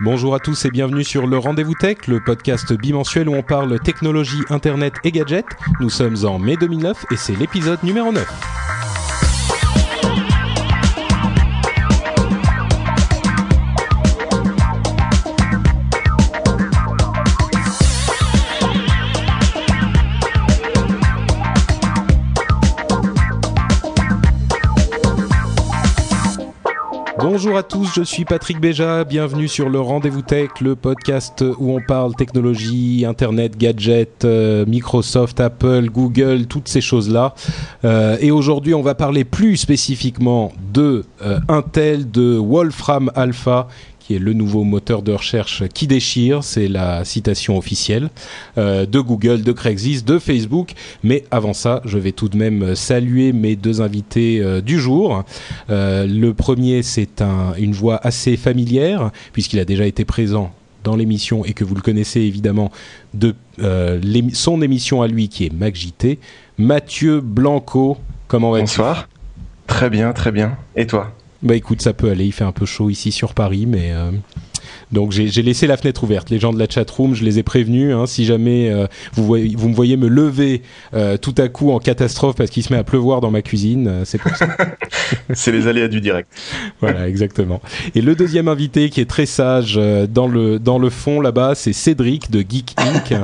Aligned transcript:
Bonjour 0.00 0.34
à 0.34 0.40
tous 0.40 0.64
et 0.64 0.70
bienvenue 0.70 1.04
sur 1.04 1.28
le 1.28 1.38
Rendez-vous 1.38 1.74
Tech, 1.74 2.08
le 2.08 2.18
podcast 2.18 2.72
bimensuel 2.72 3.28
où 3.28 3.34
on 3.34 3.44
parle 3.44 3.78
technologie, 3.78 4.42
internet 4.50 4.94
et 5.04 5.12
gadgets. 5.12 5.46
Nous 5.78 5.88
sommes 5.88 6.16
en 6.24 6.40
mai 6.40 6.56
2009 6.56 7.06
et 7.12 7.16
c'est 7.16 7.36
l'épisode 7.36 7.80
numéro 7.84 8.10
9. 8.10 8.26
Bonjour 27.26 27.56
à 27.56 27.62
tous, 27.62 27.90
je 27.96 28.02
suis 28.02 28.26
Patrick 28.26 28.60
Béja, 28.60 29.02
bienvenue 29.02 29.48
sur 29.48 29.70
le 29.70 29.80
Rendez-vous 29.80 30.20
Tech, 30.20 30.60
le 30.60 30.76
podcast 30.76 31.42
où 31.58 31.74
on 31.74 31.80
parle 31.80 32.14
technologie, 32.14 33.06
internet, 33.08 33.56
gadgets, 33.56 34.26
euh, 34.26 34.66
Microsoft, 34.66 35.40
Apple, 35.40 35.88
Google, 35.90 36.44
toutes 36.44 36.68
ces 36.68 36.82
choses-là. 36.82 37.34
Euh, 37.86 38.18
et 38.20 38.30
aujourd'hui, 38.30 38.74
on 38.74 38.82
va 38.82 38.94
parler 38.94 39.24
plus 39.24 39.56
spécifiquement 39.56 40.52
de 40.74 41.06
euh, 41.22 41.40
Intel, 41.48 42.10
de 42.10 42.36
Wolfram 42.36 43.10
Alpha, 43.14 43.68
qui 44.06 44.14
est 44.14 44.18
le 44.18 44.34
nouveau 44.34 44.64
moteur 44.64 45.02
de 45.02 45.12
recherche 45.12 45.66
qui 45.72 45.86
déchire, 45.86 46.44
c'est 46.44 46.68
la 46.68 47.04
citation 47.04 47.56
officielle 47.56 48.10
euh, 48.58 48.84
de 48.84 49.00
Google, 49.00 49.42
de 49.42 49.52
Craigslist, 49.52 50.06
de 50.06 50.18
Facebook. 50.18 50.72
Mais 51.02 51.24
avant 51.30 51.54
ça, 51.54 51.80
je 51.86 51.96
vais 51.96 52.12
tout 52.12 52.28
de 52.28 52.36
même 52.36 52.74
saluer 52.74 53.32
mes 53.32 53.56
deux 53.56 53.80
invités 53.80 54.40
euh, 54.42 54.60
du 54.60 54.78
jour. 54.78 55.24
Euh, 55.70 56.06
le 56.06 56.34
premier, 56.34 56.82
c'est 56.82 57.22
un, 57.22 57.54
une 57.56 57.72
voix 57.72 57.98
assez 58.02 58.36
familière, 58.36 59.10
puisqu'il 59.32 59.58
a 59.58 59.64
déjà 59.64 59.86
été 59.86 60.04
présent 60.04 60.52
dans 60.82 60.96
l'émission 60.96 61.46
et 61.46 61.54
que 61.54 61.64
vous 61.64 61.74
le 61.74 61.80
connaissez 61.80 62.20
évidemment 62.20 62.70
de 63.14 63.34
son 64.34 64.60
émission 64.60 65.00
à 65.00 65.08
lui 65.08 65.28
qui 65.28 65.46
est 65.46 65.52
MacJT. 65.52 66.18
Mathieu 66.58 67.22
Blanco, 67.22 67.96
comment 68.28 68.50
vas-tu? 68.50 68.64
Bonsoir. 68.64 69.08
Très 69.66 69.88
bien, 69.88 70.12
très 70.12 70.30
bien. 70.30 70.58
Et 70.76 70.86
toi? 70.86 71.14
Bah 71.44 71.54
écoute, 71.54 71.82
ça 71.82 71.92
peut 71.92 72.10
aller. 72.10 72.24
Il 72.24 72.32
fait 72.32 72.44
un 72.44 72.52
peu 72.52 72.66
chaud 72.66 72.90
ici 72.90 73.12
sur 73.12 73.34
Paris, 73.34 73.66
mais 73.66 73.92
euh, 73.92 74.10
donc 74.92 75.12
j'ai 75.12 75.42
laissé 75.42 75.66
la 75.66 75.76
fenêtre 75.76 76.04
ouverte. 76.04 76.30
Les 76.30 76.38
gens 76.38 76.52
de 76.52 76.58
la 76.58 76.68
chatroom, 76.68 77.14
je 77.14 77.24
les 77.24 77.38
ai 77.38 77.42
prévenus. 77.42 77.94
hein, 77.94 78.06
si 78.06 78.24
jamais 78.24 78.70
euh, 78.70 78.86
vous, 79.12 79.24
voyez, 79.24 79.54
vous 79.56 79.68
me 79.68 79.74
voyez 79.74 79.96
me 79.96 80.08
lever 80.08 80.62
euh, 80.94 81.16
tout 81.16 81.34
à 81.38 81.48
coup 81.48 81.70
en 81.70 81.78
catastrophe 81.80 82.36
parce 82.36 82.50
qu'il 82.50 82.62
se 82.62 82.72
met 82.72 82.78
à 82.78 82.84
pleuvoir 82.84 83.20
dans 83.20 83.30
ma 83.30 83.42
cuisine, 83.42 83.88
euh, 83.88 84.04
c'est 84.04 84.18
pour 84.18 84.34
ça. 84.36 84.48
C'est 85.34 85.52
les 85.52 85.66
aléas 85.66 85.88
du 85.88 86.00
direct. 86.00 86.28
voilà, 86.80 87.08
exactement. 87.08 87.60
Et 87.94 88.00
le 88.00 88.14
deuxième 88.14 88.48
invité 88.48 88.88
qui 88.88 89.00
est 89.00 89.08
très 89.08 89.26
sage 89.26 89.78
dans 90.08 90.28
le 90.28 90.58
dans 90.58 90.78
le 90.78 90.90
fond 90.90 91.20
là-bas, 91.20 91.54
c'est 91.54 91.72
Cédric 91.72 92.30
de 92.30 92.40
Geek 92.40 92.74
Inc. 92.78 93.14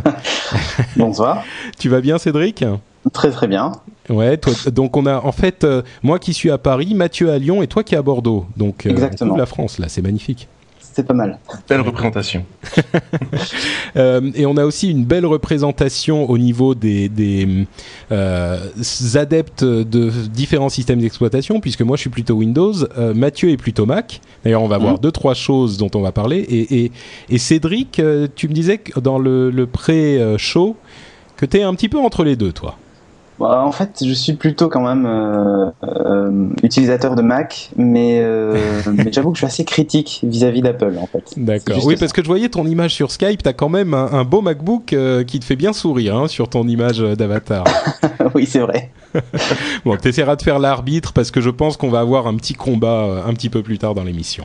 Bonsoir. 0.96 1.44
tu 1.78 1.88
vas 1.88 2.00
bien, 2.00 2.18
Cédric? 2.18 2.64
Très 3.12 3.30
très 3.30 3.48
bien. 3.48 3.72
Ouais, 4.08 4.36
toi, 4.36 4.52
donc 4.72 4.96
on 4.96 5.06
a 5.06 5.20
en 5.20 5.32
fait 5.32 5.64
euh, 5.64 5.82
moi 6.02 6.18
qui 6.18 6.34
suis 6.34 6.50
à 6.50 6.58
Paris, 6.58 6.94
Mathieu 6.94 7.30
à 7.30 7.38
Lyon 7.38 7.62
et 7.62 7.66
toi 7.66 7.82
qui 7.82 7.94
es 7.94 7.98
à 7.98 8.02
Bordeaux. 8.02 8.46
Donc 8.56 8.84
euh, 8.84 8.90
Exactement. 8.90 9.36
la 9.36 9.46
France 9.46 9.78
là, 9.78 9.88
c'est 9.88 10.02
magnifique. 10.02 10.48
C'est 10.92 11.06
pas 11.06 11.14
mal. 11.14 11.38
Belle 11.68 11.82
représentation. 11.82 12.44
Euh, 13.96 14.30
et 14.36 14.46
on 14.46 14.56
a 14.56 14.64
aussi 14.64 14.88
une 14.88 15.04
belle 15.04 15.26
représentation 15.26 16.30
au 16.30 16.38
niveau 16.38 16.76
des, 16.76 17.08
des 17.08 17.66
euh, 18.12 18.58
adeptes 19.14 19.64
de 19.64 20.10
différents 20.32 20.68
systèmes 20.68 21.00
d'exploitation, 21.00 21.58
puisque 21.58 21.82
moi 21.82 21.96
je 21.96 22.02
suis 22.02 22.10
plutôt 22.10 22.34
Windows, 22.34 22.72
euh, 22.96 23.14
Mathieu 23.14 23.50
est 23.50 23.56
plutôt 23.56 23.86
Mac. 23.86 24.20
D'ailleurs, 24.44 24.62
on 24.62 24.68
va 24.68 24.78
voir 24.78 25.00
deux 25.00 25.10
trois 25.10 25.34
choses 25.34 25.76
dont 25.76 25.90
on 25.96 26.00
va 26.00 26.12
parler. 26.12 26.38
Et, 26.38 26.84
et, 26.84 26.92
et 27.30 27.38
Cédric, 27.38 27.98
euh, 27.98 28.28
tu 28.32 28.46
me 28.46 28.52
disais 28.52 28.78
que 28.78 29.00
dans 29.00 29.18
le, 29.18 29.50
le 29.50 29.66
pré-show 29.66 30.76
que 31.36 31.46
tu 31.46 31.56
es 31.58 31.62
un 31.64 31.74
petit 31.74 31.88
peu 31.88 31.98
entre 31.98 32.22
les 32.22 32.36
deux, 32.36 32.52
toi. 32.52 32.76
Bah, 33.40 33.64
en 33.64 33.72
fait, 33.72 34.04
je 34.06 34.12
suis 34.12 34.34
plutôt 34.34 34.68
quand 34.68 34.86
même 34.86 35.06
euh, 35.06 35.70
euh, 35.82 36.48
utilisateur 36.62 37.16
de 37.16 37.22
Mac, 37.22 37.70
mais, 37.74 38.20
euh, 38.20 38.54
mais 38.92 39.10
j'avoue 39.10 39.30
que 39.30 39.36
je 39.36 39.40
suis 39.40 39.46
assez 39.46 39.64
critique 39.64 40.20
vis-à-vis 40.22 40.60
d'Apple 40.60 40.98
en 41.00 41.06
fait. 41.06 41.24
D'accord. 41.38 41.82
Oui, 41.86 41.94
ça. 41.94 42.00
parce 42.00 42.12
que 42.12 42.22
je 42.22 42.26
voyais 42.26 42.50
ton 42.50 42.66
image 42.66 42.92
sur 42.92 43.10
Skype, 43.10 43.42
tu 43.42 43.48
as 43.48 43.54
quand 43.54 43.70
même 43.70 43.94
un, 43.94 44.12
un 44.12 44.24
beau 44.24 44.42
MacBook 44.42 44.94
qui 45.26 45.40
te 45.40 45.44
fait 45.46 45.56
bien 45.56 45.72
sourire 45.72 46.16
hein, 46.16 46.28
sur 46.28 46.50
ton 46.50 46.68
image 46.68 46.98
d'avatar. 46.98 47.64
oui, 48.34 48.44
c'est 48.44 48.60
vrai. 48.60 48.90
Bon, 49.84 49.96
tu 49.96 50.08
essaieras 50.08 50.36
de 50.36 50.42
faire 50.42 50.58
l'arbitre 50.58 51.12
parce 51.12 51.30
que 51.30 51.40
je 51.40 51.50
pense 51.50 51.76
qu'on 51.76 51.88
va 51.88 52.00
avoir 52.00 52.26
un 52.26 52.36
petit 52.36 52.54
combat 52.54 53.24
un 53.26 53.32
petit 53.32 53.48
peu 53.48 53.62
plus 53.62 53.78
tard 53.78 53.94
dans 53.94 54.04
l'émission. 54.04 54.44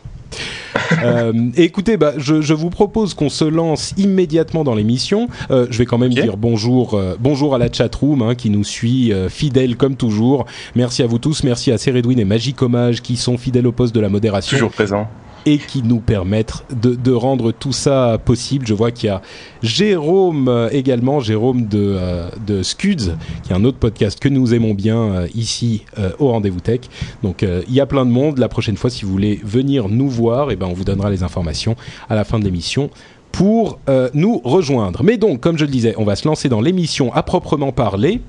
Euh, 1.03 1.49
écoutez, 1.55 1.97
bah, 1.97 2.13
je, 2.17 2.41
je 2.41 2.53
vous 2.53 2.69
propose 2.69 3.13
qu'on 3.13 3.29
se 3.29 3.45
lance 3.45 3.93
immédiatement 3.97 4.63
dans 4.63 4.75
l'émission. 4.75 5.27
Euh, 5.51 5.67
je 5.69 5.77
vais 5.77 5.85
quand 5.85 5.97
même 5.97 6.13
dire 6.13 6.37
bonjour, 6.37 6.93
euh, 6.93 7.15
bonjour 7.19 7.55
à 7.55 7.57
la 7.57 7.71
chatroom 7.71 8.21
hein, 8.21 8.35
qui 8.35 8.49
nous 8.49 8.63
suit 8.63 9.11
fidèle 9.29 9.77
comme 9.77 9.95
toujours. 9.95 10.45
Merci 10.75 11.03
à 11.03 11.07
vous 11.07 11.19
tous, 11.19 11.43
merci 11.43 11.71
à 11.71 11.77
Ceredwin 11.77 12.19
et 12.19 12.25
Magic 12.25 12.61
Hommage 12.61 13.01
qui 13.01 13.17
sont 13.17 13.37
fidèles 13.37 13.67
au 13.67 13.71
poste 13.71 13.95
de 13.95 13.99
la 13.99 14.09
modération 14.09 14.57
Toujours 14.57 14.71
présent. 14.71 15.07
Et 15.45 15.57
qui 15.57 15.83
nous 15.83 15.99
permettent 15.99 16.63
de, 16.71 17.11
rendre 17.11 17.51
tout 17.51 17.71
ça 17.71 18.17
possible. 18.23 18.65
Je 18.67 18.73
vois 18.73 18.91
qu'il 18.91 19.07
y 19.07 19.09
a 19.09 19.21
Jérôme 19.61 20.47
euh, 20.47 20.69
également, 20.71 21.19
Jérôme 21.19 21.67
de, 21.67 21.95
euh, 21.97 22.29
de 22.45 22.63
Scuds, 22.63 23.15
qui 23.43 23.51
est 23.51 23.55
un 23.55 23.63
autre 23.63 23.77
podcast 23.77 24.19
que 24.19 24.27
nous 24.27 24.53
aimons 24.53 24.73
bien 24.73 24.97
euh, 24.97 25.27
ici 25.35 25.85
au 26.19 26.29
Rendez-vous 26.29 26.59
Tech. 26.59 26.81
Donc 27.23 27.43
il 27.43 27.73
y 27.73 27.79
a 27.79 27.85
plein 27.85 28.05
de 28.05 28.11
monde. 28.11 28.37
La 28.37 28.49
prochaine 28.49 28.77
fois, 28.77 28.89
si 28.89 29.05
vous 29.05 29.11
voulez 29.11 29.39
venir 29.43 29.87
nous 29.87 30.09
voir, 30.09 30.51
et 30.51 30.55
ben, 30.55 30.67
on 30.67 30.73
vous 30.73 30.83
donnera 30.83 31.09
les 31.09 31.23
informations 31.23 31.75
à 32.09 32.15
la 32.15 32.23
fin 32.23 32.39
de 32.39 32.43
l'émission 32.43 32.89
pour 33.35 33.79
euh, 33.89 34.09
nous 34.13 34.39
rejoindre. 34.45 35.03
Mais 35.03 35.17
donc, 35.17 35.41
comme 35.41 35.57
je 35.57 35.65
le 35.65 35.71
disais, 35.71 35.93
on 35.97 36.05
va 36.05 36.15
se 36.15 36.25
lancer 36.25 36.47
dans 36.47 36.61
l'émission 36.61 37.13
à 37.13 37.21
proprement 37.21 37.73
parler. 37.73 38.21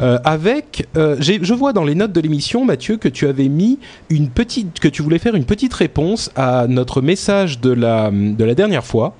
Euh, 0.00 0.18
avec, 0.24 0.88
euh, 0.96 1.16
je 1.20 1.52
vois 1.52 1.74
dans 1.74 1.84
les 1.84 1.94
notes 1.94 2.12
de 2.12 2.20
l'émission, 2.20 2.64
Mathieu, 2.64 2.96
que 2.96 3.10
tu 3.10 3.26
avais 3.26 3.48
mis 3.48 3.78
une 4.08 4.30
petite, 4.30 4.80
que 4.80 4.88
tu 4.88 5.02
voulais 5.02 5.18
faire 5.18 5.34
une 5.34 5.44
petite 5.44 5.74
réponse 5.74 6.30
à 6.34 6.66
notre 6.66 7.02
message 7.02 7.60
de 7.60 7.70
la 7.70 8.10
de 8.10 8.42
la 8.42 8.54
dernière 8.54 8.86
fois. 8.86 9.14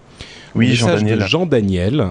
Oui, 0.55 0.71
message 0.71 1.01
Jean-Daniel. 1.01 1.19
de 1.19 1.27
Jean 1.27 1.45
Daniel. 1.47 2.07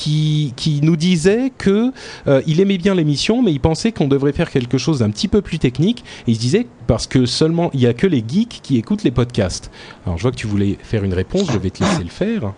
Qui, 0.00 0.54
qui 0.56 0.80
nous 0.82 0.96
disait 0.96 1.52
que 1.58 1.92
euh, 2.26 2.40
il 2.46 2.60
aimait 2.60 2.78
bien 2.78 2.94
l'émission, 2.94 3.42
mais 3.42 3.52
il 3.52 3.60
pensait 3.60 3.92
qu'on 3.92 4.08
devrait 4.08 4.32
faire 4.32 4.50
quelque 4.50 4.78
chose 4.78 5.00
d'un 5.00 5.10
petit 5.10 5.28
peu 5.28 5.42
plus 5.42 5.58
technique. 5.58 6.04
Et 6.26 6.30
il 6.30 6.36
se 6.36 6.40
disait 6.40 6.66
parce 6.86 7.06
que 7.06 7.26
seulement 7.26 7.70
il 7.74 7.80
y 7.80 7.86
a 7.86 7.92
que 7.92 8.06
les 8.06 8.24
geeks 8.26 8.60
qui 8.62 8.78
écoutent 8.78 9.04
les 9.04 9.10
podcasts. 9.10 9.70
Alors 10.06 10.16
je 10.16 10.22
vois 10.22 10.30
que 10.30 10.36
tu 10.36 10.46
voulais 10.46 10.78
faire 10.82 11.04
une 11.04 11.12
réponse, 11.12 11.52
je 11.52 11.58
vais 11.58 11.68
te 11.68 11.84
laisser 11.84 12.02
le 12.02 12.08
faire. 12.08 12.54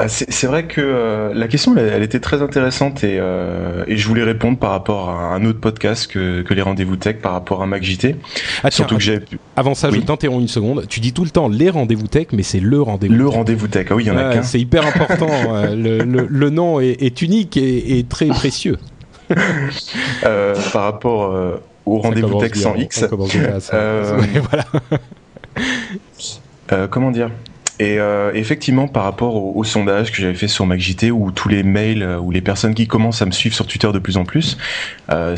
Ah, 0.00 0.08
C'est 0.08 0.46
vrai 0.46 0.64
que 0.66 0.80
euh, 0.80 1.34
la 1.34 1.48
question, 1.48 1.74
elle, 1.76 1.88
elle 1.92 2.02
était 2.04 2.20
très 2.20 2.40
intéressante 2.40 3.02
et, 3.02 3.18
euh, 3.18 3.82
et 3.88 3.96
je 3.96 4.06
voulais 4.06 4.22
répondre 4.22 4.56
par 4.56 4.70
rapport 4.70 5.10
à 5.10 5.34
un 5.34 5.44
autre 5.44 5.58
podcast 5.60 6.06
que, 6.10 6.42
que 6.42 6.54
les 6.54 6.62
rendez-vous 6.62 6.94
tech 6.96 7.16
par 7.16 7.32
rapport 7.32 7.62
à 7.62 7.66
MacJT. 7.66 8.14
Ah, 8.62 8.62
tiens, 8.62 8.70
Surtout 8.70 8.96
que 8.96 9.02
j'ai 9.02 9.18
Avant 9.56 9.74
ça, 9.74 9.90
je 9.90 9.98
t'interromps 9.98 10.40
une 10.42 10.46
seconde. 10.48 10.86
Tu 10.88 11.00
dis 11.00 11.12
tout 11.12 11.24
le 11.24 11.30
temps 11.30 11.48
les 11.48 11.68
rendez-vous 11.68 12.06
tech, 12.06 12.28
mais 12.32 12.44
c'est 12.44 12.60
le 12.60 12.80
rendez-vous. 12.80 13.12
le 13.14 13.24
tech. 13.26 13.34
rendez-vous 13.34 13.66
tech. 13.68 13.86
Ah 13.90 13.94
oui, 13.96 14.04
il 14.04 14.06
y 14.06 14.10
en 14.12 14.16
a 14.16 14.34
qu'un. 14.34 14.42
c'est 14.42 14.60
hyper 14.60 14.86
important. 14.86 15.28
euh, 15.52 15.74
le, 15.74 16.04
le- 16.04 16.26
le 16.30 16.50
nom 16.50 16.78
est, 16.78 17.02
est 17.02 17.20
unique 17.22 17.56
et, 17.56 17.98
et 17.98 18.04
très 18.04 18.26
précieux. 18.28 18.76
Euh, 20.24 20.54
par 20.72 20.84
rapport 20.84 21.34
au 21.86 21.98
rendez-vous 21.98 22.40
tech 22.40 22.54
sans 22.54 22.74
X. 22.76 23.00
ça. 23.00 23.08
Voilà. 26.68 26.86
Comment 26.90 27.10
dire? 27.10 27.30
Et 27.78 27.98
euh, 27.98 28.32
effectivement, 28.34 28.88
par 28.88 29.04
rapport 29.04 29.36
au, 29.36 29.52
au 29.54 29.64
sondage 29.64 30.10
que 30.10 30.18
j'avais 30.20 30.34
fait 30.34 30.48
sur 30.48 30.66
MacJT, 30.66 31.10
où 31.12 31.30
tous 31.30 31.48
les 31.48 31.62
mails, 31.62 32.02
euh, 32.02 32.18
ou 32.18 32.30
les 32.30 32.40
personnes 32.40 32.74
qui 32.74 32.86
commencent 32.86 33.22
à 33.22 33.26
me 33.26 33.30
suivre 33.30 33.54
sur 33.54 33.66
Twitter 33.66 33.90
de 33.92 33.98
plus 33.98 34.16
en 34.16 34.24
plus, 34.24 34.58
euh, 35.10 35.36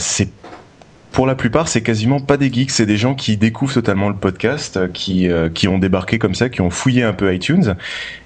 pour 1.12 1.26
la 1.26 1.34
plupart, 1.34 1.68
c'est 1.68 1.82
quasiment 1.82 2.20
pas 2.20 2.36
des 2.36 2.52
geeks, 2.52 2.70
c'est 2.70 2.86
des 2.86 2.96
gens 2.96 3.14
qui 3.14 3.36
découvrent 3.36 3.74
totalement 3.74 4.08
le 4.08 4.14
podcast, 4.14 4.78
qui 4.92 5.28
ont 5.66 5.78
débarqué 5.78 6.20
comme 6.20 6.36
ça, 6.36 6.48
qui 6.48 6.60
ont 6.60 6.70
fouillé 6.70 7.02
un 7.02 7.12
peu 7.12 7.34
iTunes 7.34 7.74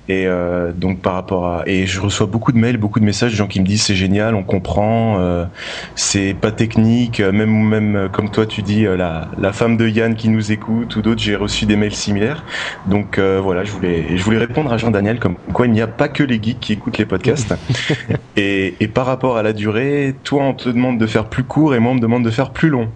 Et 0.08 0.26
euh, 0.26 0.72
donc 0.72 1.00
par 1.00 1.14
rapport 1.14 1.46
à 1.46 1.62
et 1.66 1.86
je 1.86 1.98
reçois 1.98 2.26
beaucoup 2.26 2.52
de 2.52 2.58
mails, 2.58 2.76
beaucoup 2.76 3.00
de 3.00 3.06
messages 3.06 3.30
de 3.32 3.36
gens 3.36 3.46
qui 3.46 3.58
me 3.58 3.64
disent 3.64 3.82
c'est 3.82 3.94
génial, 3.94 4.34
on 4.34 4.42
comprend, 4.42 5.18
euh, 5.18 5.46
c'est 5.94 6.34
pas 6.38 6.52
technique, 6.52 7.20
même 7.20 7.50
même 7.50 8.10
comme 8.12 8.30
toi 8.30 8.44
tu 8.44 8.60
dis 8.60 8.84
la, 8.84 9.28
la 9.38 9.52
femme 9.54 9.78
de 9.78 9.88
Yann 9.88 10.14
qui 10.14 10.28
nous 10.28 10.52
écoute 10.52 10.96
ou 10.96 11.02
d'autres, 11.02 11.22
j'ai 11.22 11.36
reçu 11.36 11.64
des 11.64 11.76
mails 11.76 11.94
similaires. 11.94 12.44
Donc 12.86 13.18
voilà, 13.18 13.64
je 13.64 13.72
voulais 13.72 14.04
je 14.14 14.22
voulais 14.22 14.38
répondre 14.38 14.70
à 14.72 14.76
Jean 14.76 14.90
Daniel 14.90 15.18
comme 15.18 15.36
quoi 15.54 15.66
il 15.66 15.72
n'y 15.72 15.80
a 15.80 15.86
pas 15.86 16.08
que 16.08 16.22
les 16.22 16.42
geeks 16.42 16.60
qui 16.60 16.74
écoutent 16.74 16.98
les 16.98 17.06
podcasts. 17.06 17.54
et, 18.36 18.74
et 18.80 18.88
par 18.88 19.06
rapport 19.06 19.38
à 19.38 19.42
la 19.42 19.54
durée, 19.54 20.14
toi 20.22 20.42
on 20.42 20.52
te 20.52 20.68
demande 20.68 20.98
de 20.98 21.06
faire 21.06 21.24
plus 21.24 21.44
court 21.44 21.74
et 21.74 21.78
moi 21.78 21.92
on 21.92 21.94
me 21.94 22.00
demande 22.00 22.24
de 22.24 22.30
faire 22.30 22.50
plus 22.50 22.68
long. 22.68 22.88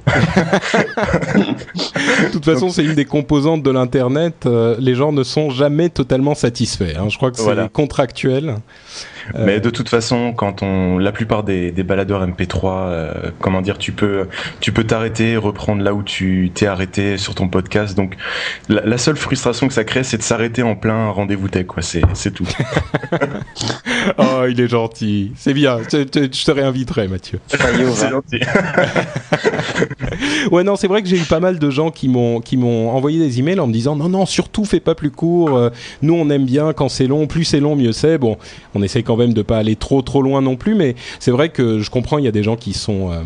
de 1.36 2.32
toute 2.32 2.44
façon, 2.44 2.68
c'est 2.68 2.84
une 2.84 2.94
des 2.94 3.06
composantes 3.06 3.62
de 3.62 3.70
l'internet. 3.70 4.46
les 4.78 4.94
gens 4.94 5.12
ne 5.12 5.22
sont 5.22 5.48
jamais 5.48 5.88
totalement 5.88 6.34
satisfaits. 6.34 6.97
Hein. 6.98 7.08
Je 7.08 7.16
crois 7.16 7.30
que 7.30 7.38
c'est 7.38 7.72
contractuel. 7.72 8.56
Euh, 9.34 9.44
Mais 9.44 9.60
de 9.60 9.70
toute 9.70 9.88
façon, 9.88 10.32
quand 10.32 10.62
on, 10.62 10.98
la 10.98 11.12
plupart 11.12 11.42
des, 11.42 11.70
des 11.70 11.82
baladeurs 11.82 12.26
MP3, 12.26 12.64
euh, 12.64 13.12
comment 13.40 13.60
dire, 13.60 13.78
tu 13.78 13.92
peux, 13.92 14.26
tu 14.60 14.72
peux 14.72 14.84
t'arrêter, 14.84 15.36
reprendre 15.36 15.82
là 15.82 15.94
où 15.94 16.02
tu 16.02 16.50
t'es 16.54 16.66
arrêté 16.66 17.18
sur 17.18 17.34
ton 17.34 17.48
podcast. 17.48 17.96
Donc, 17.96 18.16
la, 18.68 18.98
seule 18.98 19.16
frustration 19.16 19.68
que 19.68 19.74
ça 19.74 19.84
crée, 19.84 20.02
c'est 20.02 20.18
de 20.18 20.22
s'arrêter 20.22 20.62
en 20.62 20.74
plein 20.74 21.10
rendez-vous 21.10 21.48
tech, 21.48 21.66
quoi. 21.66 21.82
C'est, 21.82 22.02
c'est 22.14 22.32
tout. 22.32 22.48
oh, 24.18 24.44
il 24.48 24.60
est 24.60 24.68
gentil. 24.68 25.32
C'est 25.36 25.54
bien. 25.54 25.78
Je, 25.90 26.04
te 26.04 26.50
réinviterai, 26.50 27.08
Mathieu. 27.08 27.40
c'est 27.48 28.10
gentil. 28.10 28.40
ouais, 30.50 30.64
non, 30.64 30.76
c'est 30.76 30.88
vrai 30.88 31.02
que 31.02 31.08
j'ai 31.08 31.18
eu 31.18 31.24
pas 31.24 31.40
mal 31.40 31.58
de 31.58 31.70
gens 31.70 31.90
qui 31.90 32.08
m'ont, 32.08 32.40
qui 32.40 32.56
m'ont 32.56 32.90
envoyé 32.90 33.18
des 33.18 33.38
emails 33.38 33.60
en 33.60 33.66
me 33.66 33.72
disant 33.72 33.96
non, 33.96 34.08
non, 34.08 34.26
surtout 34.26 34.64
fais 34.64 34.80
pas 34.80 34.94
plus 34.94 35.10
court. 35.10 35.56
Euh, 35.56 35.70
nous, 36.02 36.14
on 36.14 36.28
aime 36.30 36.44
bien 36.44 36.72
quand 36.72 36.88
c'est 36.88 37.06
long. 37.06 37.26
Plus 37.26 37.44
c'est 37.44 37.60
long, 37.60 37.76
mieux 37.76 37.92
c'est. 37.92 38.18
Bon, 38.18 38.36
on 38.74 38.82
essaie 38.82 39.02
quand 39.02 39.16
même 39.18 39.34
de 39.34 39.42
pas 39.42 39.58
aller 39.58 39.76
trop 39.76 40.02
trop 40.02 40.22
loin 40.22 40.40
non 40.40 40.56
plus, 40.56 40.74
mais 40.74 40.94
c'est 41.18 41.30
vrai 41.30 41.50
que 41.50 41.80
je 41.80 41.90
comprends, 41.90 42.18
il 42.18 42.24
y 42.24 42.28
a 42.28 42.32
des 42.32 42.42
gens 42.42 42.56
qui 42.56 42.72
sont 42.72 43.12
euh, 43.12 43.20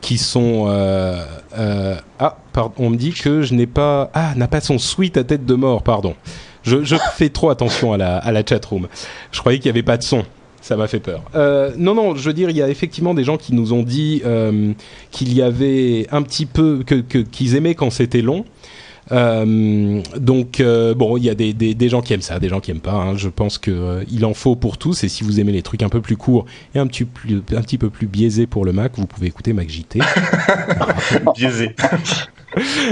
qui 0.00 0.18
sont 0.18 0.66
euh, 0.68 1.24
euh, 1.58 1.96
ah 2.18 2.36
pardon, 2.52 2.74
on 2.78 2.90
me 2.90 2.96
dit 2.96 3.12
que 3.12 3.42
je 3.42 3.54
n'ai 3.54 3.66
pas 3.66 4.10
ah 4.14 4.34
n'a 4.36 4.48
pas 4.48 4.60
son 4.60 4.78
suite 4.78 5.16
à 5.16 5.24
tête 5.24 5.46
de 5.46 5.54
mort, 5.54 5.82
pardon. 5.82 6.14
Je, 6.62 6.96
fais 7.14 7.28
trop 7.28 7.50
attention 7.50 7.92
à 7.92 7.96
la 7.96 8.18
à 8.18 8.32
la 8.32 8.42
chat 8.44 8.64
room. 8.64 8.88
Je 9.32 9.40
croyais 9.40 9.58
qu'il 9.58 9.66
y 9.66 9.70
avait 9.70 9.82
pas 9.82 9.96
de 9.96 10.02
son. 10.02 10.24
Ça 10.62 10.76
m'a 10.76 10.88
fait 10.88 11.00
peur. 11.00 11.22
non, 11.78 11.94
non, 11.94 12.14
je 12.14 12.22
veux 12.26 12.34
dire, 12.34 12.50
il 12.50 12.56
y 12.56 12.60
a 12.60 12.68
effectivement 12.68 13.14
des 13.14 13.24
gens 13.24 13.38
qui 13.38 13.54
nous 13.54 13.72
ont 13.72 13.82
dit 13.82 14.22
qu'il 15.10 15.32
y 15.32 15.40
avait 15.40 16.06
un 16.12 16.20
petit 16.20 16.44
peu 16.44 16.82
que 16.86 16.96
qu'ils 16.96 17.56
aimaient 17.56 17.74
quand 17.74 17.90
c'était 17.90 18.20
long. 18.20 18.44
Euh, 19.12 20.02
donc 20.16 20.60
euh, 20.60 20.94
bon, 20.94 21.16
il 21.16 21.24
y 21.24 21.30
a 21.30 21.34
des, 21.34 21.52
des, 21.52 21.74
des, 21.74 21.88
gens 21.88 22.00
qui 22.00 22.12
aiment 22.12 22.22
ça, 22.22 22.38
des 22.38 22.48
gens 22.48 22.60
qui 22.60 22.70
aiment 22.70 22.80
pas. 22.80 22.92
Hein. 22.92 23.16
Je 23.16 23.28
pense 23.28 23.58
que 23.58 23.70
euh, 23.70 24.04
il 24.10 24.24
en 24.24 24.34
faut 24.34 24.56
pour 24.56 24.78
tous. 24.78 25.04
Et 25.04 25.08
si 25.08 25.24
vous 25.24 25.40
aimez 25.40 25.52
les 25.52 25.62
trucs 25.62 25.82
un 25.82 25.88
peu 25.88 26.00
plus 26.00 26.16
courts 26.16 26.46
et 26.74 26.78
un 26.78 26.86
petit, 26.86 27.04
plus, 27.04 27.36
un 27.36 27.62
petit 27.62 27.78
peu 27.78 27.90
plus 27.90 28.06
biaisés 28.06 28.46
pour 28.46 28.64
le 28.64 28.72
Mac, 28.72 28.92
vous 28.96 29.06
pouvez 29.06 29.26
écouter 29.26 29.52
MacJT. 29.52 29.98
Biaisé. 31.36 31.74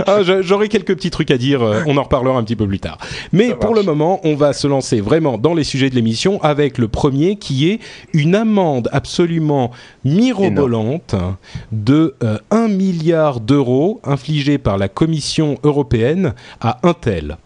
ah, 0.06 0.20
J'aurai 0.40 0.68
quelques 0.68 0.94
petits 0.94 1.10
trucs 1.10 1.30
à 1.30 1.38
dire, 1.38 1.62
euh, 1.62 1.82
on 1.86 1.96
en 1.96 2.02
reparlera 2.02 2.38
un 2.38 2.44
petit 2.44 2.56
peu 2.56 2.66
plus 2.66 2.80
tard. 2.80 2.98
Mais 3.32 3.54
pour 3.54 3.74
le 3.74 3.82
moment, 3.82 4.20
on 4.24 4.34
va 4.34 4.52
se 4.52 4.66
lancer 4.66 5.00
vraiment 5.00 5.38
dans 5.38 5.54
les 5.54 5.64
sujets 5.64 5.90
de 5.90 5.94
l'émission 5.94 6.42
avec 6.42 6.78
le 6.78 6.88
premier 6.88 7.36
qui 7.36 7.68
est 7.68 7.80
une 8.12 8.34
amende 8.34 8.88
absolument 8.92 9.70
mirobolante 10.04 11.14
de 11.72 12.14
1 12.20 12.56
euh, 12.56 12.68
milliard 12.68 13.40
d'euros 13.40 14.00
infligée 14.04 14.58
par 14.58 14.78
la 14.78 14.88
Commission 14.88 15.58
européenne 15.64 16.34
à 16.60 16.78
Intel. 16.82 17.36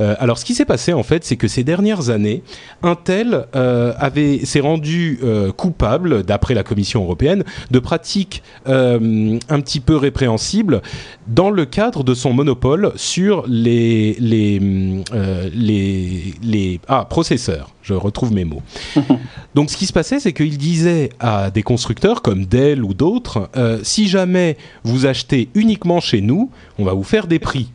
Euh, 0.00 0.14
alors 0.18 0.38
ce 0.38 0.44
qui 0.44 0.54
s'est 0.54 0.64
passé 0.64 0.92
en 0.92 1.02
fait, 1.02 1.24
c'est 1.24 1.36
que 1.36 1.48
ces 1.48 1.64
dernières 1.64 2.10
années, 2.10 2.42
Intel 2.82 3.46
avait 3.52 4.44
s'est 4.44 4.60
rendu 4.60 5.20
coupable, 5.56 6.22
d'après 6.22 6.54
la 6.54 6.62
Commission 6.62 7.02
européenne, 7.02 7.44
de 7.70 7.78
pratiques 7.78 8.42
un 8.66 9.60
petit 9.60 9.80
peu 9.80 9.96
répréhensibles 9.96 10.82
dans 11.26 11.50
le 11.50 11.64
cadre 11.64 12.04
de 12.04 12.14
son 12.14 12.32
monopole 12.32 12.92
sur 12.96 13.44
les 13.46 14.14
les 14.18 15.02
euh, 15.12 15.48
les, 15.54 16.34
les 16.42 16.80
ah 16.88 17.06
processeurs. 17.08 17.70
Je 17.82 17.94
retrouve 17.94 18.32
mes 18.32 18.44
mots. 18.44 18.62
Donc 19.54 19.70
ce 19.70 19.76
qui 19.76 19.86
se 19.86 19.92
passait, 19.92 20.20
c'est 20.20 20.32
qu'il 20.32 20.56
disait 20.58 21.10
à 21.20 21.50
des 21.50 21.62
constructeurs 21.62 22.22
comme 22.22 22.46
Dell 22.46 22.84
ou 22.84 22.94
d'autres, 22.94 23.50
euh, 23.56 23.80
si 23.82 24.08
jamais 24.08 24.56
vous 24.84 25.06
achetez 25.06 25.48
uniquement 25.54 26.00
chez 26.00 26.20
nous, 26.20 26.50
on 26.78 26.84
va 26.84 26.92
vous 26.92 27.02
faire 27.02 27.26
des 27.26 27.38
prix 27.38 27.70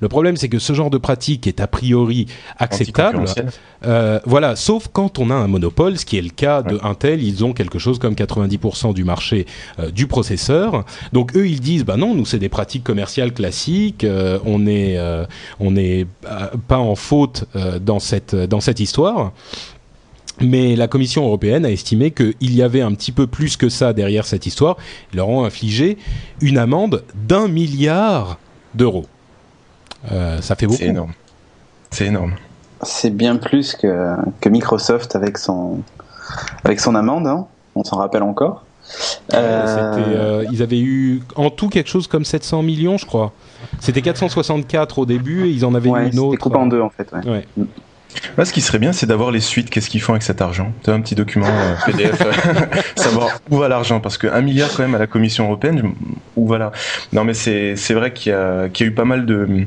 le 0.00 0.08
problème, 0.08 0.36
c'est 0.36 0.48
que 0.48 0.58
ce 0.58 0.74
genre 0.74 0.90
de 0.90 0.98
pratique 0.98 1.46
est 1.46 1.60
a 1.60 1.66
priori 1.66 2.26
acceptable. 2.58 3.24
Euh, 3.84 4.20
voilà, 4.26 4.54
sauf 4.54 4.88
quand 4.92 5.18
on 5.18 5.30
a 5.30 5.34
un 5.34 5.46
monopole, 5.46 5.98
ce 5.98 6.04
qui 6.04 6.18
est 6.18 6.22
le 6.22 6.30
cas 6.30 6.62
de 6.62 6.78
Intel. 6.82 7.22
Ils 7.22 7.44
ont 7.44 7.52
quelque 7.52 7.78
chose 7.78 7.98
comme 7.98 8.14
90% 8.14 8.92
du 8.92 9.04
marché 9.04 9.46
euh, 9.78 9.90
du 9.90 10.06
processeur. 10.06 10.84
Donc 11.12 11.34
eux, 11.34 11.48
ils 11.48 11.60
disent, 11.60 11.84
bah 11.84 11.96
non, 11.96 12.14
nous 12.14 12.26
c'est 12.26 12.38
des 12.38 12.50
pratiques 12.50 12.84
commerciales 12.84 13.32
classiques. 13.32 14.04
Euh, 14.04 14.38
on 14.44 14.58
n'est 14.60 14.98
on 15.60 15.70
n'est 15.70 16.06
pas 16.68 16.78
en 16.78 16.94
faute 16.94 17.44
dans 17.80 17.98
cette 17.98 18.34
dans 18.34 18.60
cette 18.60 18.80
histoire. 18.80 19.32
Mais 20.40 20.76
la 20.76 20.86
Commission 20.86 21.24
européenne 21.24 21.64
a 21.64 21.70
estimé 21.70 22.10
qu'il 22.10 22.34
y 22.40 22.62
avait 22.62 22.82
un 22.82 22.92
petit 22.92 23.12
peu 23.12 23.26
plus 23.26 23.56
que 23.56 23.70
ça 23.70 23.94
derrière 23.94 24.26
cette 24.26 24.44
histoire. 24.44 24.76
Ils 25.12 25.16
leur 25.16 25.28
ont 25.28 25.44
infligé 25.44 25.96
une 26.42 26.58
amende 26.58 27.04
d'un 27.14 27.48
milliard 27.48 28.38
d'euros. 28.74 29.06
Euh, 30.12 30.40
ça 30.40 30.54
fait 30.54 30.66
beaucoup. 30.66 30.78
C'est 30.78 30.86
énorme. 30.86 31.12
C'est 31.90 32.06
énorme. 32.06 32.34
C'est 32.82 33.10
bien 33.10 33.36
plus 33.36 33.74
que, 33.74 34.14
que 34.40 34.48
Microsoft 34.48 35.16
avec 35.16 35.38
son, 35.38 35.80
avec 36.64 36.80
son 36.80 36.94
amende, 36.94 37.26
hein. 37.26 37.46
on 37.74 37.84
s'en 37.84 37.96
rappelle 37.96 38.22
encore. 38.22 38.64
Euh... 39.34 39.96
Euh, 39.98 40.44
ils 40.52 40.62
avaient 40.62 40.78
eu 40.78 41.22
en 41.34 41.50
tout 41.50 41.68
quelque 41.68 41.88
chose 41.88 42.06
comme 42.06 42.24
700 42.24 42.62
millions, 42.62 42.98
je 42.98 43.06
crois. 43.06 43.32
C'était 43.80 44.02
464 44.02 44.98
au 44.98 45.06
début 45.06 45.46
et 45.46 45.50
ils 45.50 45.64
en 45.64 45.74
avaient 45.74 45.90
eu 45.90 46.12
une 46.12 46.18
autre. 46.18 46.32
C'était 46.32 46.42
coupé 46.42 46.56
en 46.56 46.66
deux 46.66 46.80
en 46.80 46.90
fait. 46.90 47.10
Ouais. 47.12 47.46
Mm. 48.38 48.44
ce 48.44 48.52
qui 48.52 48.60
serait 48.60 48.78
bien, 48.78 48.92
c'est 48.92 49.06
d'avoir 49.06 49.30
les 49.30 49.40
suites. 49.40 49.70
Qu'est-ce 49.70 49.90
qu'ils 49.90 50.00
font 50.00 50.12
avec 50.12 50.22
cet 50.22 50.40
argent? 50.40 50.72
Tu 50.84 50.90
as 50.90 50.94
un 50.94 51.00
petit 51.00 51.14
document 51.14 51.46
euh, 51.48 51.74
PDF, 51.86 52.22
savoir 52.96 53.28
où 53.50 53.58
va 53.58 53.68
l'argent, 53.68 54.00
parce 54.00 54.18
qu'un 54.18 54.40
milliard 54.40 54.70
quand 54.74 54.82
même 54.82 54.94
à 54.94 54.98
la 54.98 55.06
Commission 55.06 55.44
européenne, 55.44 55.92
où 56.36 56.46
voilà. 56.46 56.72
Non, 57.12 57.24
mais 57.24 57.34
c'est 57.34 57.74
vrai 57.94 58.12
qu'il 58.12 58.32
y 58.32 58.34
y 58.34 58.82
a 58.84 58.86
eu 58.86 58.92
pas 58.92 59.04
mal 59.04 59.26
de 59.26 59.66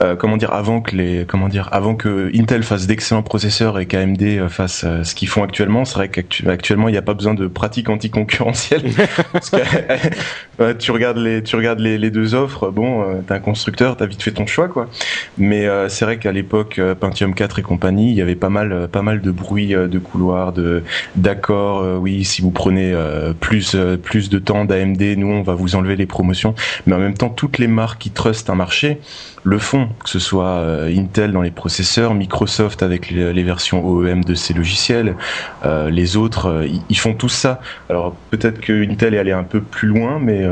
euh, 0.00 0.16
comment 0.16 0.36
dire 0.36 0.52
avant 0.52 0.80
que 0.80 0.94
les 0.94 1.24
comment 1.26 1.48
dire 1.48 1.68
avant 1.72 1.94
que 1.94 2.30
Intel 2.34 2.62
fasse 2.62 2.86
d'excellents 2.86 3.22
processeurs 3.22 3.78
et 3.78 3.86
qu'AMD 3.86 4.22
euh, 4.22 4.48
fasse 4.48 4.84
euh, 4.84 5.02
ce 5.02 5.14
qu'ils 5.14 5.28
font 5.28 5.42
actuellement, 5.42 5.84
c'est 5.84 5.94
vrai 5.94 6.08
qu'actuellement 6.08 6.88
il 6.88 6.92
n'y 6.92 6.98
a 6.98 7.02
pas 7.02 7.14
besoin 7.14 7.34
de 7.34 7.46
pratiques 7.46 7.88
anticoncurrentielles. 7.88 8.92
parce 9.32 9.50
que 9.50 10.72
tu 10.78 10.90
regardes 10.92 11.18
les 11.18 11.42
tu 11.42 11.56
regardes 11.56 11.80
les, 11.80 11.98
les 11.98 12.10
deux 12.10 12.34
offres, 12.34 12.70
bon, 12.70 13.02
euh, 13.02 13.20
t'es 13.26 13.34
un 13.34 13.40
constructeur, 13.40 13.96
t'as 13.96 14.06
vite 14.06 14.22
fait 14.22 14.32
ton 14.32 14.46
choix 14.46 14.68
quoi. 14.68 14.88
Mais 15.36 15.66
c'est 15.88 16.04
vrai 16.04 16.18
qu'à 16.18 16.32
l'époque 16.32 16.80
Pentium 17.00 17.34
4 17.34 17.58
et 17.58 17.62
compagnie, 17.62 18.10
il 18.10 18.16
y 18.16 18.22
avait 18.22 18.34
pas 18.34 18.48
mal 18.48 18.88
pas 18.88 19.02
mal 19.02 19.20
de 19.20 19.30
bruit 19.30 19.68
de 19.68 19.98
couloir, 19.98 20.52
de 20.52 20.82
d'accord, 21.16 22.00
oui, 22.00 22.24
si 22.24 22.42
vous 22.42 22.50
prenez 22.50 22.94
plus 23.40 23.76
plus 24.02 24.30
de 24.30 24.38
temps 24.38 24.64
d'AMD, 24.64 25.02
nous 25.16 25.28
on 25.28 25.42
va 25.42 25.54
vous 25.54 25.76
enlever 25.76 25.96
les 25.96 26.06
promotions. 26.06 26.54
Mais 26.86 26.94
en 26.94 26.98
même 26.98 27.14
temps, 27.14 27.30
toutes 27.30 27.58
les 27.58 27.68
marques 27.68 28.00
qui 28.00 28.10
trustent 28.10 28.50
un 28.50 28.54
marché 28.54 28.98
le 29.44 29.58
font, 29.58 29.87
que 30.02 30.08
ce 30.08 30.18
soit 30.18 30.44
euh, 30.46 30.94
Intel 30.94 31.32
dans 31.32 31.42
les 31.42 31.50
processeurs, 31.50 32.14
Microsoft 32.14 32.82
avec 32.82 33.10
les, 33.10 33.42
versions 33.42 33.86
OEM 33.86 34.24
de 34.24 34.34
ses 34.34 34.54
logiciels, 34.54 35.16
euh, 35.64 35.90
les 35.90 36.16
autres, 36.16 36.46
euh, 36.46 36.68
ils 36.88 36.98
font 36.98 37.14
tout 37.14 37.28
ça. 37.28 37.60
Alors 37.88 38.14
peut-être 38.30 38.60
que 38.60 38.88
Intel 38.88 39.14
est 39.14 39.18
allé 39.18 39.32
un 39.32 39.44
peu 39.44 39.60
plus 39.60 39.88
loin, 39.88 40.18
mais 40.20 40.44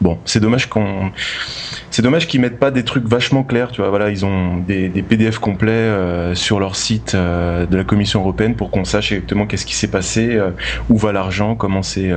bon, 0.00 0.18
c'est 0.24 0.40
dommage 0.40 0.68
qu'on, 0.68 1.10
c'est 1.90 2.02
dommage 2.02 2.26
qu'ils 2.26 2.40
mettent 2.40 2.58
pas 2.58 2.70
des 2.70 2.84
trucs 2.84 3.06
vachement 3.06 3.42
clairs. 3.42 3.70
Tu 3.70 3.80
vois, 3.80 3.90
voilà, 3.90 4.10
ils 4.10 4.24
ont 4.24 4.56
des, 4.56 4.88
PDF 5.02 5.38
complets 5.38 6.34
sur 6.34 6.60
leur 6.60 6.76
site 6.76 7.14
de 7.14 7.76
la 7.76 7.84
Commission 7.84 8.20
européenne 8.20 8.54
pour 8.54 8.70
qu'on 8.70 8.84
sache 8.84 9.12
exactement 9.12 9.46
qu'est-ce 9.46 9.66
qui 9.66 9.74
s'est 9.74 9.90
passé, 9.90 10.38
où 10.88 10.96
va 10.98 11.12
l'argent, 11.12 11.54
comment 11.54 11.82
c'est. 11.82 12.12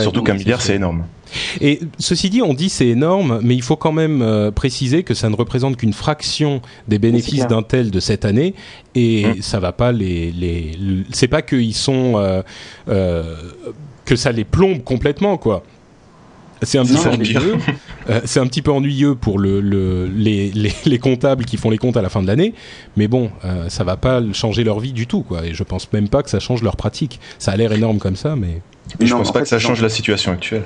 Surtout 0.00 0.22
qu'un 0.22 0.34
milliard, 0.34 0.60
c'est 0.60 0.76
énorme. 0.76 1.04
Et 1.60 1.80
ceci 1.98 2.30
dit, 2.30 2.42
on 2.42 2.54
dit 2.54 2.68
c'est 2.68 2.88
énorme, 2.88 3.40
mais 3.42 3.54
il 3.54 3.62
faut 3.62 3.76
quand 3.76 3.92
même 3.92 4.22
euh, 4.22 4.50
préciser 4.50 5.02
que 5.02 5.14
ça 5.14 5.28
ne 5.28 5.36
représente 5.36 5.76
qu'une 5.76 5.92
fraction 5.92 6.60
des 6.88 6.98
bénéfices 6.98 7.46
d'Intel 7.46 7.90
de 7.90 8.00
cette 8.00 8.24
année, 8.24 8.54
et 8.94 9.26
mmh. 9.26 9.42
ça 9.42 9.60
va 9.60 9.72
pas 9.72 9.92
les, 9.92 10.30
les, 10.32 10.72
c'est 11.12 11.28
pas 11.28 11.42
qu'ils 11.42 11.74
sont 11.74 12.14
euh, 12.16 12.42
euh, 12.88 13.36
que 14.04 14.16
ça 14.16 14.32
les 14.32 14.44
plombe 14.44 14.82
complètement 14.82 15.36
quoi. 15.36 15.62
C'est 16.62 16.78
un, 16.78 16.84
petit 16.84 16.94
peu 16.94 17.10
ennuyeux. 17.10 17.56
c'est 18.24 18.40
un 18.40 18.46
petit 18.46 18.62
peu 18.62 18.70
ennuyeux 18.70 19.16
pour 19.16 19.38
le, 19.38 19.60
le 19.60 20.06
les, 20.06 20.50
les, 20.52 20.72
les, 20.86 20.98
comptables 20.98 21.44
qui 21.44 21.58
font 21.58 21.68
les 21.68 21.76
comptes 21.76 21.98
à 21.98 22.00
la 22.00 22.08
fin 22.08 22.22
de 22.22 22.26
l'année, 22.26 22.54
mais 22.96 23.06
bon, 23.06 23.30
ça 23.68 23.84
va 23.84 23.98
pas 23.98 24.22
changer 24.32 24.64
leur 24.64 24.80
vie 24.80 24.92
du 24.92 25.06
tout, 25.06 25.22
quoi. 25.22 25.44
Et 25.44 25.52
je 25.52 25.62
pense 25.62 25.92
même 25.92 26.08
pas 26.08 26.22
que 26.22 26.30
ça 26.30 26.40
change 26.40 26.62
leur 26.62 26.76
pratique. 26.76 27.20
Ça 27.38 27.50
a 27.50 27.56
l'air 27.56 27.72
énorme 27.72 27.98
comme 27.98 28.16
ça, 28.16 28.34
mais 28.34 28.62
Et 29.00 29.06
je 29.06 29.12
Non, 29.12 29.18
pense 29.18 29.30
en 29.30 29.32
pas 29.32 29.38
fait, 29.40 29.44
que 29.44 29.48
ça 29.48 29.56
ont- 29.56 29.60
change 29.60 29.82
la 29.82 29.88
situation 29.88 30.32
actuelle. 30.32 30.64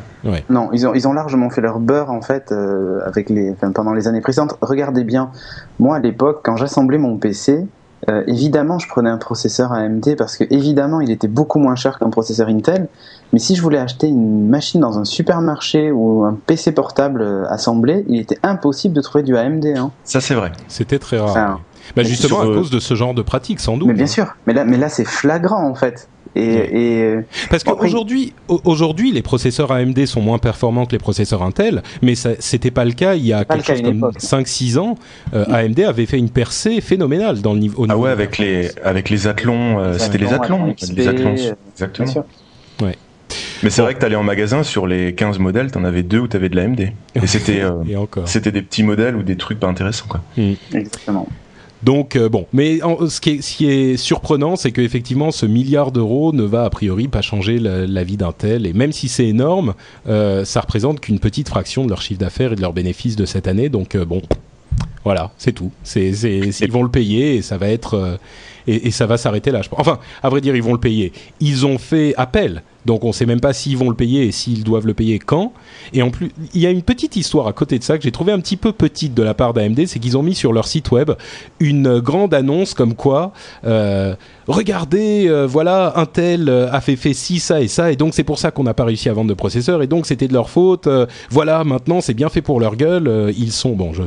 Non, 0.50 0.70
ils 0.72 0.86
ont, 0.86 0.94
ils 0.94 1.06
ont 1.08 1.12
largement 1.12 1.50
fait 1.50 1.60
leur 1.60 1.78
beurre 1.78 2.10
en 2.10 2.20
fait 2.20 2.52
euh, 2.52 3.00
avec 3.06 3.30
les, 3.30 3.50
enfin, 3.52 3.72
pendant 3.72 3.92
les 3.94 4.08
années 4.08 4.20
précédentes. 4.20 4.56
Regardez 4.60 5.04
bien, 5.04 5.30
moi 5.78 5.96
à 5.96 6.00
l'époque, 6.00 6.40
quand 6.44 6.56
j'assemblais 6.56 6.98
mon 6.98 7.16
PC, 7.16 7.66
euh, 8.08 8.22
évidemment 8.26 8.78
je 8.78 8.88
prenais 8.88 9.10
un 9.10 9.18
processeur 9.18 9.72
AMD 9.72 10.14
parce 10.16 10.36
que 10.36 10.44
évidemment 10.50 11.00
il 11.00 11.10
était 11.10 11.26
beaucoup 11.28 11.58
moins 11.58 11.74
cher 11.74 11.98
qu'un 11.98 12.10
processeur 12.10 12.48
Intel. 12.48 12.88
Mais 13.32 13.38
si 13.38 13.54
je 13.56 13.62
voulais 13.62 13.78
acheter 13.78 14.06
une 14.08 14.48
machine 14.48 14.80
dans 14.80 14.98
un 14.98 15.04
supermarché 15.04 15.90
ou 15.92 16.24
un 16.24 16.36
PC 16.46 16.72
portable 16.72 17.22
euh, 17.22 17.44
assemblé, 17.48 18.04
il 18.08 18.18
était 18.20 18.38
impossible 18.42 18.94
de 18.94 19.00
trouver 19.00 19.22
du 19.24 19.36
AMD. 19.36 19.66
Hein. 19.76 19.90
Ça, 20.04 20.20
c'est 20.20 20.34
vrai. 20.34 20.50
C'était 20.68 20.98
très 20.98 21.18
rare. 21.18 21.30
Enfin. 21.30 21.60
Bah, 21.96 22.02
justement 22.02 22.42
sur, 22.42 22.50
à 22.50 22.54
cause 22.54 22.70
de 22.70 22.80
ce 22.80 22.94
genre 22.94 23.14
de 23.14 23.22
pratique, 23.22 23.60
sans 23.60 23.76
doute. 23.78 23.88
mais 23.88 23.94
bien 23.94 24.04
hein. 24.04 24.08
sûr. 24.08 24.36
Mais 24.46 24.52
là, 24.52 24.64
mais 24.64 24.76
là 24.76 24.88
c'est 24.90 25.06
flagrant 25.06 25.66
en 25.66 25.74
fait. 25.74 26.08
Et, 26.36 26.40
Oui. 26.40 26.78
et 26.78 27.14
Parce 27.50 27.64
Bon, 27.64 27.74
qu'aujourd'hui, 27.74 28.32
au- 28.48 28.60
aujourd'hui, 28.64 29.10
les 29.12 29.22
processeurs 29.22 29.72
AMD 29.72 30.06
sont 30.06 30.20
moins 30.20 30.38
performants 30.38 30.86
que 30.86 30.92
les 30.92 30.98
processeurs 30.98 31.42
Intel, 31.42 31.82
mais 32.02 32.14
ça, 32.14 32.30
c'était 32.38 32.70
pas 32.70 32.84
le 32.84 32.92
cas 32.92 33.14
il 33.14 33.26
y 33.26 33.32
a 33.32 33.44
quelque 33.44 33.64
chose 33.66 33.80
une 33.80 33.86
comme 33.86 33.96
époque. 33.98 34.20
5-6 34.20 34.78
ans. 34.78 34.96
Euh, 35.34 35.44
AMD 35.50 35.80
avait 35.80 36.06
fait 36.06 36.18
une 36.18 36.30
percée 36.30 36.80
phénoménale 36.80 37.40
dans 37.40 37.54
le 37.54 37.60
niveau. 37.60 37.82
au 37.82 37.86
Ah 37.88 37.94
niveau 37.94 38.04
ouais, 38.04 38.10
de 38.12 38.16
la 38.16 38.22
avec 38.22 38.38
les, 38.38 38.70
avec 38.84 39.10
les 39.10 39.26
athlons, 39.26 39.78
euh, 39.80 39.98
c'était 39.98 40.18
les 40.18 40.32
Athlons, 40.32 40.66
athlons. 40.66 40.70
Athlon 40.70 40.94
Les 40.96 41.08
athlons, 41.08 41.30
euh, 41.30 41.34
bien 41.34 41.56
exactement. 41.72 42.24
Mais 43.62 43.70
c'est 43.70 43.82
Bon. 43.82 43.86
vrai 43.86 43.94
que 43.94 43.98
t'allais 43.98 44.16
en 44.16 44.22
magasin, 44.22 44.62
sur 44.62 44.86
les 44.86 45.14
15 45.14 45.38
modèles, 45.40 45.70
t'en 45.72 45.82
avais 45.84 46.02
deux 46.04 46.20
où 46.20 46.28
t'avais 46.28 46.48
de 46.48 46.54
l'AMD. 46.56 46.92
Et 47.16 47.26
c'était, 47.26 47.60
euh, 47.62 47.72
des 47.82 48.62
petits 48.62 48.84
modèles 48.84 49.16
ou 49.16 49.22
des 49.22 49.36
trucs 49.36 49.58
pas 49.58 49.66
intéressants, 49.66 50.06
quoi. 50.08 50.20
Exactement. 50.72 51.26
Donc 51.82 52.16
euh, 52.16 52.28
bon, 52.28 52.46
mais 52.52 52.82
en- 52.82 53.08
ce, 53.08 53.20
qui 53.20 53.30
est, 53.30 53.42
ce 53.42 53.56
qui 53.56 53.66
est 53.70 53.96
surprenant, 53.96 54.56
c'est 54.56 54.72
qu'effectivement, 54.72 55.30
ce 55.30 55.46
milliard 55.46 55.92
d'euros 55.92 56.32
ne 56.32 56.42
va 56.42 56.64
a 56.64 56.70
priori 56.70 57.06
pas 57.08 57.22
changer 57.22 57.58
la, 57.60 57.86
la 57.86 58.04
vie 58.04 58.16
d'Intel. 58.16 58.66
Et 58.66 58.72
même 58.72 58.92
si 58.92 59.08
c'est 59.08 59.26
énorme, 59.26 59.74
euh, 60.08 60.44
ça 60.44 60.60
représente 60.60 60.98
qu'une 61.00 61.20
petite 61.20 61.48
fraction 61.48 61.84
de 61.84 61.90
leur 61.90 62.02
chiffre 62.02 62.18
d'affaires 62.20 62.52
et 62.52 62.56
de 62.56 62.60
leurs 62.62 62.72
bénéfices 62.72 63.14
de 63.16 63.24
cette 63.26 63.46
année. 63.46 63.68
Donc 63.68 63.94
euh, 63.94 64.04
bon, 64.04 64.22
voilà, 65.04 65.30
c'est 65.38 65.52
tout. 65.52 65.70
Ils 65.96 66.72
vont 66.72 66.82
le 66.82 66.90
payer 66.90 67.36
et 67.36 67.42
ça 67.42 67.56
va 67.58 67.68
être 67.68 67.94
euh, 67.94 68.16
et, 68.66 68.90
ça 68.90 69.06
va 69.06 69.16
s'arrêter 69.16 69.50
là. 69.50 69.60
Enfin, 69.72 69.98
à 70.22 70.28
vrai 70.28 70.40
dire, 70.40 70.56
ils 70.56 70.62
vont 70.62 70.72
le 70.72 70.80
payer. 70.80 71.12
Ils 71.40 71.66
ont 71.66 71.78
fait 71.78 72.14
appel, 72.16 72.62
donc 72.86 73.04
on 73.04 73.12
sait 73.12 73.26
même 73.26 73.40
pas 73.40 73.52
s'ils 73.52 73.76
vont 73.76 73.90
le 73.90 73.94
payer 73.94 74.24
et 74.24 74.32
s'ils 74.32 74.64
doivent 74.64 74.86
le 74.86 74.94
payer 74.94 75.18
quand. 75.18 75.52
Et 75.92 76.02
en 76.02 76.10
plus, 76.10 76.30
il 76.54 76.60
y 76.60 76.66
a 76.66 76.70
une 76.70 76.82
petite 76.82 77.16
histoire 77.16 77.46
à 77.46 77.52
côté 77.52 77.78
de 77.78 77.84
ça 77.84 77.98
que 77.98 78.04
j'ai 78.04 78.12
trouvé 78.12 78.32
un 78.32 78.40
petit 78.40 78.56
peu 78.56 78.72
petite 78.72 79.14
de 79.14 79.22
la 79.22 79.34
part 79.34 79.52
d'AMD, 79.52 79.86
c'est 79.86 79.98
qu'ils 79.98 80.16
ont 80.16 80.22
mis 80.22 80.34
sur 80.34 80.52
leur 80.52 80.66
site 80.66 80.90
web 80.90 81.12
une 81.60 82.00
grande 82.00 82.34
annonce 82.34 82.74
comme 82.74 82.94
quoi, 82.94 83.32
euh, 83.64 84.14
regardez, 84.46 85.26
euh, 85.28 85.46
voilà, 85.46 85.92
Intel 85.96 86.48
euh, 86.48 86.72
a 86.72 86.80
fait 86.80 86.96
fait 86.96 87.12
ci, 87.12 87.40
ça 87.40 87.60
et 87.60 87.68
ça, 87.68 87.92
et 87.92 87.96
donc 87.96 88.14
c'est 88.14 88.24
pour 88.24 88.38
ça 88.38 88.50
qu'on 88.50 88.64
n'a 88.64 88.74
pas 88.74 88.84
réussi 88.84 89.08
à 89.08 89.12
vendre 89.12 89.28
de 89.28 89.34
processeurs, 89.34 89.82
et 89.82 89.86
donc 89.86 90.06
c'était 90.06 90.28
de 90.28 90.32
leur 90.32 90.50
faute. 90.50 90.88
voilà, 91.30 91.64
maintenant 91.64 92.00
c'est 92.00 92.14
bien 92.14 92.28
fait 92.28 92.42
pour 92.42 92.60
leur 92.60 92.76
gueule. 92.76 93.32
ils 93.36 93.52
sont, 93.52 93.72
bon, 93.72 93.92
je 93.92 94.02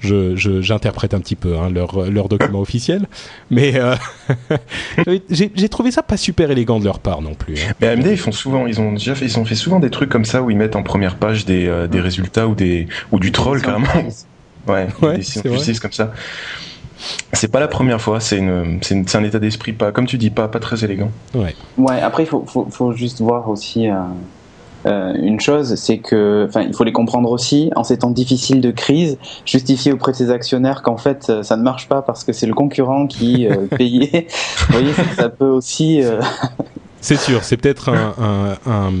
je- 0.00 0.36
je- 0.36 0.60
j'interprète 0.60 1.14
un 1.14 1.20
petit 1.20 1.36
peu 1.36 1.56
hein, 1.58 1.70
leur, 1.70 2.10
leur 2.10 2.28
document 2.28 2.60
officiel, 2.60 3.06
mais 3.50 3.72
euh, 3.76 3.94
j'ai 5.30 5.68
trouvé 5.68 5.90
ça 5.90 6.02
pas 6.02 6.16
super 6.16 6.50
élégant 6.50 6.78
de 6.78 6.84
leur 6.84 6.98
part 6.98 7.22
non 7.22 7.34
plus. 7.34 7.54
hein. 7.58 7.72
Mais 7.80 7.88
AMD, 7.88 8.06
ils 8.06 8.16
font 8.16 8.32
souvent, 8.32 8.66
ils 8.66 8.80
ont 8.80 8.92
déjà 8.92 9.14
fait, 9.14 9.26
ils 9.26 9.38
ont 9.38 9.44
fait 9.44 9.54
souvent 9.54 9.80
des 9.80 9.90
trucs 9.90 10.10
comme 10.10 10.24
ça 10.24 10.42
où 10.42 10.50
ils 10.50 10.56
mettent 10.56 10.76
en 10.76 10.82
première 10.82 11.16
page 11.16 11.44
des, 11.44 11.66
euh, 11.66 11.86
des 11.86 12.00
résultats 12.00 12.46
ou 12.48 12.54
des, 12.54 12.86
ou 13.12 13.18
du 13.18 13.32
troll 13.32 13.60
carrément. 13.62 13.86
Ouais, 14.66 14.86
Ouais, 15.00 15.16
des 15.16 15.22
c'est 15.22 15.40
décisions 15.40 15.42
de 15.44 15.56
justice 15.56 15.80
comme 15.80 15.92
ça. 15.92 16.12
C'est 17.32 17.50
pas 17.50 17.60
la 17.60 17.68
première 17.68 18.00
fois, 18.02 18.20
c'est 18.20 18.38
un 18.40 19.24
état 19.24 19.38
d'esprit 19.38 19.72
pas, 19.72 19.92
comme 19.92 20.04
tu 20.06 20.18
dis, 20.18 20.28
pas, 20.28 20.48
pas 20.48 20.58
très 20.58 20.84
élégant. 20.84 21.10
Ouais. 21.34 21.54
Ouais, 21.78 22.00
après, 22.02 22.24
il 22.24 22.26
faut, 22.26 22.44
faut, 22.46 22.68
faut 22.70 22.92
juste 22.92 23.20
voir 23.22 23.48
aussi 23.48 23.88
euh, 23.88 23.94
euh, 24.88 25.12
une 25.20 25.38
chose, 25.40 25.74
c'est 25.76 25.98
que, 25.98 26.46
enfin, 26.48 26.62
il 26.62 26.74
faut 26.74 26.84
les 26.84 26.92
comprendre 26.92 27.30
aussi, 27.30 27.70
en 27.76 27.84
ces 27.84 27.98
temps 27.98 28.10
difficiles 28.10 28.60
de 28.60 28.70
crise, 28.70 29.18
justifier 29.44 29.92
auprès 29.92 30.12
de 30.12 30.16
ses 30.16 30.30
actionnaires 30.30 30.82
qu'en 30.82 30.96
fait, 30.96 31.26
euh, 31.30 31.42
ça 31.42 31.56
ne 31.56 31.62
marche 31.62 31.88
pas 31.88 32.02
parce 32.02 32.24
que 32.24 32.32
c'est 32.32 32.46
le 32.46 32.54
concurrent 32.54 33.06
qui 33.06 33.46
euh, 33.46 33.66
payait. 33.76 34.26
Vous 34.68 34.72
voyez, 34.72 34.92
ça, 35.16 35.28
peut 35.28 35.44
aussi... 35.48 36.02
euh, 36.02 36.20
C'est 37.00 37.16
sûr, 37.16 37.44
c'est 37.44 37.56
peut-être 37.56 37.90
un, 37.90 38.14
un, 38.18 38.70
un, 38.72 38.92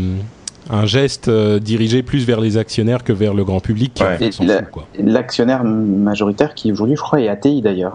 un 0.70 0.86
geste 0.86 1.28
euh, 1.28 1.58
dirigé 1.58 2.02
plus 2.02 2.24
vers 2.26 2.40
les 2.40 2.56
actionnaires 2.58 3.02
que 3.02 3.12
vers 3.12 3.34
le 3.34 3.44
grand 3.44 3.60
public 3.60 4.00
Ouais. 4.00 4.30
la-. 4.44 4.62
L'actionnaire 4.98 5.64
majoritaire 5.64 6.54
qui 6.54 6.70
aujourd'hui, 6.70 6.96
je 6.96 7.00
crois, 7.02 7.20
est 7.20 7.28
ATI 7.28 7.62
d'ailleurs. 7.62 7.94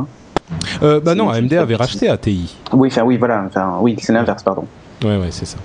Euh, 0.84 1.00
bah 1.00 1.16
non, 1.16 1.30
AMD 1.30 1.54
avait 1.54 1.76
racheté 1.76 2.10
ATI. 2.10 2.56
Oui, 2.74 2.90
enfin, 2.92 3.04
oui, 3.04 3.18
voilà, 3.18 3.44
enfin, 3.48 3.78
oui, 3.82 3.96
c'est 4.00 4.14
l'inverse, 4.14 4.44
pardon. 4.44 4.66
Ouais, 5.04 5.18
ouais, 5.18 5.28
c'est 5.32 5.46
ça. 5.46 5.58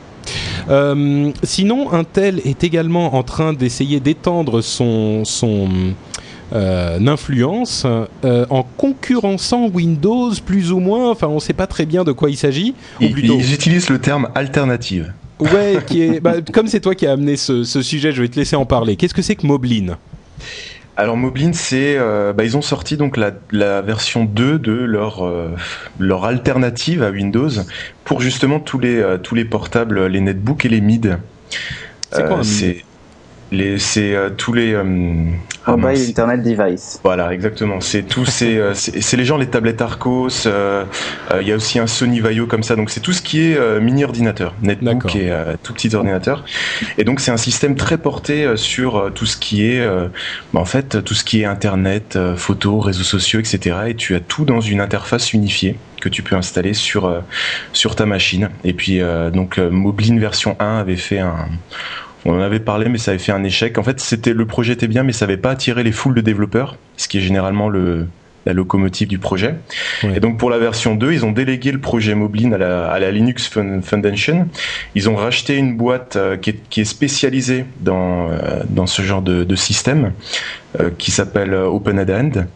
Euh, 0.68 1.30
sinon, 1.42 1.92
Intel 1.92 2.40
est 2.44 2.64
également 2.64 3.14
en 3.14 3.22
train 3.22 3.52
d'essayer 3.52 4.00
d'étendre 4.00 4.60
son, 4.60 5.24
son 5.24 5.68
euh, 6.52 6.98
influence 7.06 7.86
euh, 8.24 8.46
en 8.50 8.62
concurrençant 8.76 9.68
Windows 9.68 10.30
plus 10.44 10.72
ou 10.72 10.78
moins. 10.80 11.10
Enfin, 11.10 11.26
on 11.28 11.36
ne 11.36 11.40
sait 11.40 11.52
pas 11.52 11.66
très 11.66 11.86
bien 11.86 12.04
de 12.04 12.12
quoi 12.12 12.30
il 12.30 12.36
s'agit. 12.36 12.74
Ou 13.00 13.04
Ils, 13.04 13.12
plutôt, 13.12 13.38
ils 13.38 13.52
utilisent 13.54 13.90
le 13.90 13.98
terme 13.98 14.28
alternative. 14.34 15.12
ouais, 15.40 15.78
qui 15.86 16.02
est. 16.02 16.20
bah, 16.20 16.34
comme 16.52 16.66
c'est 16.68 16.80
toi 16.80 16.94
qui 16.94 17.06
as 17.06 17.12
amené 17.12 17.36
ce, 17.36 17.64
ce 17.64 17.80
sujet, 17.82 18.12
je 18.12 18.22
vais 18.22 18.28
te 18.28 18.36
laisser 18.38 18.56
en 18.56 18.66
parler. 18.66 18.96
Qu'est-ce 18.96 19.14
que 19.14 19.22
c'est 19.22 19.36
que 19.36 19.46
Moblin? 19.46 19.96
Alors 21.00 21.16
Moblin, 21.16 21.52
c'est, 21.52 21.96
euh, 21.96 22.32
bah, 22.32 22.44
ils 22.44 22.56
ont 22.56 22.62
sorti 22.62 22.96
donc 22.96 23.16
la, 23.16 23.30
la 23.52 23.82
version 23.82 24.24
2 24.24 24.58
de 24.58 24.72
leur 24.72 25.24
euh, 25.24 25.54
leur 26.00 26.24
alternative 26.24 27.04
à 27.04 27.10
Windows 27.10 27.50
pour 28.04 28.20
justement 28.20 28.58
tous 28.58 28.80
les 28.80 28.96
euh, 28.96 29.16
tous 29.16 29.36
les 29.36 29.44
portables, 29.44 30.06
les 30.08 30.20
netbooks 30.20 30.64
et 30.64 30.68
les 30.68 30.80
mid. 30.80 31.20
C'est 32.10 32.24
quoi 32.24 32.38
un 32.38 32.42
Euh, 32.42 32.44
mid? 32.44 32.76
C'est 33.50 33.56
les 33.56 33.78
c'est 33.78 34.14
euh, 34.14 34.30
tous 34.30 34.52
les 34.52 34.72
euh, 34.74 34.82
ah, 35.66 35.76
Mobile. 35.76 36.08
Internet 36.08 36.42
Device. 36.42 37.00
Voilà, 37.04 37.32
exactement. 37.32 37.80
C'est 37.80 38.02
tous 38.02 38.24
ces, 38.24 38.56
euh, 38.56 38.74
c'est 38.74 39.00
c'est 39.02 39.16
les 39.16 39.24
gens, 39.24 39.36
les 39.36 39.46
tablettes 39.46 39.82
Arcos. 39.82 40.28
euh, 40.46 40.84
euh, 41.30 41.42
Il 41.42 41.48
y 41.48 41.52
a 41.52 41.56
aussi 41.56 41.78
un 41.78 41.86
Sony 41.86 42.20
Vaio 42.20 42.46
comme 42.46 42.62
ça. 42.62 42.76
Donc 42.76 42.90
c'est 42.90 43.00
tout 43.00 43.12
ce 43.12 43.22
qui 43.22 43.40
est 43.42 43.56
euh, 43.56 43.80
mini 43.80 44.04
ordinateur, 44.04 44.54
netbook 44.62 45.14
et 45.16 45.30
euh, 45.30 45.54
tout 45.62 45.72
petits 45.72 45.94
ordinateurs. 45.94 46.44
Et 46.96 47.04
donc 47.04 47.20
c'est 47.20 47.30
un 47.30 47.36
système 47.36 47.76
très 47.76 47.98
porté 47.98 48.44
euh, 48.44 48.56
sur 48.56 48.96
euh, 48.96 49.10
tout 49.10 49.26
ce 49.26 49.36
qui 49.36 49.66
est, 49.66 49.80
euh, 49.80 50.08
bah, 50.52 50.60
en 50.60 50.64
fait, 50.64 51.02
tout 51.04 51.14
ce 51.14 51.24
qui 51.24 51.42
est 51.42 51.44
internet, 51.44 52.16
euh, 52.16 52.36
photos, 52.36 52.84
réseaux 52.84 53.02
sociaux, 53.04 53.40
etc. 53.40 53.76
Et 53.88 53.94
tu 53.94 54.14
as 54.14 54.20
tout 54.20 54.44
dans 54.44 54.60
une 54.60 54.80
interface 54.80 55.32
unifiée 55.32 55.76
que 56.00 56.08
tu 56.08 56.22
peux 56.22 56.36
installer 56.36 56.74
sur 56.74 57.06
euh, 57.06 57.20
sur 57.72 57.96
ta 57.96 58.06
machine. 58.06 58.50
Et 58.64 58.72
puis 58.72 59.00
euh, 59.00 59.30
donc 59.30 59.58
euh, 59.58 59.70
Moblin 59.70 60.18
version 60.18 60.56
1 60.60 60.78
avait 60.78 60.96
fait 60.96 61.18
un 61.18 61.48
on 62.28 62.36
en 62.36 62.40
avait 62.40 62.60
parlé, 62.60 62.88
mais 62.88 62.98
ça 62.98 63.12
avait 63.12 63.18
fait 63.18 63.32
un 63.32 63.42
échec. 63.42 63.78
En 63.78 63.82
fait, 63.82 64.00
c'était 64.00 64.34
le 64.34 64.46
projet 64.46 64.74
était 64.74 64.86
bien, 64.86 65.02
mais 65.02 65.12
ça 65.12 65.26
n'avait 65.26 65.38
pas 65.38 65.50
attiré 65.50 65.82
les 65.82 65.92
foules 65.92 66.14
de 66.14 66.20
développeurs, 66.20 66.76
ce 66.96 67.08
qui 67.08 67.18
est 67.18 67.20
généralement 67.22 67.68
le, 67.68 68.06
la 68.44 68.52
locomotive 68.52 69.08
du 69.08 69.18
projet. 69.18 69.54
Et 70.02 70.20
donc 70.20 70.38
pour 70.38 70.50
la 70.50 70.58
version 70.58 70.94
2, 70.94 71.12
ils 71.12 71.24
ont 71.24 71.32
délégué 71.32 71.72
le 71.72 71.80
projet 71.80 72.14
Moblin 72.14 72.52
à 72.52 72.58
la, 72.58 72.88
à 72.88 72.98
la 72.98 73.10
Linux 73.10 73.48
Foundation. 73.82 74.48
Ils 74.94 75.08
ont 75.08 75.16
racheté 75.16 75.56
une 75.56 75.76
boîte 75.76 76.16
euh, 76.16 76.36
qui, 76.36 76.50
est, 76.50 76.60
qui 76.70 76.80
est 76.80 76.86
spécialisée 76.86 77.64
dans, 77.80 78.30
euh, 78.30 78.62
dans 78.68 78.86
ce 78.86 79.02
genre 79.02 79.22
de, 79.22 79.44
de 79.44 79.56
système, 79.56 80.12
qui 80.98 81.10
s'appelle 81.10 81.54
euh, 81.54 81.66
OpenAdAnd. 81.66 82.46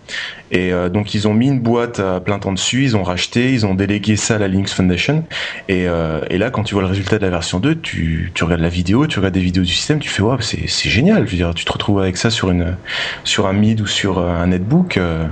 Et 0.50 0.73
euh, 0.73 0.90
donc 0.90 1.14
ils 1.14 1.26
ont 1.26 1.33
mis 1.33 1.49
une 1.49 1.61
boîte 1.61 1.99
à 1.99 2.21
plein 2.21 2.38
temps 2.38 2.52
dessus, 2.52 2.85
ils 2.85 2.97
ont 2.97 3.02
racheté, 3.02 3.52
ils 3.52 3.64
ont 3.64 3.75
délégué 3.75 4.16
ça 4.16 4.35
à 4.35 4.38
la 4.38 4.49
Linux 4.49 4.75
Foundation. 4.75 5.25
Et, 5.69 5.88
euh, 5.88 6.21
et 6.28 6.37
là, 6.37 6.50
quand 6.50 6.62
tu 6.62 6.75
vois 6.75 6.83
le 6.83 6.88
résultat 6.88 7.16
de 7.19 7.23
la 7.25 7.31
version 7.31 7.59
2, 7.59 7.81
tu, 7.81 8.31
tu 8.35 8.45
regardes 8.45 8.61
la 8.61 8.69
vidéo, 8.69 9.07
tu 9.07 9.19
regardes 9.19 9.35
des 9.35 9.40
vidéos 9.40 9.62
du 9.64 9.73
système, 9.73 9.99
tu 9.99 10.11
fais 10.11 10.23
waouh, 10.23 10.40
c'est 10.40 10.69
c'est 10.69 10.90
génial. 10.90 11.26
Je 11.26 11.31
veux 11.31 11.37
dire, 11.38 11.54
tu 11.54 11.64
te 11.64 11.73
retrouves 11.73 12.00
avec 12.00 12.19
ça 12.19 12.28
sur 12.31 12.50
une 12.50 12.76
sur 13.25 13.47
un 13.47 13.54
mid 13.54 13.81
ou 13.81 13.87
sur 13.87 14.19
euh, 14.19 14.28
un 14.28 14.49
netbook, 14.49 14.99
euh, 14.99 15.26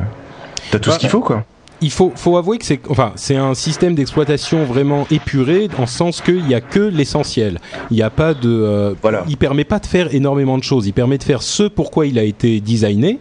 t'as 0.70 0.78
tout 0.78 0.88
Bah, 0.90 0.94
ce 0.94 1.00
qu'il 1.00 1.10
faut 1.10 1.20
quoi. 1.20 1.44
Il 1.80 1.90
faut, 1.90 2.12
faut 2.14 2.36
avouer 2.36 2.58
que 2.58 2.64
c'est 2.64 2.80
enfin, 2.88 3.12
c'est 3.16 3.36
un 3.36 3.54
système 3.54 3.94
d'exploitation 3.94 4.64
vraiment 4.64 5.06
épuré, 5.10 5.68
en 5.78 5.86
sens 5.86 6.20
qu'il 6.20 6.44
n'y 6.44 6.54
a 6.54 6.60
que 6.60 6.80
l'essentiel. 6.80 7.58
Il 7.90 7.96
n'y 7.96 8.02
a 8.02 8.10
pas 8.10 8.34
de. 8.34 8.48
euh, 8.48 8.94
Voilà. 9.02 9.24
Il 9.28 9.36
permet 9.36 9.64
pas 9.64 9.78
de 9.78 9.86
faire 9.86 10.14
énormément 10.14 10.58
de 10.58 10.64
choses. 10.64 10.86
Il 10.86 10.92
permet 10.92 11.18
de 11.18 11.24
faire 11.24 11.42
ce 11.42 11.64
pourquoi 11.64 12.06
il 12.06 12.18
a 12.18 12.24
été 12.24 12.60
designé. 12.60 13.18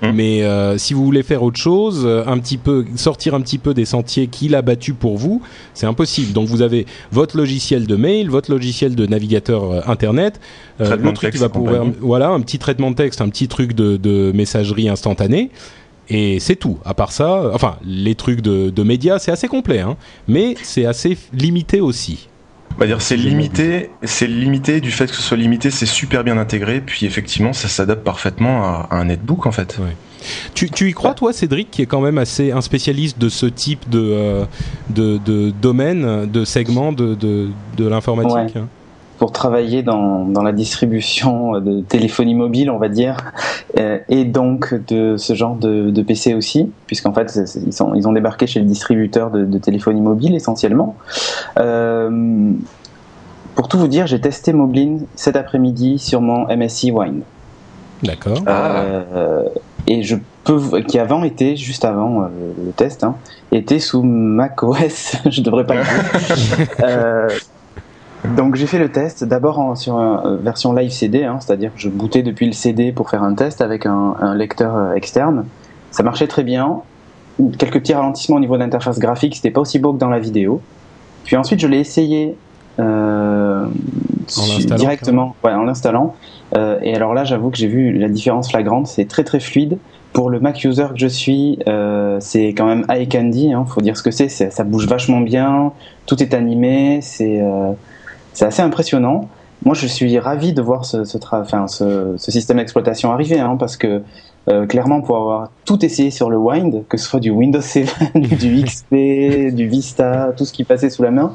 Hmm. 0.00 0.12
Mais 0.14 0.44
euh, 0.44 0.78
si 0.78 0.94
vous 0.94 1.04
voulez 1.04 1.24
faire 1.24 1.42
autre 1.42 1.58
chose, 1.58 2.02
euh, 2.04 2.22
un 2.26 2.38
petit 2.38 2.56
peu 2.56 2.84
sortir 2.94 3.34
un 3.34 3.40
petit 3.40 3.58
peu 3.58 3.74
des 3.74 3.84
sentiers 3.84 4.28
qu'il 4.28 4.54
a 4.54 4.62
battus 4.62 4.94
pour 4.98 5.16
vous, 5.16 5.42
c'est 5.74 5.86
impossible. 5.86 6.32
Donc 6.32 6.46
vous 6.46 6.62
avez 6.62 6.86
votre 7.10 7.36
logiciel 7.36 7.86
de 7.88 7.96
mail, 7.96 8.30
votre 8.30 8.50
logiciel 8.52 8.94
de 8.94 9.06
navigateur 9.06 9.64
euh, 9.64 9.80
internet, 9.88 10.38
euh, 10.80 11.12
truc 11.12 11.32
qui 11.32 11.38
va 11.38 11.48
pouvoir, 11.48 11.84
voilà, 12.00 12.28
un 12.28 12.40
petit 12.40 12.60
traitement 12.60 12.92
de 12.92 12.96
texte, 12.96 13.20
un 13.20 13.28
petit 13.28 13.48
truc 13.48 13.72
de, 13.72 13.96
de 13.96 14.30
messagerie 14.32 14.88
instantanée. 14.88 15.50
Et 16.10 16.40
c'est 16.40 16.56
tout. 16.56 16.78
À 16.84 16.94
part 16.94 17.12
ça, 17.12 17.50
enfin, 17.52 17.76
les 17.84 18.14
trucs 18.14 18.40
de, 18.40 18.70
de 18.70 18.82
médias, 18.82 19.18
c'est 19.18 19.30
assez 19.30 19.48
complet, 19.48 19.80
hein, 19.80 19.96
mais 20.26 20.54
c'est 20.62 20.86
assez 20.86 21.18
limité 21.32 21.80
aussi. 21.80 22.28
On 22.76 22.80
va 22.80 22.86
dire 22.86 23.02
c'est 23.02 23.16
limité, 23.16 23.90
c'est 24.04 24.28
limité 24.28 24.80
du 24.80 24.92
fait 24.92 25.08
que 25.08 25.16
ce 25.16 25.22
soit 25.22 25.36
limité, 25.36 25.70
c'est 25.70 25.84
super 25.86 26.22
bien 26.22 26.38
intégré, 26.38 26.80
puis 26.80 27.06
effectivement 27.06 27.52
ça 27.52 27.66
s'adapte 27.66 28.04
parfaitement 28.04 28.62
à, 28.62 28.86
à 28.90 28.96
un 28.96 29.06
netbook 29.06 29.46
en 29.46 29.52
fait. 29.52 29.78
Tu, 30.54 30.70
tu 30.70 30.88
y 30.88 30.92
crois, 30.92 31.14
toi, 31.14 31.32
Cédric, 31.32 31.70
qui 31.70 31.82
est 31.82 31.86
quand 31.86 32.00
même 32.00 32.18
assez 32.18 32.52
un 32.52 32.60
spécialiste 32.60 33.18
de 33.18 33.28
ce 33.28 33.46
type 33.46 33.88
de, 33.88 34.00
euh, 34.00 34.44
de, 34.90 35.18
de 35.18 35.50
domaine, 35.50 36.26
de 36.26 36.44
segment 36.44 36.92
de, 36.92 37.14
de, 37.14 37.48
de 37.76 37.88
l'informatique 37.88 38.56
hein? 38.56 38.68
Pour 39.18 39.32
travailler 39.32 39.82
dans, 39.82 40.24
dans 40.24 40.42
la 40.42 40.52
distribution 40.52 41.60
de 41.60 41.80
téléphonie 41.82 42.34
mobile, 42.34 42.70
on 42.70 42.78
va 42.78 42.88
dire, 42.88 43.16
euh, 43.78 43.98
et 44.08 44.24
donc 44.24 44.74
de 44.86 45.16
ce 45.16 45.34
genre 45.34 45.56
de, 45.56 45.90
de 45.90 46.02
PC 46.02 46.34
aussi, 46.34 46.70
puisqu'en 46.86 47.12
fait 47.12 47.38
ils, 47.66 47.72
sont, 47.72 47.94
ils 47.94 48.06
ont 48.06 48.12
débarqué 48.12 48.46
chez 48.46 48.60
le 48.60 48.66
distributeur 48.66 49.30
de, 49.30 49.44
de 49.44 49.58
téléphonie 49.58 50.00
mobile 50.00 50.34
essentiellement. 50.34 50.96
Euh, 51.58 52.52
pour 53.54 53.66
tout 53.66 53.78
vous 53.78 53.88
dire, 53.88 54.06
j'ai 54.06 54.20
testé 54.20 54.52
Moblin 54.52 54.98
cet 55.16 55.34
après-midi 55.34 55.98
sur 55.98 56.20
mon 56.20 56.46
MSI 56.56 56.92
Wine. 56.92 57.22
D'accord. 58.04 58.38
Euh, 58.46 59.42
et 59.88 60.04
je 60.04 60.14
peux, 60.44 60.80
qui 60.82 60.98
avant 61.00 61.24
était, 61.24 61.56
juste 61.56 61.84
avant 61.84 62.22
euh, 62.22 62.26
le 62.64 62.70
test, 62.70 63.02
hein, 63.02 63.16
était 63.50 63.80
sous 63.80 64.04
macOS, 64.04 65.16
je 65.28 65.40
devrais 65.40 65.66
pas 65.66 65.74
le 65.74 65.82
dire. 65.82 67.38
euh, 68.28 68.36
donc 68.36 68.54
j'ai 68.54 68.66
fait 68.66 68.78
le 68.78 68.90
test 68.90 69.24
d'abord 69.24 69.76
sur 69.76 69.96
une 69.96 70.38
version 70.38 70.72
live 70.72 70.90
CD, 70.90 71.24
hein, 71.24 71.38
c'est-à-dire 71.40 71.74
que 71.74 71.80
je 71.80 71.88
bootais 71.88 72.22
depuis 72.22 72.46
le 72.46 72.52
CD 72.52 72.92
pour 72.92 73.10
faire 73.10 73.22
un 73.22 73.34
test 73.34 73.60
avec 73.60 73.86
un, 73.86 74.14
un 74.20 74.34
lecteur 74.34 74.76
euh, 74.76 74.94
externe. 74.94 75.46
Ça 75.90 76.02
marchait 76.02 76.26
très 76.26 76.44
bien. 76.44 76.80
Quelques 77.58 77.80
petits 77.80 77.94
ralentissements 77.94 78.36
au 78.36 78.40
niveau 78.40 78.54
de 78.54 78.60
l'interface 78.60 78.98
graphique, 78.98 79.36
c'était 79.36 79.50
pas 79.50 79.60
aussi 79.60 79.78
beau 79.78 79.92
que 79.92 79.98
dans 79.98 80.10
la 80.10 80.18
vidéo. 80.18 80.60
Puis 81.24 81.36
ensuite 81.36 81.60
je 81.60 81.66
l'ai 81.66 81.78
essayé 81.78 82.36
euh, 82.78 83.66
en 84.36 84.74
directement, 84.76 85.34
ouais, 85.44 85.52
en 85.52 85.64
l'installant. 85.64 86.14
Euh, 86.56 86.78
et 86.82 86.94
alors 86.94 87.14
là, 87.14 87.24
j'avoue 87.24 87.50
que 87.50 87.56
j'ai 87.56 87.66
vu 87.66 87.92
la 87.92 88.08
différence 88.08 88.50
flagrante. 88.50 88.86
C'est 88.86 89.06
très 89.06 89.24
très 89.24 89.40
fluide. 89.40 89.78
Pour 90.12 90.30
le 90.30 90.40
Mac 90.40 90.64
user 90.64 90.86
que 90.90 90.98
je 90.98 91.06
suis, 91.06 91.58
euh, 91.68 92.16
c'est 92.20 92.48
quand 92.48 92.66
même 92.66 92.84
eye 92.88 93.08
candy. 93.08 93.52
Hein, 93.52 93.64
faut 93.66 93.80
dire 93.80 93.96
ce 93.96 94.02
que 94.02 94.10
c'est. 94.10 94.28
Ça 94.28 94.64
bouge 94.64 94.86
vachement 94.86 95.20
bien. 95.20 95.72
Tout 96.06 96.22
est 96.22 96.34
animé. 96.34 97.00
C'est 97.02 97.40
euh, 97.40 97.72
c'est 98.38 98.44
assez 98.44 98.62
impressionnant. 98.62 99.28
Moi, 99.64 99.74
je 99.74 99.88
suis 99.88 100.16
ravi 100.20 100.52
de 100.52 100.62
voir 100.62 100.84
ce, 100.84 101.02
système 102.18 102.58
d'exploitation 102.58 103.10
arriver, 103.10 103.40
hein, 103.40 103.56
parce 103.58 103.76
que 103.76 104.02
euh, 104.48 104.64
clairement, 104.66 105.00
pour 105.00 105.16
avoir 105.16 105.50
tout 105.64 105.84
essayé 105.84 106.12
sur 106.12 106.30
le 106.30 106.36
Wind, 106.36 106.84
que 106.88 106.96
ce 106.96 107.04
soit 107.04 107.18
du 107.18 107.30
Windows 107.30 107.60
7, 107.60 107.92
du 108.14 108.62
XP, 108.62 109.52
du 109.52 109.66
Vista, 109.66 110.32
tout 110.36 110.44
ce 110.44 110.52
qui 110.52 110.62
passait 110.62 110.88
sous 110.88 111.02
la 111.02 111.10
main, 111.10 111.34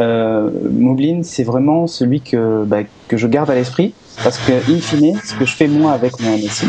euh, 0.00 0.50
Moblin, 0.70 1.22
c'est 1.22 1.44
vraiment 1.44 1.86
celui 1.86 2.20
que, 2.20 2.62
bah, 2.64 2.80
que 3.08 3.16
je 3.16 3.26
garde 3.26 3.48
à 3.48 3.54
l'esprit, 3.54 3.94
parce 4.22 4.38
que, 4.38 4.52
in 4.52 4.80
fine, 4.80 5.18
ce 5.24 5.34
que 5.34 5.46
je 5.46 5.56
fais 5.56 5.66
moi 5.66 5.92
avec 5.92 6.20
mon 6.20 6.30
MSI, 6.36 6.66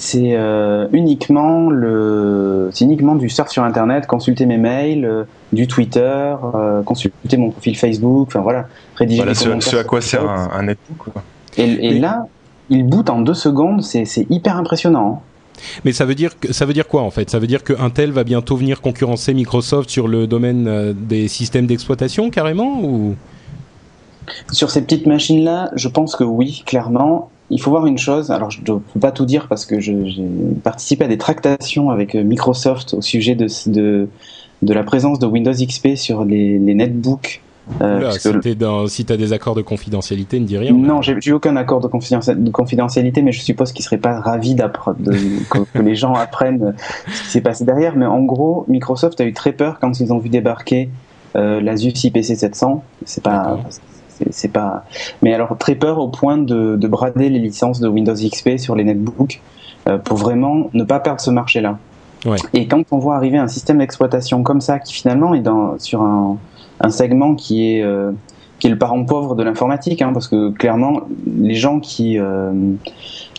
c'est 0.00 0.34
euh, 0.34 0.88
uniquement 0.92 1.68
le, 1.68 2.70
c'est 2.72 2.86
uniquement 2.86 3.16
du 3.16 3.28
surf 3.28 3.50
sur 3.50 3.62
Internet, 3.64 4.06
consulter 4.06 4.46
mes 4.46 4.56
mails, 4.56 5.04
euh, 5.04 5.24
du 5.52 5.66
Twitter, 5.66 6.00
euh, 6.54 6.82
consulter 6.82 7.36
mon 7.36 7.50
profil 7.50 7.76
Facebook, 7.76 8.28
enfin 8.28 8.40
voilà, 8.40 8.66
rédiger. 8.96 9.20
Voilà 9.20 9.34
ce, 9.34 9.60
ce, 9.60 9.76
à 9.76 9.84
quoi 9.84 10.00
sert 10.00 10.26
un, 10.26 10.48
un 10.54 10.62
netbook. 10.62 11.12
Quoi. 11.12 11.22
Et, 11.58 11.88
et 11.88 11.98
là, 11.98 12.26
il 12.70 12.86
boot 12.86 13.10
en 13.10 13.20
deux 13.20 13.34
secondes, 13.34 13.82
c'est 13.82 14.26
hyper 14.30 14.56
impressionnant. 14.56 15.20
Hein. 15.20 15.60
Mais 15.84 15.92
ça 15.92 16.06
veut 16.06 16.14
dire 16.14 16.40
que, 16.40 16.50
ça 16.50 16.64
veut 16.64 16.72
dire 16.72 16.88
quoi 16.88 17.02
en 17.02 17.10
fait? 17.10 17.28
Ça 17.28 17.38
veut 17.38 17.46
dire 17.46 17.62
que 17.62 17.74
Intel 17.78 18.10
va 18.10 18.24
bientôt 18.24 18.56
venir 18.56 18.80
concurrencer 18.80 19.34
Microsoft 19.34 19.90
sur 19.90 20.08
le 20.08 20.26
domaine 20.26 20.94
des 20.94 21.28
systèmes 21.28 21.66
d'exploitation 21.66 22.30
carrément 22.30 22.80
ou? 22.82 23.16
Sur 24.50 24.70
ces 24.70 24.80
petites 24.80 25.06
machines 25.06 25.44
là, 25.44 25.70
je 25.74 25.88
pense 25.88 26.16
que 26.16 26.24
oui, 26.24 26.62
clairement. 26.64 27.30
Il 27.50 27.60
faut 27.60 27.70
voir 27.70 27.86
une 27.86 27.98
chose. 27.98 28.30
Alors 28.30 28.50
je 28.50 28.60
ne 28.60 28.64
peux 28.64 29.00
pas 29.00 29.12
tout 29.12 29.26
dire 29.26 29.48
parce 29.48 29.66
que 29.66 29.80
j'ai 29.80 29.96
participé 30.62 31.04
à 31.04 31.08
des 31.08 31.18
tractations 31.18 31.90
avec 31.90 32.14
euh, 32.14 32.22
Microsoft 32.22 32.94
au 32.94 33.02
sujet 33.02 33.34
de 33.34 33.46
de, 33.70 34.08
de 34.62 34.72
la 34.74 34.82
présence 34.82 35.18
de 35.18 35.26
Windows 35.26 35.52
XP 35.52 35.96
sur 35.96 36.24
les, 36.24 36.58
les 36.58 36.74
netbooks 36.74 37.42
euh, 37.80 38.10
si, 38.10 38.56
dans, 38.56 38.86
si 38.86 39.04
tu 39.04 39.12
as 39.12 39.16
des 39.16 39.32
accords 39.32 39.54
de 39.54 39.62
confidentialité, 39.62 40.40
ne 40.40 40.46
dis 40.46 40.58
rien. 40.58 40.72
Non, 40.72 41.02
j'ai 41.02 41.16
eu 41.24 41.32
aucun 41.32 41.56
accord 41.56 41.80
de, 41.80 41.88
de, 42.34 42.50
confidentialité, 42.50 43.22
mais 43.22 43.32
je 43.32 43.40
suppose 43.40 43.72
qu'ils 43.72 43.84
seraient 43.84 43.98
pas 43.98 44.20
ravis 44.20 44.54
de, 44.54 44.62
que, 45.50 45.58
que, 45.72 45.78
les 45.78 45.94
gens 45.94 46.14
apprennent 46.14 46.74
ce 47.06 47.22
qui 47.22 47.28
s'est 47.28 47.40
passé 47.40 47.64
derrière. 47.64 47.96
Mais 47.96 48.06
en 48.06 48.22
gros, 48.22 48.64
Microsoft 48.68 49.20
a 49.20 49.24
eu 49.24 49.32
très 49.32 49.52
peur 49.52 49.78
quand 49.80 50.00
ils 50.00 50.12
ont 50.12 50.18
vu 50.18 50.28
débarquer 50.28 50.88
euh, 51.36 51.60
l'Asus 51.60 51.92
IPC 52.04 52.36
700. 52.36 52.82
C'est 53.04 53.22
pas, 53.22 53.58
c'est 54.30 54.52
pas. 54.52 54.84
Mais 55.22 55.34
alors 55.34 55.56
très 55.58 55.74
peur 55.74 55.98
au 55.98 56.08
point 56.08 56.38
de, 56.38 56.76
de, 56.76 56.88
brader 56.88 57.28
les 57.28 57.38
licences 57.38 57.80
de 57.80 57.88
Windows 57.88 58.14
XP 58.14 58.58
sur 58.58 58.74
les 58.76 58.84
netbooks 58.84 59.40
euh, 59.88 59.98
pour 59.98 60.16
vraiment 60.16 60.70
ne 60.74 60.84
pas 60.84 61.00
perdre 61.00 61.20
ce 61.20 61.30
marché-là. 61.30 61.78
Ouais. 62.26 62.36
Et 62.52 62.68
quand 62.68 62.82
on 62.90 62.98
voit 62.98 63.16
arriver 63.16 63.38
un 63.38 63.48
système 63.48 63.78
d'exploitation 63.78 64.42
comme 64.42 64.60
ça, 64.60 64.78
qui 64.78 64.92
finalement 64.92 65.34
est 65.34 65.40
dans, 65.40 65.78
sur 65.78 66.02
un 66.02 66.36
un 66.80 66.90
segment 66.90 67.34
qui 67.34 67.74
est 67.74 67.82
euh, 67.82 68.12
qui 68.58 68.66
est 68.66 68.70
le 68.70 68.78
parent 68.78 69.02
pauvre 69.04 69.34
de 69.36 69.42
l'informatique, 69.42 70.02
hein, 70.02 70.12
parce 70.12 70.28
que 70.28 70.50
clairement, 70.50 71.00
les 71.26 71.54
gens 71.54 71.80
qui 71.80 72.18
euh, 72.18 72.52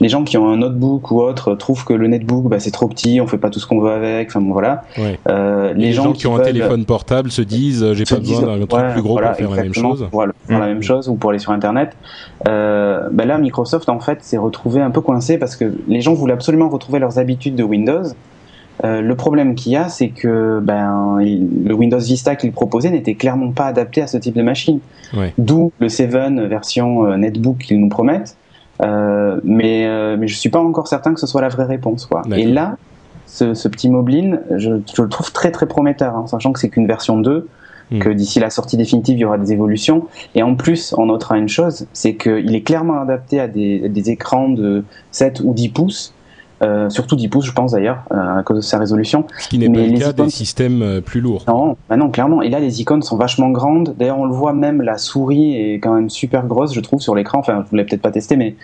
les 0.02 0.10
gens 0.10 0.24
qui 0.24 0.36
ont 0.36 0.50
un 0.50 0.58
notebook 0.58 1.12
ou 1.12 1.22
autre 1.22 1.54
trouvent 1.54 1.86
que 1.86 1.94
le 1.94 2.08
netbook, 2.08 2.50
bah, 2.50 2.60
c'est 2.60 2.72
trop 2.72 2.88
petit, 2.88 3.22
on 3.22 3.28
fait 3.28 3.38
pas 3.38 3.52
tout 3.52 3.60
ce 3.60 3.68
qu'on 3.68 3.80
veut 3.80 3.92
avec. 3.92 4.30
Enfin 4.30 4.42
bon, 4.42 4.52
voilà. 4.52 4.82
Ouais. 4.98 5.20
Euh, 5.30 5.74
les, 5.74 5.88
les, 5.88 5.94
gens, 5.94 6.06
gens 6.06 6.14
qui, 6.14 6.22
qui, 6.22 6.28
ont 6.28 6.36
un 6.36 6.40
téléphone 6.40 6.86
portable 6.86 7.30
se 7.30 7.44
disent, 7.44 7.94
j'ai 7.94 8.04
pas 8.04 8.18
besoin 8.18 8.42
d'un 8.42 8.66
truc 8.66 8.84
ouais, 8.84 8.94
plus 8.94 9.04
gros 9.04 9.14
voilà, 9.14 9.30
pour 9.30 9.38
faire 9.38 9.52
la 9.52 9.62
même 9.62 9.74
chose. 9.76 10.08
Pour 10.10 10.26
faire 10.48 10.60
la 10.60 10.66
même 10.66 10.82
chose 10.82 11.08
ou 11.08 11.14
pour 11.14 11.30
aller 11.30 11.38
sur 11.38 11.52
Internet. 11.52 11.96
Euh, 12.48 13.10
bah 13.12 13.26
là, 13.26 13.38
Microsoft 13.38 13.90
en 13.90 14.00
fait 14.00 14.24
s'est 14.24 14.38
retrouvé 14.38 14.82
un 14.82 14.90
peu 14.90 15.02
coincé 15.02 15.38
parce 15.38 15.56
que 15.56 15.72
les 15.88 16.02
gens 16.02 16.16
voulaient 16.16 16.34
absolument 16.34 16.70
retrouver 16.70 16.98
leurs 16.98 17.20
habitudes 17.20 17.56
de 17.56 17.64
Windows. 17.64 18.04
Euh, 18.84 19.02
le 19.02 19.16
problème 19.16 19.54
qu'il 19.54 19.74
y 19.74 19.76
a, 19.76 19.90
c'est 19.90 20.10
que 20.10 20.60
ben, 20.60 21.20
le 21.20 21.74
Windows 21.74 22.00
Vista 22.00 22.36
qu'il 22.36 22.52
proposait 22.52 22.90
n'était 22.90 23.14
clairement 23.14 23.52
pas 23.52 23.66
adapté 23.66 24.02
à 24.02 24.08
ce 24.08 24.18
type 24.18 24.36
de 24.36 24.42
machine. 24.42 24.80
Ouais. 25.16 25.34
D'où 25.38 25.72
le 25.80 25.90
7 25.90 26.10
version 26.10 27.06
euh, 27.06 27.18
netbook 27.18 27.60
qu'ils 27.60 27.80
nous 27.80 27.90
promettent. 27.90 28.36
Euh, 28.82 29.40
mais, 29.44 29.86
euh, 29.86 30.18
mais 30.18 30.28
je 30.28 30.36
suis 30.36 30.50
pas 30.50 30.60
encore 30.60 30.88
certain 30.88 31.14
que 31.14 31.20
ce 31.20 31.28
soit 31.28 31.42
la 31.42 31.50
vraie 31.50 31.66
réponse. 31.66 32.06
Quoi. 32.06 32.24
Et 32.36 32.46
là, 32.46 32.78
ce, 33.28 33.54
ce 33.54 33.68
petit 33.68 33.90
Moblin, 33.90 34.40
je, 34.56 34.72
je, 34.94 35.02
le 35.02 35.10
trouve 35.10 35.32
très 35.32 35.52
très 35.52 35.68
prometteur, 35.68 36.16
hein, 36.16 36.26
sachant 36.28 36.52
que 36.52 36.60
c'est 36.60 36.70
qu'une 36.70 36.88
version 36.88 37.18
2, 37.20 37.48
mm. 37.92 38.00
que 38.00 38.10
d'ici 38.10 38.40
la 38.40 38.50
sortie 38.50 38.78
définitive, 38.78 39.18
il 39.18 39.22
y 39.22 39.26
aura 39.26 39.38
des 39.38 39.54
évolutions. 39.54 40.08
Et 40.36 40.44
en 40.44 40.56
plus, 40.56 40.94
on 40.98 41.08
notera 41.08 41.38
une 41.38 41.50
chose, 41.50 41.88
c'est 41.94 42.16
qu'il 42.16 42.56
est 42.56 42.62
clairement 42.62 43.00
adapté 43.00 43.40
à 43.40 43.48
des, 43.48 43.88
des 43.90 44.10
écrans 44.10 44.50
de 44.50 44.84
7 45.12 45.42
ou 45.44 45.54
10 45.54 45.70
pouces. 45.70 46.14
Euh, 46.64 46.90
surtout 46.90 47.16
10 47.16 47.28
pouces, 47.30 47.46
je 47.46 47.54
pense 47.54 47.72
d'ailleurs, 47.72 48.04
euh, 48.14 48.40
à 48.40 48.44
cause 48.44 48.58
de 48.58 48.62
sa 48.62 48.78
résolution. 48.78 49.26
Ce 49.40 49.50
qui 49.50 49.58
n'est 49.58 49.70
pas 49.70 49.80
le 49.80 49.98
cas 49.98 50.10
icônes... 50.12 50.26
des 50.26 50.32
systèmes 50.32 50.82
euh, 50.84 51.02
plus 51.02 51.20
lourds. 51.20 51.44
Non, 51.48 51.76
bah 51.90 51.98
non, 51.98 52.10
clairement. 52.12 52.42
Et 52.42 52.50
là, 52.50 52.60
les 52.60 52.82
icônes 52.82 53.02
sont 53.02 53.18
vachement 53.18 53.50
grandes. 53.50 53.96
D'ailleurs, 53.98 54.20
on 54.20 54.26
le 54.26 54.34
voit 54.34 54.54
même, 54.54 54.82
la 54.82 54.98
souris 54.98 55.56
est 55.56 55.80
quand 55.80 55.94
même 55.94 56.10
super 56.10 56.46
grosse, 56.46 56.74
je 56.74 56.80
trouve, 56.80 57.02
sur 57.02 57.16
l'écran. 57.16 57.40
Enfin, 57.40 57.66
vous 57.70 57.76
l'avez 57.76 57.88
peut-être 57.90 58.02
pas 58.02 58.12
testé, 58.12 58.36
mais 58.36 58.56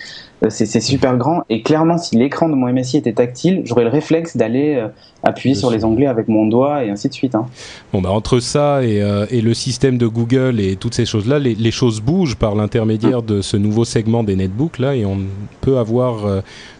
c'est 0.50 0.68
super 0.80 1.18
grand. 1.18 1.42
Et 1.50 1.64
clairement, 1.64 1.98
si 1.98 2.16
l'écran 2.16 2.50
de 2.50 2.54
mon 2.54 2.72
MSI 2.72 2.98
était 2.98 3.14
tactile, 3.14 3.62
j'aurais 3.66 3.84
le 3.84 3.90
réflexe 3.90 4.38
d'aller 4.38 4.84
appuyer 5.24 5.56
sur 5.56 5.72
les 5.72 5.84
onglets 5.84 6.08
avec 6.08 6.28
mon 6.28 6.46
doigt 6.46 6.84
et 6.84 6.90
ainsi 6.90 7.10
de 7.10 7.14
suite. 7.14 7.36
Hein. 7.36 7.48
Bon, 7.94 8.02
bah 8.02 8.12
entre 8.12 8.40
ça 8.40 8.84
et, 8.84 9.02
euh, 9.02 9.26
et, 9.30 9.42
le 9.42 9.54
système 9.54 9.98
de 9.98 10.08
Google 10.08 10.60
et 10.60 10.76
toutes 10.76 10.94
ces 10.94 11.06
choses-là, 11.06 11.40
les, 11.40 11.56
les, 11.56 11.72
choses 11.72 12.02
bougent 12.02 12.36
par 12.36 12.56
l'intermédiaire 12.56 13.22
de 13.22 13.42
ce 13.42 13.58
nouveau 13.58 13.86
segment 13.86 14.24
des 14.24 14.36
netbooks 14.36 14.80
là, 14.80 14.96
et 14.96 15.06
on 15.06 15.20
peut 15.62 15.78
avoir 15.78 16.26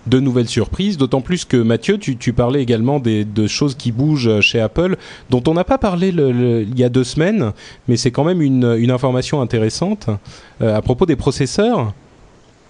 de 0.08 0.20
nouvelles 0.20 0.48
surprises. 0.48 0.98
D'autant 0.98 1.22
plus 1.22 1.46
que 1.46 1.58
Mathieu, 1.58 1.98
tu, 1.98 2.34
parlais 2.34 2.62
également 2.62 3.00
des, 3.00 3.26
de 3.26 3.48
choses 3.48 3.76
qui 3.76 3.92
bougent 3.92 4.40
chez 4.42 4.60
Apple, 4.60 4.98
dont 5.30 5.44
on 5.48 5.54
n'a 5.54 5.64
pas 5.64 5.78
parlé 5.78 6.10
il 6.10 6.80
y 6.80 6.84
a 6.84 6.90
deux 6.90 7.04
semaines, 7.04 7.52
mais 7.88 7.98
c'est 7.98 8.12
quand 8.12 8.24
même 8.24 8.42
une, 8.42 8.76
une 8.78 8.92
information 8.92 9.42
intéressante 9.42 10.10
euh, 10.62 10.76
à 10.76 10.82
propos 10.82 11.06
des 11.06 11.16
processeurs. 11.16 11.94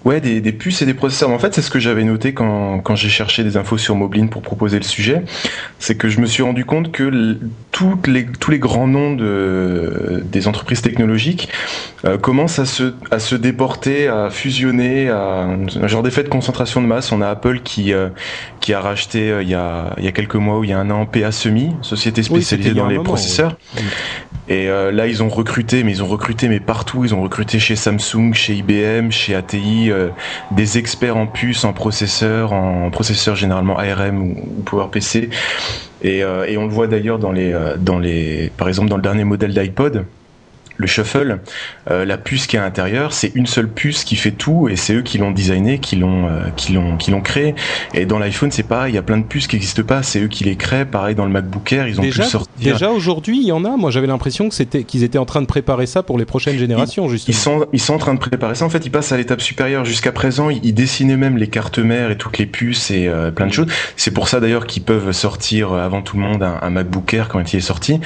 Ouais, 0.08 0.22
des, 0.22 0.39
des, 0.39 0.54
puces 0.54 0.82
et 0.82 0.86
des 0.86 0.93
processeurs. 0.93 1.30
En 1.32 1.38
fait, 1.38 1.54
c'est 1.54 1.62
ce 1.62 1.70
que 1.70 1.80
j'avais 1.80 2.06
noté 2.06 2.34
quand, 2.34 2.80
quand 2.80 2.96
j'ai 2.96 3.10
cherché 3.10 3.43
des 3.43 3.58
infos 3.58 3.78
sur 3.78 3.93
Moblin 3.93 4.28
pour 4.28 4.41
proposer 4.41 4.78
le 4.78 4.86
sujet. 4.86 5.24
C'est 5.80 5.98
que 5.98 6.08
je 6.08 6.22
me 6.22 6.26
suis 6.28 6.43
rendu 6.43 6.63
compte 6.63 6.93
que 6.93 7.38
toutes 7.74 8.08
les, 8.08 8.26
tous 8.26 8.50
les 8.50 8.58
grands 8.58 8.88
noms 8.88 9.13
de, 9.13 10.24
des 10.32 10.48
entreprises 10.48 10.82
technologiques 10.82 11.50
euh, 12.06 12.17
commencent 12.17 12.58
à 12.58 12.65
se, 12.65 12.93
à 13.12 13.20
se 13.20 13.36
déporter, 13.36 14.08
à 14.08 14.30
fusionner, 14.30 15.10
à 15.10 15.46
un 15.46 15.88
genre 15.88 16.04
d'effet 16.04 16.24
de 16.24 16.30
concentration 16.30 16.82
de 16.82 16.88
masse. 16.88 17.12
On 17.12 17.22
a 17.22 17.28
Apple 17.28 17.60
qui, 17.60 17.91
euh, 17.91 18.08
qui 18.62 18.74
a 18.74 18.80
racheté 18.80 19.30
euh, 19.30 19.43
il, 19.43 19.50
y 19.50 19.56
a, 19.56 19.93
il 19.98 20.06
y 20.06 20.08
a 20.08 20.13
quelques 20.13 20.36
mois 20.36 20.58
ou 20.58 20.63
il 20.63 20.70
y 20.70 20.74
a 20.74 20.80
un 20.80 20.89
an 20.89 21.06
PA 21.06 21.34
Semi, 21.34 21.72
société 21.82 22.24
spécialisée 22.24 22.70
oui, 22.70 22.76
dans 22.78 22.88
les 22.88 22.96
moment, 22.96 23.10
processeurs. 23.10 23.58
Oui. 23.76 23.84
Et 24.50 24.67
là, 24.67 25.08
ils 25.08 25.22
ont 25.24 25.28
recruté, 25.28 25.84
mais 25.84 25.91
ils 25.91 26.02
ont 26.02 26.08
recruté 26.08 26.48
mais 26.48 26.62
partout. 26.62 27.04
Ils 27.04 27.13
ont 27.13 27.22
recruté 27.22 27.60
chez 27.60 27.76
Samsung, 27.76 28.34
chez 28.34 28.54
IBM, 28.54 29.12
chez 29.12 29.36
ATI, 29.36 29.91
euh, 29.98 30.10
des 30.52 30.78
experts 30.78 31.18
en 31.18 31.28
puces, 31.28 31.64
en 31.64 31.74
processeurs, 31.74 32.54
en 32.54 32.90
processeurs 32.90 33.36
généralement 33.36 33.78
ARM 33.78 34.22
ou, 34.22 34.36
PowerPC. 34.66 35.30
Et, 36.04 36.24
euh, 36.24 36.46
et, 36.48 36.58
on 36.58 36.66
le 36.66 36.72
voit 36.72 36.88
d'ailleurs 36.88 37.20
dans 37.20 37.32
les, 37.32 37.56
dans 37.80 38.00
les, 38.00 38.52
par 38.58 38.68
exemple 38.68 38.90
dans 38.90 38.98
le 38.98 39.02
dernier 39.02 39.24
modèle 39.24 39.54
d'iPod 39.54 40.06
le 40.78 40.88
shuffle, 40.88 41.40
euh, 41.90 42.06
la 42.06 42.18
puce 42.18 42.48
qui 42.48 42.56
est 42.56 42.60
à 42.60 42.63
l'intérieur, 42.63 43.13
c'est 43.13 43.32
une 43.36 43.48
seule 43.48 43.68
puce 43.68 44.04
qui 44.04 44.16
fait 44.16 44.32
tout 44.32 44.70
et 44.70 44.76
c'est 44.76 44.94
eux 44.94 45.02
qui 45.02 45.18
l'ont 45.18 45.32
designé, 45.32 45.80
qui 45.80 45.96
l'ont, 45.96 46.28
euh, 46.28 46.50
qui 46.56 46.74
l'ont, 46.74 46.98
qui 46.98 47.12
l'ont 47.12 47.22
créé. 47.22 47.56
Et 47.94 48.06
dans 48.06 48.20
l'iPhone, 48.20 48.52
c'est 48.52 48.63
pareil, 48.63 48.94
il 48.94 48.96
y 48.96 49.00
a 49.00 49.04
plein 49.04 49.18
de 49.18 49.24
puces 49.24 49.48
qui 49.48 49.56
n'existent 49.56 49.84
pas, 49.84 50.04
c'est 50.04 50.22
eux 50.22 50.28
qui 50.28 50.44
les 50.44 50.56
créent. 50.56 50.86
Pareil 50.86 51.16
dans 51.16 51.26
le 51.26 51.32
MacBook 51.32 51.74
Air, 51.74 51.88
ils 51.88 52.00
ont 52.00 52.04
déjà, 52.04 52.24
pu 52.24 52.30
sortir. 52.30 52.74
Déjà 52.74 52.92
aujourd'hui, 52.92 53.40
il 53.42 53.48
y 53.48 53.52
en 53.52 53.66
a. 53.66 53.76
Moi, 53.76 53.90
j'avais 53.92 54.08
l'impression 54.08 54.50
que 54.50 54.56
c'était 54.56 54.84
qu'ils 54.84 55.04
étaient 55.04 55.18
en 55.18 55.26
train 55.26 55.42
de 55.42 55.48
préparer 55.48 55.88
ça 55.88 56.04
pour 56.04 56.18
les 56.18 56.26
prochaines 56.26 56.58
générations, 56.58 57.10
justement. 57.10 57.36
Ils 57.36 57.40
sont, 57.40 57.68
ils 57.74 57.82
sont 57.82 57.94
en 57.96 58.00
train 58.00 58.13
de 58.13 58.20
préparer 58.20 58.56
ça. 58.56 58.66
En 58.66 58.70
fait, 58.70 58.86
ils 58.86 58.92
passent 58.92 59.12
à 59.12 59.18
l'étape 59.18 59.42
supérieure. 59.42 59.84
Jusqu'à 59.86 60.12
présent, 60.12 60.50
ils, 60.50 60.74
dessinaient 60.78 61.18
même 61.18 61.38
les 61.38 61.48
cartes 61.48 61.80
mères 61.80 62.12
et 62.12 62.18
toutes 62.18 62.38
les 62.38 62.46
puces 62.46 62.92
et 62.92 63.08
euh, 63.08 63.32
plein 63.32 63.48
de 63.48 63.54
choses. 63.54 63.68
C'est 63.96 64.12
pour 64.12 64.28
ça 64.28 64.40
d'ailleurs 64.40 64.68
qu'ils 64.68 64.84
peuvent 64.84 65.12
sortir 65.12 65.74
avant 65.74 66.04
tout 66.04 66.18
le 66.18 66.22
monde 66.22 66.44
un, 66.44 66.60
un, 66.62 66.70
MacBook 66.70 67.12
Air 67.16 67.30
quand 67.30 67.52
il 67.52 67.58
est 67.58 67.62
sorti 67.62 68.00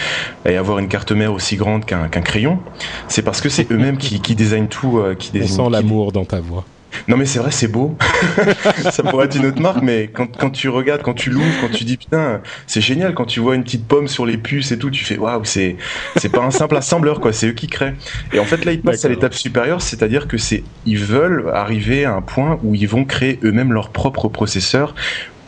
et 0.45 0.55
avoir 0.55 0.79
une 0.79 0.87
carte 0.87 1.11
mère 1.11 1.33
aussi 1.33 1.57
grande 1.57 1.83
qu'un 1.83 2.07
qu'un 2.07 2.21
crayon. 2.21 2.60
C'est 3.07 3.21
parce 3.21 3.41
que 3.41 3.49
c'est 3.49 3.71
eux-mêmes 3.71 3.97
qui, 3.97 4.21
qui 4.21 4.35
designent 4.35 4.67
tout. 4.67 4.99
Euh, 4.99 5.15
qui 5.15 5.31
On 5.41 5.47
sent 5.47 5.69
l'amour 5.71 6.11
dans 6.11 6.25
ta 6.25 6.39
voix. 6.39 6.65
Non 7.07 7.17
mais 7.17 7.25
c'est 7.25 7.39
vrai, 7.39 7.51
c'est 7.51 7.67
beau. 7.67 7.97
ça 8.91 9.03
pourrait 9.03 9.25
être 9.25 9.35
une 9.35 9.45
autre 9.45 9.61
marque, 9.61 9.81
mais 9.81 10.09
quand, 10.13 10.35
quand 10.37 10.49
tu 10.49 10.69
regardes, 10.69 11.01
quand 11.01 11.13
tu 11.13 11.29
l'ouvres, 11.29 11.55
quand 11.61 11.71
tu 11.71 11.83
dis 11.83 11.97
putain, 11.97 12.41
c'est 12.67 12.81
génial. 12.81 13.13
Quand 13.13 13.25
tu 13.25 13.39
vois 13.39 13.55
une 13.55 13.63
petite 13.63 13.87
pomme 13.87 14.07
sur 14.07 14.25
les 14.25 14.37
puces 14.37 14.71
et 14.71 14.77
tout, 14.77 14.89
tu 14.89 15.03
fais 15.03 15.17
waouh, 15.17 15.43
c'est 15.43 15.77
c'est 16.17 16.29
pas 16.29 16.43
un 16.43 16.51
simple 16.51 16.75
assembleur 16.75 17.19
quoi, 17.19 17.33
c'est 17.33 17.47
eux 17.47 17.53
qui 17.53 17.67
créent. 17.67 17.95
Et 18.33 18.39
en 18.39 18.45
fait 18.45 18.65
là, 18.65 18.71
ils 18.73 18.81
passent 18.81 19.05
à 19.05 19.09
l'étape 19.09 19.33
supérieure, 19.33 19.81
c'est-à-dire 19.81 20.27
que 20.27 20.37
c'est 20.37 20.63
ils 20.85 20.99
veulent 20.99 21.49
arriver 21.53 22.05
à 22.05 22.13
un 22.13 22.21
point 22.21 22.59
où 22.63 22.75
ils 22.75 22.87
vont 22.87 23.05
créer 23.05 23.39
eux-mêmes 23.43 23.73
leur 23.73 23.89
propre 23.89 24.27
processeur 24.27 24.93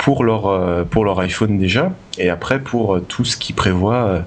pour 0.03 0.25
leur 0.25 0.47
euh, 0.47 0.83
pour 0.83 1.05
leur 1.05 1.17
iPhone 1.21 1.57
déjà 1.57 1.93
et 2.17 2.29
après 2.29 2.59
pour 2.59 2.93
euh, 2.93 2.99
tout 2.99 3.23
ce 3.23 3.37
qui 3.37 3.53
prévoit 3.53 4.03
euh, 4.03 4.19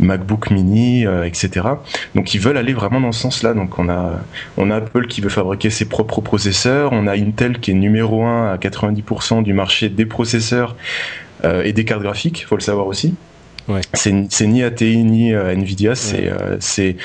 MacBook 0.00 0.50
Mini 0.50 1.04
etc 1.24 1.68
donc 2.16 2.34
ils 2.34 2.40
veulent 2.40 2.56
aller 2.56 2.72
vraiment 2.72 3.00
dans 3.00 3.12
ce 3.12 3.20
sens 3.20 3.44
là 3.44 3.54
donc 3.54 3.78
on 3.78 3.88
a 3.88 4.14
on 4.56 4.72
a 4.72 4.76
Apple 4.76 5.06
qui 5.06 5.20
veut 5.20 5.28
fabriquer 5.28 5.70
ses 5.70 5.84
propres 5.84 6.20
processeurs 6.20 6.92
on 6.92 7.06
a 7.06 7.12
Intel 7.12 7.60
qui 7.60 7.70
est 7.70 7.74
numéro 7.74 8.24
1 8.24 8.52
à 8.52 8.56
90% 8.56 9.44
du 9.44 9.52
marché 9.52 9.88
des 9.88 10.04
processeurs 10.04 10.74
et 11.44 11.72
des 11.72 11.84
cartes 11.84 12.02
graphiques 12.02 12.44
faut 12.46 12.56
le 12.56 12.60
savoir 12.60 12.88
aussi 12.88 13.14
Ouais. 13.70 13.82
C'est 13.94 14.46
ni 14.46 14.62
ATI 14.62 15.04
ni 15.04 15.32
euh, 15.32 15.52
Nvidia, 15.52 15.94
c'est 15.94 16.22
ouais. 16.22 16.32
euh, 16.32 16.56
c'est 16.60 16.96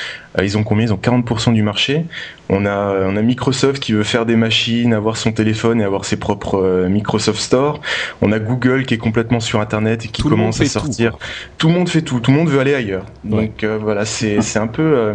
ils 0.41 0.57
ont 0.57 0.63
combien? 0.63 0.85
Ils 0.85 0.93
ont 0.93 0.97
40% 0.97 1.53
du 1.53 1.61
marché. 1.61 2.05
On 2.49 2.65
a 2.65 2.93
on 3.07 3.15
a 3.15 3.21
Microsoft 3.21 3.81
qui 3.81 3.93
veut 3.93 4.03
faire 4.03 4.25
des 4.25 4.35
machines, 4.35 4.93
avoir 4.93 5.17
son 5.17 5.31
téléphone 5.31 5.81
et 5.81 5.83
avoir 5.83 6.05
ses 6.05 6.17
propres 6.17 6.61
euh, 6.61 6.87
Microsoft 6.87 7.39
Store. 7.39 7.81
On 8.21 8.31
a 8.31 8.39
Google 8.39 8.85
qui 8.85 8.93
est 8.93 8.99
complètement 8.99 9.39
sur 9.39 9.59
internet 9.59 10.05
et 10.05 10.07
qui 10.07 10.21
tout 10.21 10.29
commence 10.29 10.61
à 10.61 10.65
sortir. 10.65 11.13
Tout, 11.13 11.17
tout, 11.57 11.67
le 11.67 11.73
monde 11.73 11.89
fait 11.89 12.01
tout, 12.01 12.19
tout 12.19 12.31
le 12.31 12.37
monde 12.37 12.49
veut 12.49 12.59
aller 12.59 12.75
ailleurs. 12.75 13.05
Donc 13.23 13.59
ouais. 13.63 13.77
voilà, 13.77 14.05
c'est 14.05 14.41
c'est 14.41 14.59
un 14.59 14.67
peu 14.67 14.83
euh, 14.83 15.13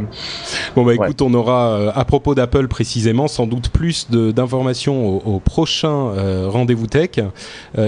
Bon 0.75 0.85
bah 0.85 0.95
écoute, 0.95 1.23
on 1.23 1.33
aura 1.35 1.71
euh, 1.71 1.93
à 1.95 2.05
propos 2.05 2.35
d'Apple 2.35 2.69
précisément 2.69 3.29
sans 3.29 3.47
doute 3.47 3.69
plus 3.69 4.11
d'informations 4.11 5.07
au, 5.07 5.35
au, 5.35 5.41
prochain 5.41 6.13
rendez-vous 6.49 6.87
tech 6.87 7.11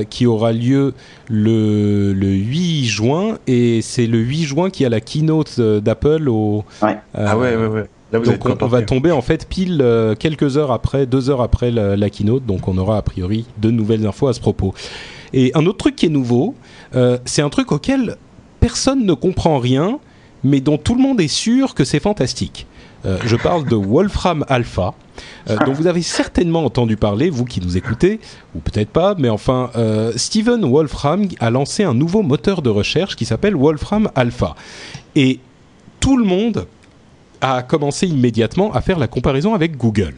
qui 0.09 0.27
aura 0.27 0.53
lieu 0.53 0.95
le, 1.29 2.13
le 2.13 2.29
8 2.29 2.85
juin 2.85 3.39
et 3.47 3.81
c'est 3.83 4.07
le 4.07 4.19
8 4.19 4.45
juin 4.45 4.71
qu'il 4.71 4.85
y 4.85 4.87
a 4.87 4.91
la 4.91 5.01
keynote 5.01 5.61
d'Apple 5.61 6.29
au 6.29 6.65
ouais. 6.83 6.99
Euh, 7.19 7.27
ah 7.29 7.39
ouais 7.39 7.57
ouais 7.57 7.67
ouais. 7.67 7.87
Là, 8.13 8.19
vous 8.19 8.27
donc 8.27 8.45
on, 8.45 8.57
on, 8.61 8.69
va 8.69 8.83
tomber 8.83 9.11
en 9.11 9.23
fait 9.23 9.49
pile 9.49 9.81
euh, 9.81 10.15
quelques 10.15 10.59
heures 10.59 10.71
après, 10.71 11.07
deux 11.07 11.31
heures 11.31 11.41
après 11.41 11.71
la, 11.71 11.97
la, 11.97 12.11
keynote, 12.11 12.45
donc 12.45 12.69
on 12.69 12.77
aura 12.77 12.99
a 12.99 13.03
priori 13.03 13.47
de 13.59 13.71
nouvelles 13.71 14.07
infos 14.07 14.29
à 14.29 14.35
ce 14.35 14.41
propos. 14.41 14.75
Et 15.33 15.51
un 15.55 15.65
autre 15.65 15.79
truc 15.79 15.97
qui 15.97 16.07
est 16.07 16.11
nouveau, 16.11 16.55
euh, 16.95 17.19
c'est 17.25 17.43
un 17.43 17.49
truc 17.49 17.73
auquel 17.73 18.17
personne 18.61 19.07
ne 19.07 19.15
comprend 19.15 19.59
rien, 19.59 19.99
mais 20.45 20.61
dont 20.61 20.77
tout 20.77 20.95
le 20.95 21.01
monde 21.01 21.21
est 21.21 21.29
sûr 21.29 21.75
que 21.75 21.85
c'est 21.85 22.01
fantastique. 22.01 22.67
Euh, 23.05 23.19
je 23.25 23.37
parle 23.37 23.65
de 23.67 23.75
Wolfram 23.75 24.45
Alpha, 24.49 24.95
euh, 25.51 25.57
dont 25.67 25.73
vous 25.73 25.87
avez 25.87 26.03
certainement 26.03 26.65
entendu 26.65 26.97
parler, 26.97 27.31
vous 27.31 27.45
qui 27.45 27.61
nous 27.61 27.77
écoutez, 27.77 28.21
ou 28.55 28.61
peut-être 28.61 28.91
pas, 28.91 29.15
mais 29.19 29.29
enfin, 29.29 29.71
euh, 29.77 30.13
Steven 30.17 30.65
Wolfram 30.65 31.27
a 31.41 31.51
lancé 31.51 31.83
un 31.83 31.95
nouveau 31.95 32.23
moteur 32.23 32.63
de 32.63 32.71
recherche 32.71 33.17
qui 33.17 33.25
s'appelle 33.25 33.57
Wolfram 33.57 34.11
Alpha. 34.15 34.55
Et 35.17 35.41
tout 36.01 36.17
le 36.17 36.25
monde 36.25 36.67
a 37.43 37.63
commencé 37.63 38.07
immédiatement 38.07 38.73
à 38.73 38.81
faire 38.81 38.99
la 38.99 39.09
comparaison 39.09 39.53
avec 39.53 39.77
Google. 39.77 40.15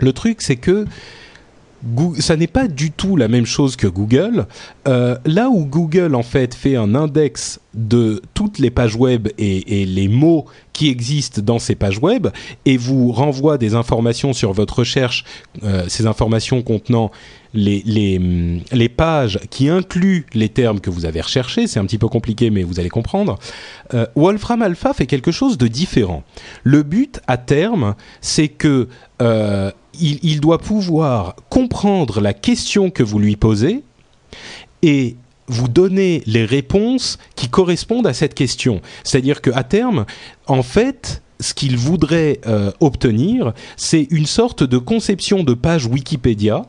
Le 0.00 0.12
truc, 0.12 0.42
c'est 0.42 0.56
que 0.56 0.84
ça 2.18 2.36
n'est 2.36 2.46
pas 2.46 2.68
du 2.68 2.90
tout 2.90 3.16
la 3.16 3.28
même 3.28 3.46
chose 3.46 3.76
que 3.76 3.86
Google. 3.86 4.46
Euh, 4.86 5.16
là 5.24 5.48
où 5.48 5.64
Google 5.64 6.14
en 6.14 6.22
fait 6.22 6.54
fait 6.54 6.76
un 6.76 6.94
index 6.94 7.58
de 7.72 8.20
toutes 8.34 8.58
les 8.58 8.70
pages 8.70 8.96
web 8.96 9.28
et, 9.38 9.80
et, 9.80 9.86
les 9.86 10.08
mots 10.08 10.44
qui 10.74 10.88
existent 10.88 11.40
dans 11.40 11.58
ces 11.58 11.74
pages 11.74 11.98
web 11.98 12.28
et 12.66 12.76
vous 12.76 13.12
renvoie 13.12 13.56
des 13.56 13.74
informations 13.74 14.34
sur 14.34 14.52
votre 14.52 14.80
recherche, 14.80 15.24
euh, 15.62 15.84
ces 15.88 16.06
informations 16.06 16.60
contenant 16.62 17.10
les, 17.54 17.82
les, 18.72 18.88
pages 18.88 19.40
qui 19.50 19.68
incluent 19.68 20.26
les 20.34 20.48
termes 20.48 20.80
que 20.80 20.90
vous 20.90 21.04
avez 21.04 21.20
recherchés, 21.20 21.66
c'est 21.66 21.78
un 21.78 21.84
petit 21.84 21.98
peu 21.98 22.08
compliqué 22.08 22.50
mais 22.50 22.62
vous 22.62 22.80
allez 22.80 22.88
comprendre, 22.88 23.38
euh, 23.94 24.06
Wolfram 24.14 24.62
Alpha 24.62 24.92
fait 24.94 25.06
quelque 25.06 25.32
chose 25.32 25.58
de 25.58 25.66
différent. 25.66 26.22
Le 26.62 26.82
but 26.82 27.20
à 27.26 27.36
terme, 27.36 27.94
c'est 28.20 28.48
que 28.48 28.88
euh, 29.22 29.70
il, 30.00 30.18
il, 30.22 30.40
doit 30.40 30.58
pouvoir 30.58 31.36
comprendre 31.48 32.20
la 32.20 32.34
question 32.34 32.90
que 32.90 33.02
vous 33.02 33.18
lui 33.18 33.36
posez 33.36 33.82
et 34.82 35.16
vous 35.48 35.68
donner 35.68 36.22
les 36.26 36.44
réponses 36.44 37.18
qui 37.34 37.48
correspondent 37.48 38.06
à 38.06 38.14
cette 38.14 38.34
question. 38.34 38.80
C'est-à-dire 39.02 39.40
qu'à 39.40 39.64
terme, 39.64 40.06
en 40.46 40.62
fait, 40.62 41.22
ce 41.40 41.54
qu'il 41.54 41.76
voudrait 41.76 42.40
euh, 42.46 42.70
obtenir, 42.80 43.52
c'est 43.76 44.06
une 44.10 44.26
sorte 44.26 44.62
de 44.62 44.78
conception 44.78 45.42
de 45.42 45.54
page 45.54 45.86
Wikipédia 45.86 46.66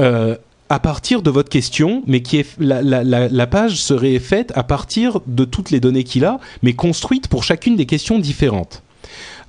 euh, 0.00 0.36
à 0.70 0.80
partir 0.80 1.22
de 1.22 1.30
votre 1.30 1.48
question, 1.48 2.02
mais 2.06 2.22
qui 2.22 2.36
est 2.36 2.46
la, 2.58 2.82
la, 2.82 3.02
la, 3.02 3.46
page 3.46 3.80
serait 3.80 4.18
faite 4.18 4.52
à 4.54 4.62
partir 4.62 5.20
de 5.26 5.44
toutes 5.44 5.70
les 5.70 5.80
données 5.80 6.04
qu'il 6.04 6.26
a, 6.26 6.40
mais 6.62 6.74
construite 6.74 7.28
pour 7.28 7.42
chacune 7.42 7.74
des 7.74 7.86
questions 7.86 8.18
différentes. 8.18 8.82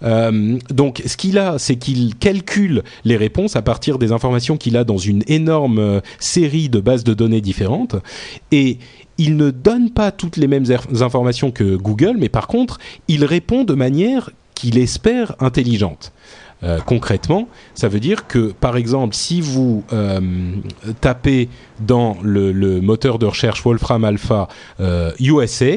Euh, 0.04 0.58
donc, 0.70 1.02
ce 1.06 1.18
qu'il 1.18 1.38
a, 1.38 1.60
c'est 1.60 1.76
qu'il 1.76 2.16
calcule 2.16 2.84
les 3.04 3.18
réponses 3.18 3.56
à 3.56 3.62
partir 3.62 3.98
des 3.98 4.12
informations 4.12 4.58
qu'il 4.58 4.78
a 4.78 4.84
dans 4.84 4.98
une 4.98 5.24
énorme 5.28 5.80
euh, 5.80 6.00
série 6.20 6.70
de 6.70 6.80
bases 6.80 7.04
de 7.04 7.14
données 7.14 7.42
différentes, 7.42 7.96
et 8.52 8.78
il 9.18 9.36
ne 9.36 9.52
donne 9.52 9.90
pas 9.90 10.12
toutes 10.12 10.38
les 10.38 10.48
mêmes 10.48 10.66
informations 11.02 11.52
que 11.52 11.76
Google, 11.76 12.16
mais 12.18 12.30
par 12.30 12.48
contre, 12.48 12.80
il 13.10 13.26
répond 13.26 13.66
de 13.66 13.74
manière 13.74 14.30
qu'il 14.56 14.78
espère 14.78 15.36
intelligente. 15.40 16.14
Euh, 16.64 16.80
concrètement, 16.86 17.48
ça 17.74 17.88
veut 17.88 18.02
dire 18.02 18.28
que, 18.28 18.52
par 18.52 18.76
exemple, 18.76 19.16
si 19.16 19.40
vous 19.40 19.84
euh, 19.94 20.20
tapez 21.00 21.48
dans 21.80 22.18
le, 22.22 22.82
moteur 22.82 23.18
de 23.18 23.26
recherche 23.26 23.64
Wolfram 23.64 24.04
Alpha 24.04 24.50
euh, 24.80 25.12
USA, 25.20 25.76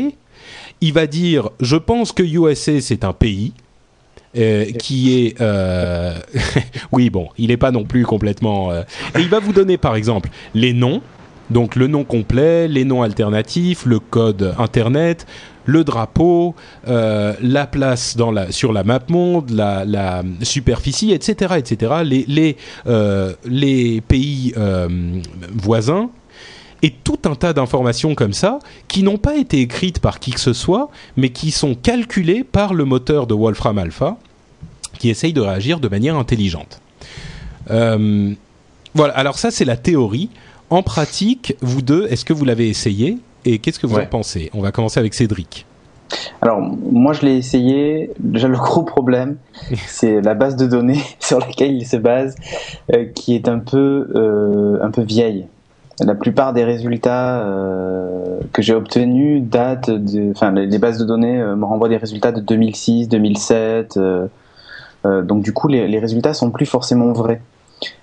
il 0.81 0.93
va 0.93 1.07
dire 1.07 1.51
je 1.61 1.77
pense 1.77 2.11
que 2.13 2.23
USA 2.23 2.81
c'est 2.81 3.05
un 3.05 3.13
pays. 3.13 3.53
Euh, 4.39 4.65
qui 4.65 5.27
est 5.27 5.43
euh... 5.43 6.15
oui 6.93 7.11
bon 7.11 7.29
il 7.37 7.49
n'est 7.49 7.59
pas 7.59 7.71
non 7.71 7.85
plus 7.85 8.07
complètement 8.07 8.71
euh... 8.71 8.81
et 9.15 9.21
il 9.21 9.29
va 9.29 9.41
vous 9.41 9.53
donner 9.53 9.77
par 9.77 9.95
exemple 9.95 10.31
les 10.55 10.73
noms 10.73 11.03
donc 11.51 11.77
le 11.77 11.87
nom 11.87 12.03
complet 12.05 12.67
les 12.67 12.87
noms 12.87 13.03
alternatifs 13.03 13.85
le 13.85 13.99
code 13.99 14.55
internet 14.59 15.27
le 15.65 15.85
drapeau, 15.85 16.55
euh, 16.89 17.35
la 17.41 17.67
place 17.67 18.17
sur 18.51 18.73
la 18.73 18.85
map 18.85 19.01
monde, 19.09 19.51
la, 19.51 20.23
superficie, 20.43 21.13
etc., 21.13 21.55
etc., 21.59 21.93
euh, 22.87 23.33
les 23.45 24.01
pays 24.01 24.55
euh, 24.57 24.89
voisins, 25.55 26.11
et 26.83 26.91
tout 26.91 27.19
un 27.27 27.37
tas 27.37 27.53
d'informations 27.53 28.15
comme 28.15 28.33
ça 28.33 28.59
qui 28.89 29.05
n'ont 29.05 29.19
pas 29.19 29.37
été 29.37 29.61
écrites 29.61 30.01
par 30.01 30.19
qui 30.19 30.33
que 30.33 30.41
ce 30.41 30.53
soit, 30.53 30.91
mais 31.17 31.29
qui 31.29 31.53
sont 31.53 31.75
calculées 31.77 32.43
par 32.43 32.75
le 32.75 32.85
moteur 32.85 33.27
de 33.27 33.35
Wolfram 33.35 33.79
Alpha, 33.79 34.17
qui 34.99 35.09
essaye 35.09 35.33
de 35.33 35.41
réagir 35.41 35.79
de 35.79 35.89
manière 35.89 36.17
intelligente. 36.17 36.81
Voilà, 38.95 39.15
alors 39.15 39.39
ça 39.39 39.51
c'est 39.51 39.65
la 39.65 39.77
théorie. 39.77 40.29
En 40.71 40.83
pratique, 40.83 41.55
vous 41.61 41.83
deux, 41.83 42.07
est-ce 42.11 42.25
que 42.25 42.33
vous 42.33 42.45
l'avez 42.45 42.69
essayé? 42.69 43.19
Et 43.45 43.59
qu'est-ce 43.59 43.79
que 43.79 43.87
vous 43.87 43.97
ouais. 43.97 44.05
en 44.05 44.07
pensez? 44.07 44.51
On 44.55 44.61
va 44.61 44.73
commencer 44.73 45.01
avec 45.01 45.15
Cédric. 45.15 45.67
Alors, 46.41 46.61
moi, 46.61 47.13
je 47.13 47.23
l'ai 47.23 47.37
essayé. 47.37 48.11
Déjà, 48.19 48.49
le 48.49 48.59
gros 48.59 48.83
problème, 48.83 49.37
c'est 49.87 50.21
la 50.21 50.35
base 50.35 50.57
de 50.57 50.67
données 50.67 51.01
sur 51.21 51.39
laquelle 51.39 51.73
il 51.73 51.87
se 51.87 51.97
base, 51.97 52.35
euh, 52.93 53.07
qui 53.15 53.35
est 53.35 53.49
un 53.49 53.59
peu, 53.59 54.09
euh, 54.15 54.79
un 54.83 54.91
peu 54.91 55.03
vieille. 55.03 55.47
La 56.01 56.15
plupart 56.15 56.53
des 56.53 56.65
résultats 56.65 57.43
euh, 57.43 58.41
que 58.53 58.63
j'ai 58.63 58.75
obtenus 58.75 59.43
datent 59.43 59.91
de, 59.91 60.31
enfin, 60.33 60.51
les, 60.51 60.79
bases 60.79 60.99
de 60.99 61.05
données 61.05 61.39
me 61.39 61.65
renvoient 61.65 61.91
des 61.91 61.99
résultats 61.99 62.33
de 62.33 62.41
2006, 62.41 63.09
2007. 63.09 63.99
donc, 65.05 65.43
du 65.43 65.53
coup, 65.53 65.69
les, 65.69 65.87
les, 65.87 65.99
résultats 65.99 66.33
sont 66.33 66.51
plus 66.51 66.67
forcément 66.67 67.13
vrais. 67.13 67.43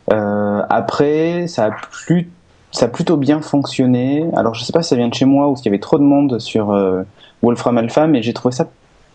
après, 0.08 1.48
ça 1.48 1.66
a 1.66 1.72
plus 1.72 2.30
ça 2.72 2.86
a 2.86 2.90
plutôt 2.90 3.18
bien 3.18 3.42
fonctionné. 3.42 4.26
Alors 4.36 4.54
je 4.56 4.64
sais 4.64 4.74
pas 4.74 4.84
si 4.84 4.90
ça 4.90 4.96
vient 4.96 5.08
de 5.08 5.14
chez 5.14 5.26
moi 5.26 5.50
ou 5.50 5.56
s'il 5.56 5.66
y 5.66 5.70
avait 5.70 5.80
trop 5.80 5.98
de 5.98 6.04
monde 6.04 6.40
sur 6.40 6.72
euh, 6.72 7.04
Wolfram 7.42 7.78
Alpha, 7.78 8.08
mais 8.08 8.22
j'ai 8.22 8.34
trouvé 8.34 8.54
ça 8.54 8.70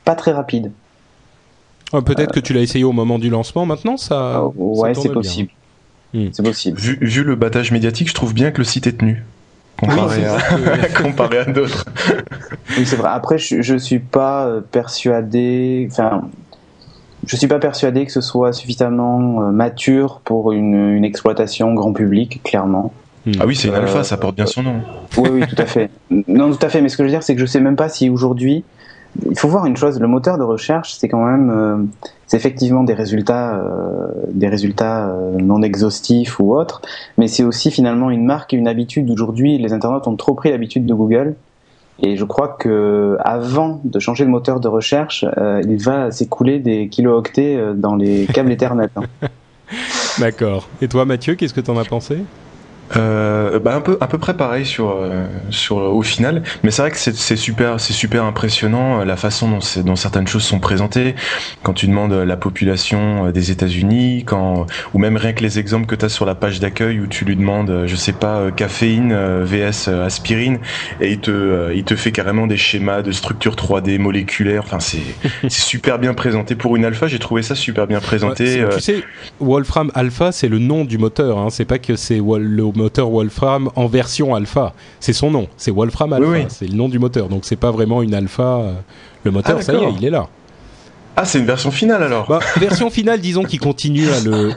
pas 0.05 0.15
très 0.15 0.33
rapide. 0.33 0.73
Peut-être 1.93 2.33
que 2.33 2.41
tu 2.41 2.53
l'as 2.53 2.61
essayé 2.61 2.85
au 2.85 2.93
moment 2.93 3.21
du 3.21 3.31
lancement. 3.31 3.67
Maintenant, 3.67 3.97
ça. 3.97 4.43
Oh, 4.43 4.83
ouais, 4.83 4.95
c'est 4.95 5.11
possible. 5.11 5.51
Hmm. 6.13 6.29
C'est 6.33 6.43
possible. 6.43 6.79
Vu, 6.79 6.99
vu, 7.01 7.23
le 7.23 7.37
battage 7.37 7.71
médiatique, 7.71 8.09
je 8.09 8.15
trouve 8.15 8.35
bien 8.35 8.51
que 8.51 8.59
le 8.59 8.65
site 8.65 8.89
est 8.89 8.99
tenu. 8.99 9.25
Comparé, 9.79 10.25
à, 10.25 10.39
comparé 11.03 11.39
à 11.39 11.45
d'autres. 11.45 11.85
oui, 12.77 12.85
c'est 12.85 12.97
vrai. 12.97 13.11
Après, 13.13 13.39
je, 13.39 13.63
je 13.63 13.77
suis 13.77 14.01
pas 14.01 14.61
persuadé. 14.73 15.89
Enfin, 15.91 16.23
je 17.27 17.37
suis 17.37 17.47
pas 17.47 17.59
persuadé 17.59 18.07
que 18.07 18.13
ce 18.13 18.21
soit 18.21 18.53
suffisamment 18.53 19.43
euh, 19.43 19.51
mature 19.51 20.21
pour 20.25 20.53
une, 20.53 20.75
une 20.75 21.05
exploitation 21.05 21.75
grand 21.75 21.93
public, 21.93 22.43
clairement. 22.43 22.93
Hmm. 23.27 23.33
Ah 23.41 23.47
oui, 23.47 23.57
c'est 23.57 23.69
une 23.69 23.75
alpha, 23.75 24.05
ça 24.05 24.17
porte 24.17 24.37
bien 24.37 24.47
son 24.47 24.63
nom. 24.63 24.81
Oui, 25.17 25.31
oui, 25.33 25.43
tout 25.47 25.61
à 25.61 25.67
fait. 25.67 25.91
Non, 26.29 26.53
tout 26.53 26.65
à 26.65 26.69
fait. 26.69 26.81
Mais 26.81 26.89
ce 26.89 26.97
que 26.97 27.03
je 27.03 27.09
veux 27.09 27.13
dire, 27.13 27.23
c'est 27.23 27.35
que 27.35 27.41
je 27.41 27.47
sais 27.47 27.61
même 27.61 27.77
pas 27.77 27.89
si 27.89 28.11
aujourd'hui, 28.11 28.65
il 29.29 29.39
faut 29.39 29.49
voir 29.49 29.67
une 29.67 29.77
chose. 29.77 29.99
Le 30.01 30.09
moteur 30.09 30.39
de 30.39 30.43
recherche, 30.43 30.95
c'est 30.99 31.09
quand 31.09 31.25
même, 31.25 31.51
euh, 31.51 31.77
c'est 32.27 32.37
effectivement 32.37 32.85
des 32.85 32.95
résultats, 32.95 33.55
euh, 33.55 34.09
des 34.31 34.49
résultats 34.49 35.15
non 35.39 35.63
exhaustifs 35.63 36.39
ou 36.41 36.55
autres, 36.55 36.83
mais 37.17 37.29
c'est 37.29 37.45
aussi 37.45 37.71
finalement 37.71 38.11
une 38.11 38.25
marque 38.25 38.53
et 38.53 38.57
une 38.57 38.69
habitude. 38.69 39.11
Aujourd'hui, 39.11 39.59
les 39.59 39.73
internautes 39.73 40.07
ont 40.07 40.17
trop 40.17 40.35
pris 40.35 40.51
l'habitude 40.51 40.85
de 40.85 40.95
Google 40.95 41.35
et 42.01 42.17
je 42.17 42.25
crois 42.25 42.49
que 42.49 43.17
avant 43.21 43.81
de 43.85 43.99
changer 44.01 44.25
de 44.25 44.31
moteur 44.31 44.61
de 44.61 44.69
recherche, 44.69 45.25
euh, 45.39 45.63
il 45.65 45.83
va 45.83 46.11
s'écouler 46.11 46.59
des 46.59 46.89
kilo-octets 46.89 47.57
euh, 47.57 47.73
dans 47.75 47.95
les 47.95 48.27
câbles 48.27 48.51
Ethernet. 48.53 48.89
Hein. 48.97 49.03
D'accord. 50.19 50.69
Et 50.83 50.89
toi, 50.89 51.05
Mathieu, 51.05 51.35
qu'est-ce 51.37 51.55
que 51.55 51.61
tu 51.61 51.71
en 51.71 51.79
as 51.79 51.85
pensé? 51.85 52.19
Euh, 52.97 53.59
bah 53.59 53.75
un 53.75 53.81
peu 53.81 53.97
à 54.01 54.07
peu 54.07 54.19
près 54.19 54.35
pareil 54.35 54.67
sur 54.67 54.91
euh, 54.91 55.25
sur 55.51 55.77
au 55.77 56.03
final. 56.03 56.43
Mais 56.63 56.71
c'est 56.71 56.83
vrai 56.83 56.91
que 56.91 56.99
c'est 56.99 57.37
super 57.37 57.81
c'est 57.81 57.93
super 57.93 58.25
impressionnant 58.25 59.01
euh, 59.01 59.05
la 59.05 59.17
façon 59.17 59.49
dont, 59.51 59.83
dont 59.85 59.97
certaines 59.97 60.27
choses 60.27 60.45
sont 60.45 60.61
présentées. 60.61 61.15
Quand 61.63 61.73
tu 61.73 61.87
demandes 61.87 62.13
la 62.13 62.37
population 62.37 63.31
des 63.31 63.51
États-Unis 63.51 64.25
quand 64.27 64.67
ou 64.93 64.99
même 64.99 65.17
rien 65.17 65.33
que 65.33 65.43
les 65.43 65.59
exemples 65.59 65.87
que 65.87 65.95
tu 65.95 66.05
as 66.05 66.09
sur 66.09 66.27
la 66.27 66.35
page 66.35 66.61
d'accueil 66.61 67.01
où 67.01 67.07
tu 67.07 67.25
lui 67.25 67.37
demandes 67.37 67.85
je 67.87 67.97
sais 67.97 68.13
pas 68.13 68.51
caféine 68.51 69.15
vs 69.45 69.89
aspirine 69.89 70.59
et 71.01 71.13
il 71.13 71.21
te 71.21 71.73
il 71.75 71.85
te 71.85 71.97
fait 71.97 72.13
carrément 72.13 72.47
des 72.47 72.57
schémas 72.57 73.03
de 73.03 73.13
structure 73.13 73.55
3D 73.55 73.99
moléculaire 73.99 74.63
enfin 74.65 74.81
c'est 74.81 74.99
c'est 75.43 75.51
super 75.51 75.99
bien 75.99 76.15
présenté. 76.15 76.55
Pour 76.55 76.77
une 76.77 76.85
alpha 76.85 77.07
j'ai 77.07 77.19
trouvé 77.19 77.43
ça 77.43 77.55
super 77.55 77.87
bien 77.87 78.01
présenté 78.01 78.65
tu 78.73 78.81
sais 78.81 79.05
Wolfram 79.41 79.91
Alpha 79.95 80.33
c'est 80.33 80.49
le 80.49 80.59
nom 80.59 80.85
du 80.85 80.99
moteur 80.99 81.39
hein, 81.39 81.49
c'est 81.51 81.65
pas 81.65 81.79
que 81.79 81.97
c'est 81.97 82.19
le 82.19 82.63
moteur 82.77 83.11
Wolfram 83.11 83.71
en 83.77 83.87
version 83.87 84.35
alpha. 84.35 84.75
C'est 85.01 85.13
son 85.13 85.31
nom, 85.31 85.49
c'est 85.57 85.71
Wolfram 85.71 86.13
Alpha, 86.13 86.49
c'est 86.49 86.67
le 86.67 86.75
nom 86.75 86.89
du 86.89 86.99
moteur. 86.99 87.29
Donc 87.29 87.45
c'est 87.45 87.57
pas 87.57 87.71
vraiment 87.71 88.03
une 88.03 88.15
alpha. 88.15 88.43
Euh, 88.43 88.73
le 89.25 89.31
moteur, 89.31 89.57
ah, 89.59 89.63
ça 89.63 89.75
y 89.75 89.77
est, 89.77 89.93
il 89.99 90.05
est 90.05 90.11
là. 90.11 90.29
Ah, 91.17 91.25
c'est 91.25 91.39
une 91.39 91.47
version 91.47 91.71
finale 91.71 92.03
alors. 92.03 92.27
Bah, 92.29 92.41
version 92.57 92.91
finale, 92.91 93.21
disons 93.21 93.45
qu'il 93.45 93.61
continue 93.61 94.09
à 94.11 94.21
le. 94.21 94.53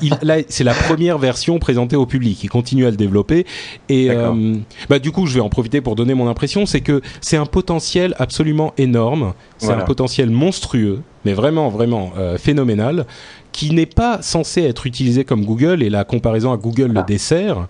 c'est 0.50 0.64
la 0.64 0.74
première 0.74 1.20
version 1.20 1.60
présentée 1.60 1.96
au 1.96 2.08
public. 2.08 2.44
Il 2.44 2.50
continue 2.50 2.88
à 2.88 2.90
le 2.90 2.98
développer 2.98 3.46
et 3.90 4.10
euh, 4.10 4.56
bah 4.90 4.98
du 4.98 5.12
coup, 5.12 5.28
je 5.28 5.36
vais 5.36 5.40
en 5.40 5.50
profiter 5.50 5.82
pour 5.82 5.96
donner 5.96 6.16
mon 6.16 6.28
impression, 6.28 6.66
c'est 6.66 6.82
que 6.82 7.02
c'est 7.22 7.38
un 7.38 7.46
potentiel 7.46 8.16
absolument 8.18 8.74
énorme. 8.78 9.34
C'est 9.60 9.72
un 9.72 9.82
potentiel 9.82 10.30
monstrueux, 10.30 11.02
mais 11.26 11.34
vraiment, 11.34 11.70
vraiment 11.70 12.14
euh, 12.18 12.38
phénoménal, 12.38 13.06
qui 13.52 13.74
n'est 13.74 13.86
pas 13.86 14.22
censé 14.22 14.64
être 14.64 14.88
utilisé 14.88 15.26
comme 15.26 15.46
Google 15.46 15.84
et 15.84 15.90
la 15.90 16.04
comparaison 16.06 16.52
à 16.52 16.58
Google 16.58 16.92
le 16.92 17.00
ah. 17.00 17.04
dessert. 17.04 17.68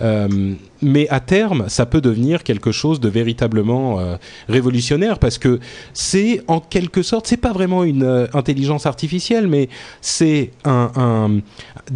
Euh, 0.00 0.54
mais 0.80 1.06
à 1.10 1.20
terme, 1.20 1.66
ça 1.68 1.84
peut 1.84 2.00
devenir 2.00 2.44
quelque 2.44 2.72
chose 2.72 2.98
de 2.98 3.08
véritablement 3.08 4.00
euh, 4.00 4.16
révolutionnaire 4.48 5.18
parce 5.18 5.36
que 5.36 5.60
c'est 5.92 6.42
en 6.48 6.60
quelque 6.60 7.02
sorte, 7.02 7.26
c'est 7.26 7.36
pas 7.36 7.52
vraiment 7.52 7.84
une 7.84 8.04
euh, 8.04 8.26
intelligence 8.32 8.86
artificielle, 8.86 9.48
mais 9.48 9.68
c'est 10.00 10.50
un, 10.64 11.40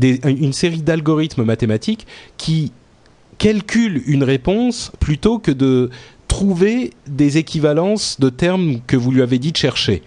une 0.02 0.52
série 0.52 0.82
d'algorithmes 0.82 1.44
mathématiques 1.44 2.06
qui 2.36 2.72
calculent 3.38 4.02
une 4.06 4.24
réponse 4.24 4.92
plutôt 5.00 5.38
que 5.38 5.50
de 5.50 5.90
trouver 6.28 6.90
des 7.06 7.38
équivalences 7.38 8.20
de 8.20 8.28
termes 8.28 8.80
que 8.86 8.96
vous 8.96 9.10
lui 9.10 9.22
avez 9.22 9.38
dit 9.38 9.52
de 9.52 9.56
chercher. 9.56 10.02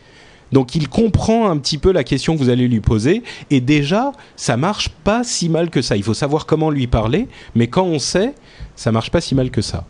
Donc 0.51 0.75
il 0.75 0.89
comprend 0.89 1.49
un 1.49 1.57
petit 1.57 1.77
peu 1.77 1.91
la 1.91 2.03
question 2.03 2.35
que 2.35 2.39
vous 2.39 2.49
allez 2.49 2.67
lui 2.67 2.79
poser 2.79 3.23
et 3.49 3.61
déjà 3.61 4.11
ça 4.35 4.57
marche 4.57 4.89
pas 4.89 5.23
si 5.23 5.49
mal 5.49 5.69
que 5.69 5.81
ça. 5.81 5.95
Il 5.95 6.03
faut 6.03 6.13
savoir 6.13 6.45
comment 6.45 6.69
lui 6.69 6.87
parler, 6.87 7.27
mais 7.55 7.67
quand 7.67 7.83
on 7.83 7.99
sait, 7.99 8.33
ça 8.75 8.91
marche 8.91 9.11
pas 9.11 9.21
si 9.21 9.35
mal 9.35 9.51
que 9.51 9.61
ça. 9.61 9.85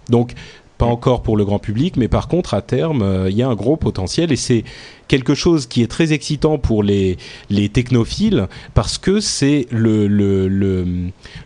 Pas 0.80 0.86
encore 0.86 1.22
pour 1.22 1.36
le 1.36 1.44
grand 1.44 1.60
public, 1.60 1.98
mais 1.98 2.08
par 2.08 2.30
contre 2.30 2.54
à 2.54 2.62
terme, 2.62 3.02
euh, 3.02 3.30
il 3.30 3.36
y 3.36 3.44
a 3.44 3.48
un 3.48 3.54
gros 3.54 3.76
potentiel 3.76 4.32
et 4.32 4.38
c'est 4.38 4.64
quelque 5.10 5.36
chose 5.36 5.68
qui 5.68 5.84
est 5.84 5.88
très 5.88 6.14
excitant 6.14 6.58
pour 6.58 6.84
les, 6.84 7.18
les 7.50 7.68
technophiles 7.68 8.48
parce 8.74 8.98
que 8.98 9.20
c'est 9.20 9.68
le, 9.72 10.08
le, 10.08 10.48
le, 10.48 10.86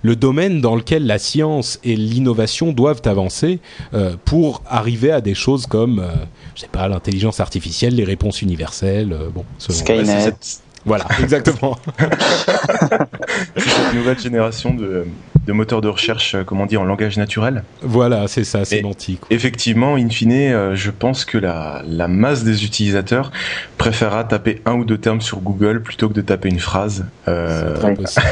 le, 0.04 0.16
domaine 0.16 0.62
dans 0.62 0.76
lequel 0.76 1.08
la 1.08 1.18
science 1.18 1.80
et 1.84 1.96
l'innovation 1.96 2.74
doivent 2.74 3.02
avancer 3.06 3.60
euh, 3.96 4.16
pour 4.24 4.62
arriver 4.68 5.12
à 5.12 5.20
des 5.20 5.34
choses 5.34 5.66
comme, 5.66 5.98
euh, 5.98 6.14
je 6.54 6.62
sais 6.62 6.68
pas, 6.68 6.88
l'intelligence 6.88 7.40
artificielle, 7.40 7.96
les 7.96 8.04
réponses 8.04 8.44
universelles, 8.44 9.18
bon, 9.34 9.46
Skynet. 9.58 10.36
Voilà, 10.86 11.08
exactement. 11.22 11.78
c'est 13.58 13.70
cette 13.70 13.94
nouvelle 13.96 14.20
génération 14.20 14.76
de, 14.76 15.08
de 15.46 15.54
moteurs 15.54 15.82
de 15.82 15.90
recherche, 15.90 16.36
euh, 16.36 16.44
comment 16.44 16.66
dire, 16.66 16.82
en 16.82 16.86
langage 16.86 17.18
naturel. 17.18 17.64
Voilà, 17.82 18.28
c'est 18.28 18.44
ça, 18.44 18.64
sémantique. 18.64 19.22
Effectivement, 19.30 19.96
in 19.96 20.10
fine, 20.10 20.32
euh, 20.32 20.76
je 20.76 20.92
pense 20.92 21.26
que 21.26 21.38
la, 21.38 21.82
la 21.88 22.08
masse 22.08 22.44
des 22.44 22.64
utilisateurs 22.64 23.32
préférera 23.78 24.24
taper 24.24 24.62
un 24.66 24.74
ou 24.74 24.86
deux 24.86 24.98
termes 24.98 25.22
sur 25.22 25.40
Google 25.40 25.82
plutôt 25.82 26.08
que 26.08 26.14
de 26.14 26.22
taper 26.22 26.50
une 26.50 26.60
phrase. 26.60 27.06
Euh, 27.28 27.76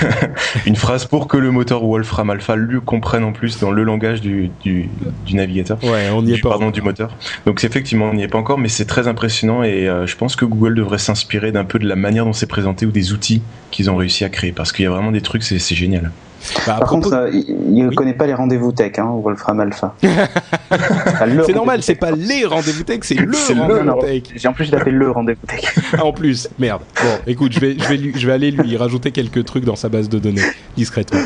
une 0.66 0.76
phrase 0.76 1.06
pour 1.06 1.28
que 1.28 1.38
le 1.38 1.52
moteur 1.52 1.84
Wolfram 1.84 2.30
Alpha 2.30 2.56
lui 2.56 2.80
comprenne 2.80 3.24
en 3.24 3.34
plus 3.34 3.60
dans 3.60 3.72
le 3.72 3.84
langage 3.84 4.22
du, 4.22 4.50
du, 4.62 4.90
du 5.26 5.36
navigateur. 5.36 5.84
Ouais, 5.84 6.10
on 6.14 6.22
n'y 6.22 6.34
est 6.34 6.42
pas. 6.42 6.50
Pardon, 6.50 6.70
du 6.70 6.82
moteur. 6.82 7.16
Donc 7.46 7.64
effectivement, 7.64 8.10
on 8.10 8.14
n'y 8.14 8.24
est 8.24 8.28
pas 8.28 8.38
encore, 8.38 8.58
mais 8.58 8.70
c'est 8.70 8.86
très 8.86 9.08
impressionnant 9.08 9.64
et 9.64 9.90
je 10.06 10.16
pense 10.16 10.36
que 10.36 10.46
Google 10.46 10.76
devrait 10.76 10.98
s'inspirer 10.98 11.52
d'un 11.52 11.64
peu 11.64 11.80
de 11.80 11.88
la 11.88 11.96
manière 11.96 12.26
dont 12.26 12.34
c'est 12.34 12.46
présenté 12.46 12.86
ou 12.86 12.92
des 12.92 13.14
outils 13.14 13.42
qu'ils 13.72 13.90
ont 13.90 13.96
réussi 13.96 14.26
à 14.26 14.30
créer 14.30 14.52
parce 14.52 14.72
qu'il 14.72 14.84
y 14.84 14.88
a 14.88 14.92
vraiment 14.92 15.12
des 15.12 15.22
trucs, 15.22 15.44
c'est 15.44 15.76
génial. 15.76 16.12
Bah, 16.68 16.78
Par 16.80 16.90
contre, 16.90 17.30
il 17.34 17.86
ne 17.86 17.94
connaît 17.94 18.14
pas 18.14 18.28
les 18.28 18.34
rendez-vous 18.34 18.72
tech, 18.72 18.94
hein, 18.98 19.10
Wolfram 19.24 19.60
Alpha. 19.60 19.96
c'est 21.46 21.54
normal, 21.54 21.84
c'est 21.84 21.96
pas 21.96 22.12
les 22.12 22.46
rendez-vous 22.46 22.84
tech, 22.84 23.00
c'est 23.04 23.16
le 23.16 23.32
rendez-vous 23.60 24.02
tech. 24.02 24.24
J'ai 24.36 24.48
en 24.48 24.54
plus 24.54 24.66
je 24.66 24.90
le 24.90 25.12
rendez-vous 25.12 25.48
tech. 25.48 25.76
Ah, 25.94 26.06
en 26.06 26.14
plus, 26.14 26.48
merde. 26.58 26.82
Bon, 26.96 27.10
écoute, 27.28 27.52
je 27.52 27.60
vais, 27.60 27.76
je 27.78 27.88
vais, 27.88 28.12
je 28.16 28.28
vais 28.28 28.34
aller 28.34 28.52
lui 28.52 28.78
rajouter 28.78 29.12
quelques 29.12 29.44
trucs 29.44 29.66
dans 29.66 29.76
sa 29.76 29.90
base 29.90 30.08
de 30.08 30.20
données 30.20 30.42
discrètement. 30.78 31.20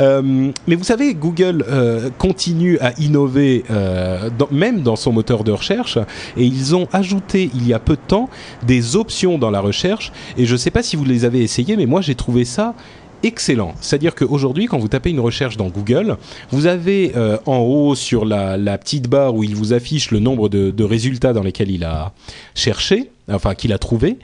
Euh, 0.00 0.50
mais 0.66 0.74
vous 0.74 0.84
savez, 0.84 1.14
Google 1.14 1.64
euh, 1.68 2.10
continue 2.18 2.78
à 2.80 2.92
innover, 2.98 3.64
euh, 3.70 4.30
même 4.50 4.82
dans 4.82 4.96
son 4.96 5.12
moteur 5.12 5.44
de 5.44 5.52
recherche, 5.52 5.98
et 6.36 6.44
ils 6.44 6.76
ont 6.76 6.86
ajouté 6.92 7.50
il 7.54 7.66
y 7.66 7.74
a 7.74 7.78
peu 7.78 7.94
de 7.94 8.00
temps 8.06 8.28
des 8.66 8.96
options 8.96 9.38
dans 9.38 9.50
la 9.50 9.60
recherche. 9.60 10.12
Et 10.36 10.44
je 10.44 10.52
ne 10.52 10.58
sais 10.58 10.70
pas 10.70 10.82
si 10.82 10.96
vous 10.96 11.04
les 11.04 11.24
avez 11.24 11.42
essayées, 11.42 11.76
mais 11.76 11.86
moi 11.86 12.00
j'ai 12.00 12.14
trouvé 12.14 12.44
ça 12.44 12.74
excellent. 13.22 13.74
C'est-à-dire 13.80 14.14
qu'aujourd'hui, 14.14 14.66
quand 14.66 14.78
vous 14.78 14.88
tapez 14.88 15.10
une 15.10 15.20
recherche 15.20 15.56
dans 15.56 15.68
Google, 15.68 16.16
vous 16.50 16.66
avez 16.66 17.12
euh, 17.16 17.38
en 17.46 17.58
haut 17.58 17.94
sur 17.94 18.24
la, 18.24 18.56
petite 18.78 19.08
barre 19.08 19.34
où 19.34 19.44
il 19.44 19.54
vous 19.54 19.72
affiche 19.72 20.10
le 20.10 20.20
nombre 20.20 20.48
de, 20.48 20.84
résultats 20.84 21.32
dans 21.32 21.42
lesquels 21.42 21.70
il 21.70 21.84
a 21.84 22.12
cherché, 22.54 23.10
enfin 23.30 23.54
qu'il 23.54 23.72
a 23.72 23.78
trouvé. 23.78 24.18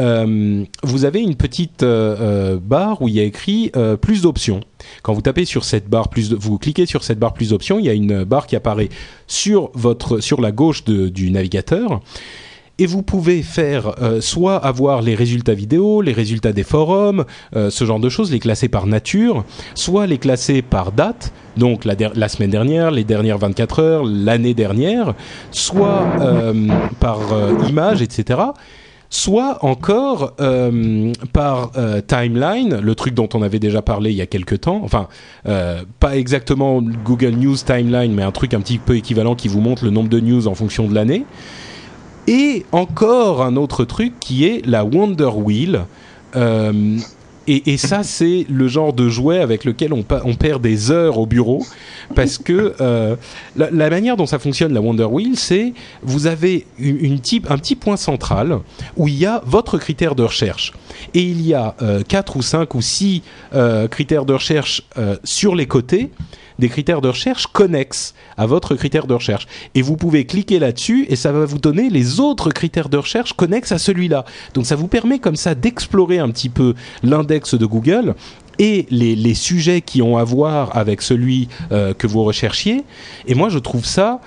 Euh, 0.00 0.64
vous 0.84 1.04
avez 1.04 1.20
une 1.20 1.34
petite 1.34 1.82
euh, 1.82 2.58
barre 2.62 3.02
où 3.02 3.08
il 3.08 3.14
y 3.14 3.20
a 3.20 3.24
écrit 3.24 3.72
plus 4.00 4.22
d'options. 4.22 4.60
Quand 5.02 5.12
vous 5.12 5.22
tapez 5.22 5.44
sur 5.44 5.64
cette 5.64 5.88
barre 5.88 6.08
plus, 6.08 6.32
vous 6.32 6.58
cliquez 6.58 6.86
sur 6.86 7.04
cette 7.04 7.18
barre 7.18 7.34
plus 7.34 7.50
d'options, 7.50 7.78
il 7.78 7.86
y 7.86 7.90
a 7.90 7.94
une 7.94 8.24
barre 8.24 8.46
qui 8.46 8.56
apparaît 8.56 8.88
sur 9.26 9.70
votre 9.74 10.20
sur 10.20 10.40
la 10.40 10.52
gauche 10.52 10.84
du 10.84 11.30
navigateur 11.30 12.00
et 12.78 12.86
vous 12.86 13.02
pouvez 13.02 13.42
faire 13.42 14.00
euh, 14.00 14.20
soit 14.20 14.56
avoir 14.56 15.02
les 15.02 15.14
résultats 15.14 15.54
vidéo, 15.54 16.00
les 16.00 16.12
résultats 16.12 16.52
des 16.52 16.62
forums, 16.62 17.24
euh, 17.56 17.70
ce 17.70 17.84
genre 17.84 17.98
de 17.98 18.08
choses, 18.08 18.30
les 18.30 18.38
classer 18.38 18.68
par 18.68 18.86
nature, 18.86 19.44
soit 19.74 20.06
les 20.06 20.18
classer 20.18 20.62
par 20.62 20.92
date, 20.92 21.32
donc 21.56 21.84
la, 21.84 22.28
semaine 22.28 22.50
dernière, 22.50 22.92
les 22.92 23.02
dernières 23.02 23.38
24 23.38 23.80
heures, 23.80 24.04
l'année 24.04 24.54
dernière, 24.54 25.14
soit 25.50 26.06
euh, 26.20 26.68
par 27.00 27.20
image, 27.68 28.00
etc 28.02 28.40
soit 29.10 29.64
encore 29.64 30.34
par 31.32 31.70
timeline, 32.06 32.78
le 32.78 32.94
truc 32.94 33.14
dont 33.14 33.28
on 33.32 33.40
avait 33.40 33.58
déjà 33.58 33.80
parlé 33.80 34.10
il 34.10 34.16
y 34.18 34.20
a 34.20 34.26
quelques 34.26 34.60
temps, 34.60 34.82
enfin 34.84 35.08
pas 35.98 36.18
exactement 36.18 36.82
Google 36.82 37.30
News 37.30 37.56
Timeline, 37.56 38.12
mais 38.12 38.22
un 38.22 38.32
truc 38.32 38.52
un 38.52 38.60
petit 38.60 38.76
peu 38.76 38.96
équivalent 38.96 39.34
qui 39.34 39.48
vous 39.48 39.62
montre 39.62 39.82
le 39.82 39.90
nombre 39.90 40.10
de 40.10 40.20
news 40.20 40.46
en 40.46 40.54
fonction 40.54 40.86
de 40.86 40.94
l'année. 40.94 41.24
Et 42.28 42.66
encore 42.72 43.40
un 43.42 43.56
autre 43.56 43.86
truc 43.86 44.20
qui 44.20 44.44
est 44.44 44.64
la 44.66 44.84
Wonder 44.84 45.30
Wheel. 45.34 45.86
Euh, 46.36 46.98
et, 47.50 47.78
ça, 47.78 48.02
c'est 48.02 48.44
le 48.50 48.68
genre 48.68 48.92
de 48.92 49.08
jouet 49.08 49.38
avec 49.38 49.64
lequel 49.64 49.94
on, 49.94 50.02
perd 50.02 50.60
des 50.60 50.90
heures 50.90 51.16
au 51.16 51.24
bureau, 51.24 51.64
parce 52.14 52.36
que 52.36 52.74
euh, 52.82 53.16
la, 53.56 53.88
manière 53.88 54.18
dont 54.18 54.26
ça 54.26 54.38
fonctionne, 54.38 54.74
la 54.74 54.82
Wonder 54.82 55.04
Wheel, 55.04 55.38
c'est 55.38 55.72
vous 56.02 56.26
avez 56.26 56.66
une, 56.78 57.20
type, 57.20 57.50
un 57.50 57.56
petit 57.56 57.74
point 57.74 57.96
central 57.96 58.58
où 58.98 59.08
il 59.08 59.14
y 59.14 59.24
a 59.24 59.40
votre 59.46 59.78
critère 59.78 60.14
de 60.14 60.24
recherche. 60.24 60.74
Et 61.14 61.22
il 61.22 61.40
y 61.40 61.54
a 61.54 61.74
euh, 61.80 62.02
quatre 62.06 62.36
ou 62.36 62.42
cinq 62.42 62.74
ou 62.74 62.82
six 62.82 63.22
euh, 63.54 63.88
critères 63.88 64.26
de 64.26 64.34
recherche 64.34 64.82
sur 65.24 65.54
les 65.54 65.66
côtés 65.66 66.10
des 66.58 66.68
critères 66.68 67.00
de 67.00 67.08
recherche 67.08 67.46
connexes 67.46 68.14
à 68.36 68.46
votre 68.46 68.74
critère 68.74 69.06
de 69.06 69.14
recherche. 69.14 69.46
Et 69.74 69.82
vous 69.82 69.96
pouvez 69.96 70.24
cliquer 70.24 70.58
là-dessus 70.58 71.06
et 71.08 71.16
ça 71.16 71.32
va 71.32 71.44
vous 71.44 71.58
donner 71.58 71.90
les 71.90 72.20
autres 72.20 72.50
critères 72.50 72.88
de 72.88 72.96
recherche 72.96 73.32
connexes 73.32 73.72
à 73.72 73.78
celui-là. 73.78 74.24
Donc 74.54 74.66
ça 74.66 74.76
vous 74.76 74.88
permet 74.88 75.18
comme 75.18 75.36
ça 75.36 75.54
d'explorer 75.54 76.18
un 76.18 76.30
petit 76.30 76.48
peu 76.48 76.74
l'index 77.02 77.54
de 77.54 77.66
Google 77.66 78.14
et 78.58 78.86
les, 78.90 79.34
sujets 79.34 79.80
qui 79.80 80.02
ont 80.02 80.16
à 80.16 80.24
voir 80.24 80.76
avec 80.76 81.02
celui 81.02 81.48
euh, 81.70 81.94
que 81.94 82.06
vous 82.06 82.24
recherchiez. 82.24 82.84
Et 83.26 83.34
moi, 83.34 83.48
je 83.48 83.58
trouve 83.58 83.84
ça. 83.84 84.20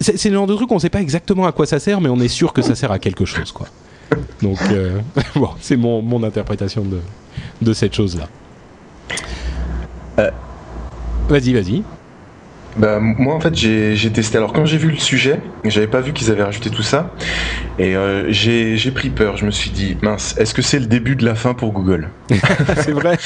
C'est 0.00 0.30
le 0.30 0.34
genre 0.34 0.46
de 0.46 0.54
truc, 0.54 0.72
on 0.72 0.76
ne 0.76 0.80
sait 0.80 0.88
pas 0.88 1.00
exactement 1.00 1.46
à 1.46 1.52
quoi 1.52 1.66
ça 1.66 1.78
sert, 1.78 2.00
mais 2.00 2.08
on 2.08 2.18
est 2.20 2.28
sûr 2.28 2.52
que 2.52 2.62
ça 2.62 2.74
sert 2.74 2.90
à 2.90 2.98
quelque 2.98 3.26
chose, 3.26 3.52
quoi. 3.52 3.68
Donc, 4.40 4.58
euh, 4.70 4.98
bon, 5.36 5.50
c'est 5.60 5.76
mon, 5.76 6.00
mon 6.00 6.22
interprétation 6.22 6.82
de, 6.82 7.00
de 7.60 7.72
cette 7.74 7.94
chose-là. 7.94 8.26
Euh, 10.18 10.30
Vas-y, 11.30 11.54
vas-y. 11.54 11.99
Bah, 12.76 12.98
moi, 13.00 13.34
en 13.34 13.40
fait, 13.40 13.54
j'ai 13.54 14.10
testé. 14.12 14.38
Alors, 14.38 14.52
quand 14.52 14.64
j'ai 14.64 14.78
vu 14.78 14.90
le 14.90 14.98
sujet, 14.98 15.40
j'avais 15.64 15.86
pas 15.86 16.00
vu 16.00 16.12
qu'ils 16.12 16.30
avaient 16.30 16.44
rajouté 16.44 16.70
tout 16.70 16.82
ça. 16.82 17.10
Et 17.78 17.96
euh, 17.96 18.30
j'ai 18.30 18.90
pris 18.90 19.10
peur. 19.10 19.36
Je 19.36 19.46
me 19.46 19.50
suis 19.50 19.70
dit, 19.70 19.96
mince, 20.02 20.34
est-ce 20.38 20.54
que 20.54 20.62
c'est 20.62 20.78
le 20.78 20.86
début 20.86 21.16
de 21.16 21.24
la 21.24 21.34
fin 21.34 21.54
pour 21.54 21.72
Google? 21.72 22.08
C'est 22.76 22.92
vrai. 22.92 23.18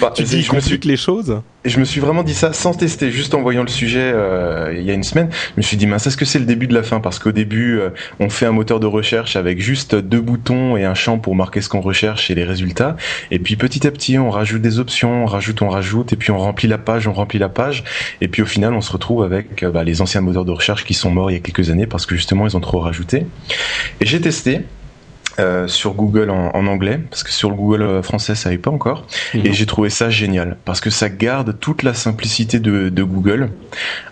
Bah, 0.00 0.12
tu 0.14 0.22
dis, 0.22 0.42
je 0.42 0.54
me 0.54 0.60
suis 0.60 0.78
les 0.84 0.96
choses 0.96 1.42
et 1.64 1.68
je 1.68 1.78
me 1.78 1.84
suis 1.84 2.00
vraiment 2.00 2.24
dit 2.24 2.34
ça 2.34 2.52
sans 2.52 2.74
tester, 2.74 3.12
juste 3.12 3.34
en 3.34 3.40
voyant 3.40 3.62
le 3.62 3.68
sujet 3.68 4.10
euh, 4.12 4.74
il 4.76 4.82
y 4.82 4.90
a 4.90 4.94
une 4.94 5.04
semaine. 5.04 5.28
Je 5.30 5.52
me 5.58 5.62
suis 5.62 5.76
dit, 5.76 5.86
mince, 5.86 6.06
est-ce 6.06 6.16
que 6.16 6.24
c'est 6.24 6.40
le 6.40 6.44
début 6.44 6.66
de 6.66 6.74
la 6.74 6.82
fin? 6.82 6.98
Parce 6.98 7.20
qu'au 7.20 7.30
début, 7.30 7.78
euh, 7.78 7.90
on 8.18 8.28
fait 8.30 8.46
un 8.46 8.52
moteur 8.52 8.80
de 8.80 8.86
recherche 8.86 9.36
avec 9.36 9.60
juste 9.60 9.94
deux 9.94 10.20
boutons 10.20 10.76
et 10.76 10.84
un 10.84 10.94
champ 10.94 11.18
pour 11.18 11.36
marquer 11.36 11.60
ce 11.60 11.68
qu'on 11.68 11.80
recherche 11.80 12.30
et 12.30 12.34
les 12.34 12.42
résultats. 12.44 12.96
Et 13.30 13.38
puis 13.38 13.54
petit 13.54 13.86
à 13.86 13.92
petit, 13.92 14.18
on 14.18 14.30
rajoute 14.30 14.60
des 14.60 14.80
options, 14.80 15.22
on 15.22 15.26
rajoute, 15.26 15.62
on 15.62 15.68
rajoute, 15.68 16.12
et 16.12 16.16
puis 16.16 16.32
on 16.32 16.38
remplit 16.38 16.66
la 16.66 16.78
page, 16.78 17.06
on 17.06 17.12
remplit 17.12 17.38
la 17.38 17.48
page. 17.48 17.84
Et 18.20 18.26
puis 18.26 18.42
au 18.42 18.46
final, 18.46 18.74
on 18.74 18.80
se 18.80 18.90
retrouve 18.92 19.22
avec 19.22 19.62
euh, 19.62 19.70
bah, 19.70 19.84
les 19.84 20.00
anciens 20.02 20.20
moteurs 20.20 20.44
de 20.44 20.52
recherche 20.52 20.84
qui 20.84 20.94
sont 20.94 21.10
morts 21.10 21.30
il 21.30 21.34
y 21.34 21.36
a 21.36 21.40
quelques 21.40 21.70
années 21.70 21.86
parce 21.86 22.06
que 22.06 22.14
justement, 22.14 22.46
ils 22.46 22.56
ont 22.56 22.60
trop 22.60 22.80
rajouté. 22.80 23.26
Et 24.00 24.06
j'ai 24.06 24.20
testé. 24.20 24.62
Euh, 25.38 25.66
sur 25.66 25.94
Google 25.94 26.28
en, 26.28 26.66
anglais, 26.66 27.00
parce 27.08 27.22
que 27.22 27.32
sur 27.32 27.48
le 27.48 27.56
Google 27.56 27.80
euh, 27.80 28.02
français 28.02 28.34
ça 28.34 28.50
n'est 28.50 28.58
pas 28.58 28.70
encore. 28.70 29.06
Et 29.32 29.54
j'ai 29.54 29.64
trouvé 29.64 29.88
ça 29.88 30.10
génial, 30.10 30.58
parce 30.66 30.82
que 30.82 30.90
ça 30.90 31.08
garde 31.08 31.58
toute 31.58 31.82
la 31.84 31.94
simplicité 31.94 32.60
de, 32.60 32.90
de 32.90 33.02
Google, 33.02 33.48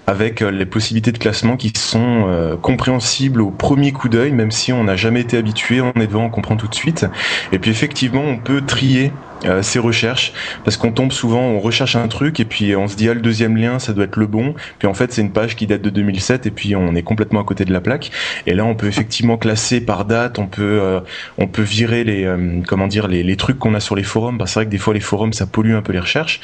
avec 0.07 0.41
les 0.41 0.65
possibilités 0.65 1.13
de 1.13 1.19
classement 1.19 1.59
qui 1.59 1.75
sont 1.77 2.57
compréhensibles 2.63 3.43
au 3.43 3.51
premier 3.51 3.93
coup 3.93 4.09
d'œil, 4.09 4.33
même 4.33 4.51
si 4.51 4.73
on 4.73 4.85
n'a 4.85 4.97
jamais 4.97 5.21
été 5.21 5.37
habitué, 5.37 5.83
on 5.83 5.93
est 6.01 6.07
devant, 6.07 6.25
on 6.25 6.31
comprend 6.31 6.57
tout 6.57 6.69
de 6.69 6.75
suite. 6.75 7.05
Et 7.53 7.59
puis 7.59 7.71
effectivement, 7.71 8.23
on 8.23 8.39
peut 8.39 8.63
trier 8.63 9.13
euh, 9.45 9.63
ces 9.63 9.79
recherches 9.79 10.33
parce 10.65 10.77
qu'on 10.77 10.93
tombe 10.93 11.13
souvent 11.13 11.41
on 11.41 11.61
recherche 11.61 11.97
un 11.97 12.09
truc 12.09 12.41
et 12.41 12.45
puis 12.45 12.77
on 12.77 12.89
se 12.89 12.97
dit 12.97 13.09
ah 13.09 13.15
le 13.15 13.21
deuxième 13.21 13.57
lien 13.57 13.79
ça 13.79 13.93
doit 13.93 14.05
être 14.05 14.17
le 14.17 14.27
bon. 14.27 14.55
Puis 14.79 14.87
en 14.87 14.95
fait 14.95 15.13
c'est 15.13 15.23
une 15.23 15.33
page 15.33 15.57
qui 15.57 15.67
date 15.67 15.83
de 15.83 15.91
2007 15.91 16.47
et 16.47 16.51
puis 16.51 16.77
on 16.77 16.95
est 16.95 17.03
complètement 17.03 17.41
à 17.41 17.45
côté 17.45 17.65
de 17.65 17.73
la 17.73 17.81
plaque. 17.81 18.11
Et 18.47 18.55
là 18.55 18.65
on 18.65 18.75
peut 18.75 18.87
effectivement 18.87 19.37
classer 19.37 19.81
par 19.81 20.05
date 20.05 20.39
on 20.39 20.47
peut 20.47 20.81
euh, 20.83 21.01
on 21.39 21.47
peut 21.47 21.63
virer 21.63 22.05
les 22.05 22.25
euh, 22.25 22.61
comment 22.67 22.87
dire 22.87 23.09
les, 23.09 23.23
les 23.23 23.37
trucs 23.37 23.59
qu'on 23.59 23.75
a 23.75 23.81
sur 23.81 23.97
les 23.97 24.03
forums. 24.03 24.39
Bah, 24.39 24.47
c'est 24.47 24.61
vrai 24.61 24.67
que 24.67 24.71
des 24.71 24.79
fois 24.79 24.95
les 24.95 25.01
forums 25.01 25.33
ça 25.33 25.47
pollue 25.47 25.75
un 25.75 25.83
peu 25.83 25.93
les 25.93 26.01
recherches. 26.01 26.41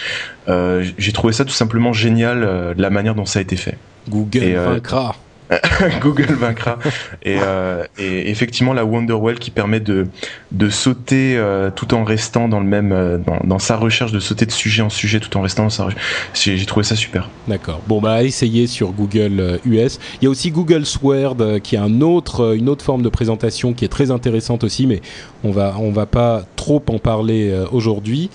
J'ai 0.47 1.13
trouvé 1.13 1.33
ça 1.33 1.45
tout 1.45 1.53
simplement 1.53 1.93
génial 1.93 2.41
de 2.77 2.81
la 2.81 2.91
manière 2.91 3.15
dont 3.15 3.27
ça 3.27 3.41
a 3.41 3.43
été 3.43 3.57
fait. 3.57 3.77
Google 4.09 4.55
vaincra 4.55 5.17
Google 6.01 6.35
vaincra. 6.35 6.79
Et, 7.23 7.37
euh, 7.41 7.85
et, 7.99 8.31
effectivement, 8.31 8.73
la 8.73 8.85
Wonderwell 8.85 9.39
qui 9.39 9.51
permet 9.51 9.81
de, 9.81 10.07
de 10.53 10.69
sauter 10.69 11.37
euh, 11.37 11.71
tout 11.71 11.95
en 11.95 12.05
restant 12.05 12.49
dans 12.49 12.61
le 12.61 12.67
même 12.67 12.93
euh, 12.93 13.19
dans, 13.19 13.39
dans, 13.45 13.59
sa 13.59 13.77
recherche, 13.77 14.13
de 14.13 14.19
sauter 14.19 14.47
de 14.47 14.53
sujet 14.53 14.83
en 14.83 14.91
sujet 14.91 15.21
tout 15.21 15.37
en 15.37 15.43
restant 15.43 15.65
dans 15.65 15.71
sa 15.71 15.85
recherche. 15.85 16.03
J'ai 16.35 16.67
trouvé 16.67 16.85
ça 16.85 16.97
super. 16.97 17.29
D'accord. 17.47 17.81
Bon, 17.87 18.01
bah, 18.01 18.25
essayez 18.25 18.67
sur 18.67 18.93
Google 18.93 19.61
US. 19.65 19.99
Il 20.21 20.25
y 20.25 20.27
a 20.27 20.31
aussi 20.31 20.51
Google 20.51 20.85
Sword 20.85 21.61
qui 21.63 21.77
est 21.77 21.79
un 21.81 22.01
autre, 22.01 22.57
une 22.57 22.69
autre 22.69 22.85
forme 22.85 23.03
de 23.03 23.09
présentation 23.09 23.73
qui 23.73 23.85
est 23.85 23.89
très 23.89 24.11
intéressante 24.11 24.65
aussi, 24.65 24.87
mais 24.87 25.01
on 25.45 25.51
va, 25.51 25.77
on 25.79 25.91
va 25.91 26.07
pas 26.07 26.43
trop 26.57 26.83
en 26.89 26.99
parler 26.99 27.55
aujourd'hui. 27.71 28.31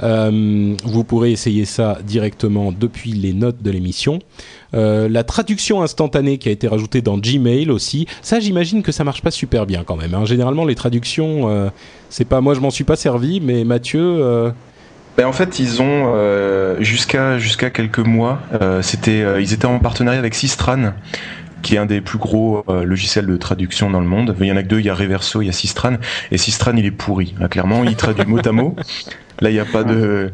Vous 0.00 1.04
pourrez 1.04 1.32
essayer 1.32 1.64
ça 1.64 1.98
directement 2.04 2.72
depuis 2.72 3.12
les 3.12 3.32
notes 3.32 3.62
de 3.62 3.70
l'émission. 3.70 4.20
Euh, 4.74 5.08
la 5.08 5.22
traduction 5.22 5.82
instantanée 5.82 6.38
qui 6.38 6.48
a 6.48 6.52
été 6.52 6.66
rajoutée 6.66 7.00
dans 7.00 7.18
Gmail 7.18 7.70
aussi. 7.70 8.06
Ça, 8.22 8.40
j'imagine 8.40 8.82
que 8.82 8.92
ça 8.92 9.04
marche 9.04 9.22
pas 9.22 9.30
super 9.30 9.66
bien 9.66 9.84
quand 9.84 9.96
même. 9.96 10.14
Hein. 10.14 10.24
Généralement, 10.24 10.64
les 10.64 10.74
traductions, 10.74 11.48
euh, 11.48 11.68
c'est 12.10 12.24
pas 12.24 12.40
moi, 12.40 12.54
je 12.54 12.60
m'en 12.60 12.70
suis 12.70 12.84
pas 12.84 12.96
servi, 12.96 13.40
mais 13.40 13.64
Mathieu. 13.64 14.02
Euh, 14.02 14.50
ben 15.16 15.26
en 15.26 15.32
fait, 15.32 15.60
ils 15.60 15.80
ont 15.80 16.12
jusqu'à 16.80 17.38
jusqu'à 17.38 17.70
quelques 17.70 18.00
mois, 18.00 18.40
c'était 18.82 19.24
ils 19.40 19.52
étaient 19.52 19.64
en 19.64 19.78
partenariat 19.78 20.18
avec 20.18 20.34
Sistran 20.34 20.94
qui 21.62 21.76
est 21.76 21.78
un 21.78 21.86
des 21.86 22.00
plus 22.00 22.18
gros 22.18 22.64
logiciels 22.66 23.26
de 23.26 23.36
traduction 23.36 23.90
dans 23.90 24.00
le 24.00 24.08
monde. 24.08 24.34
Il 24.40 24.46
y 24.46 24.50
en 24.50 24.56
a 24.56 24.64
que 24.64 24.66
deux, 24.66 24.80
il 24.80 24.86
y 24.86 24.90
a 24.90 24.94
Reverso, 24.94 25.40
il 25.40 25.46
y 25.46 25.48
a 25.48 25.52
Sistran, 25.52 25.98
et 26.32 26.36
Sistran 26.36 26.72
il 26.76 26.84
est 26.84 26.90
pourri. 26.90 27.32
clairement, 27.48 27.84
il 27.84 27.94
traduit 27.94 28.26
mot 28.26 28.40
à 28.44 28.50
mot. 28.50 28.74
Là, 29.40 29.50
il 29.50 29.54
n'y 29.54 29.60
a 29.60 29.64
pas 29.64 29.84
de 29.84 30.32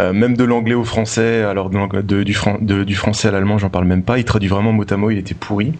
euh, 0.00 0.12
même 0.12 0.36
de 0.36 0.44
l'anglais 0.44 0.74
au 0.74 0.84
français, 0.84 1.42
alors 1.42 1.70
de, 1.70 2.22
du, 2.22 2.84
du, 2.84 2.94
français 2.94 3.28
à 3.28 3.30
l'allemand, 3.30 3.58
j'en 3.58 3.70
parle 3.70 3.84
même 3.84 4.02
pas. 4.02 4.18
Il 4.18 4.24
traduit 4.24 4.48
vraiment 4.48 4.72
mot 4.72 4.84
à 4.88 4.96
mot, 4.96 5.10
il 5.10 5.18
était 5.18 5.34
pourri. 5.34 5.72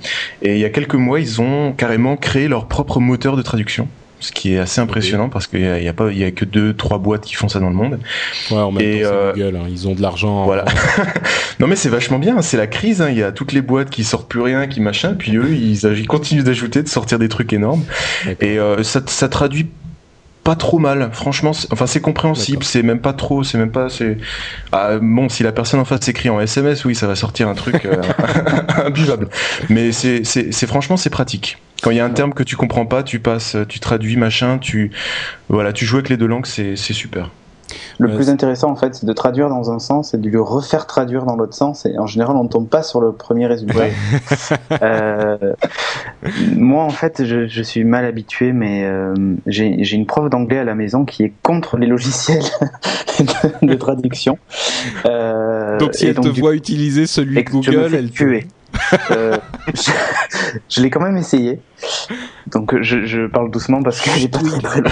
Et 0.42 0.54
il 0.54 0.60
y 0.60 0.64
a 0.64 0.70
quelques 0.70 0.94
mois, 0.94 1.18
ils 1.18 1.40
ont 1.40 1.72
carrément 1.72 2.16
créé 2.16 2.46
leur 2.46 2.68
propre 2.68 3.00
moteur 3.00 3.36
de 3.36 3.42
traduction 3.42 3.88
ce 4.20 4.32
qui 4.32 4.54
est 4.54 4.58
assez 4.58 4.80
impressionnant 4.80 5.28
parce 5.28 5.46
qu'il 5.46 5.60
y, 5.60 5.88
a, 5.88 5.92
pas 5.92 6.10
il 6.10 6.16
y 6.16 6.24
a 6.24 6.30
que 6.30 6.46
deux 6.46 6.72
trois 6.72 6.96
boîtes 6.96 7.24
qui 7.26 7.34
font 7.34 7.48
ça 7.48 7.60
dans 7.60 7.68
le 7.68 7.74
monde 7.74 7.98
ouais 8.50 8.56
en 8.56 8.72
même 8.72 8.82
et 8.82 9.02
temps, 9.02 9.10
euh, 9.12 9.32
Google, 9.34 9.56
hein. 9.56 9.66
ils 9.68 9.86
ont 9.86 9.94
de 9.94 10.00
l'argent 10.00 10.44
voilà 10.44 10.64
non 11.60 11.66
mais 11.66 11.76
c'est 11.76 11.90
vachement 11.90 12.18
bien 12.18 12.40
c'est 12.40 12.56
la 12.56 12.66
crise 12.66 13.02
hein. 13.02 13.10
il 13.10 13.18
y 13.18 13.22
a 13.22 13.32
toutes 13.32 13.52
les 13.52 13.60
boîtes 13.60 13.90
qui 13.90 14.02
sortent 14.02 14.28
plus 14.28 14.40
rien 14.40 14.66
qui 14.66 14.80
machin 14.80 15.12
puis 15.12 15.36
eux 15.36 15.52
ils, 15.52 16.06
continuent 16.06 16.42
d'ajouter 16.42 16.82
de 16.82 16.88
sortir 16.88 17.18
des 17.18 17.28
trucs 17.28 17.52
énormes 17.52 17.84
et 18.40 18.58
euh, 18.58 18.82
ça, 18.82 19.02
ça 19.04 19.28
traduit 19.28 19.66
pas 20.44 20.54
trop 20.54 20.78
mal. 20.78 21.08
Franchement, 21.12 21.52
enfin 21.72 21.86
c'est 21.86 22.00
compréhensible. 22.00 22.62
C'est 22.62 22.82
même 22.82 23.00
pas 23.00 23.14
trop. 23.14 23.42
C'est 23.42 23.58
même 23.58 23.72
pas. 23.72 23.88
C'est 23.88 24.18
ah, 24.72 24.98
bon. 25.00 25.28
Si 25.28 25.42
la 25.42 25.52
personne 25.52 25.80
en 25.80 25.84
face 25.84 26.02
s'écrit 26.02 26.28
en 26.28 26.38
SMS, 26.38 26.84
oui, 26.84 26.94
ça 26.94 27.06
va 27.06 27.16
sortir 27.16 27.48
un 27.48 27.54
truc 27.54 27.84
euh, 27.86 27.96
imbuvable. 28.84 29.28
Mais 29.70 29.90
c'est 29.92 30.24
c'est 30.24 30.66
franchement 30.66 30.96
c'est 30.96 31.10
pratique. 31.10 31.58
Quand 31.82 31.90
il 31.90 31.96
y 31.96 32.00
a 32.00 32.04
un 32.04 32.10
terme 32.10 32.32
que 32.32 32.42
tu 32.42 32.56
comprends 32.56 32.86
pas, 32.86 33.02
tu 33.02 33.18
passes, 33.18 33.56
tu 33.68 33.80
traduis 33.80 34.16
machin, 34.16 34.58
tu 34.58 34.92
voilà, 35.48 35.72
tu 35.72 35.84
joues 35.84 35.96
avec 35.96 36.08
les 36.08 36.16
deux 36.16 36.26
langues, 36.26 36.46
c'est 36.46 36.76
super. 36.76 37.30
Le 37.98 38.14
plus 38.14 38.28
intéressant, 38.28 38.70
en 38.70 38.76
fait, 38.76 38.94
c'est 38.94 39.06
de 39.06 39.12
traduire 39.12 39.48
dans 39.48 39.70
un 39.70 39.78
sens 39.78 40.14
et 40.14 40.18
de 40.18 40.28
le 40.28 40.40
refaire 40.40 40.86
traduire 40.86 41.24
dans 41.24 41.36
l'autre 41.36 41.54
sens. 41.54 41.86
Et 41.86 41.98
en 41.98 42.06
général, 42.06 42.36
on 42.36 42.44
ne 42.44 42.48
tombe 42.48 42.68
pas 42.68 42.82
sur 42.82 43.00
le 43.00 43.12
premier 43.12 43.46
résultat. 43.46 43.84
euh, 44.82 45.54
moi, 46.56 46.84
en 46.84 46.90
fait, 46.90 47.24
je, 47.24 47.46
je, 47.46 47.62
suis 47.62 47.84
mal 47.84 48.04
habitué, 48.04 48.52
mais 48.52 48.84
euh, 48.84 49.14
j'ai 49.46 49.94
une 49.94 50.06
prof 50.06 50.28
d'anglais 50.30 50.58
à 50.58 50.64
la 50.64 50.74
maison 50.74 51.04
qui 51.04 51.22
est 51.22 51.32
contre 51.42 51.76
les 51.76 51.86
logiciels 51.86 52.42
de, 53.62 53.74
traduction. 53.74 54.38
Euh, 55.06 55.78
donc, 55.78 55.94
si 55.94 56.06
elle 56.06 56.16
te 56.16 56.28
voit 56.28 56.54
utiliser 56.54 57.06
celui 57.06 57.42
de 57.42 57.50
Google, 57.50 57.94
elle. 57.94 58.10
Euh, 59.10 59.36
je, 59.72 59.90
je 60.68 60.80
l'ai 60.80 60.90
quand 60.90 61.00
même 61.00 61.16
essayé. 61.16 61.60
Donc 62.46 62.80
je, 62.82 63.04
je, 63.06 63.26
parle 63.26 63.50
doucement 63.50 63.82
parce 63.82 64.00
que 64.00 64.10
j'ai 64.18 64.28
pas 64.28 64.38
oui, 64.42 64.50
très 64.62 64.82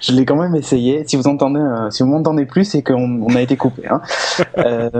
Je 0.00 0.12
l'ai 0.12 0.24
quand 0.24 0.36
même 0.36 0.54
essayé. 0.54 1.04
Si 1.06 1.16
vous 1.16 1.26
entendez, 1.26 1.60
euh, 1.60 1.90
si 1.90 2.02
vous 2.02 2.08
m'entendez 2.08 2.44
plus, 2.44 2.64
c'est 2.64 2.82
qu'on 2.82 3.22
on 3.22 3.34
a 3.34 3.40
été 3.40 3.56
coupé. 3.56 3.82
Hein. 3.88 4.00
euh, 4.58 4.90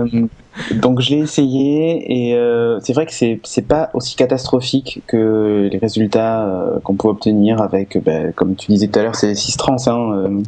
donc 0.73 1.01
je 1.01 1.11
l'ai 1.11 1.19
essayé 1.19 2.29
et 2.29 2.35
euh, 2.35 2.79
c'est 2.81 2.93
vrai 2.93 3.05
que 3.05 3.13
c'est 3.13 3.39
c'est 3.43 3.67
pas 3.67 3.89
aussi 3.93 4.15
catastrophique 4.15 5.03
que 5.05 5.67
les 5.71 5.77
résultats 5.77 6.45
euh, 6.45 6.79
qu'on 6.79 6.95
peut 6.95 7.09
obtenir 7.09 7.61
avec, 7.61 8.01
ben, 8.03 8.31
comme 8.33 8.55
tu 8.55 8.71
disais 8.71 8.87
tout 8.87 8.99
à 8.99 9.03
l'heure, 9.03 9.15
c'est 9.15 9.35
6 9.35 9.57
trans. 9.57 9.75
Hein, 9.87 10.41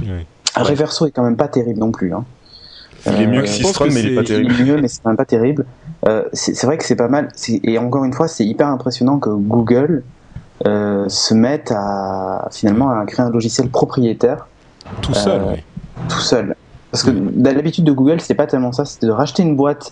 Reverso 0.55 1.05
est 1.05 1.11
quand 1.11 1.23
même 1.23 1.37
pas 1.37 1.47
terrible 1.47 1.79
non 1.79 1.91
plus. 1.91 2.13
Hein. 2.13 2.25
Il 3.05 3.21
est 3.21 3.27
mieux 3.27 3.41
que 3.41 3.47
Sistron, 3.47 3.87
mais 3.91 4.01
il 4.01 4.11
est 4.11 4.15
pas 4.15 4.23
terrible. 4.23 4.53
Il 4.53 4.61
est 4.61 4.63
mieux, 4.65 4.81
mais 4.81 4.87
c'est 4.87 5.01
quand 5.01 5.09
même 5.09 5.17
pas 5.17 5.25
terrible. 5.25 5.65
Euh, 6.07 6.23
c'est 6.33 6.65
vrai 6.65 6.77
que 6.77 6.83
c'est 6.83 6.95
pas 6.95 7.07
mal. 7.07 7.29
Et 7.63 7.77
encore 7.77 8.03
une 8.03 8.13
fois, 8.13 8.27
c'est 8.27 8.45
hyper 8.45 8.67
impressionnant 8.67 9.19
que 9.19 9.29
Google 9.29 10.03
se 10.65 11.33
mette 11.33 11.71
à 11.75 12.47
finalement 12.51 12.89
à 12.89 13.05
créer 13.05 13.25
un 13.25 13.29
logiciel 13.29 13.69
propriétaire. 13.69 14.47
Tout 15.01 15.13
seul, 15.13 15.41
euh, 15.41 15.55
Tout 16.09 16.19
seul. 16.19 16.55
Parce 16.91 17.03
que 17.03 17.11
l'habitude 17.11 17.83
de 17.83 17.91
Google, 17.91 18.19
c'est 18.21 18.33
pas 18.35 18.47
tellement 18.47 18.71
ça, 18.71 18.85
c'est 18.85 19.05
de 19.05 19.11
racheter 19.11 19.43
une 19.43 19.55
boîte 19.55 19.91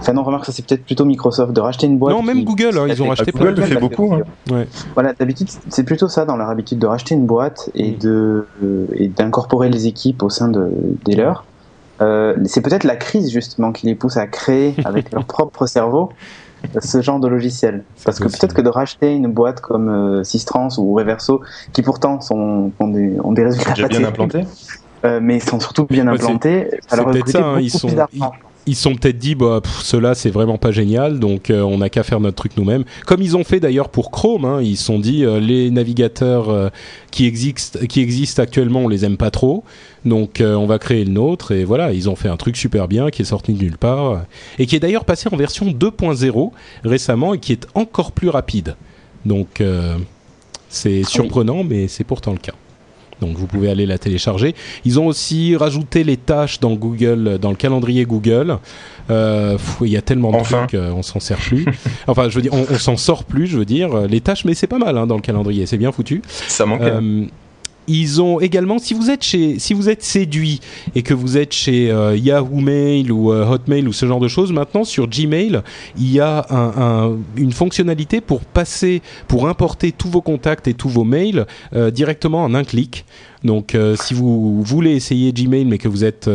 Enfin 0.00 0.12
non, 0.14 0.22
remarque, 0.24 0.46
ça 0.46 0.52
c'est 0.52 0.66
peut-être 0.66 0.84
plutôt 0.84 1.04
Microsoft 1.04 1.52
de 1.52 1.60
racheter 1.60 1.86
une 1.86 1.98
boîte. 1.98 2.14
Non, 2.14 2.22
même 2.22 2.38
qui- 2.38 2.44
Google, 2.44 2.76
hein, 2.78 2.86
ils 2.88 3.02
ont 3.02 3.08
racheté 3.08 3.30
Google 3.32 3.62
fait 3.62 3.76
beaucoup. 3.76 4.12
hein. 4.14 4.22
Ouais. 4.50 4.66
Voilà, 4.94 5.12
d'habitude, 5.12 5.48
c'est 5.68 5.84
plutôt 5.84 6.08
ça 6.08 6.24
dans 6.24 6.36
leur 6.36 6.48
habitude 6.48 6.78
de 6.78 6.86
racheter 6.86 7.14
une 7.14 7.26
boîte 7.26 7.70
et 7.74 7.92
Mm. 7.92 7.98
de 7.98 8.48
euh, 8.62 8.86
et 8.94 9.08
d'incorporer 9.08 9.68
les 9.68 9.86
équipes 9.86 10.22
au 10.22 10.30
sein 10.30 10.48
de, 10.48 10.68
des 11.04 11.14
leurs. 11.14 11.44
Euh, 12.02 12.34
c'est 12.44 12.60
peut-être 12.60 12.84
la 12.84 12.96
crise 12.96 13.30
justement 13.30 13.72
qui 13.72 13.86
les 13.86 13.94
pousse 13.94 14.16
à 14.16 14.26
créer 14.26 14.74
avec 14.84 15.10
leur 15.12 15.26
propre 15.26 15.66
cerveau 15.66 16.10
ce 16.80 17.02
genre 17.02 17.20
de 17.20 17.28
logiciel. 17.28 17.84
Parce 18.04 18.18
que 18.18 18.24
peut-être 18.24 18.54
que 18.54 18.62
de 18.62 18.68
racheter 18.68 19.12
une 19.14 19.28
boîte 19.32 19.60
comme 19.60 19.88
euh, 19.88 20.24
Systrans 20.24 20.68
ou 20.78 20.94
Reverso, 20.94 21.42
qui 21.72 21.82
pourtant 21.82 22.20
sont, 22.20 22.72
ont, 22.78 22.88
des, 22.88 23.18
ont 23.22 23.32
des 23.32 23.44
résultats 23.44 23.72
bien 23.74 23.88
terribles, 23.88 24.06
implanté. 24.06 24.44
euh, 25.04 25.20
mais 25.22 25.40
sont 25.40 25.60
surtout 25.60 25.86
bien 25.86 26.06
implantés, 26.08 26.68
ça 26.86 26.96
leur 26.96 27.06
ça, 27.26 27.38
hein, 27.38 27.54
beaucoup 27.54 27.60
ils 27.60 27.70
sont- 27.70 27.88
plus 27.88 27.96
d'argent. 27.96 28.32
Ils 28.66 28.74
se 28.76 28.82
sont 28.82 28.94
peut-être 28.94 29.18
dit 29.18 29.34
bah 29.34 29.60
pff, 29.62 29.82
cela 29.82 30.14
c'est 30.14 30.30
vraiment 30.30 30.58
pas 30.58 30.70
génial 30.70 31.18
donc 31.18 31.50
euh, 31.50 31.62
on 31.62 31.78
n'a 31.78 31.90
qu'à 31.90 32.02
faire 32.02 32.20
notre 32.20 32.36
truc 32.36 32.56
nous-mêmes. 32.56 32.84
Comme 33.06 33.22
ils 33.22 33.36
ont 33.36 33.44
fait 33.44 33.60
d'ailleurs 33.60 33.88
pour 33.88 34.10
Chrome 34.10 34.44
hein, 34.44 34.60
ils 34.62 34.76
se 34.76 34.84
sont 34.84 34.98
dit 34.98 35.24
euh, 35.24 35.40
les 35.40 35.70
navigateurs 35.70 36.48
euh, 36.48 36.68
qui 37.10 37.26
existent 37.26 37.78
qui 37.86 38.00
existent 38.00 38.42
actuellement 38.42 38.80
on 38.80 38.88
les 38.88 39.04
aime 39.04 39.16
pas 39.16 39.30
trop. 39.30 39.64
Donc 40.04 40.40
euh, 40.40 40.54
on 40.54 40.66
va 40.66 40.78
créer 40.78 41.04
le 41.04 41.12
nôtre 41.12 41.52
et 41.52 41.64
voilà 41.64 41.92
ils 41.92 42.08
ont 42.10 42.16
fait 42.16 42.28
un 42.28 42.36
truc 42.36 42.56
super 42.56 42.88
bien 42.88 43.10
qui 43.10 43.22
est 43.22 43.26
sorti 43.26 43.52
de 43.52 43.62
nulle 43.62 43.78
part 43.78 44.24
et 44.58 44.66
qui 44.66 44.76
est 44.76 44.80
d'ailleurs 44.80 45.04
passé 45.04 45.28
en 45.32 45.36
version 45.36 45.66
2.0 45.66 46.50
récemment 46.84 47.34
et 47.34 47.38
qui 47.38 47.52
est 47.52 47.66
encore 47.74 48.12
plus 48.12 48.28
rapide. 48.28 48.76
Donc 49.24 49.60
euh, 49.60 49.96
c'est 50.68 51.02
surprenant 51.04 51.64
mais 51.64 51.88
c'est 51.88 52.04
pourtant 52.04 52.32
le 52.32 52.38
cas 52.38 52.54
donc 53.24 53.36
vous 53.36 53.46
pouvez 53.46 53.70
aller 53.70 53.86
la 53.86 53.98
télécharger. 53.98 54.54
Ils 54.84 55.00
ont 55.00 55.06
aussi 55.06 55.56
rajouté 55.56 56.04
les 56.04 56.16
tâches 56.16 56.60
dans 56.60 56.74
Google, 56.74 57.38
dans 57.40 57.50
le 57.50 57.56
calendrier 57.56 58.04
Google. 58.04 58.58
Euh, 59.10 59.56
il 59.82 59.88
y 59.88 59.96
a 59.96 60.02
tellement 60.02 60.30
de 60.30 60.36
Enfin. 60.36 60.66
trucs, 60.66 60.74
euh, 60.74 60.90
on 60.92 61.02
s'en 61.02 61.20
sert 61.20 61.38
plus. 61.38 61.66
enfin, 62.06 62.28
je 62.28 62.34
veux 62.36 62.42
dire, 62.42 62.52
on, 62.54 62.66
on 62.70 62.78
s'en 62.78 62.96
sort 62.96 63.24
plus, 63.24 63.46
je 63.46 63.58
veux 63.58 63.64
dire. 63.64 64.02
Les 64.08 64.20
tâches, 64.20 64.44
mais 64.44 64.54
c'est 64.54 64.66
pas 64.66 64.78
mal 64.78 64.96
hein, 64.98 65.06
dans 65.06 65.16
le 65.16 65.22
calendrier, 65.22 65.66
c'est 65.66 65.76
bien 65.78 65.92
foutu. 65.92 66.22
Ça 66.28 66.66
manquait. 66.66 66.84
Euh, 66.84 67.24
ils 67.86 68.22
ont 68.22 68.40
également, 68.40 68.78
si 68.78 68.94
vous 68.94 69.10
êtes 69.10 69.22
chez, 69.22 69.58
si 69.58 69.74
vous 69.74 69.88
êtes 69.88 70.02
séduit 70.02 70.60
et 70.94 71.02
que 71.02 71.14
vous 71.14 71.36
êtes 71.36 71.52
chez 71.52 71.90
euh, 71.90 72.16
Yahoo 72.16 72.60
Mail 72.60 73.12
ou 73.12 73.32
euh, 73.32 73.46
Hotmail 73.46 73.86
ou 73.86 73.92
ce 73.92 74.06
genre 74.06 74.20
de 74.20 74.28
choses, 74.28 74.52
maintenant 74.52 74.84
sur 74.84 75.06
Gmail, 75.08 75.62
il 75.98 76.10
y 76.12 76.20
a 76.20 76.46
un- 76.50 76.82
un- 77.08 77.16
une 77.36 77.52
fonctionnalité 77.52 78.20
pour 78.20 78.40
passer, 78.40 79.02
pour 79.28 79.48
importer 79.48 79.92
tous 79.92 80.08
vos 80.08 80.22
contacts 80.22 80.66
et 80.68 80.74
tous 80.74 80.88
vos 80.88 81.04
mails 81.04 81.46
euh, 81.74 81.90
directement 81.90 82.42
en 82.44 82.54
un 82.54 82.64
clic. 82.64 83.04
Donc, 83.42 83.76
si 83.96 84.14
vous 84.14 84.62
voulez 84.62 84.92
essayer 84.92 85.30
Gmail, 85.30 85.66
mais 85.66 85.76
que 85.76 85.86
vous 85.86 86.02
êtes 86.02 86.30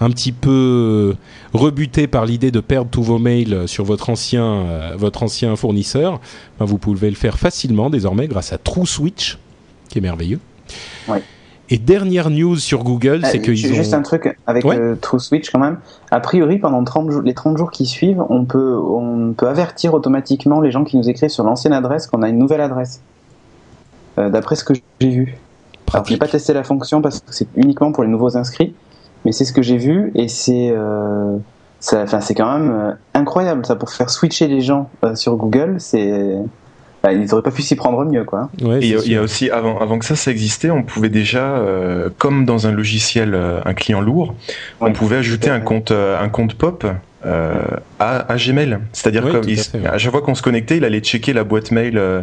un 0.00 0.10
petit 0.10 0.30
peu 0.30 1.16
rebuté 1.52 2.06
par 2.06 2.24
l'idée 2.24 2.52
de 2.52 2.60
perdre 2.60 2.88
tous 2.88 3.02
vos 3.02 3.18
mails 3.18 3.64
sur 3.66 3.84
votre 3.84 4.10
ancien, 4.10 4.92
votre 4.96 5.24
ancien 5.24 5.56
fournisseur, 5.56 6.20
ben, 6.60 6.64
vous 6.64 6.78
pouvez 6.78 7.10
le 7.10 7.16
faire 7.16 7.36
facilement 7.36 7.90
désormais 7.90 8.28
grâce 8.28 8.52
à 8.52 8.58
TrueSwitch, 8.58 9.38
qui 9.88 9.98
est 9.98 10.02
merveilleux. 10.02 10.38
Et 11.70 11.78
dernière 11.78 12.28
news 12.28 12.56
sur 12.56 12.84
Google, 12.84 13.20
c'est 13.24 13.38
Euh, 13.38 13.40
qu'ils 13.42 13.54
ju- 13.54 13.70
ont. 13.70 13.74
Juste 13.74 13.94
un 13.94 14.02
truc 14.02 14.36
avec 14.46 14.64
Ouais. 14.64 14.76
euh, 14.78 14.94
TrueSwitch 15.00 15.50
quand 15.50 15.58
même. 15.60 15.78
A 16.10 16.20
priori, 16.20 16.58
pendant 16.58 16.84
30 16.84 17.10
jours, 17.10 17.22
les 17.22 17.32
30 17.32 17.56
jours 17.56 17.70
qui 17.70 17.86
suivent, 17.86 18.22
on 18.28 18.44
peut, 18.44 18.76
on 18.76 19.32
peut 19.32 19.48
avertir 19.48 19.94
automatiquement 19.94 20.60
les 20.60 20.70
gens 20.70 20.84
qui 20.84 20.98
nous 20.98 21.08
écrivent 21.08 21.30
sur 21.30 21.44
l'ancienne 21.44 21.72
adresse 21.72 22.06
qu'on 22.06 22.22
a 22.22 22.28
une 22.28 22.38
nouvelle 22.38 22.60
adresse. 22.60 23.00
Euh, 24.18 24.28
D'après 24.28 24.56
ce 24.56 24.64
que 24.64 24.74
j'ai 24.74 25.08
vu. 25.08 25.22
Alors, 25.94 26.04
j'ai 26.06 26.16
pratique. 26.16 26.18
pas 26.18 26.28
testé 26.28 26.52
la 26.52 26.64
fonction 26.64 27.00
parce 27.00 27.20
que 27.20 27.32
c'est 27.34 27.48
uniquement 27.56 27.92
pour 27.92 28.02
les 28.02 28.10
nouveaux 28.10 28.36
inscrits, 28.36 28.74
mais 29.24 29.32
c'est 29.32 29.44
ce 29.46 29.52
que 29.54 29.62
j'ai 29.62 29.78
vu 29.78 30.10
et 30.14 30.28
c'est, 30.28 30.72
euh, 30.76 31.36
c'est 31.80 32.34
quand 32.34 32.58
même 32.58 32.96
incroyable 33.14 33.64
ça 33.64 33.76
pour 33.76 33.88
faire 33.90 34.10
switcher 34.10 34.46
les 34.48 34.60
gens 34.60 34.90
sur 35.14 35.36
Google. 35.36 35.76
C'est, 35.78 36.34
bah, 37.02 37.12
ils 37.12 37.32
auraient 37.32 37.42
pas 37.42 37.50
pu 37.50 37.62
s'y 37.62 37.74
prendre 37.76 38.04
mieux 38.04 38.24
quoi. 38.24 38.48
Ouais, 38.62 38.78
Et 38.80 38.86
il 38.86 38.88
y 38.90 38.96
a- 38.96 39.04
y 39.04 39.18
aussi, 39.18 39.50
avant, 39.50 39.78
avant 39.78 39.98
que 39.98 40.04
ça, 40.04 40.16
ça 40.16 40.30
existait, 40.30 40.70
on 40.70 40.82
pouvait 40.82 41.08
déjà, 41.08 41.56
euh, 41.56 42.08
comme 42.18 42.44
dans 42.44 42.66
un 42.66 42.72
logiciel, 42.72 43.34
euh, 43.34 43.60
un 43.64 43.74
client 43.74 44.00
lourd, 44.00 44.34
on 44.80 44.92
pouvait 44.92 45.16
ajouter 45.16 45.50
un 45.50 45.60
compte, 45.60 45.90
euh, 45.90 46.20
un 46.22 46.28
compte 46.28 46.54
pop 46.54 46.86
euh, 47.24 47.54
à, 48.00 48.32
à 48.32 48.36
Gmail. 48.36 48.78
C'est-à-dire 48.92 49.24
Oui, 49.24 49.32
comme 49.32 49.40
tout 49.42 49.48
à 49.48 49.52
il- 49.52 49.58
fait, 49.58 49.78
ouais. 49.78 49.86
à 49.86 49.98
chaque 49.98 50.10
fois 50.12 50.22
qu'on 50.22 50.34
se 50.34 50.42
connectait, 50.42 50.76
il 50.78 50.84
allait 50.84 51.00
checker 51.00 51.32
la 51.32 51.44
boîte 51.44 51.70
mail, 51.70 51.96
euh, 51.98 52.22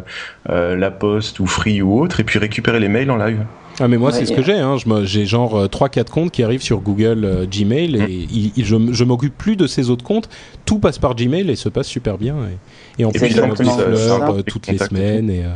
euh, 0.49 0.75
la 0.75 0.91
poste 0.91 1.39
ou 1.39 1.45
Free 1.47 1.82
ou 1.82 1.99
autre, 2.01 2.19
et 2.19 2.23
puis 2.23 2.38
récupérer 2.39 2.80
les 2.80 2.89
mails 2.89 3.09
en 3.11 3.17
live. 3.17 3.39
Ah 3.82 3.88
mais 3.88 3.95
moi 3.95 4.09
Ouais, 4.11 4.17
c'est 4.17 4.25
ce 4.25 4.34
que 4.34 4.41
j'ai. 4.43 4.57
Hein. 4.59 4.75
J'ai 5.03 5.25
genre 5.25 5.69
3-4 5.69 6.09
comptes 6.11 6.32
qui 6.32 6.43
arrivent 6.43 6.61
sur 6.61 6.82
Google 6.82 7.23
euh, 7.23 7.45
Gmail 7.49 7.95
et 7.95 7.99
Mm. 7.99 8.07
il- 8.09 8.51
il- 8.57 8.65
je, 8.65 8.75
je 8.91 9.03
m'occupe 9.05 9.38
plus 9.38 9.55
de 9.55 9.67
ces 9.67 9.89
autres 9.89 10.03
comptes. 10.03 10.27
Tout 10.65 10.80
passe 10.80 10.97
par 10.97 11.15
Gmail 11.15 11.49
et 11.49 11.55
se 11.55 11.69
passe 11.69 11.88
super 11.88 12.17
bien. 12.17 12.36
Et, 12.36 12.57
et 13.00 13.06
en 13.06 13.12
plus 13.12 13.39
en 13.39 13.47
fleurs 13.50 13.97
ça- 13.97 14.30
euh, 14.30 14.41
toutes 14.45 14.68
les 14.68 14.78
semaines 14.78 15.30
et 15.30 15.43
euh, 15.45 15.50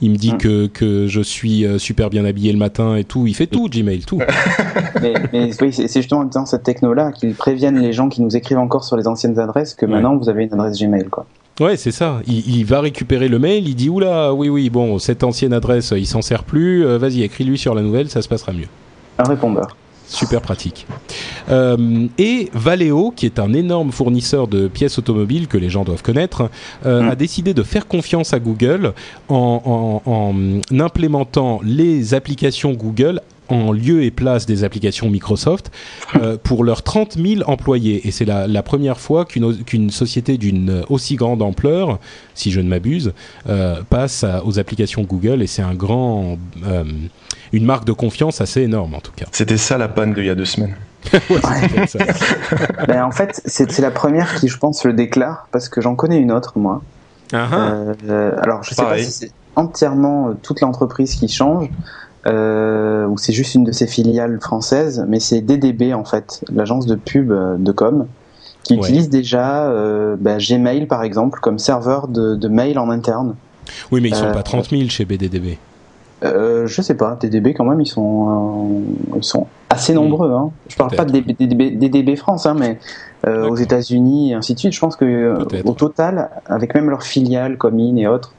il 0.00 0.10
me 0.10 0.16
dit 0.16 0.32
Mm. 0.32 0.38
que, 0.38 0.66
que 0.66 1.06
je 1.06 1.20
suis 1.20 1.64
euh, 1.66 1.78
super 1.78 2.08
bien 2.10 2.24
habillé 2.24 2.52
le 2.52 2.58
matin 2.58 2.96
et 2.96 3.04
tout. 3.04 3.26
Il 3.26 3.34
fait 3.34 3.46
tout 3.46 3.68
Gmail, 3.68 4.00
tout. 4.04 4.18
mais, 5.02 5.14
mais 5.32 5.50
oui, 5.60 5.72
c'est 5.72 5.88
justement 5.92 6.24
dans 6.24 6.46
cette 6.46 6.62
techno-là 6.62 7.12
qu'ils 7.12 7.34
préviennent 7.34 7.78
les 7.80 7.92
gens 7.92 8.08
qui 8.08 8.22
nous 8.22 8.36
écrivent 8.36 8.58
encore 8.58 8.84
sur 8.84 8.96
les 8.96 9.06
anciennes 9.06 9.38
adresses 9.38 9.74
que 9.74 9.86
Ouais. 9.86 9.92
maintenant 9.92 10.16
vous 10.16 10.28
avez 10.28 10.44
une 10.44 10.52
adresse 10.54 10.78
Gmail. 10.80 11.04
Quoi. 11.10 11.26
Ouais, 11.60 11.76
c'est 11.76 11.92
ça. 11.92 12.20
Il, 12.26 12.56
il 12.58 12.64
va 12.64 12.80
récupérer 12.80 13.28
le 13.28 13.38
mail, 13.38 13.68
il 13.68 13.74
dit 13.76 13.88
oula, 13.88 14.34
oui, 14.34 14.48
oui, 14.48 14.70
bon, 14.70 14.98
cette 14.98 15.22
ancienne 15.22 15.52
adresse, 15.52 15.92
il 15.96 16.06
s'en 16.06 16.20
sert 16.22 16.42
plus. 16.44 16.84
euh, 16.84 16.98
Vas-y, 16.98 17.22
écris-lui 17.22 17.58
sur 17.58 17.74
la 17.74 17.82
nouvelle, 17.82 18.08
ça 18.10 18.22
se 18.22 18.28
passera 18.28 18.52
mieux. 18.52 18.66
Un 19.18 19.24
répondeur. 19.24 19.76
Super 20.06 20.40
pratique. 20.42 20.86
Euh, 21.48 22.06
et 22.18 22.50
Valeo, 22.52 23.10
qui 23.14 23.26
est 23.26 23.38
un 23.38 23.52
énorme 23.52 23.90
fournisseur 23.90 24.48
de 24.48 24.68
pièces 24.68 24.98
automobiles 24.98 25.48
que 25.48 25.56
les 25.58 25.70
gens 25.70 25.84
doivent 25.84 26.02
connaître, 26.02 26.50
euh, 26.86 27.02
Mm. 27.02 27.08
a 27.08 27.16
décidé 27.16 27.54
de 27.54 27.62
faire 27.62 27.86
confiance 27.88 28.32
à 28.34 28.38
Google 28.38 28.92
en, 29.28 30.02
en- 30.06 30.10
en 30.10 30.80
implémentant 30.80 31.60
les 31.64 32.14
applications 32.14 32.72
Google 32.72 33.20
en 33.48 33.72
lieu 33.72 34.02
et 34.02 34.10
place 34.10 34.46
des 34.46 34.64
applications 34.64 35.10
Microsoft 35.10 35.70
euh, 36.16 36.36
pour 36.42 36.64
leurs 36.64 36.82
30 36.82 37.14
000 37.18 37.42
employés. 37.48 38.06
Et 38.06 38.10
c'est 38.10 38.24
la, 38.24 38.46
la 38.46 38.62
première 38.62 38.98
fois 38.98 39.24
qu'une 39.24 39.62
qu'une 39.64 39.90
société 39.90 40.38
d'une 40.38 40.84
aussi 40.88 41.16
grande 41.16 41.42
ampleur, 41.42 41.98
si 42.34 42.50
je 42.50 42.60
ne 42.60 42.68
m'abuse, 42.68 43.12
euh, 43.48 43.82
passe 43.90 44.24
à- 44.24 44.44
aux 44.44 44.58
applications 44.58 45.02
Google. 45.02 45.42
Et 45.42 45.46
c'est 45.46 45.62
un 45.62 45.74
grand, 45.74 46.38
euh, 46.66 46.84
une 47.52 47.64
marque 47.64 47.84
de 47.84 47.92
confiance 47.92 48.40
assez 48.40 48.62
énorme 48.62 48.94
en 48.94 49.00
tout 49.00 49.12
cas. 49.14 49.26
C'était 49.32 49.56
ça 49.58 49.76
la 49.78 49.88
panne 49.88 50.14
d'il 50.14 50.24
y 50.24 50.30
a 50.30 50.34
deux 50.34 50.44
semaines. 50.46 50.74
Ouais, 51.28 51.86
ça. 51.86 51.98
ben, 52.88 53.04
en 53.04 53.10
fait, 53.10 53.42
c'est 53.44 53.78
la 53.80 53.90
première 53.90 54.34
qui, 54.36 54.48
je 54.48 54.56
pense, 54.56 54.84
le 54.84 54.94
déclare 54.94 55.48
parce 55.52 55.68
que 55.68 55.82
j'en 55.82 55.94
connais 55.96 56.18
une 56.18 56.32
autre, 56.32 56.54
moi. 56.56 56.82
Ah, 57.34 57.48
ah. 57.52 57.74
Alors, 58.42 58.62
je 58.62 58.70
sais 58.70 58.76
Pareil. 58.82 59.04
pas 59.04 59.10
si 59.10 59.12
c'est 59.12 59.30
entièrement 59.54 60.32
toute 60.42 60.60
l'entreprise 60.62 61.14
qui 61.14 61.28
change 61.28 61.68
euh, 62.26 62.93
ou 63.08 63.18
c'est 63.18 63.32
juste 63.32 63.54
une 63.54 63.64
de 63.64 63.72
ses 63.72 63.86
filiales 63.86 64.38
françaises, 64.40 65.04
mais 65.08 65.20
c'est 65.20 65.40
DDB 65.40 65.94
en 65.94 66.04
fait, 66.04 66.42
l'agence 66.52 66.86
de 66.86 66.94
pub 66.94 67.30
euh, 67.30 67.56
de 67.58 67.72
com, 67.72 68.06
qui 68.62 68.74
Ouais. 68.74 68.80
utilise 68.80 69.10
déjà 69.10 69.64
euh, 69.64 70.16
ben, 70.18 70.38
Gmail 70.38 70.86
par 70.86 71.02
exemple 71.02 71.38
comme 71.40 71.58
serveur 71.58 72.08
de, 72.08 72.34
de 72.34 72.48
mail 72.48 72.78
en 72.78 72.90
interne. 72.90 73.34
Oui, 73.92 74.00
mais 74.00 74.08
ils 74.10 74.14
sont 74.14 74.26
Euh, 74.26 74.32
pas 74.32 74.42
30 74.42 74.70
000 74.70 74.88
chez 74.88 75.04
BDDB. 75.04 75.58
Euh, 76.22 76.66
je 76.66 76.80
sais 76.80 76.94
pas, 76.94 77.18
DDB 77.20 77.52
quand 77.52 77.64
même, 77.64 77.80
ils 77.82 77.86
sont, 77.86 78.78
euh, 79.12 79.16
ils 79.16 79.24
sont 79.24 79.46
assez 79.68 79.92
nombreux. 79.92 80.32
Hein. 80.32 80.50
Je 80.68 80.76
parle 80.76 80.94
pas 80.96 81.04
de. 81.04 81.12
DDB, 81.20 81.72
DDB 81.72 82.16
France, 82.16 82.46
hein, 82.46 82.54
mais 82.58 82.78
euh, 83.26 83.46
aux 83.48 83.56
États-Unis 83.56 84.30
et 84.30 84.34
ainsi 84.34 84.54
de 84.54 84.58
suite. 84.58 84.72
Je 84.72 84.80
pense 84.80 84.96
que 84.96 85.04
euh, 85.04 85.44
au 85.64 85.72
total, 85.72 86.30
avec 86.46 86.74
même 86.74 86.88
leurs 86.88 87.02
filiales 87.02 87.58
comme 87.58 87.78
IN 87.78 87.96
et 87.96 88.06
autres, 88.06 88.32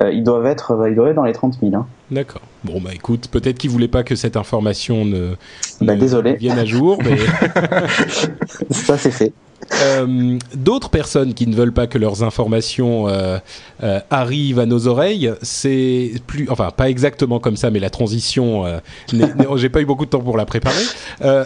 euh, 0.00 0.12
ils 0.12 0.22
doivent 0.22 0.46
être, 0.46 0.72
euh, 0.72 0.90
ils 0.90 0.94
doivent 0.96 1.08
être 1.10 1.16
dans 1.16 1.24
les 1.24 1.32
30 1.32 1.58
000. 1.60 1.74
Hein. 1.74 1.86
D'accord. 2.10 2.42
Bon, 2.64 2.80
bah 2.80 2.90
écoute, 2.94 3.28
peut-être 3.30 3.58
qu'ils 3.58 3.70
voulaient 3.70 3.88
pas 3.88 4.02
que 4.02 4.14
cette 4.16 4.36
information 4.36 5.04
ne, 5.04 5.34
Bah, 5.80 5.94
ne 5.94 6.00
désolé. 6.00 6.34
vienne 6.34 6.58
à 6.58 6.64
jour, 6.64 6.98
mais 7.04 7.16
Ça 8.70 8.96
c'est 8.98 9.10
fait. 9.10 9.32
Euh, 9.82 10.38
d'autres 10.54 10.88
personnes 10.88 11.34
qui 11.34 11.46
ne 11.46 11.54
veulent 11.54 11.72
pas 11.72 11.86
que 11.86 11.98
leurs 11.98 12.22
informations 12.22 13.08
euh, 13.08 13.38
euh, 13.82 14.00
arrivent 14.10 14.58
à 14.60 14.66
nos 14.66 14.86
oreilles, 14.86 15.32
c'est 15.42 16.12
plus, 16.26 16.48
enfin 16.50 16.70
pas 16.70 16.88
exactement 16.88 17.40
comme 17.40 17.56
ça, 17.56 17.70
mais 17.70 17.80
la 17.80 17.90
transition, 17.90 18.64
n'est- 19.12 19.26
j'ai 19.56 19.68
pas 19.68 19.80
eu 19.80 19.84
beaucoup 19.84 20.04
de 20.04 20.10
temps 20.10 20.20
pour 20.20 20.36
la 20.36 20.46
préparer. 20.46 20.82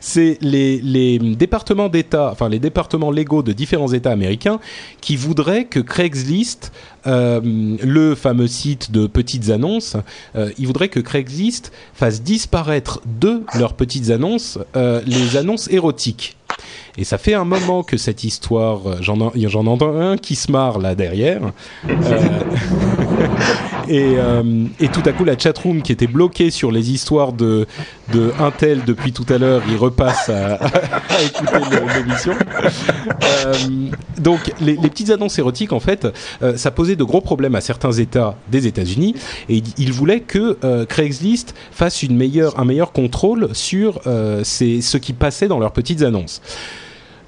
C'est 0.00 0.38
les, 0.40 1.18
départements 1.18 1.88
d'État, 1.88 2.30
enfin 2.32 2.48
les 2.48 2.58
départements 2.58 3.10
légaux 3.10 3.42
de 3.42 3.52
différents 3.52 3.92
États 3.92 4.10
américains 4.10 4.58
qui 5.00 5.16
voudraient 5.16 5.64
que 5.64 5.80
Craigslist, 5.80 6.72
le 7.04 8.14
fameux 8.14 8.46
site 8.46 8.90
de 8.90 9.06
petites 9.06 9.50
annonces, 9.50 9.96
ils 10.58 10.66
voudraient 10.66 10.88
que 10.88 11.00
Craigslist 11.00 11.72
fasse 11.94 12.22
disparaître 12.22 13.00
de 13.20 13.42
leurs 13.58 13.74
petites 13.74 14.10
annonces 14.10 14.58
les 14.74 15.36
annonces 15.36 15.68
érotiques. 15.70 16.36
Et 16.98 17.04
ça 17.04 17.18
fait 17.18 17.34
un 17.34 17.44
moment 17.44 17.82
que 17.82 17.96
cette 17.96 18.24
histoire, 18.24 18.80
j'en 19.00 19.66
entends 19.66 19.98
un 19.98 20.16
qui 20.16 20.34
se 20.34 20.52
marre 20.52 20.78
là 20.78 20.94
derrière. 20.94 21.40
et, 23.88 24.14
et, 24.78 24.88
tout 24.88 25.02
à 25.06 25.12
coup, 25.12 25.24
la 25.24 25.38
chatroom 25.38 25.82
qui 25.82 25.92
était 25.92 26.06
bloquée 26.06 26.50
sur 26.50 26.70
les 26.70 26.90
histoires 26.90 27.32
de, 27.32 27.66
Intel 28.38 28.82
depuis 28.84 29.12
tout 29.12 29.24
à 29.30 29.38
l'heure, 29.38 29.62
il 29.68 29.76
repasse 29.76 30.28
à, 30.28 30.56
écouter 31.24 31.58
l'émission. 31.96 32.34
donc, 34.18 34.52
les, 34.60 34.76
petites 34.76 35.10
annonces 35.10 35.38
érotiques, 35.38 35.72
en 35.72 35.80
fait, 35.80 36.06
ça 36.56 36.70
posait 36.70 36.96
de 36.96 37.04
gros 37.04 37.22
problèmes 37.22 37.54
à 37.54 37.62
certains 37.62 37.92
États 37.92 38.36
des 38.50 38.66
États-Unis. 38.66 39.14
Et 39.48 39.62
ils 39.78 39.92
voulaient 39.92 40.20
que 40.20 40.84
Craigslist 40.84 41.54
fasse 41.70 42.02
une 42.02 42.16
meilleure, 42.16 42.58
un 42.60 42.64
meilleur 42.64 42.92
contrôle 42.92 43.48
sur 43.54 44.00
euh, 44.06 44.42
ce 44.44 44.96
qui 44.96 45.12
passait 45.12 45.48
dans 45.48 45.58
leurs 45.58 45.72
petites 45.72 46.02
annonces. 46.02 46.42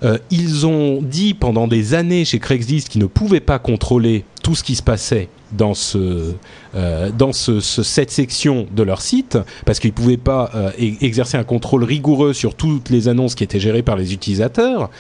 Euh, 0.04 0.18
ils 0.30 0.66
ont 0.66 1.00
dit 1.00 1.34
pendant 1.34 1.66
des 1.66 1.94
années 1.94 2.24
chez 2.24 2.38
Craigslist 2.38 2.88
qu'ils 2.88 3.00
ne 3.00 3.06
pouvaient 3.06 3.40
pas 3.40 3.58
contrôler 3.58 4.24
tout 4.42 4.54
ce 4.54 4.62
qui 4.62 4.74
se 4.74 4.82
passait 4.82 5.28
dans, 5.52 5.72
ce, 5.72 6.34
euh, 6.74 7.10
dans 7.16 7.32
ce, 7.32 7.60
cette 7.60 8.10
section 8.10 8.66
de 8.74 8.82
leur 8.82 9.00
site 9.00 9.38
parce 9.64 9.78
qu'ils 9.78 9.90
ne 9.90 9.94
pouvaient 9.94 10.16
pas 10.16 10.50
exercer 10.78 11.36
un 11.36 11.44
contrôle 11.44 11.84
rigoureux 11.84 12.32
sur 12.32 12.54
toutes 12.54 12.90
les 12.90 13.08
annonces 13.08 13.34
qui 13.34 13.44
étaient 13.44 13.60
gérées 13.60 13.82
par 13.82 13.96
les 13.96 14.12
utilisateurs. 14.12 14.90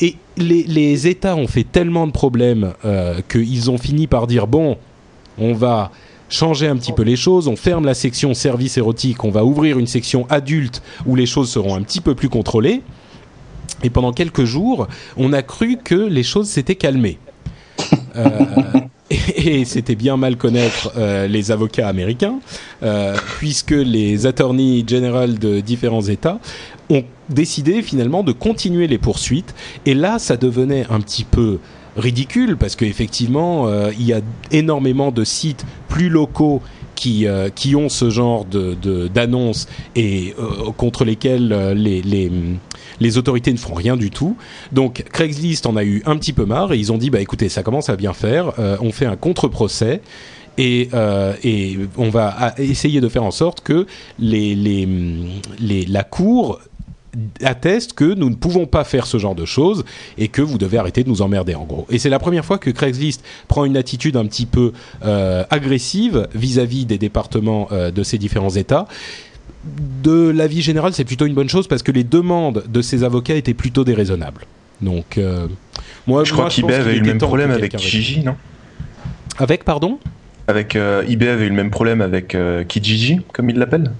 Et 0.00 0.16
les, 0.36 0.62
les 0.62 1.06
États 1.06 1.36
ont 1.36 1.46
fait 1.46 1.64
tellement 1.64 2.06
de 2.06 2.12
problèmes 2.12 2.72
qu'ils 3.28 3.70
ont 3.70 3.78
fini 3.78 4.06
par 4.06 4.26
dire 4.26 4.46
bon, 4.46 4.78
on 5.38 5.52
va 5.52 5.90
changer 6.28 6.66
un 6.66 6.76
petit 6.76 6.92
peu 6.92 7.02
les 7.02 7.16
choses. 7.16 7.48
On 7.48 7.56
ferme 7.56 7.84
la 7.84 7.94
section 7.94 8.34
service 8.34 8.78
érotique, 8.78 9.24
on 9.24 9.30
va 9.30 9.44
ouvrir 9.44 9.78
une 9.78 9.86
section 9.86 10.26
adulte 10.30 10.82
où 11.06 11.14
les 11.14 11.26
choses 11.26 11.50
seront 11.50 11.74
un 11.74 11.82
petit 11.82 12.00
peu 12.00 12.14
plus 12.14 12.28
contrôlées. 12.28 12.82
Et 13.82 13.90
pendant 13.90 14.12
quelques 14.12 14.44
jours, 14.44 14.88
on 15.16 15.32
a 15.32 15.42
cru 15.42 15.78
que 15.82 15.94
les 15.94 16.22
choses 16.22 16.48
s'étaient 16.48 16.76
calmées. 16.76 17.18
Euh, 18.14 18.28
et, 19.10 19.64
c'était 19.64 19.94
bien 19.94 20.18
mal 20.18 20.36
connaître 20.36 20.92
euh, 20.98 21.26
les 21.26 21.50
avocats 21.50 21.88
américains, 21.88 22.40
euh, 22.82 23.16
puisque 23.38 23.70
les 23.70 24.26
attorneys 24.26 24.84
general 24.86 25.38
de 25.38 25.60
différents 25.60 26.02
États 26.02 26.38
ont 26.90 27.04
décidé 27.30 27.80
finalement 27.80 28.22
de 28.22 28.32
continuer 28.32 28.86
les 28.86 28.98
poursuites. 28.98 29.54
Et 29.86 29.94
là, 29.94 30.18
ça 30.18 30.36
devenait 30.36 30.84
un 30.90 31.00
petit 31.00 31.24
peu 31.24 31.58
ridicule 31.96 32.58
parce 32.58 32.76
qu'effectivement, 32.76 33.66
il 33.92 34.04
y 34.04 34.12
a 34.12 34.20
énormément 34.50 35.10
de 35.10 35.24
sites 35.24 35.64
plus 35.88 36.10
locaux 36.10 36.60
qui, 36.94 37.26
euh, 37.26 37.48
qui 37.48 37.74
ont 37.76 37.88
ce 37.88 38.10
genre 38.10 38.44
d'annonces 38.44 39.66
de, 39.66 40.00
et 40.00 40.34
euh, 40.38 40.70
contre 40.76 41.04
lesquels 41.04 41.72
les, 41.74 42.02
les, 42.02 42.30
les, 43.00 43.18
autorités 43.18 43.52
ne 43.52 43.58
font 43.58 43.74
rien 43.74 43.96
du 43.96 44.10
tout. 44.10 44.36
Donc 44.72 45.04
Craigslist 45.12 45.66
en 45.66 45.76
a 45.76 45.84
eu 45.84 46.02
un 46.06 46.16
petit 46.16 46.32
peu 46.32 46.44
marre 46.44 46.72
et 46.72 46.78
ils 46.78 46.92
ont 46.92 46.98
dit 46.98 47.10
bah 47.10 47.20
écoutez 47.20 47.48
ça 47.48 47.62
commence 47.62 47.88
à 47.88 47.96
bien 47.96 48.12
faire, 48.12 48.52
on 48.80 48.92
fait 48.92 49.06
un 49.06 49.16
contre-procès. 49.16 50.00
Et, 50.58 50.90
et, 51.42 51.78
on 51.96 52.10
va 52.10 52.54
essayer 52.58 53.00
de 53.00 53.08
faire 53.08 53.24
en 53.24 53.30
sorte 53.30 53.62
que 53.62 53.86
les, 54.18 54.54
les, 54.54 55.86
la 55.86 56.04
Cour 56.04 56.60
atteste 57.42 57.92
que 57.92 58.14
nous 58.14 58.30
ne 58.30 58.34
pouvons 58.34 58.66
pas 58.66 58.84
faire 58.84 59.06
ce 59.06 59.18
genre 59.18 59.34
de 59.34 59.44
choses 59.44 59.84
et 60.16 60.28
que 60.28 60.40
vous 60.40 60.58
devez 60.58 60.78
arrêter 60.78 61.04
de 61.04 61.08
nous 61.08 61.22
emmerder 61.22 61.54
en 61.54 61.64
gros. 61.64 61.86
Et 61.90 61.98
c'est 61.98 62.08
la 62.08 62.18
première 62.18 62.44
fois 62.44 62.58
que 62.58 62.70
Craigslist 62.70 63.24
prend 63.48 63.64
une 63.64 63.76
attitude 63.76 64.16
un 64.16 64.26
petit 64.26 64.46
peu 64.46 64.72
euh, 65.04 65.44
agressive 65.50 66.28
vis-à-vis 66.34 66.86
des 66.86 66.98
départements 66.98 67.68
euh, 67.72 67.90
de 67.90 68.02
ces 68.02 68.18
différents 68.18 68.50
États. 68.50 68.86
De 70.02 70.30
l'avis 70.30 70.62
général, 70.62 70.92
c'est 70.92 71.04
plutôt 71.04 71.26
une 71.26 71.34
bonne 71.34 71.48
chose 71.48 71.68
parce 71.68 71.82
que 71.82 71.92
les 71.92 72.04
demandes 72.04 72.64
de 72.66 72.82
ces 72.82 73.04
avocats 73.04 73.34
étaient 73.34 73.54
plutôt 73.54 73.84
déraisonnables. 73.84 74.46
Donc, 74.80 75.18
euh, 75.18 75.46
moi, 76.06 76.24
je 76.24 76.32
crois 76.32 76.48
qu'eBay 76.48 76.74
avait 76.74 76.96
eu 76.96 77.00
le 77.00 77.06
même 77.06 77.18
problème 77.18 77.50
avec 77.50 77.76
Kijiji, 77.76 78.24
non? 78.24 78.34
Avec, 79.38 79.64
pardon? 79.64 79.98
Avec 80.48 80.74
eBay 80.74 81.28
avait 81.28 81.46
eu 81.46 81.50
le 81.50 81.54
même 81.54 81.70
problème 81.70 82.00
avec 82.00 82.36
Kijiji, 82.66 83.20
comme 83.32 83.50
il 83.50 83.58
l'appelle? 83.58 83.92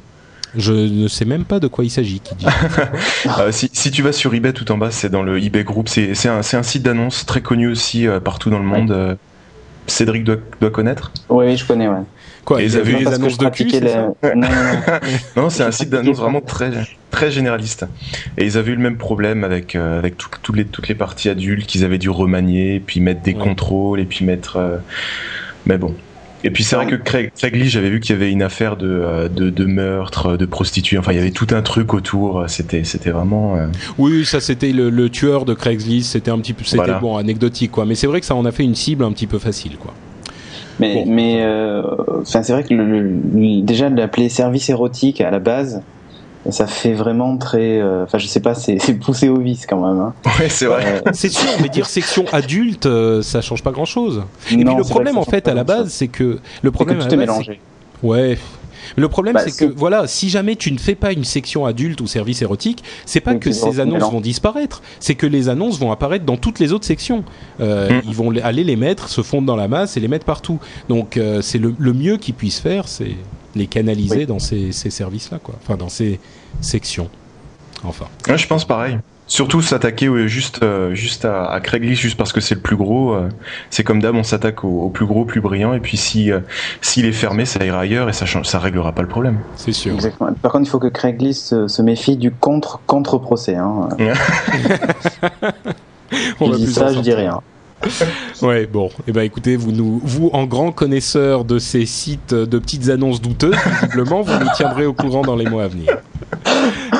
Je 0.56 0.72
ne 0.72 1.08
sais 1.08 1.24
même 1.24 1.44
pas 1.44 1.60
de 1.60 1.66
quoi 1.66 1.84
il 1.84 1.90
s'agit. 1.90 2.20
Qui 2.20 2.34
dit. 2.34 2.46
Euh, 3.38 3.52
si, 3.52 3.70
si, 3.72 3.90
tu 3.90 4.02
vas 4.02 4.12
sur 4.12 4.34
eBay 4.34 4.52
tout 4.52 4.70
en 4.72 4.78
bas, 4.78 4.90
c'est 4.90 5.08
dans 5.08 5.22
le 5.22 5.42
eBay 5.42 5.64
Group. 5.64 5.88
C'est 5.88 6.28
un, 6.28 6.40
un, 6.40 6.62
site 6.62 6.82
d'annonce 6.82 7.24
très 7.24 7.40
connu 7.40 7.68
aussi 7.68 8.06
euh, 8.06 8.20
partout 8.20 8.50
dans 8.50 8.58
le 8.58 8.64
monde. 8.64 8.90
Euh, 8.90 9.14
Cédric 9.86 10.24
doit, 10.24 10.36
doit 10.60 10.70
connaître 10.70 11.12
Oui, 11.28 11.56
je 11.56 11.64
connais, 11.66 11.88
ouais. 11.88 12.02
Quoi, 12.44 12.62
ils 12.62 12.76
avaient 12.76 12.98
les 12.98 13.06
annonces 13.06 13.38
de 13.38 13.48
cul, 13.48 13.66
Non, 13.80 14.14
non, 14.36 14.48
non. 15.36 15.50
c'est 15.50 15.62
un 15.62 15.70
site 15.70 15.90
d'annonce 15.90 16.18
vraiment 16.18 16.40
très, 16.40 16.70
très 17.10 17.30
généraliste. 17.30 17.86
Et 18.36 18.44
ils 18.44 18.58
avaient 18.58 18.72
eu 18.72 18.76
le 18.76 18.82
même 18.82 18.98
problème 18.98 19.44
avec, 19.44 19.76
avec 19.76 20.16
tout, 20.18 20.52
les, 20.52 20.64
toutes 20.64 20.88
les 20.88 20.94
parties 20.94 21.28
adultes 21.28 21.66
qu'ils 21.66 21.84
avaient 21.84 21.98
dû 21.98 22.10
remanier, 22.10 22.82
puis 22.84 23.00
mettre 23.00 23.22
des 23.22 23.34
contrôles, 23.34 24.00
et 24.00 24.04
puis 24.04 24.24
mettre... 24.24 24.80
Mais 25.66 25.78
bon, 25.78 25.94
et 26.44 26.50
puis 26.50 26.64
c'est 26.64 26.76
vrai 26.76 26.86
que 26.86 26.96
Craig, 26.96 27.32
Craig 27.36 27.62
j'avais 27.64 27.90
vu 27.90 28.00
qu'il 28.00 28.14
y 28.14 28.18
avait 28.18 28.30
une 28.30 28.42
affaire 28.42 28.76
de, 28.76 28.88
euh, 28.88 29.28
de, 29.28 29.50
de, 29.50 29.64
meurtre, 29.64 30.36
de 30.36 30.46
prostituée. 30.46 30.98
Enfin, 30.98 31.12
il 31.12 31.16
y 31.16 31.20
avait 31.20 31.30
tout 31.30 31.46
un 31.52 31.62
truc 31.62 31.94
autour. 31.94 32.44
C'était, 32.48 32.84
c'était 32.84 33.10
vraiment. 33.10 33.56
Euh, 33.56 33.66
oui, 33.98 34.24
ça 34.24 34.40
c'était 34.40 34.72
le, 34.72 34.90
le, 34.90 35.08
tueur 35.08 35.44
de 35.44 35.54
Craigslist. 35.54 36.12
C'était 36.12 36.30
un 36.30 36.38
petit 36.38 36.52
peu, 36.52 36.64
c'était 36.64 36.98
bon, 37.00 37.16
anecdotique 37.16 37.70
quoi. 37.70 37.86
Mais 37.86 37.94
c'est 37.94 38.06
vrai 38.06 38.20
que 38.20 38.26
ça 38.26 38.34
en 38.34 38.44
a 38.44 38.52
fait 38.52 38.64
une 38.64 38.74
cible 38.74 39.04
un 39.04 39.12
petit 39.12 39.26
peu 39.26 39.38
facile 39.38 39.76
quoi. 39.76 39.94
Mais, 40.80 41.04
mais 41.06 41.42
euh, 41.42 41.82
c'est 42.24 42.50
vrai 42.50 42.64
que 42.64 42.74
le, 42.74 43.62
déjà 43.62 43.90
de 43.90 43.96
l'appeler 43.96 44.28
service 44.28 44.68
érotique 44.68 45.20
à 45.20 45.30
la 45.30 45.38
base, 45.38 45.82
ça 46.50 46.66
fait 46.66 46.92
vraiment 46.92 47.36
très 47.36 47.80
euh, 47.80 48.04
enfin 48.04 48.18
je 48.18 48.26
sais 48.26 48.40
pas 48.40 48.54
c'est 48.54 48.98
poussé 48.98 49.28
au 49.28 49.38
vice 49.38 49.66
quand 49.66 49.86
même 49.86 50.00
hein. 50.00 50.14
ouais 50.38 50.48
c'est 50.48 50.66
vrai 50.66 51.02
euh, 51.06 51.10
c'est 51.12 51.28
sûr 51.28 51.48
mais 51.60 51.68
dire 51.68 51.86
section 51.86 52.24
adulte 52.32 52.86
euh, 52.86 53.22
ça 53.22 53.40
change 53.40 53.62
pas 53.62 53.70
grand 53.70 53.84
chose 53.84 54.24
et 54.50 54.56
puis 54.56 54.64
le 54.64 54.82
problème 54.82 55.18
en 55.18 55.24
fait 55.24 55.48
à 55.48 55.54
la 55.54 55.64
base 55.64 55.90
c'est 55.90 56.08
que 56.08 56.40
le 56.62 56.70
problème 56.70 56.98
que 56.98 57.04
tout 57.04 57.14
est 57.14 57.16
mélangé 57.16 57.60
ouais 58.02 58.38
le 58.96 59.08
problème, 59.08 59.34
bah, 59.34 59.42
c'est 59.46 59.56
que 59.56 59.72
voilà, 59.72 60.06
si 60.08 60.28
jamais 60.28 60.56
tu 60.56 60.72
ne 60.72 60.76
fais 60.76 60.96
pas 60.96 61.12
une 61.12 61.22
section 61.24 61.64
adulte 61.64 62.00
ou 62.00 62.06
service 62.08 62.42
érotique, 62.42 62.82
c'est 63.06 63.20
pas 63.20 63.36
que 63.36 63.52
ces 63.52 63.80
annonces 63.80 64.10
vont 64.10 64.20
disparaître, 64.20 64.82
c'est 64.98 65.14
que 65.14 65.26
les 65.26 65.48
annonces 65.48 65.78
vont 65.78 65.92
apparaître 65.92 66.24
dans 66.24 66.36
toutes 66.36 66.58
les 66.58 66.72
autres 66.72 66.84
sections. 66.84 67.24
Euh, 67.60 67.88
mm. 67.88 68.02
Ils 68.06 68.14
vont 68.14 68.34
aller 68.42 68.64
les 68.64 68.76
mettre, 68.76 69.08
se 69.08 69.22
fondre 69.22 69.46
dans 69.46 69.56
la 69.56 69.68
masse 69.68 69.96
et 69.96 70.00
les 70.00 70.08
mettre 70.08 70.24
partout. 70.24 70.58
Donc 70.88 71.18
c'est 71.40 71.58
le, 71.58 71.74
le, 71.78 71.92
mieux 71.92 72.16
qu'ils 72.16 72.34
puissent 72.34 72.60
faire, 72.60 72.88
c'est 72.88 73.16
les 73.54 73.66
canaliser 73.66 74.26
dans 74.26 74.38
ces, 74.38 74.72
ces 74.72 74.90
services-là, 74.90 75.38
quoi. 75.42 75.54
Enfin, 75.62 75.76
dans 75.76 75.88
ces 75.88 76.20
sections. 76.60 77.08
Enfin. 77.84 78.06
Ouais, 78.28 78.38
je 78.38 78.46
pense 78.46 78.64
pareil. 78.64 78.98
Surtout 79.28 79.62
s'attaquer 79.62 80.10
juste, 80.28 80.62
euh, 80.62 80.94
juste 80.94 81.24
à, 81.24 81.46
à, 81.46 81.60
Craigslist 81.60 82.02
juste 82.02 82.18
parce 82.18 82.32
que 82.32 82.40
c'est 82.40 82.56
le 82.56 82.60
plus 82.60 82.76
gros. 82.76 83.14
Euh, 83.14 83.28
c'est 83.70 83.82
comme 83.82 84.02
d'hab, 84.02 84.14
on 84.14 84.24
s'attaque 84.24 84.62
au, 84.64 84.90
plus 84.90 85.06
gros, 85.06 85.24
plus 85.24 85.40
brillant. 85.40 85.72
Et 85.72 85.80
puis 85.80 85.96
si 85.96 86.30
euh, 86.30 86.40
s'il 86.80 87.06
est 87.06 87.12
fermé, 87.12 87.46
ça 87.46 87.64
ira 87.64 87.80
ailleurs 87.80 88.08
et 88.08 88.12
ça 88.12 88.26
ça 88.26 88.58
réglera 88.58 88.92
pas 88.92 89.02
le 89.02 89.08
problème. 89.08 89.38
C'est 89.56 89.72
sûr. 89.72 89.94
Exactement. 89.94 90.32
Par 90.34 90.52
contre, 90.52 90.66
il 90.66 90.70
faut 90.70 90.80
que 90.80 90.88
Craigslist 90.88 91.66
se, 91.66 91.82
méfie 91.82 92.16
du 92.16 92.30
contre 92.30 92.80
contre 92.86 93.18
procès. 93.18 93.56
Hein. 93.56 93.88
on 96.40 96.52
je 96.52 96.58
dis 96.58 96.72
ça, 96.72 96.92
je 96.92 97.00
dis 97.00 97.14
rien. 97.14 97.40
ouais, 98.42 98.66
bon. 98.66 98.88
et 98.88 98.92
eh 99.08 99.12
ben, 99.12 99.22
écoutez, 99.22 99.56
vous, 99.56 99.72
nous, 99.72 100.00
vous, 100.02 100.30
en 100.32 100.44
grand 100.44 100.72
connaisseur 100.72 101.44
de 101.44 101.58
ces 101.58 101.86
sites 101.86 102.34
de 102.34 102.58
petites 102.58 102.88
annonces 102.88 103.20
douteuses, 103.20 103.56
visiblement, 103.82 104.22
vous 104.22 104.32
nous 104.32 104.50
tiendrez 104.56 104.86
au 104.86 104.92
courant 104.92 105.22
dans 105.22 105.36
les 105.36 105.46
mois 105.46 105.64
à 105.64 105.68
venir. 105.68 105.98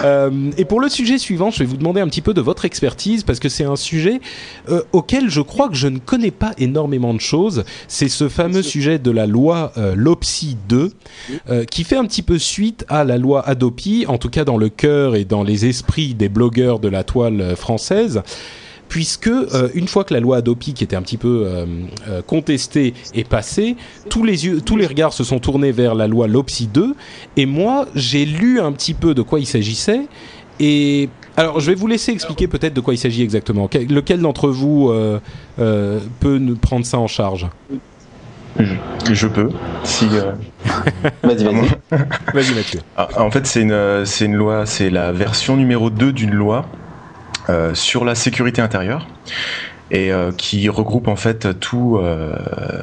Euh, 0.04 0.50
et 0.56 0.64
pour 0.64 0.80
le 0.80 0.88
sujet 0.88 1.18
suivant, 1.18 1.50
je 1.50 1.60
vais 1.60 1.64
vous 1.64 1.76
demander 1.76 2.00
un 2.00 2.08
petit 2.08 2.22
peu 2.22 2.34
de 2.34 2.40
votre 2.40 2.64
expertise 2.64 3.22
parce 3.22 3.38
que 3.38 3.48
c'est 3.48 3.64
un 3.64 3.76
sujet 3.76 4.20
euh, 4.68 4.82
auquel 4.92 5.30
je 5.30 5.40
crois 5.40 5.68
que 5.68 5.76
je 5.76 5.86
ne 5.86 5.98
connais 5.98 6.30
pas 6.30 6.52
énormément 6.58 7.14
de 7.14 7.20
choses. 7.20 7.64
C'est 7.86 8.08
ce 8.08 8.28
fameux 8.28 8.62
sujet 8.62 8.98
de 8.98 9.10
la 9.10 9.26
loi 9.26 9.72
euh, 9.76 9.94
LOPSI 9.96 10.56
2 10.68 10.92
euh, 11.50 11.64
qui 11.64 11.84
fait 11.84 11.96
un 11.96 12.04
petit 12.04 12.22
peu 12.22 12.38
suite 12.38 12.84
à 12.88 13.04
la 13.04 13.18
loi 13.18 13.46
Adopi, 13.46 14.04
en 14.08 14.18
tout 14.18 14.30
cas 14.30 14.44
dans 14.44 14.56
le 14.56 14.68
cœur 14.68 15.14
et 15.14 15.24
dans 15.24 15.44
les 15.44 15.66
esprits 15.66 16.14
des 16.14 16.28
blogueurs 16.28 16.80
de 16.80 16.88
la 16.88 17.04
toile 17.04 17.54
française 17.56 18.22
puisque 18.92 19.28
euh, 19.28 19.70
une 19.72 19.88
fois 19.88 20.04
que 20.04 20.12
la 20.12 20.20
loi 20.20 20.36
Adopi, 20.36 20.74
qui 20.74 20.84
était 20.84 20.96
un 20.96 21.00
petit 21.00 21.16
peu 21.16 21.44
euh, 21.46 21.64
euh, 22.08 22.20
contestée, 22.20 22.92
est 23.14 23.26
passée, 23.26 23.74
tous 24.10 24.22
les, 24.22 24.44
yeux, 24.44 24.60
tous 24.60 24.76
les 24.76 24.86
regards 24.86 25.14
se 25.14 25.24
sont 25.24 25.38
tournés 25.38 25.72
vers 25.72 25.94
la 25.94 26.06
loi 26.06 26.26
LOPSI 26.26 26.66
2, 26.66 26.94
et 27.38 27.46
moi, 27.46 27.86
j'ai 27.94 28.26
lu 28.26 28.60
un 28.60 28.70
petit 28.70 28.92
peu 28.92 29.14
de 29.14 29.22
quoi 29.22 29.40
il 29.40 29.46
s'agissait, 29.46 30.02
et 30.60 31.08
alors, 31.38 31.58
je 31.58 31.70
vais 31.70 31.74
vous 31.74 31.86
laisser 31.86 32.12
expliquer 32.12 32.48
peut-être 32.48 32.74
de 32.74 32.82
quoi 32.82 32.92
il 32.92 32.98
s'agit 32.98 33.22
exactement. 33.22 33.70
Lequel 33.88 34.20
d'entre 34.20 34.50
vous 34.50 34.92
peut 35.56 36.36
nous 36.36 36.56
prendre 36.56 36.84
ça 36.84 36.98
en 36.98 37.06
charge? 37.06 37.46
Je, 38.60 39.26
peux. 39.26 39.48
Si. 39.84 40.06
vas-y, 41.22 41.44
vas-y. 41.44 41.68
vas-y, 42.34 42.54
Mathieu. 42.54 42.80
Ah, 42.98 43.08
en 43.16 43.30
fait, 43.30 43.46
c'est 43.46 43.62
une, 43.62 44.04
c'est 44.04 44.26
une 44.26 44.36
loi, 44.36 44.66
c'est 44.66 44.90
la 44.90 45.12
version 45.12 45.56
numéro 45.56 45.88
2 45.88 46.12
d'une 46.12 46.34
loi 46.34 46.66
euh, 46.66 46.81
sur 47.74 48.04
la 48.04 48.14
sécurité 48.14 48.62
intérieure. 48.62 49.06
et 49.90 50.10
qui 50.38 50.70
regroupe 50.70 51.06
en 51.06 51.16
fait 51.16 51.60
tout, 51.60 52.00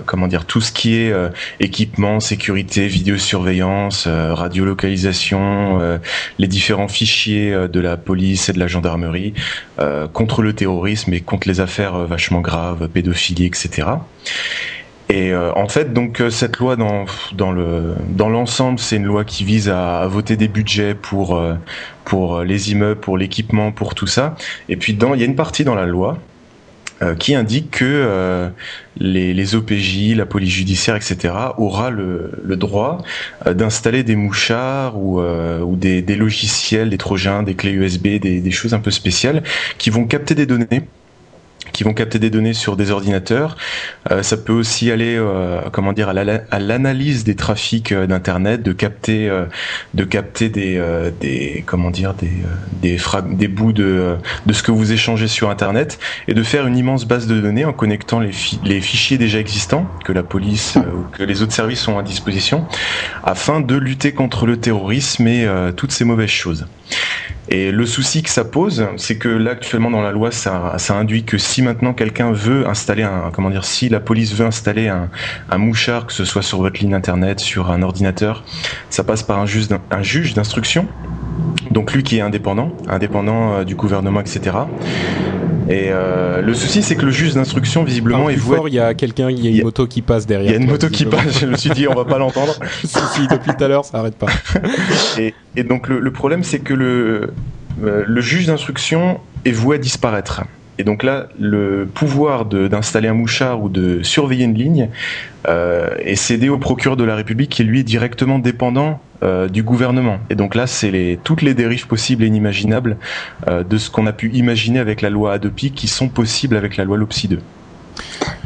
comment 0.06 0.28
dire, 0.28 0.46
tout 0.46 0.62
ce 0.62 0.72
qui 0.72 0.94
est 0.96 1.12
équipement, 1.60 2.20
sécurité, 2.20 2.88
vidéosurveillance, 2.88 4.08
radiolocalisation, 4.08 6.00
les 6.38 6.48
différents 6.48 6.88
fichiers 6.88 7.68
de 7.68 7.80
la 7.80 7.98
police 7.98 8.50
et 8.50 8.54
de 8.54 8.60
la 8.60 8.68
gendarmerie 8.68 9.34
contre 10.14 10.44
le 10.44 10.54
terrorisme 10.54 11.12
et 11.14 11.22
contre 11.22 11.48
les 11.48 11.62
affaires 11.62 12.06
vachement 12.06 12.42
graves, 12.42 12.88
pédophilie, 12.90 13.48
etc. 13.48 13.88
Et 15.12 15.32
euh, 15.32 15.52
en 15.56 15.68
fait, 15.68 15.92
donc 15.92 16.22
euh, 16.22 16.30
cette 16.30 16.58
loi 16.58 16.76
dans 16.76 17.06
dans 17.34 17.52
le 17.52 17.96
dans 18.10 18.30
l'ensemble, 18.30 18.78
c'est 18.78 18.98
une 18.98 19.06
loi 19.06 19.24
qui 19.26 19.44
vise 19.44 19.68
à, 19.68 20.06
voter 20.08 20.38
des 20.38 20.48
budgets 20.48 20.94
pour 20.94 21.36
euh, 21.36 22.44
les 22.44 22.72
immeubles, 22.72 23.00
pour 23.00 23.18
l'équipement, 23.18 23.72
pour 23.72 23.96
tout 23.96 24.06
ça. 24.06 24.36
Et 24.70 24.78
puis 24.78 24.94
dans 24.94 25.16
il 25.16 25.20
y 25.20 25.24
a 25.24 25.26
une 25.26 25.36
partie 25.36 25.64
dans 25.64 25.76
la 25.76 25.86
loi 25.86 26.20
qui 27.18 27.34
indique 27.34 27.72
que 27.72 28.52
les, 28.98 29.56
OPJ, 29.56 30.16
la 30.18 30.26
police 30.26 30.52
judiciaire, 30.52 30.98
etc., 30.98 31.34
aura 31.58 31.92
le, 31.92 32.58
droit 32.58 32.98
d'installer 33.50 34.04
des 34.04 34.18
mouchards 34.18 34.98
ou, 34.98 35.22
des, 35.78 36.02
logiciels, 36.18 36.90
des 36.90 36.98
trojans, 36.98 37.46
des 37.46 37.56
clés 37.56 37.72
USB, 37.72 38.20
des 38.20 38.52
choses 38.52 38.74
un 38.74 38.80
peu 38.80 38.92
spéciales 38.92 39.44
qui 39.78 39.92
vont 39.92 40.04
capter 40.08 40.36
des 40.36 40.46
données 40.46 40.90
qui 41.80 41.86
vont 41.86 41.94
capter 41.94 42.20
des 42.20 42.30
données 42.30 42.54
sur 42.54 42.76
des 42.76 42.92
ordinateurs. 42.92 43.56
Euh, 44.12 44.22
ça 44.22 44.36
peut 44.36 44.52
aussi 44.52 44.92
aller, 44.92 45.16
euh, 45.18 45.62
comment 45.72 45.94
dire, 45.94 46.10
à 46.10 46.60
l'analyse 46.60 47.24
des 47.24 47.38
trafics 47.38 47.94
euh, 47.94 48.06
d'internet, 48.06 48.62
de 48.62 48.74
capter, 48.74 49.32
de 49.94 50.04
capter 50.04 50.50
des, 50.50 50.84
des, 51.22 51.64
comment 51.66 51.90
dire, 51.90 52.16
des, 52.16 52.32
des, 52.82 52.98
des 53.32 53.48
bouts 53.48 53.72
de, 53.72 54.18
de 54.46 54.54
ce 54.54 54.62
que 54.62 54.72
vous 54.72 54.92
échangez 54.92 55.30
sur 55.30 55.50
internet 55.50 56.00
et 56.28 56.34
de 56.34 56.44
faire 56.44 56.68
une 56.68 56.76
immense 56.76 57.06
base 57.06 57.28
de 57.28 57.40
données 57.40 57.64
en 57.64 57.72
connectant 57.72 58.20
les, 58.20 58.32
les 58.66 58.82
fichiers 58.82 59.18
déjà 59.18 59.40
existants 59.40 59.90
que 60.04 60.12
la 60.12 60.24
police 60.24 60.76
ou 60.76 61.06
que 61.16 61.24
les 61.24 61.42
autres 61.42 61.54
services 61.54 61.88
ont 61.88 61.98
à 61.98 62.04
disposition, 62.04 62.66
afin 63.24 63.62
de 63.62 63.76
lutter 63.78 64.12
contre 64.12 64.46
le 64.46 64.58
terrorisme 64.58 65.28
et 65.28 65.48
toutes 65.78 65.94
ces 65.94 66.04
mauvaises 66.04 66.30
choses. 66.30 66.66
Et 67.52 67.72
le 67.72 67.86
souci 67.88 68.22
que 68.22 68.30
ça 68.30 68.46
pose, 68.46 68.86
c'est 68.98 69.18
que 69.18 69.28
là 69.28 69.52
actuellement 69.52 69.90
dans 69.90 70.04
la 70.04 70.12
loi, 70.12 70.32
ça, 70.32 70.78
induit 70.90 71.24
que 71.24 71.40
si 71.40 71.64
maintenant 71.64 71.94
quelqu'un 71.94 72.32
veut 72.32 72.68
installer 72.68 73.02
un, 73.02 73.32
comment 73.34 73.50
dire, 73.50 73.66
si 73.66 73.90
la 73.90 74.00
police 74.00 74.36
veut 74.36 74.46
installer 74.46 74.88
un, 74.88 75.10
mouchard, 75.58 76.06
que 76.06 76.14
ce 76.14 76.26
soit 76.26 76.44
sur 76.44 76.60
votre 76.60 76.80
ligne 76.80 76.94
internet, 76.94 77.40
sur 77.40 77.72
un 77.72 77.82
ordinateur, 77.82 78.44
ça 78.92 79.04
passe 79.04 79.24
par 79.24 79.40
un 79.40 79.48
juge, 79.48 79.68
un 79.90 80.04
juge 80.04 80.36
d'instruction. 80.36 80.88
Donc 81.72 81.94
lui 81.94 82.04
qui 82.04 82.18
est 82.18 82.22
indépendant, 82.22 82.72
indépendant 82.88 83.54
euh, 83.54 83.64
du 83.64 83.76
gouvernement, 83.76 84.22
etc. 84.22 84.52
Et 85.70 85.90
euh, 85.92 86.42
le 86.42 86.54
souci, 86.56 86.82
c'est 86.82 86.96
que 86.96 87.06
le 87.06 87.12
juge 87.12 87.36
d'instruction, 87.36 87.84
visiblement, 87.84 88.30
est 88.30 88.36
voué. 88.36 88.58
il 88.68 88.74
y 88.74 88.80
a 88.80 88.94
quelqu'un, 88.96 89.30
il 89.30 89.46
y 89.46 89.48
a 89.48 89.52
une 89.52 89.64
moto 89.64 89.86
qui 89.86 90.02
passe 90.02 90.26
derrière. 90.26 90.52
Il 90.52 90.56
y 90.56 90.58
a 90.58 90.62
une 90.62 90.70
moto 90.70 90.90
qui 90.90 91.06
passe. 91.06 91.40
Je 91.40 91.46
me 91.46 91.56
suis 91.56 91.70
dit, 91.70 91.88
on 91.88 91.94
va 91.94 92.06
pas 92.06 92.18
l'entendre. 92.20 92.56
si, 92.84 92.98
si, 93.14 93.28
depuis 93.28 93.56
tout 93.56 93.64
à 93.64 93.68
l'heure, 93.68 93.86
ça 93.86 94.00
arrête 94.00 94.16
pas. 94.16 94.28
et, 95.20 95.36
et, 95.56 95.64
donc 95.64 95.88
le, 95.88 96.00
le 96.00 96.12
problème, 96.12 96.44
c'est 96.44 96.60
que 96.60 96.74
le 96.74 97.32
euh, 97.84 98.04
le 98.06 98.22
juge 98.22 98.48
d'instruction 98.48 99.20
est 99.46 99.52
voué 99.52 99.76
à 99.78 99.80
disparaître. 99.80 100.44
Et 100.78 100.84
donc 100.84 101.04
là, 101.04 101.28
le 101.40 101.88
pouvoir 101.94 102.46
d'installer 102.46 103.10
un 103.10 103.14
mouchard 103.14 103.62
ou 103.62 103.70
de 103.70 104.02
surveiller 104.02 104.46
une 104.46 104.54
ligne 104.54 104.90
euh, 105.48 105.90
est 106.00 106.16
cédé 106.16 106.50
au 106.50 106.58
procureur 106.58 106.96
de 106.96 107.04
la 107.04 107.16
République 107.16 107.50
qui 107.50 107.64
lui 107.64 107.82
est 107.82 107.84
directement 107.84 108.40
dépendant 108.40 109.02
euh, 109.22 109.48
du 109.50 109.64
gouvernement. 109.64 110.18
Et 110.30 110.36
donc 110.36 110.56
là, 110.56 110.66
c'est 110.66 110.92
les, 110.92 111.20
toutes 111.24 111.42
les 111.42 111.54
dérives 111.54 111.88
possibles 111.88 112.24
et 112.24 112.28
inimaginables 112.28 112.98
euh, 113.48 113.64
de 113.64 113.78
ce 113.78 113.90
qu'on 113.90 114.08
a 114.08 114.14
pu 114.14 114.30
imaginer 114.32 114.80
avec 114.80 115.02
la 115.02 115.10
loi 115.10 115.34
Adopi 115.34 115.72
qui 115.72 115.88
sont 115.88 116.08
possibles 116.08 116.56
avec 116.56 116.78
la 116.78 116.86
loi 116.86 116.98
LOPSI 116.98 117.28
2. 117.28 117.40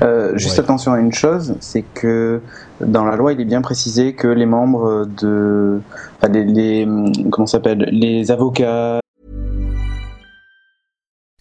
Euh, 0.02 0.36
juste 0.36 0.58
attention 0.58 0.94
à 0.94 1.00
une 1.00 1.14
chose, 1.14 1.56
c'est 1.60 1.84
que 1.94 2.42
dans 2.82 3.06
la 3.06 3.16
loi, 3.16 3.34
il 3.34 3.42
est 3.42 3.46
bien 3.46 3.62
précisé 3.62 4.14
que 4.14 4.28
les 4.28 4.48
membres 4.48 5.08
de, 5.22 5.80
enfin, 6.20 6.34
les, 6.34 6.44
les 6.44 6.88
comment 7.30 7.46
s'appelle, 7.46 7.88
les 7.92 8.32
avocats, 8.32 9.00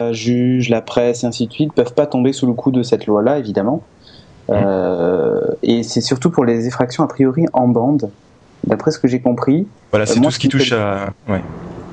La 0.00 0.12
juge, 0.12 0.68
la 0.68 0.80
presse 0.80 1.22
et 1.24 1.26
ainsi 1.26 1.46
de 1.46 1.52
suite 1.52 1.72
peuvent 1.72 1.94
pas 1.94 2.06
tomber 2.06 2.32
sous 2.32 2.46
le 2.46 2.54
coup 2.54 2.70
de 2.70 2.82
cette 2.82 3.06
loi-là, 3.06 3.38
évidemment. 3.38 3.82
Euh, 4.50 5.40
et 5.62 5.82
c'est 5.82 6.00
surtout 6.00 6.30
pour 6.30 6.44
les 6.44 6.66
effractions 6.66 7.04
a 7.04 7.06
priori 7.06 7.46
en 7.52 7.68
bande, 7.68 8.10
d'après 8.66 8.90
ce 8.90 8.98
que 8.98 9.06
j'ai 9.06 9.20
compris. 9.20 9.66
Voilà, 9.90 10.06
c'est 10.06 10.20
tout 10.20 10.30
ce 10.30 10.38
qui 10.38 10.48
touche 10.48 10.72
à. 10.72 11.10
Ouais. 11.28 11.42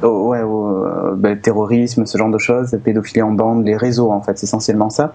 Oh, 0.03 0.29
ouais, 0.29 0.41
au 0.41 1.15
bah, 1.15 1.35
terrorisme, 1.35 2.05
ce 2.05 2.17
genre 2.17 2.29
de 2.29 2.37
choses, 2.37 2.77
pédophilie 2.83 3.21
en 3.21 3.31
bande, 3.31 3.65
les 3.65 3.75
réseaux 3.75 4.11
en 4.11 4.21
fait, 4.21 4.37
c'est 4.37 4.45
essentiellement 4.45 4.89
ça. 4.89 5.13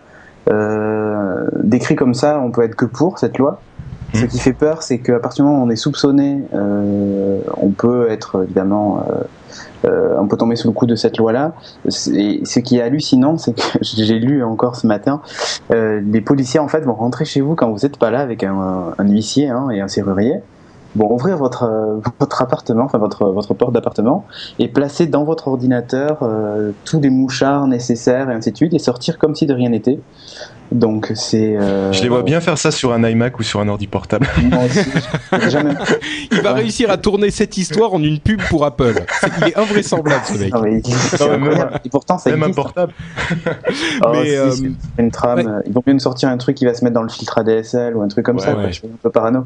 Euh, 0.50 1.46
décrit 1.62 1.94
comme 1.94 2.14
ça, 2.14 2.40
on 2.40 2.50
peut 2.50 2.62
être 2.62 2.74
que 2.74 2.84
pour 2.84 3.18
cette 3.18 3.38
loi. 3.38 3.60
Ce 4.14 4.24
qui 4.26 4.38
fait 4.38 4.52
peur, 4.52 4.82
c'est 4.82 4.98
qu'à 4.98 5.18
partir 5.18 5.44
du 5.44 5.50
moment 5.50 5.62
où 5.62 5.66
on 5.66 5.70
est 5.70 5.76
soupçonné, 5.76 6.42
euh, 6.54 7.40
on 7.56 7.70
peut 7.70 8.10
être 8.10 8.44
évidemment, 8.44 9.04
euh, 9.08 9.22
euh, 9.86 10.16
on 10.18 10.28
peut 10.28 10.36
tomber 10.36 10.56
sous 10.56 10.68
le 10.68 10.74
coup 10.74 10.86
de 10.86 10.94
cette 10.94 11.16
loi-là. 11.18 11.54
Et 11.86 12.42
ce 12.44 12.58
qui 12.60 12.78
est 12.78 12.82
hallucinant, 12.82 13.38
c'est 13.38 13.54
que 13.54 13.62
j'ai 13.80 14.18
lu 14.18 14.44
encore 14.44 14.76
ce 14.76 14.86
matin, 14.86 15.22
euh, 15.72 16.00
les 16.04 16.20
policiers 16.20 16.60
en 16.60 16.68
fait 16.68 16.80
vont 16.80 16.94
rentrer 16.94 17.24
chez 17.24 17.40
vous 17.40 17.54
quand 17.54 17.70
vous 17.70 17.80
n'êtes 17.82 17.96
pas 17.96 18.10
là 18.10 18.20
avec 18.20 18.44
un, 18.44 18.92
un 18.96 19.08
huissier 19.08 19.48
hein, 19.48 19.70
et 19.70 19.80
un 19.80 19.88
serrurier 19.88 20.42
vont 20.96 21.12
ouvrir 21.12 21.36
votre 21.36 22.00
votre 22.20 22.42
appartement, 22.42 22.84
enfin 22.84 22.98
votre 22.98 23.26
votre 23.26 23.54
porte 23.54 23.72
d'appartement, 23.72 24.26
et 24.58 24.68
placer 24.68 25.06
dans 25.06 25.24
votre 25.24 25.48
ordinateur 25.48 26.18
euh, 26.22 26.72
tous 26.84 27.00
les 27.00 27.10
mouchards 27.10 27.66
nécessaires 27.66 28.30
et 28.30 28.34
ainsi 28.34 28.52
de 28.52 28.56
suite, 28.56 28.74
et 28.74 28.78
sortir 28.78 29.18
comme 29.18 29.34
si 29.34 29.46
de 29.46 29.54
rien 29.54 29.70
n'était. 29.70 30.00
Donc 30.72 31.12
c'est. 31.14 31.56
Euh... 31.56 31.92
Je 31.92 32.02
les 32.02 32.08
vois 32.08 32.22
bien 32.22 32.40
faire 32.40 32.56
ça 32.58 32.70
sur 32.70 32.92
un 32.92 33.06
iMac 33.08 33.38
ou 33.38 33.42
sur 33.42 33.60
un 33.60 33.68
ordi 33.68 33.86
portable. 33.86 34.26
Moi 34.42 34.60
aussi, 34.64 35.50
jamais... 35.50 35.74
Il 36.32 36.40
va 36.40 36.52
réussir 36.54 36.90
à 36.90 36.96
tourner 36.96 37.30
cette 37.30 37.56
histoire 37.58 37.92
en 37.94 38.02
une 38.02 38.18
pub 38.18 38.40
pour 38.48 38.64
Apple. 38.64 38.94
Est, 39.22 39.28
il 39.40 39.48
est 39.48 39.56
invraisemblable 39.58 40.22
ce 40.26 40.38
mec. 40.38 40.52
Non, 40.52 40.62
mais, 40.62 40.70
Non, 40.80 41.38
mais 41.38 41.56
même, 41.56 41.70
et 41.84 41.88
pourtant 41.88 42.18
ça 42.18 42.30
même 42.30 42.42
un 42.42 42.46
existe. 42.48 42.62
portable. 42.62 42.92
Oh, 44.04 44.08
Mais, 44.12 44.24
si, 44.24 44.36
euh, 44.36 44.50
c'est 44.50 44.72
une 45.02 45.10
trame. 45.10 45.38
ouais. 45.40 45.62
Ils 45.66 45.72
vont 45.72 45.82
bien 45.84 45.94
nous 45.94 46.00
sortir 46.00 46.28
un 46.28 46.36
truc 46.38 46.56
qui 46.56 46.64
va 46.64 46.74
se 46.74 46.84
mettre 46.84 46.94
dans 46.94 47.02
le 47.02 47.08
filtre 47.08 47.38
ADSL 47.38 47.96
ou 47.96 48.02
un 48.02 48.08
truc 48.08 48.24
comme 48.24 48.36
Ouais, 48.36 48.42
ça. 48.42 48.50
ouais. 48.54 48.62
quoi. 48.62 48.68
Je 48.68 48.72
suis 48.74 48.86
un 48.86 48.96
peu 49.02 49.10
parano. 49.10 49.44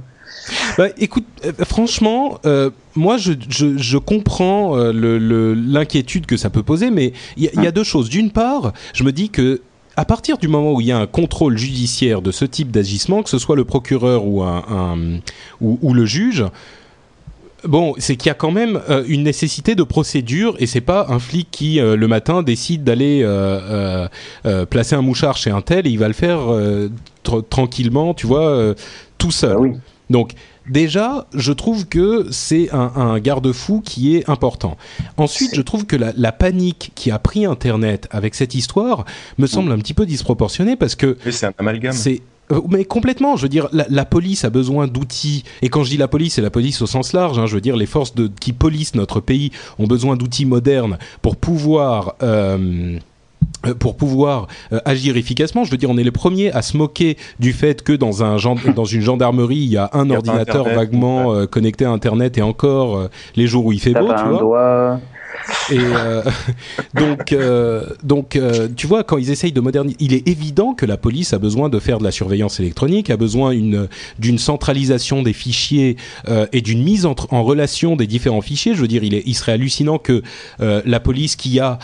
Bah, 0.79 0.87
écoute, 0.99 1.25
euh, 1.45 1.53
franchement, 1.65 2.39
euh, 2.47 2.71
moi 2.95 3.17
je, 3.17 3.33
je, 3.49 3.77
je 3.77 3.99
comprends 3.99 4.77
euh, 4.77 4.93
le- 4.93 5.19
le- 5.19 5.55
l'inquiétude 5.55 6.27
que 6.27 6.37
ça 6.37 6.51
peut 6.51 6.63
poser, 6.63 6.91
mais 6.91 7.13
il 7.37 7.45
y, 7.45 7.49
a- 7.49 7.51
il 7.55 7.63
y 7.63 7.67
a 7.67 7.73
deux 7.73 7.85
choses. 7.85 8.09
D'une 8.09 8.31
part, 8.31 8.73
je 8.95 9.03
me 9.03 9.11
dis 9.13 9.31
que 9.31 9.61
à 9.97 10.05
partir 10.05 10.39
du 10.39 10.49
moment 10.49 10.73
où 10.75 10.81
il 10.81 10.87
y 10.89 10.93
a 10.93 10.99
un 10.99 11.07
contrôle 11.07 11.57
judiciaire 11.57 12.21
de 12.23 12.31
ce 12.31 12.45
type 12.45 12.71
d'agissement, 12.71 13.23
que 13.23 13.31
ce 13.31 13.39
soit 13.39 13.57
le 13.57 13.65
procureur 13.65 14.27
ou, 14.27 14.43
un, 14.43 14.63
un- 14.69 15.21
ou, 15.61 15.79
ou 15.83 15.95
le 15.95 16.05
juge, 16.05 16.45
bon, 17.65 17.95
c'est 17.99 18.17
qu'il 18.17 18.29
y 18.29 18.31
a 18.31 18.35
quand 18.35 18.51
même 18.51 18.81
euh, 18.91 19.05
une 19.09 19.23
nécessité 19.23 19.75
de 19.75 19.83
procédure 19.83 20.55
et 20.59 20.67
c'est 20.67 20.81
pas 20.83 21.07
un 21.09 21.19
flic 21.19 21.49
qui 21.51 21.81
euh, 21.81 21.97
le 21.97 22.09
matin 22.09 22.43
décide 22.43 22.85
d'aller 22.85 23.23
euh, 23.25 24.07
placer 24.69 24.95
un 24.95 25.03
mouchard 25.03 25.37
chez 25.37 25.51
un 25.51 25.63
tel 25.63 25.87
et 25.87 25.91
il 25.91 25.99
va 25.99 26.09
le 26.09 26.15
faire 26.15 26.41
tr- 27.25 27.45
tranquillement, 27.49 28.15
tu 28.15 28.27
vois, 28.27 28.75
tout 29.19 29.31
seul. 29.31 29.57
Oui. 29.57 29.73
Donc, 30.11 30.33
déjà, 30.69 31.27
je 31.35 31.53
trouve 31.53 31.87
que 31.87 32.27
c'est 32.31 32.69
un, 32.73 33.19
garde-fou 33.19 33.81
qui 33.85 34.17
est 34.17 34.29
important. 34.29 34.77
Ensuite, 35.17 35.55
je 35.55 35.63
trouve 35.63 35.87
que 35.87 35.97
la, 35.97 36.33
panique 36.33 36.93
qui 36.95 37.11
a 37.11 37.19
pris 37.19 37.47
Internet 37.47 38.09
avec 38.11 38.35
cette 38.35 38.55
histoire 38.55 39.05
me 39.39 39.47
semble 39.47 39.73
un 39.73 39.79
petit 39.79 39.95
peu 39.95 40.07
disproportionnée 40.07 40.77
parce 40.77 40.95
que 40.95 41.17
c'est 41.31 41.47
un 41.47 41.53
amalgame. 41.59 41.93
C'est 41.93 42.23
euh, 42.53 42.61
mais 42.69 42.85
complètement, 42.85 43.37
je 43.37 43.43
veux 43.43 43.49
dire, 43.49 43.69
la, 43.73 44.05
police 44.05 44.45
a 44.45 44.51
besoin 44.51 44.87
d'outils, 44.87 45.43
et 45.63 45.69
quand 45.69 45.83
je 45.83 45.91
dis 45.91 45.97
la 45.97 46.07
police, 46.07 46.35
c'est 46.35 46.43
la 46.43 46.51
police 46.51 46.81
au 46.81 46.87
sens 46.87 47.13
large, 47.13 47.39
hein, 47.39 47.47
je 47.47 47.55
veux 47.55 47.61
dire, 47.61 47.77
les 47.77 47.87
forces 47.87 48.15
de, 48.15 48.31
qui 48.41 48.53
policent 48.53 48.95
notre 48.95 49.21
pays 49.21 49.51
ont 49.79 49.87
besoin 49.87 50.17
d'outils 50.17 50.47
modernes 50.47 50.99
pour 51.23 51.37
pouvoir... 51.37 52.15
Euh, 52.23 52.99
pour 53.79 53.97
pouvoir 53.97 54.47
agir 54.85 55.17
efficacement. 55.17 55.65
Je 55.65 55.71
veux 55.71 55.77
dire, 55.77 55.91
on 55.91 55.99
est 55.99 56.05
les 56.05 56.11
premiers 56.11 56.53
à 56.53 56.63
se 56.63 56.77
moquer 56.77 57.17
du 57.41 57.53
fait 57.53 57.83
que 57.83 57.93
dans, 57.93 58.23
un 58.23 58.37
dans 58.75 58.85
une 58.85 59.01
gendarmerie, 59.01 59.57
il 59.57 59.73
y 59.73 59.77
a 59.77 59.91
un 59.93 60.11
ordinateur 60.11 60.65
vaguement 60.65 61.47
connecté 61.47 61.85
à 61.85 61.91
Internet 61.91 62.39
et 62.39 62.43
encore 62.43 63.09
les 63.35 63.47
jours 63.47 63.67
où 63.67 63.73
il 63.73 63.81
fait 63.81 63.93
beau, 63.93 64.13
tu 64.15 64.25
vois. 64.25 65.01
Et 65.71 65.79
euh, 65.79 66.23
donc, 66.95 67.33
euh, 67.33 67.87
donc 68.03 68.37
euh, 68.37 68.69
tu 68.75 68.87
vois, 68.87 69.05
quand 69.05 69.19
ils 69.19 69.31
essayent 69.31 69.53
de 69.53 69.61
moderniser, 69.61 69.97
il 70.01 70.15
est 70.15 70.27
évident 70.29 70.75
que 70.75 70.87
la 70.87 70.97
police 70.97 71.33
a 71.33 71.39
besoin 71.39 71.69
de 71.69 71.79
faire 71.79 71.99
de 71.99 72.05
la 72.05 72.11
surveillance 72.11 72.61
électronique, 72.61 73.11
a 73.11 73.17
besoin 73.17 73.55
d'une 74.19 74.39
centralisation 74.39 75.23
des 75.23 75.33
fichiers 75.33 75.97
et 76.53 76.61
d'une 76.61 76.83
mise 76.83 77.07
en, 77.07 77.15
relation 77.43 77.97
des 77.97 78.07
différents 78.07 78.41
fichiers. 78.41 78.75
Je 78.75 78.81
veux 78.81 78.89
dire, 78.89 79.05
il, 79.05 79.15
est, 79.15 79.23
il 79.27 79.35
serait 79.35 79.53
hallucinant 79.53 79.99
que 79.99 80.23
la 80.59 81.01
police 81.01 81.37
qui 81.37 81.61
a 81.61 81.79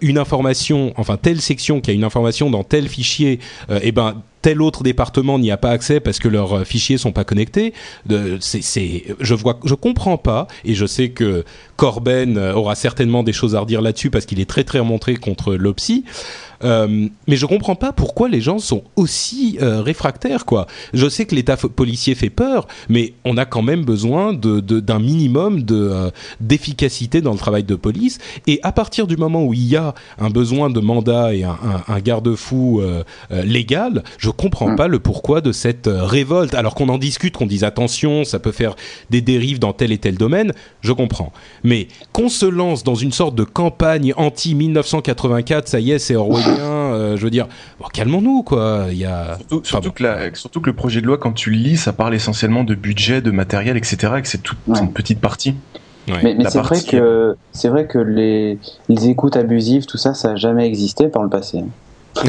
une 0.00 0.18
information, 0.18 0.92
enfin 0.96 1.16
telle 1.16 1.40
section 1.40 1.80
qui 1.80 1.90
a 1.90 1.94
une 1.94 2.04
information 2.04 2.50
dans 2.50 2.64
tel 2.64 2.88
fichier, 2.88 3.40
eh 3.82 3.92
ben 3.92 4.22
tel 4.42 4.62
autre 4.62 4.82
département 4.82 5.38
n'y 5.38 5.50
a 5.50 5.56
pas 5.56 5.70
accès 5.70 6.00
parce 6.00 6.18
que 6.18 6.28
leurs 6.28 6.58
euh, 6.58 6.64
fichiers 6.64 6.98
sont 6.98 7.12
pas 7.12 7.24
connectés. 7.24 7.72
C'est, 8.40 9.04
je 9.20 9.34
vois, 9.34 9.58
je 9.64 9.74
comprends 9.74 10.18
pas, 10.18 10.46
et 10.64 10.74
je 10.74 10.86
sais 10.86 11.10
que 11.10 11.44
Corben 11.76 12.36
euh, 12.36 12.54
aura 12.54 12.74
certainement 12.74 13.19
des 13.22 13.32
choses 13.32 13.54
à 13.54 13.60
redire 13.60 13.80
là-dessus 13.80 14.10
parce 14.10 14.26
qu'il 14.26 14.40
est 14.40 14.48
très 14.48 14.64
très 14.64 14.78
remonté 14.78 15.16
contre 15.16 15.54
l'OPSI. 15.54 16.04
Euh, 16.62 17.08
mais 17.26 17.36
je 17.36 17.46
comprends 17.46 17.74
pas 17.74 17.92
pourquoi 17.92 18.28
les 18.28 18.40
gens 18.40 18.58
sont 18.58 18.82
aussi 18.96 19.58
euh, 19.62 19.82
réfractaires, 19.82 20.44
quoi. 20.44 20.66
Je 20.92 21.08
sais 21.08 21.24
que 21.24 21.34
l'état 21.34 21.56
policier 21.56 22.14
fait 22.14 22.30
peur, 22.30 22.66
mais 22.88 23.14
on 23.24 23.36
a 23.36 23.44
quand 23.44 23.62
même 23.62 23.84
besoin 23.84 24.32
de, 24.32 24.60
d'un 24.60 24.98
minimum 24.98 25.62
de 25.62 25.76
euh, 25.76 26.10
d'efficacité 26.40 27.20
dans 27.20 27.32
le 27.32 27.38
travail 27.38 27.64
de 27.64 27.74
police. 27.74 28.18
Et 28.46 28.60
à 28.62 28.72
partir 28.72 29.06
du 29.06 29.16
moment 29.16 29.44
où 29.44 29.54
il 29.54 29.66
y 29.66 29.76
a 29.76 29.94
un 30.18 30.30
besoin 30.30 30.70
de 30.70 30.80
mandat 30.80 31.34
et 31.34 31.44
un, 31.44 31.50
un, 31.50 31.94
un 31.94 32.00
garde-fou 32.00 32.82
légal, 33.30 34.02
je 34.18 34.30
comprends 34.30 34.70
mm. 34.70 34.76
pas 34.76 34.88
le 34.88 34.98
pourquoi 34.98 35.40
de 35.40 35.52
cette 35.52 35.88
révolte. 35.90 36.54
Alors 36.54 36.74
qu'on 36.74 36.88
en 36.88 36.98
discute, 36.98 37.36
qu'on 37.36 37.46
dise 37.46 37.64
attention, 37.64 38.24
ça 38.24 38.38
peut 38.38 38.52
faire 38.52 38.74
des 39.10 39.20
dérives 39.20 39.58
dans 39.58 39.72
tel 39.72 39.92
et 39.92 39.98
tel 39.98 40.16
domaine, 40.16 40.52
je 40.80 40.92
comprends. 40.92 41.32
Mais 41.64 41.88
qu'on 42.12 42.28
se 42.28 42.46
lance 42.46 42.84
dans 42.84 42.94
une 42.94 43.12
sorte 43.12 43.34
de 43.34 43.44
campagne 43.44 44.12
anti 44.16 44.54
1984, 44.54 45.68
ça 45.68 45.80
y 45.80 45.92
est, 45.92 45.98
c'est 45.98 46.16
Orwell 46.16 46.49
euh, 46.58 47.16
je 47.16 47.22
veux 47.22 47.30
dire, 47.30 47.48
calmons-nous, 47.92 48.42
quoi. 48.42 48.86
Il 48.90 48.98
y 48.98 49.04
a... 49.04 49.38
surtout, 49.62 49.92
que 49.92 50.36
surtout, 50.36 50.60
que 50.60 50.66
le 50.66 50.76
projet 50.76 51.00
de 51.00 51.06
loi, 51.06 51.18
quand 51.18 51.32
tu 51.32 51.50
le 51.50 51.56
lis, 51.56 51.76
ça 51.76 51.92
parle 51.92 52.14
essentiellement 52.14 52.64
de 52.64 52.74
budget, 52.74 53.20
de 53.20 53.30
matériel, 53.30 53.76
etc. 53.76 54.14
Et 54.18 54.22
que 54.22 54.28
c'est 54.28 54.42
toute 54.42 54.58
une 54.68 54.92
petite 54.92 55.20
partie. 55.20 55.54
Mais, 56.22 56.36
c'est 56.48 56.58
vrai 56.58 56.80
que 56.82 57.36
c'est 57.52 57.68
vrai 57.68 57.86
que 57.86 57.98
les, 57.98 58.58
les 58.88 59.08
écoutes 59.08 59.36
abusives, 59.36 59.86
tout 59.86 59.98
ça, 59.98 60.14
ça 60.14 60.30
n'a 60.30 60.36
jamais 60.36 60.66
existé 60.66 61.08
par 61.08 61.22
le 61.22 61.28
passé 61.28 61.62
bah 62.14 62.22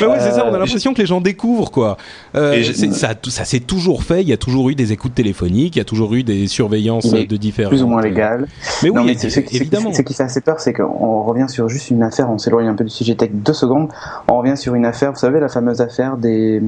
oui, 0.00 0.16
c'est 0.18 0.32
ça, 0.32 0.46
on 0.46 0.54
a 0.54 0.58
l'impression 0.58 0.94
que 0.94 1.00
les 1.00 1.06
gens 1.06 1.20
découvrent 1.20 1.70
quoi. 1.70 1.96
Euh, 2.34 2.62
ça, 2.92 3.14
ça 3.28 3.44
s'est 3.44 3.60
toujours 3.60 4.02
fait, 4.02 4.22
il 4.22 4.28
y 4.28 4.32
a 4.32 4.36
toujours 4.36 4.70
eu 4.70 4.74
des 4.74 4.92
écoutes 4.92 5.14
téléphoniques, 5.14 5.76
il 5.76 5.78
y 5.78 5.82
a 5.82 5.84
toujours 5.84 6.14
eu 6.14 6.22
des 6.22 6.46
surveillances 6.46 7.10
de 7.10 7.36
différents. 7.36 7.70
Plus 7.70 7.82
ou 7.82 7.88
moins 7.88 8.02
légales. 8.02 8.48
Mais 8.82 8.90
oui, 8.90 9.16
c'est, 9.18 9.54
évidemment. 9.54 9.92
Ce 9.92 10.02
qui 10.02 10.14
fait 10.14 10.22
assez 10.22 10.40
peur, 10.40 10.60
c'est 10.60 10.72
qu'on 10.72 11.22
revient 11.22 11.48
sur 11.48 11.68
juste 11.68 11.90
une 11.90 12.02
affaire, 12.02 12.30
on 12.30 12.38
s'éloigne 12.38 12.68
un 12.68 12.74
peu 12.74 12.84
du 12.84 12.90
sujet 12.90 13.14
tech 13.14 13.30
deux 13.32 13.52
secondes, 13.52 13.88
on 14.28 14.38
revient 14.38 14.56
sur 14.56 14.74
une 14.74 14.86
affaire, 14.86 15.12
vous 15.12 15.18
savez, 15.18 15.40
la 15.40 15.48
fameuse 15.48 15.80
affaire 15.80 16.16
des, 16.16 16.62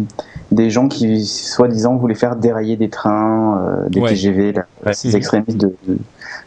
des 0.52 0.70
gens 0.70 0.88
qui, 0.88 1.24
soi-disant, 1.24 1.96
voulaient 1.96 2.14
faire 2.14 2.36
dérailler 2.36 2.76
des 2.76 2.90
trains, 2.90 3.58
euh, 3.58 3.88
des 3.88 4.02
TGV, 4.02 4.54
ces 4.92 5.16
extrémistes 5.16 5.58
de 5.58 5.74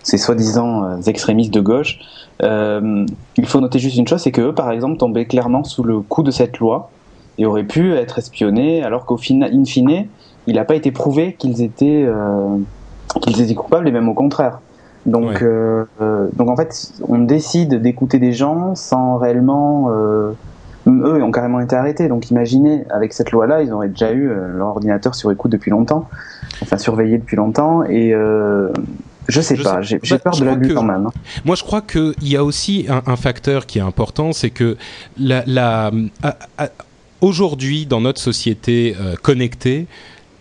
ces 0.04 0.18
soi-disant 0.18 0.84
euh, 0.84 1.02
extrémistes 1.08 1.54
de 1.54 1.62
gauche. 1.62 2.00
Euh, 2.44 3.06
il 3.38 3.46
faut 3.46 3.60
noter 3.60 3.80
juste 3.80 3.98
une 3.98 4.08
chose, 4.08 4.22
c'est 4.22 4.32
qu'eux, 4.32 4.54
par 4.54 4.72
exemple, 4.72 4.98
tombaient 4.98 5.26
clairement 5.26 5.64
sous 5.64 5.84
le 5.84 6.00
coup 6.00 6.24
de 6.24 6.32
cette 6.32 6.60
loi 6.60 6.90
et 7.38 7.46
auraient 7.46 7.64
pu 7.66 7.94
être 7.94 8.18
espionnés, 8.18 8.84
alors 8.84 9.06
qu'au 9.06 9.18
final, 9.18 9.54
in 9.54 9.66
fine, 9.66 10.08
il 10.48 10.56
n'a 10.56 10.66
pas 10.66 10.76
été 10.76 10.92
prouvé 10.92 11.34
qu'ils 11.34 11.62
étaient, 11.62 12.04
euh, 12.06 12.58
qu'ils 13.22 13.42
étaient 13.42 13.56
coupables, 13.56 13.88
et 13.88 13.92
même 13.92 14.10
au 14.10 14.14
contraire. 14.14 14.60
Donc, 15.06 15.44
donc 16.34 16.50
en 16.50 16.56
fait, 16.56 16.92
on 17.08 17.20
décide 17.20 17.82
d'écouter 17.82 18.20
des 18.20 18.34
gens 18.34 18.76
sans 18.76 19.18
réellement. 19.18 19.90
eux, 19.90 20.34
ils 20.86 21.24
ont 21.24 21.32
carrément 21.32 21.62
été 21.62 21.76
arrêtés. 21.76 22.10
Donc, 22.10 22.30
imaginez, 22.30 22.84
avec 22.90 23.14
cette 23.14 23.32
loi-là, 23.32 23.64
ils 23.64 23.72
auraient 23.72 23.88
déjà 23.88 24.12
eu 24.12 24.30
leur 24.30 24.68
ordinateur 24.68 25.16
sur 25.16 25.32
écoute 25.32 25.52
depuis 25.52 25.72
longtemps, 25.72 26.10
enfin 26.62 26.78
surveillé 26.78 27.18
depuis 27.18 27.38
longtemps, 27.38 27.84
et 27.84 28.14
je 29.30 29.42
sais 29.42 29.56
pas, 29.56 29.82
j'ai 29.82 29.98
bah, 29.98 30.20
peur 30.20 30.38
de 30.38 30.46
l'abus 30.46 30.74
quand 30.74 30.84
même. 30.84 31.08
Hein. 31.08 31.12
Moi, 31.46 31.56
je 31.56 31.64
crois 31.64 31.82
qu'il 31.82 32.14
y 32.22 32.36
a 32.36 32.44
aussi 32.44 32.88
un, 32.90 33.16
facteur 33.16 33.66
qui 33.66 33.80
est 33.80 33.82
important, 33.82 34.34
c'est 34.34 34.50
que 34.50 34.78
la, 35.18 35.44
la 35.46 35.92
aujourd'hui, 37.22 37.86
dans 37.86 38.02
notre 38.02 38.22
société 38.22 38.96
euh, 39.00 39.16
connectée, 39.16 39.88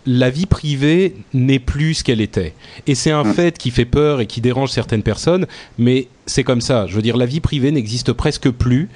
la 0.05 0.29
vie 0.29 0.45
privée 0.45 1.15
n'est 1.33 1.59
plus 1.59 1.95
ce 1.95 2.03
qu'elle 2.03 2.21
était. 2.21 2.53
Et 2.87 2.95
c'est 2.95 3.11
un 3.11 3.23
mm. 3.23 3.33
fait 3.33 3.57
qui 3.57 3.71
fait 3.71 3.85
peur 3.85 4.21
et 4.21 4.25
qui 4.25 4.41
dérange 4.41 4.71
certaines 4.71 5.03
personnes, 5.03 5.45
mais 5.77 6.07
c'est 6.25 6.43
comme 6.43 6.61
ça. 6.61 6.87
Je 6.87 6.95
veux 6.95 7.01
dire, 7.01 7.17
la 7.17 7.25
vie 7.25 7.41
privée 7.41 7.71
n'existe 7.71 8.13
presque 8.13 8.49
plus 8.49 8.89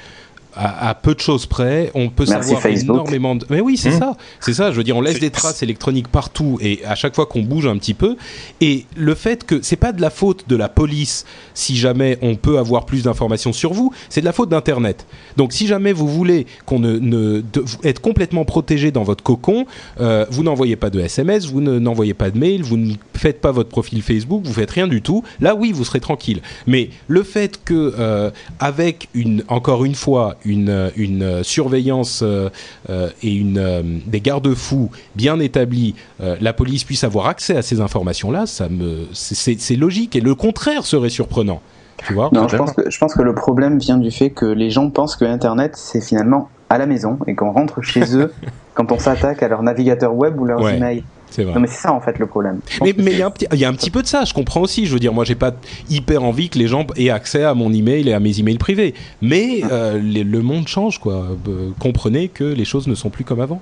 à, 0.55 0.95
peu 0.95 1.15
de 1.15 1.19
choses 1.19 1.45
près, 1.45 1.91
on 1.93 2.09
peut 2.09 2.25
savoir 2.25 2.65
énormément 2.65 3.35
de... 3.35 3.45
Mais 3.49 3.61
oui, 3.61 3.77
c'est 3.77 3.91
mmh. 3.91 3.99
ça, 3.99 4.17
c'est 4.39 4.53
ça. 4.53 4.71
Je 4.71 4.77
veux 4.77 4.83
dire, 4.83 4.95
on 4.95 5.01
laisse 5.01 5.19
des 5.19 5.29
traces 5.29 5.63
électroniques 5.63 6.07
partout 6.07 6.57
et 6.61 6.83
à 6.85 6.95
chaque 6.95 7.15
fois 7.15 7.25
qu'on 7.25 7.41
bouge 7.41 7.65
un 7.65 7.77
petit 7.77 7.93
peu. 7.93 8.15
Et 8.61 8.85
le 8.95 9.15
fait 9.15 9.45
que 9.45 9.61
c'est 9.61 9.75
pas 9.75 9.91
de 9.91 10.01
la 10.01 10.09
faute 10.09 10.47
de 10.47 10.55
la 10.55 10.69
police 10.69 11.25
si 11.53 11.75
jamais 11.75 12.17
on 12.21 12.35
peut 12.35 12.57
avoir 12.57 12.85
plus 12.85 13.03
d'informations 13.03 13.53
sur 13.53 13.73
vous, 13.73 13.93
c'est 14.09 14.21
de 14.21 14.25
la 14.25 14.33
faute 14.33 14.49
d'Internet. 14.49 15.05
Donc, 15.37 15.53
si 15.53 15.67
jamais 15.67 15.93
vous 15.93 16.07
voulez 16.07 16.45
qu'on 16.65 16.79
ne, 16.79 16.97
ne 16.99 17.43
être 17.83 18.01
complètement 18.01 18.45
protégé 18.45 18.91
dans 18.91 19.03
votre 19.03 19.23
cocon, 19.23 19.65
euh, 19.99 20.25
vous 20.29 20.43
n'envoyez 20.43 20.75
pas 20.75 20.89
de 20.89 20.99
SMS, 20.99 21.45
vous 21.45 21.61
n'envoyez 21.61 22.13
pas 22.13 22.31
de 22.31 22.37
mail, 22.37 22.63
vous 22.63 22.77
ne 22.77 22.93
faites 23.15 23.41
pas 23.41 23.51
votre 23.51 23.69
profil 23.69 24.01
Facebook, 24.01 24.43
vous 24.43 24.53
faites 24.53 24.71
rien 24.71 24.87
du 24.87 25.01
tout. 25.01 25.23
Là, 25.39 25.55
oui, 25.55 25.71
vous 25.71 25.83
serez 25.83 25.99
tranquille. 25.99 26.41
Mais 26.67 26.89
le 27.07 27.23
fait 27.23 27.63
que 27.63 27.93
euh, 27.97 28.31
avec 28.59 29.09
une 29.13 29.43
encore 29.47 29.85
une 29.85 29.95
fois 29.95 30.35
une, 30.45 30.91
une 30.95 31.43
surveillance 31.43 32.21
euh, 32.23 32.49
euh, 32.89 33.09
et 33.21 33.33
une, 33.33 33.57
euh, 33.57 33.81
des 34.05 34.21
garde-fous 34.21 34.89
bien 35.15 35.39
établis, 35.39 35.95
la 36.19 36.53
police 36.53 36.83
puisse 36.83 37.03
avoir 37.03 37.27
accès 37.27 37.57
à 37.57 37.61
ces 37.61 37.81
informations-là, 37.81 38.45
ça 38.45 38.69
me, 38.69 39.07
c'est 39.13 39.75
logique. 39.75 40.15
Et 40.15 40.21
le 40.21 40.35
contraire 40.35 40.85
serait 40.85 41.09
surprenant. 41.09 41.61
Tu 41.97 42.13
vois 42.13 42.29
non, 42.31 42.47
je 42.47 42.57
pense, 42.57 42.73
que, 42.73 42.89
je 42.89 42.97
pense 42.97 43.13
que 43.13 43.21
le 43.21 43.35
problème 43.35 43.77
vient 43.77 43.97
du 43.97 44.11
fait 44.11 44.29
que 44.29 44.45
les 44.45 44.69
gens 44.69 44.89
pensent 44.89 45.15
que 45.15 45.25
Internet, 45.25 45.73
c'est 45.75 46.01
finalement 46.01 46.49
à 46.69 46.77
la 46.77 46.85
maison 46.85 47.19
et 47.27 47.35
qu'on 47.35 47.51
rentre 47.51 47.81
chez 47.81 48.03
eux 48.15 48.33
quand 48.73 48.91
on 48.91 48.99
s'attaque 48.99 49.43
à 49.43 49.47
leur 49.47 49.61
navigateur 49.63 50.15
web 50.15 50.39
ou 50.39 50.45
leurs 50.45 50.67
emails. 50.67 51.03
Non, 51.39 51.59
mais 51.59 51.67
c'est 51.67 51.81
ça 51.81 51.93
en 51.93 52.01
fait 52.01 52.19
le 52.19 52.27
problème. 52.27 52.59
Mais 52.81 52.93
il 52.97 53.17
y, 53.17 53.21
a 53.21 53.27
un 53.27 53.31
petit, 53.31 53.47
y 53.53 53.65
a 53.65 53.69
un 53.69 53.73
petit 53.73 53.91
peu 53.91 54.01
de 54.01 54.07
ça, 54.07 54.25
je 54.25 54.33
comprends 54.33 54.61
aussi. 54.61 54.85
Je 54.85 54.93
veux 54.93 54.99
dire, 54.99 55.13
moi 55.13 55.25
j'ai 55.25 55.35
pas 55.35 55.53
hyper 55.89 56.23
envie 56.23 56.49
que 56.49 56.59
les 56.59 56.67
gens 56.67 56.85
aient 56.95 57.09
accès 57.09 57.43
à 57.43 57.53
mon 57.53 57.73
email 57.73 58.07
et 58.09 58.13
à 58.13 58.19
mes 58.19 58.39
emails 58.39 58.57
privés. 58.57 58.93
Mais 59.21 59.61
ah. 59.63 59.67
euh, 59.71 59.99
le 60.01 60.41
monde 60.41 60.67
change, 60.67 60.99
quoi. 60.99 61.27
Euh, 61.47 61.71
comprenez 61.79 62.27
que 62.29 62.43
les 62.43 62.65
choses 62.65 62.87
ne 62.87 62.95
sont 62.95 63.09
plus 63.09 63.23
comme 63.23 63.41
avant. 63.41 63.61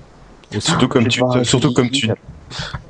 Surtout 0.58 0.88
comme 0.88 1.08
tu, 1.08 1.22
surtout 1.44 1.72
comme 1.72 1.90
tu, 1.90 2.10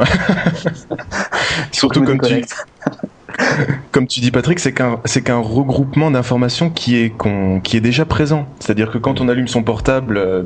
surtout 1.73 2.03
comme 2.03 2.21
tu, 2.21 2.45
comme 3.93 4.07
tu 4.07 4.21
dis 4.21 4.31
Patrick, 4.31 4.59
c'est 4.59 4.73
qu'un 4.73 5.01
c'est 5.05 5.29
regroupement 5.31 6.11
d'informations 6.11 6.71
qui 6.71 6.97
est 6.97 7.13
qui 7.63 7.77
est 7.77 7.81
déjà 7.81 8.05
présent. 8.05 8.47
C'est-à-dire 8.61 8.91
que 8.91 8.99
quand 8.99 9.21
on 9.21 9.29
allume 9.29 9.49
son 9.49 9.63
portable, 9.63 10.17
euh, 10.17 10.43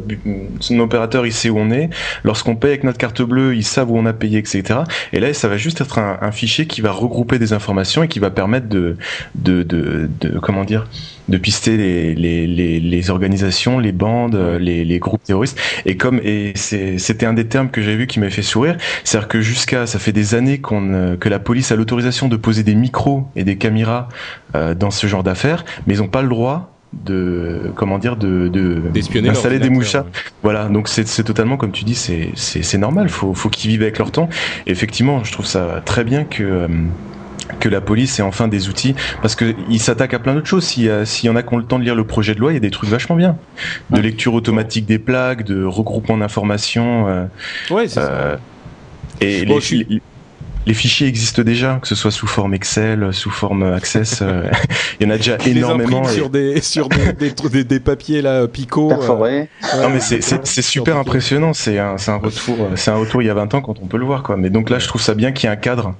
son 0.61 0.78
opérateur 0.80 1.26
il 1.26 1.32
sait 1.32 1.51
où 1.51 1.59
on 1.59 1.70
est. 1.70 1.91
Lorsqu'on 2.24 2.57
paye 2.57 2.70
avec 2.70 2.84
notre 2.84 2.99
carte 2.99 3.22
bleue, 3.22 3.55
ils 3.57 3.64
savent 3.64 3.91
où 3.91 3.97
on 3.97 4.07
a 4.07 4.12
payé, 4.12 4.39
etc. 4.39 4.80
Et 5.12 5.20
là, 5.20 5.32
ça 5.34 5.49
va 5.49 5.57
juste 5.57 5.80
être 5.80 5.99
un, 5.99 6.18
un 6.20 6.32
fichier 6.32 6.66
qui 6.66 6.80
va 6.80 6.93
regrouper 6.93 7.39
des 7.39 7.53
informations 7.53 8.03
et 8.03 8.09
qui 8.09 8.18
va 8.18 8.30
permettre 8.30 8.68
de 8.68 8.97
de, 9.34 9.62
de, 9.62 10.09
de 10.20 10.39
comment 10.39 10.64
dire 10.64 10.87
de 11.29 11.39
pister 11.39 11.77
les, 11.77 12.14
les, 12.14 12.47
les, 12.47 12.81
les 12.81 13.11
organisations, 13.11 13.79
les 13.79 13.93
bandes, 13.93 14.37
les, 14.61 14.85
les, 14.85 14.99
groupes 14.99 15.22
terroristes. 15.22 15.59
Et 15.85 15.97
comme 15.97 16.20
et 16.22 16.53
c'était 16.57 17.27
un 17.27 17.33
des 17.33 17.47
termes 17.47 17.70
que 17.70 17.83
j'ai 17.83 17.97
vu 17.97 18.07
qui 18.07 18.20
m'a 18.20 18.31
fait 18.31 18.43
sourire, 18.43 18.77
c'est-à-dire 19.05 19.29
que 19.29 19.41
jusqu'à 19.41 19.87
ça 19.87 19.99
fait 19.99 20.12
des 20.12 20.35
années 20.35 20.59
qu'on 20.59 21.16
que 21.18 21.29
la 21.29 21.39
police 21.39 21.72
a 21.72 21.77
l'autorisation 21.77 22.29
de 22.29 22.37
poser 22.37 22.62
des 22.62 22.74
micros 22.74 23.24
et 23.37 23.45
des 23.45 23.57
caméras 23.57 24.09
euh, 24.55 24.74
dans 24.74 24.91
ce 24.91 25.07
genre 25.07 25.22
d'affaires, 25.22 25.64
mais 25.87 25.95
ils 25.95 26.01
n'ont 26.01 26.09
pas 26.09 26.22
le 26.22 26.29
droit 26.29 26.72
de 26.93 27.72
comment 27.74 27.99
dire 27.99 28.16
de 28.16 28.49
d'installer 28.49 29.59
des 29.59 29.68
l'ordinateur, 29.68 29.70
mouchards. 29.70 30.07
voilà. 30.43 30.66
Donc 30.68 30.89
c'est 30.89 31.07
c'est 31.07 31.24
totalement 31.24 31.57
comme 31.57 31.72
tu 31.72 31.85
dis 31.85 31.95
c'est 31.95 32.31
c'est 32.35 32.62
c'est 32.62 32.79
normal. 32.79 33.09
Faut 33.09 33.35
faut 33.35 33.51
qu'ils 33.51 33.70
vivent 33.70 33.83
avec 33.83 33.99
leur 33.99 34.12
temps. 34.12 34.29
Et 34.66 34.70
effectivement 34.70 35.24
je 35.24 35.33
trouve 35.33 35.47
ça 35.47 35.83
très 35.85 36.05
bien 36.05 36.24
que 36.24 36.43
euh, 36.43 36.68
que 37.59 37.68
la 37.68 37.80
police 37.80 38.18
ait 38.18 38.22
enfin 38.22 38.48
des 38.48 38.68
outils 38.68 38.94
parce 39.22 39.34
que 39.34 39.54
ils 39.68 39.80
s'attaquent 39.80 40.14
à 40.14 40.18
plein 40.18 40.34
d'autres 40.34 40.46
choses 40.46 40.64
s'il 40.64 40.84
y, 40.84 40.90
a- 40.90 41.04
s'il 41.07 41.26
y 41.28 41.30
en 41.30 41.36
a 41.36 41.42
qui 41.42 41.54
ont 41.54 41.59
le 41.59 41.64
temps 41.64 41.78
de 41.78 41.84
lire 41.84 41.94
le 41.94 42.04
projet 42.04 42.34
de 42.34 42.40
loi 42.40 42.52
il 42.52 42.54
y 42.54 42.59
a 42.59 42.61
des 42.61 42.70
trucs 42.70 42.90
vachement 42.90 43.16
bien 43.16 43.36
de 43.90 44.00
lecture 44.00 44.34
automatique 44.34 44.86
des 44.86 44.98
plaques 44.98 45.44
de 45.44 45.64
regroupement 45.64 46.16
d'informations 46.18 47.09
euh, 47.09 47.24
Ouais, 47.70 47.88
c'est 47.88 47.94
ça. 48.00 48.11
euh, 48.11 48.36
et 49.20 49.44
Bon, 49.46 49.54
les, 49.54 49.61
je 49.61 49.66
suis- 49.66 49.86
les- 49.88 50.02
les 50.68 50.74
fichiers 50.74 51.07
existent 51.07 51.42
déjà, 51.42 51.78
que 51.80 51.86
ce 51.86 51.94
soit 51.94 52.11
sous 52.11 52.26
forme 52.26 52.52
Excel, 52.52 53.11
sous 53.12 53.30
forme 53.30 53.62
Access. 53.62 54.18
euh, 54.20 54.42
il 55.00 55.07
y 55.07 55.09
en 55.09 55.14
a 55.14 55.16
déjà 55.16 55.36
les 55.36 55.52
énormément. 55.52 56.02
et- 56.09 56.12
sur 56.12 56.28
des 56.28 56.61
sur 56.61 56.88
des, 56.88 57.12
des, 57.12 57.30
tr- 57.30 57.48
des, 57.50 57.62
des 57.62 57.78
papiers 57.78 58.20
là 58.20 58.48
Pico. 58.48 58.86
euh, 58.90 58.96
Perforé. 58.96 59.48
Non 59.80 59.90
mais 59.90 60.00
c'est 60.00 60.62
super 60.62 60.96
impressionnant. 60.96 61.52
C'est 61.52 61.78
un 61.78 61.98
c'est 61.98 62.11
un 62.11 62.16
retour 62.16 62.57
euh, 62.62 62.74
c'est 62.74 62.90
un 62.90 62.96
retour 62.96 63.22
il 63.22 63.26
y 63.26 63.30
a 63.30 63.34
20 63.34 63.54
ans 63.54 63.61
quand 63.61 63.76
on 63.80 63.86
peut 63.86 63.96
le 63.96 64.04
voir 64.04 64.24
quoi. 64.24 64.36
Mais 64.36 64.50
donc 64.50 64.68
là 64.68 64.80
je 64.80 64.88
trouve 64.88 65.00
ça 65.00 65.14
bien 65.14 65.30
qu'il 65.30 65.48
y 65.48 65.52
ait 65.52 65.54
un 65.54 65.57
cadre. 65.57 65.94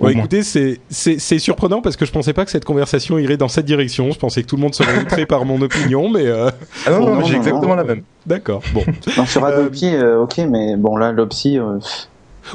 Bon, 0.00 0.08
écoutez, 0.08 0.42
c'est 0.42 0.80
c'est 0.88 1.18
c'est 1.18 1.38
surprenant 1.38 1.82
parce 1.82 1.96
que 1.96 2.04
je 2.04 2.12
pensais 2.12 2.32
pas 2.32 2.44
que 2.44 2.50
cette 2.50 2.64
conversation 2.64 3.18
irait 3.18 3.36
dans 3.36 3.48
cette 3.48 3.66
direction. 3.66 4.10
Je 4.12 4.18
pensais 4.18 4.42
que 4.42 4.46
tout 4.48 4.56
le 4.56 4.62
monde 4.62 4.74
serait 4.74 5.00
outré 5.00 5.26
par 5.26 5.44
mon 5.44 5.60
opinion, 5.60 6.08
mais 6.08 6.26
euh, 6.26 6.50
Ah 6.86 6.90
non, 6.92 7.00
non, 7.00 7.14
non, 7.16 7.24
j'ai 7.24 7.36
exactement 7.36 7.68
non. 7.70 7.76
la 7.76 7.84
même. 7.84 8.02
d'accord. 8.26 8.62
Bon, 8.72 8.84
Non, 9.16 9.26
sur 9.26 9.44
Euh, 9.44 9.48
Adopi, 9.48 9.94
euh, 9.94 10.20
ok, 10.22 10.38
mais 10.48 10.76
bon, 10.76 10.96
là, 10.96 11.10
l'Opsi, 11.12 11.58
euh, 11.58 11.78
pff, 11.78 12.08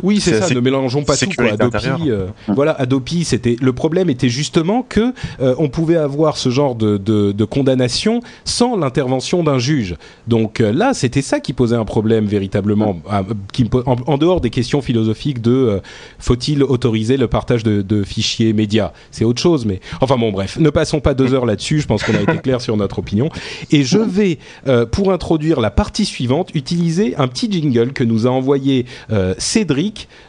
oui, 0.03 0.19
c'est 0.19 0.39
ça. 0.41 0.53
Ne 0.53 0.59
mélangeons 0.59 1.03
pas 1.03 1.15
tout. 1.17 1.29
Quoi. 1.37 1.51
Adopi, 1.51 2.09
euh, 2.09 2.27
voilà, 2.47 2.71
Adopi, 2.73 3.23
c'était 3.23 3.55
le 3.61 3.73
problème 3.73 4.09
était 4.09 4.29
justement 4.29 4.83
que 4.87 5.13
euh, 5.39 5.55
on 5.57 5.69
pouvait 5.69 5.95
avoir 5.97 6.37
ce 6.37 6.49
genre 6.49 6.75
de, 6.75 6.97
de, 6.97 7.31
de 7.31 7.45
condamnation 7.45 8.21
sans 8.45 8.77
l'intervention 8.77 9.43
d'un 9.43 9.59
juge. 9.59 9.95
Donc 10.27 10.61
euh, 10.61 10.71
là, 10.71 10.93
c'était 10.93 11.21
ça 11.21 11.39
qui 11.39 11.53
posait 11.53 11.75
un 11.75 11.85
problème 11.85 12.25
véritablement, 12.25 12.99
ah, 13.09 13.23
qui 13.53 13.69
en, 13.85 13.95
en 14.05 14.17
dehors 14.17 14.41
des 14.41 14.49
questions 14.49 14.81
philosophiques 14.81 15.41
de 15.41 15.51
euh, 15.51 15.79
faut-il 16.19 16.63
autoriser 16.63 17.17
le 17.17 17.27
partage 17.27 17.63
de, 17.63 17.81
de 17.81 18.03
fichiers 18.03 18.53
médias, 18.53 18.91
c'est 19.11 19.25
autre 19.25 19.41
chose. 19.41 19.65
Mais 19.65 19.79
enfin 20.01 20.17
bon, 20.17 20.31
bref, 20.31 20.57
ne 20.59 20.69
passons 20.69 20.99
pas 20.99 21.13
deux 21.13 21.33
heures 21.33 21.45
là-dessus. 21.45 21.79
Je 21.81 21.87
pense 21.87 22.03
qu'on 22.03 22.15
a 22.15 22.21
été 22.21 22.37
clair 22.37 22.61
sur 22.61 22.77
notre 22.77 22.99
opinion. 22.99 23.29
Et 23.71 23.83
je 23.83 23.97
vais, 23.97 24.39
euh, 24.67 24.85
pour 24.85 25.11
introduire 25.11 25.59
la 25.61 25.71
partie 25.71 26.05
suivante, 26.05 26.49
utiliser 26.53 27.15
un 27.17 27.27
petit 27.27 27.51
jingle 27.51 27.93
que 27.93 28.03
nous 28.03 28.27
a 28.27 28.29
envoyé 28.29 28.85
euh, 29.11 29.33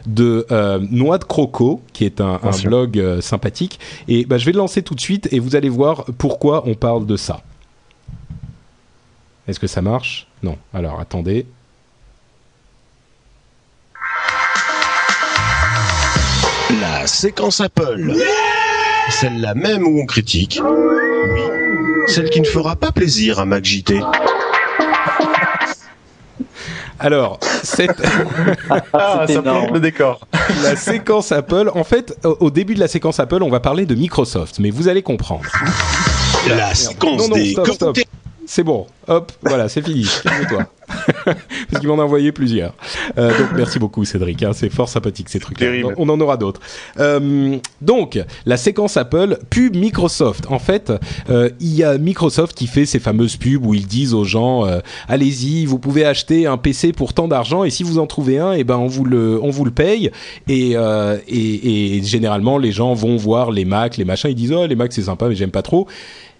De 0.05 0.45
euh, 0.51 0.79
Noix 0.91 1.17
de 1.17 1.23
Croco, 1.23 1.81
qui 1.93 2.05
est 2.05 2.21
un, 2.21 2.39
blog 2.63 2.99
euh, 2.99 3.21
sympathique. 3.21 3.79
Et 4.07 4.25
bah, 4.25 4.37
je 4.37 4.45
vais 4.45 4.51
le 4.51 4.57
lancer 4.57 4.83
tout 4.83 4.95
de 4.95 5.01
suite 5.01 5.27
et 5.31 5.39
vous 5.39 5.55
allez 5.55 5.69
voir 5.69 6.05
pourquoi 6.17 6.63
on 6.67 6.75
parle 6.75 7.05
de 7.05 7.17
ça. 7.17 7.41
Est-ce 9.47 9.59
que 9.59 9.67
ça 9.67 9.81
marche? 9.81 10.27
Non. 10.43 10.57
Alors 10.73 10.99
attendez. 10.99 11.45
La 16.79 17.07
séquence 17.07 17.61
Apple. 17.61 18.13
Celle-là 19.09 19.55
même 19.55 19.87
où 19.87 19.99
on 19.99 20.05
critique. 20.05 20.61
Oui. 20.63 21.41
Celle 22.07 22.29
qui 22.29 22.41
ne 22.41 22.45
fera 22.45 22.75
pas 22.75 22.91
plaisir 22.91 23.39
à 23.39 23.45
MacJT. 23.45 24.01
Alors, 26.99 27.39
cette, 27.63 28.01
Ah, 28.93 29.25
ça 29.27 29.41
plante 29.41 29.71
le 29.71 29.79
décor. 29.79 30.19
la 30.63 30.75
séquence 30.75 31.31
Apple, 31.31 31.71
en 31.73 31.83
fait, 31.83 32.17
au, 32.23 32.49
début 32.51 32.75
de 32.75 32.79
la 32.79 32.87
séquence 32.87 33.19
Apple, 33.19 33.41
on 33.41 33.49
va 33.49 33.59
parler 33.59 33.85
de 33.85 33.95
Microsoft, 33.95 34.59
mais 34.59 34.69
vous 34.69 34.87
allez 34.87 35.01
comprendre. 35.01 35.43
La 36.47 36.73
séquence 36.75 37.21
Non, 37.21 37.27
non, 37.29 37.35
des 37.35 37.51
stop, 37.51 37.69
stop. 37.69 37.97
C'est 38.51 38.63
bon, 38.63 38.87
hop, 39.07 39.31
voilà, 39.43 39.69
c'est 39.69 39.85
fini. 39.85 40.07
Calme-toi. 40.23 40.65
Parce 41.23 41.79
qu'il 41.79 41.87
m'en 41.87 41.99
a 41.99 42.03
envoyé 42.03 42.31
plusieurs. 42.31 42.73
Euh, 43.19 43.29
donc 43.37 43.49
merci 43.55 43.77
beaucoup 43.77 44.03
Cédric, 44.05 44.41
hein, 44.41 44.53
c'est 44.55 44.71
fort 44.71 44.89
sympathique 44.89 45.29
ces 45.29 45.39
trucs-là. 45.39 45.67
Terrible. 45.67 45.93
On 45.97 46.09
en 46.09 46.19
aura 46.19 46.35
d'autres. 46.35 46.59
Euh, 46.99 47.57
donc 47.81 48.19
la 48.47 48.57
séquence 48.57 48.97
Apple, 48.97 49.37
pub 49.51 49.75
Microsoft. 49.75 50.47
En 50.49 50.57
fait, 50.57 50.91
euh, 51.29 51.51
il 51.59 51.75
y 51.75 51.83
a 51.83 51.99
Microsoft 51.99 52.57
qui 52.57 52.65
fait 52.65 52.87
ces 52.87 52.97
fameuses 52.97 53.37
pubs 53.37 53.63
où 53.63 53.75
ils 53.75 53.85
disent 53.85 54.15
aux 54.15 54.23
gens 54.23 54.65
euh, 54.65 54.79
allez-y, 55.07 55.67
vous 55.67 55.77
pouvez 55.77 56.03
acheter 56.03 56.47
un 56.47 56.57
PC 56.57 56.91
pour 56.91 57.13
tant 57.13 57.27
d'argent 57.27 57.63
et 57.63 57.69
si 57.69 57.83
vous 57.83 57.99
en 57.99 58.07
trouvez 58.07 58.39
un, 58.39 58.53
et 58.53 58.63
ben 58.63 58.77
on 58.77 58.87
vous 58.87 59.05
le 59.05 59.39
on 59.43 59.51
vous 59.51 59.63
le 59.63 59.71
paye 59.71 60.09
et, 60.47 60.71
euh, 60.73 61.19
et, 61.27 61.97
et 61.97 62.03
généralement 62.03 62.57
les 62.57 62.71
gens 62.71 62.95
vont 62.95 63.15
voir 63.15 63.51
les 63.51 63.65
Macs, 63.65 63.97
les 63.97 64.05
machins, 64.05 64.31
ils 64.31 64.35
disent 64.35 64.53
oh 64.53 64.65
les 64.65 64.75
Macs 64.75 64.93
c'est 64.93 65.03
sympa 65.03 65.29
mais 65.29 65.35
j'aime 65.35 65.51
pas 65.51 65.61
trop. 65.61 65.87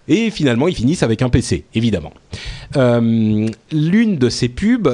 Et 0.08 0.30
finalement, 0.30 0.66
ils 0.66 0.74
finissent 0.74 1.02
avec 1.02 1.22
un 1.22 1.28
PC, 1.28 1.64
évidemment. 1.74 2.12
Euh, 2.76 3.48
L'une 3.72 4.16
de 4.16 4.28
ces 4.28 4.48
pubs 4.48 4.88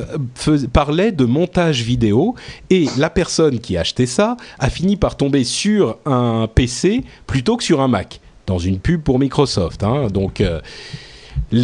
parlait 0.72 1.12
de 1.12 1.24
montage 1.24 1.82
vidéo 1.82 2.34
et 2.70 2.86
la 2.98 3.08
personne 3.10 3.58
qui 3.60 3.76
achetait 3.76 4.06
ça 4.06 4.36
a 4.58 4.68
fini 4.70 4.96
par 4.96 5.16
tomber 5.16 5.44
sur 5.44 5.98
un 6.06 6.48
PC 6.54 7.04
plutôt 7.26 7.56
que 7.56 7.64
sur 7.64 7.80
un 7.80 7.88
Mac 7.88 8.20
dans 8.46 8.58
une 8.58 8.78
pub 8.78 9.02
pour 9.02 9.18
Microsoft. 9.18 9.82
hein. 9.82 10.08
Donc 10.12 10.40
euh, 10.40 10.60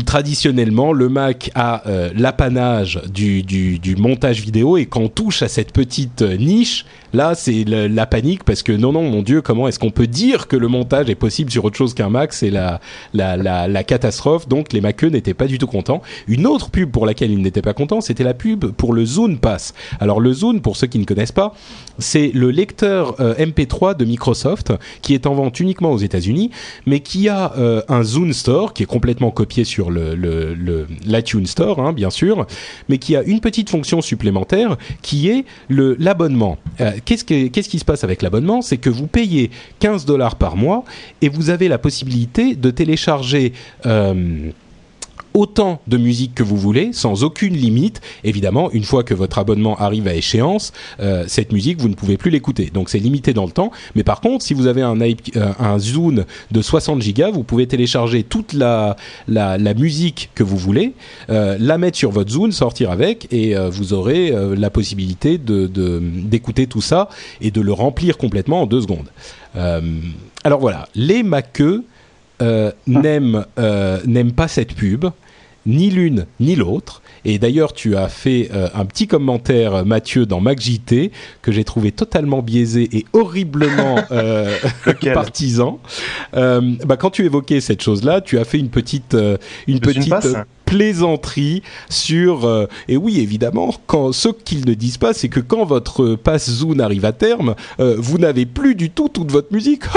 traditionnellement, 0.06 0.92
le 0.92 1.08
Mac 1.08 1.50
a 1.54 1.86
euh, 1.88 2.10
l'apanage 2.16 3.00
du, 3.12 3.42
du, 3.42 3.96
montage 3.96 4.40
vidéo 4.40 4.76
et 4.76 4.86
quand 4.86 5.00
on 5.00 5.08
touche 5.08 5.42
à 5.42 5.48
cette 5.48 5.72
petite 5.72 6.22
euh, 6.22 6.36
niche, 6.36 6.86
là 7.12 7.34
c'est 7.34 7.64
la 7.64 8.06
panique 8.06 8.44
parce 8.44 8.62
que 8.62 8.72
non 8.72 8.92
non 8.92 9.02
mon 9.02 9.22
Dieu 9.22 9.42
comment 9.42 9.68
est-ce 9.68 9.78
qu'on 9.78 9.90
peut 9.90 10.06
dire 10.06 10.48
que 10.48 10.56
le 10.56 10.68
montage 10.68 11.10
est 11.10 11.14
possible 11.14 11.50
sur 11.50 11.64
autre 11.64 11.76
chose 11.76 11.94
qu'un 11.94 12.08
Mac? 12.08 12.32
C'est 12.32 12.50
la, 12.50 12.80
la, 13.12 13.36
la, 13.36 13.84
catastrophe 13.84 14.48
donc 14.48 14.72
les 14.72 14.80
Maqueux 14.80 15.08
n'étaient 15.08 15.34
pas 15.34 15.46
du 15.46 15.58
tout 15.58 15.66
contents. 15.66 16.00
Une 16.26 16.46
autre 16.46 16.70
pub 16.70 16.90
pour 16.90 17.04
laquelle 17.04 17.30
ils 17.30 17.42
n'étaient 17.42 17.62
pas 17.62 17.74
contents 17.74 18.00
c'était 18.00 18.24
la 18.24 18.34
pub 18.34 18.66
pour 18.66 18.92
le 18.92 19.04
Zune 19.04 19.38
Pass. 19.38 19.74
Alors 20.00 20.20
le 20.20 20.32
Zune 20.32 20.60
pour 20.60 20.76
ceux 20.76 20.86
qui 20.86 20.98
ne 20.98 21.04
connaissent 21.04 21.32
pas 21.32 21.54
c'est 21.98 22.30
le 22.32 22.50
lecteur 22.50 23.20
euh, 23.20 23.34
MP3 23.34 23.96
de 23.96 24.04
Microsoft 24.04 24.72
qui 25.02 25.14
est 25.14 25.26
en 25.26 25.34
vente 25.34 25.60
uniquement 25.60 25.92
aux 25.92 25.98
États-Unis 25.98 26.50
mais 26.86 27.00
qui 27.00 27.28
a 27.28 27.52
un 27.88 28.02
Zune 28.02 28.32
Store 28.32 28.72
qui 28.72 28.84
est 28.84 28.86
complètement 28.86 29.30
copié 29.30 29.61
sur 29.64 29.90
le 29.90 30.14
l'iTunes 31.04 31.46
Store 31.46 31.80
hein, 31.80 31.92
bien 31.92 32.10
sûr 32.10 32.46
mais 32.88 32.98
qui 32.98 33.16
a 33.16 33.22
une 33.22 33.40
petite 33.40 33.70
fonction 33.70 34.00
supplémentaire 34.00 34.76
qui 35.02 35.28
est 35.28 35.44
l'abonnement. 35.68 36.58
Euh, 36.80 36.92
qu'est-ce 37.04 37.24
que 37.24 37.48
qu'est-ce 37.48 37.68
qui 37.68 37.78
se 37.78 37.84
passe 37.84 38.04
avec 38.04 38.22
l'abonnement? 38.22 38.62
C'est 38.62 38.76
que 38.76 38.90
vous 38.90 39.06
payez 39.06 39.50
15 39.80 40.04
dollars 40.04 40.36
par 40.36 40.56
mois 40.56 40.84
et 41.20 41.28
vous 41.28 41.50
avez 41.50 41.68
la 41.68 41.78
possibilité 41.78 42.54
de 42.54 42.70
télécharger 42.70 43.52
euh, 43.86 44.50
autant 45.34 45.80
de 45.86 45.96
musique 45.96 46.34
que 46.34 46.42
vous 46.42 46.56
voulez, 46.56 46.92
sans 46.92 47.24
aucune 47.24 47.54
limite. 47.54 48.00
Évidemment, 48.24 48.70
une 48.72 48.84
fois 48.84 49.02
que 49.04 49.14
votre 49.14 49.38
abonnement 49.38 49.76
arrive 49.78 50.06
à 50.08 50.14
échéance, 50.14 50.72
euh, 51.00 51.24
cette 51.26 51.52
musique, 51.52 51.80
vous 51.80 51.88
ne 51.88 51.94
pouvez 51.94 52.16
plus 52.16 52.30
l'écouter. 52.30 52.70
Donc 52.72 52.88
c'est 52.90 52.98
limité 52.98 53.32
dans 53.32 53.46
le 53.46 53.52
temps. 53.52 53.70
Mais 53.94 54.04
par 54.04 54.20
contre, 54.20 54.44
si 54.44 54.54
vous 54.54 54.66
avez 54.66 54.82
un, 54.82 55.00
euh, 55.00 55.12
un 55.58 55.78
Zune 55.78 56.24
de 56.50 56.62
60 56.62 57.00
gigas, 57.02 57.30
vous 57.30 57.42
pouvez 57.44 57.66
télécharger 57.66 58.22
toute 58.22 58.52
la, 58.52 58.96
la, 59.28 59.58
la 59.58 59.74
musique 59.74 60.30
que 60.34 60.42
vous 60.42 60.56
voulez, 60.56 60.92
euh, 61.30 61.56
la 61.58 61.78
mettre 61.78 61.96
sur 61.98 62.10
votre 62.10 62.30
Zune, 62.30 62.52
sortir 62.52 62.90
avec, 62.90 63.26
et 63.32 63.56
euh, 63.56 63.70
vous 63.70 63.92
aurez 63.92 64.32
la 64.56 64.70
possibilité 64.70 65.38
de- 65.38 65.66
de- 65.66 66.00
d'écouter 66.02 66.66
tout 66.66 66.80
ça 66.82 67.08
et 67.40 67.50
de 67.50 67.60
le 67.60 67.72
remplir 67.72 68.18
complètement 68.18 68.62
en 68.62 68.66
deux 68.66 68.80
secondes. 68.82 69.08
Alors 70.44 70.60
voilà, 70.60 70.88
les 70.94 71.22
maqueux 71.22 71.84
n'aiment 72.86 73.44
euh, 73.58 74.00
n'aiment 74.06 74.32
pas 74.32 74.48
cette 74.48 74.74
pub, 74.74 75.06
ni 75.66 75.90
l'une 75.90 76.26
ni 76.40 76.56
l'autre. 76.56 77.02
Et 77.24 77.38
d'ailleurs, 77.38 77.72
tu 77.72 77.96
as 77.96 78.08
fait 78.08 78.50
euh, 78.52 78.68
un 78.74 78.84
petit 78.84 79.06
commentaire, 79.06 79.74
euh, 79.74 79.84
Mathieu, 79.84 80.26
dans 80.26 80.40
MacJT, 80.40 81.12
que 81.40 81.52
j'ai 81.52 81.64
trouvé 81.64 81.92
totalement 81.92 82.42
biaisé 82.42 82.88
et 82.92 83.04
horriblement 83.12 84.02
euh, 84.10 84.58
partisan. 85.14 85.78
Euh, 86.34 86.60
bah, 86.84 86.96
quand 86.96 87.10
tu 87.10 87.24
évoquais 87.24 87.60
cette 87.60 87.82
chose-là, 87.82 88.20
tu 88.20 88.38
as 88.38 88.44
fait 88.44 88.58
une 88.58 88.70
petite, 88.70 89.16
une 89.66 89.80
petite 89.80 90.14
plaisanterie 90.72 91.62
sur. 91.90 92.46
euh, 92.46 92.66
et 92.88 92.96
oui, 92.96 93.20
évidemment, 93.20 93.74
quand 93.86 94.12
ce 94.12 94.28
qu'ils 94.28 94.66
ne 94.66 94.72
disent 94.72 94.96
pas, 94.96 95.12
c'est 95.12 95.28
que 95.28 95.40
quand 95.40 95.64
votre 95.66 96.14
passe 96.14 96.48
Zoom 96.50 96.80
arrive 96.80 97.04
à 97.04 97.12
terme, 97.12 97.54
euh, 97.78 97.96
vous 97.98 98.16
n'avez 98.16 98.46
plus 98.46 98.74
du 98.74 98.88
tout 98.88 99.08
toute 99.08 99.30
votre 99.30 99.52
musique. 99.52 99.82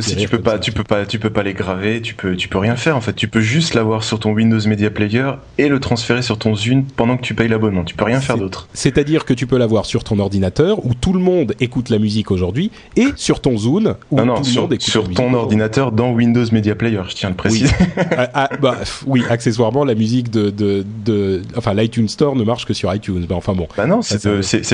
Si 0.00 0.16
tu 0.16 0.28
peux 0.28 0.38
pas, 0.40 0.52
ça. 0.52 0.58
tu 0.58 0.72
peux 0.72 0.84
pas, 0.84 1.06
tu 1.06 1.18
peux 1.18 1.30
pas 1.30 1.42
les 1.42 1.52
graver, 1.52 2.00
tu 2.00 2.14
peux, 2.14 2.36
tu 2.36 2.48
peux 2.48 2.58
rien 2.58 2.76
faire 2.76 2.96
en 2.96 3.00
fait. 3.00 3.12
Tu 3.12 3.28
peux 3.28 3.40
juste 3.40 3.74
l'avoir 3.74 4.04
sur 4.04 4.18
ton 4.20 4.32
Windows 4.32 4.58
Media 4.66 4.90
Player 4.90 5.30
et 5.58 5.68
le 5.68 5.80
transférer 5.80 6.22
sur 6.22 6.38
ton 6.38 6.54
Zune 6.54 6.84
pendant 6.84 7.16
que 7.16 7.22
tu 7.22 7.34
payes 7.34 7.48
l'abonnement. 7.48 7.84
Tu 7.84 7.94
peux 7.94 8.04
rien 8.04 8.20
faire 8.20 8.38
d'autre. 8.38 8.68
C'est-à-dire 8.74 9.24
que 9.24 9.34
tu 9.34 9.46
peux 9.46 9.58
l'avoir 9.58 9.86
sur 9.86 10.04
ton 10.04 10.18
ordinateur 10.18 10.84
où 10.84 10.94
tout 10.94 11.12
le 11.12 11.18
monde 11.20 11.54
écoute 11.60 11.88
la 11.90 11.98
musique 11.98 12.30
aujourd'hui 12.30 12.70
et 12.96 13.08
sur 13.16 13.40
ton 13.40 13.56
Zune 13.58 13.94
où 14.10 14.16
Non, 14.16 14.26
non, 14.26 14.34
tout 14.36 14.44
le 14.44 14.48
sur, 14.48 14.62
monde 14.62 14.72
écoute 14.72 14.86
sur 14.86 15.02
la 15.02 15.08
musique 15.08 15.24
ton 15.24 15.34
ordinateur 15.34 15.92
dans 15.92 16.12
Windows 16.12 16.44
Media 16.52 16.74
Player, 16.74 17.02
je 17.08 17.14
tiens 17.14 17.28
à 17.28 17.30
le 17.30 17.36
préciser. 17.36 17.74
Ah, 18.16 18.30
ah, 18.34 18.50
bah, 18.60 18.76
oui, 19.06 19.22
accessoirement, 19.28 19.84
la 19.84 19.94
musique 19.94 20.30
de, 20.30 20.50
de, 20.50 20.84
de 21.04 21.42
enfin, 21.56 21.74
l'iTunes 21.74 22.08
Store 22.08 22.36
ne 22.36 22.44
marche 22.44 22.66
que 22.66 22.74
sur 22.74 22.92
iTunes. 22.94 23.26
Bah, 23.28 23.34
enfin 23.36 23.52
bon. 23.54 23.68
bah 23.76 23.86
non, 23.86 24.02
c'est 24.02 24.24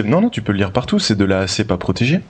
non, 0.04 0.20
non, 0.20 0.28
tu 0.30 0.42
peux 0.42 0.52
le 0.52 0.58
lire 0.58 0.72
partout. 0.72 0.98
C'est 0.98 1.16
de 1.16 1.24
la, 1.24 1.46
c'est 1.46 1.64
pas 1.64 1.76
protégé. 1.76 2.20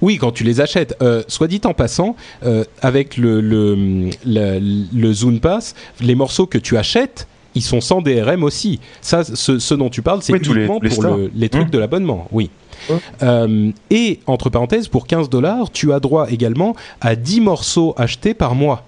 Oui, 0.00 0.16
quand 0.18 0.30
tu 0.30 0.44
les 0.44 0.60
achètes. 0.60 0.96
Euh, 1.02 1.22
soit 1.26 1.48
dit 1.48 1.60
en 1.64 1.74
passant, 1.74 2.14
euh, 2.44 2.64
avec 2.82 3.16
le, 3.16 3.40
le, 3.40 4.10
le, 4.24 4.60
le 4.94 5.12
Zune 5.12 5.40
Pass, 5.40 5.74
les 6.00 6.14
morceaux 6.14 6.46
que 6.46 6.58
tu 6.58 6.76
achètes, 6.76 7.26
ils 7.54 7.62
sont 7.62 7.80
sans 7.80 8.00
DRM 8.00 8.44
aussi. 8.44 8.78
Ça, 9.00 9.24
ce, 9.24 9.58
ce 9.58 9.74
dont 9.74 9.88
tu 9.88 10.02
parles, 10.02 10.22
c'est 10.22 10.32
Oui, 10.34 10.38
les- 10.40 10.50
uniquement 10.50 10.78
tous 10.78 10.84
les 10.84 10.90
pour 10.94 11.02
le- 11.02 11.30
les 11.34 11.48
trucs 11.48 11.68
Mmh. 11.68 11.70
de 11.70 11.78
l'abonnement. 11.78 12.28
Oui. 12.30 12.50
Mmh. 12.88 12.92
Euh, 13.24 13.70
et 13.90 14.20
entre 14.26 14.50
parenthèses, 14.50 14.86
pour 14.86 15.08
15 15.08 15.28
dollars, 15.30 15.72
tu 15.72 15.92
as 15.92 15.98
droit 15.98 16.30
également 16.30 16.76
à 17.00 17.16
10 17.16 17.40
morceaux 17.40 17.94
achetés 17.96 18.34
par 18.34 18.54
mois. 18.54 18.84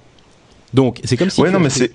Donc, 0.74 1.00
c'est 1.02 1.16
comme 1.16 1.30
si. 1.30 1.40
ouais, 1.40 1.50
non, 1.50 1.58
mais 1.58 1.70
c'est 1.70 1.90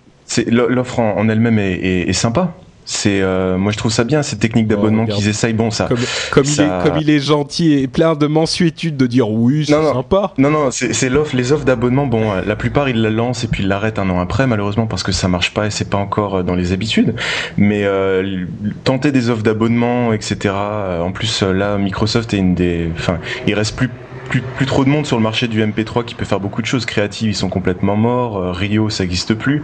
l'offre 0.48 1.00
en, 1.00 1.18
en 1.18 1.30
elle-même 1.30 1.60
est, 1.60 1.74
est- 1.74 2.10
est 2.10 2.14
sympa. 2.14 2.54
C'est, 2.88 3.22
euh, 3.24 3.58
moi, 3.58 3.72
je 3.72 3.78
trouve 3.80 3.92
ça 3.92 4.04
bien 4.04 4.22
cette 4.22 4.40
technique 4.40 4.68
d'abonnement 4.68 5.08
qu'ils 5.08 5.28
essayent. 5.28 5.54
Bon, 5.54 5.72
ça. 5.72 5.86
Comme, 5.86 5.98
comme 6.32 6.44
il 6.46 6.62
est, 6.62 6.84
comme 6.84 6.98
il 7.02 7.10
est 7.10 7.20
gentil 7.20 7.74
et 7.74 7.88
plein 7.88 8.14
de 8.14 8.28
mensuétude 8.28 8.96
de 8.96 9.08
dire 9.08 9.28
oui, 9.28 9.66
c'est 9.66 9.72
sympa. 9.92 10.34
Non, 10.38 10.52
non, 10.52 10.70
c'est 10.70 11.10
l'offre, 11.10 11.36
les 11.36 11.52
offres 11.52 11.66
d'abonnement. 11.66 12.06
Bon, 12.06 12.32
euh, 12.32 12.42
la 12.46 12.56
plupart 12.56 12.88
ils 12.88 13.02
la 13.02 13.10
lancent 13.10 13.44
et 13.44 13.48
puis 13.48 13.64
ils 13.64 13.68
l'arrêtent 13.70 13.98
un 13.98 14.08
an 14.12 14.20
après, 14.20 14.46
malheureusement 14.46 14.86
parce 14.86 15.02
que 15.02 15.12
ça 15.12 15.28
marche 15.28 15.52
pas 15.52 15.66
et 15.66 15.72
c'est 15.72 15.90
pas 15.90 15.98
encore 15.98 16.36
euh, 16.36 16.44
dans 16.44 16.54
les 16.54 16.74
habitudes. 16.74 17.16
Mais 17.58 17.86
euh, 17.86 18.46
tenter 18.84 19.12
des 19.12 19.32
offres 19.32 19.42
d'abonnement, 19.42 20.14
etc. 20.14 20.54
En 20.54 21.12
plus, 21.12 21.42
là, 21.42 21.80
Microsoft 21.80 22.36
est 22.36 22.38
une 22.38 22.54
des. 22.54 22.92
Enfin, 22.96 23.18
il 23.48 23.56
reste 23.56 23.76
plus. 23.76 23.90
Plus, 24.30 24.66
trop 24.66 24.84
de 24.84 24.90
monde 24.90 25.06
sur 25.06 25.18
le 25.18 25.24
marché 25.24 25.48
du 25.48 25.64
MP3 25.64 26.04
qui 26.04 26.16
peut 26.16 26.26
faire 26.26 26.40
beaucoup 26.40 26.62
de 26.62 26.68
choses 26.68 26.86
créatives, 26.86 27.30
ils 27.30 27.36
sont 27.36 27.50
complètement 27.50 27.96
morts. 27.96 28.38
euh, 28.38 28.52
Rio, 28.52 28.90
ça 28.90 29.04
n'existe 29.04 29.34
plus. 29.34 29.62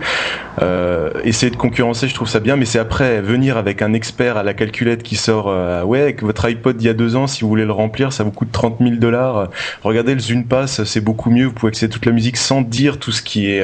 Euh, 0.62 1.12
essayer 1.24 1.50
de 1.50 1.56
concurrencer, 1.56 2.08
je 2.08 2.14
trouve 2.14 2.30
ça 2.30 2.40
bien, 2.40 2.56
mais 2.56 2.66
c'est 2.66 2.80
après 2.80 3.22
venir 3.22 3.58
avec 3.58 3.82
un 3.82 3.94
expert 3.94 4.38
à 4.38 4.44
la 4.44 4.54
calculette 4.54 5.04
qui 5.04 5.16
sort, 5.16 5.48
euh, 5.50 5.84
ouais, 5.84 6.02
avec 6.02 6.24
votre 6.24 6.46
iPod 6.46 6.78
d'il 6.78 6.88
y 6.88 6.90
a 6.90 6.94
deux 6.94 7.16
ans, 7.16 7.28
si 7.28 7.42
vous 7.42 7.50
voulez 7.50 7.66
le 7.66 7.72
remplir, 7.72 8.14
ça 8.14 8.24
vous 8.24 8.32
coûte 8.32 8.52
30 8.52 8.78
000 8.80 8.96
dollars. 8.96 9.50
Regardez 9.84 10.14
le 10.14 10.20
Zune 10.20 10.46
Pass, 10.46 10.84
c'est 10.84 11.02
beaucoup 11.02 11.32
mieux. 11.32 11.46
Vous 11.46 11.54
pouvez 11.54 11.70
accéder 11.70 11.92
à 11.92 11.94
toute 11.94 12.06
la 12.06 12.12
musique 12.12 12.38
sans 12.38 12.62
dire 12.62 13.00
tout 13.00 13.12
ce 13.12 13.22
qui 13.22 13.50
est, 13.50 13.64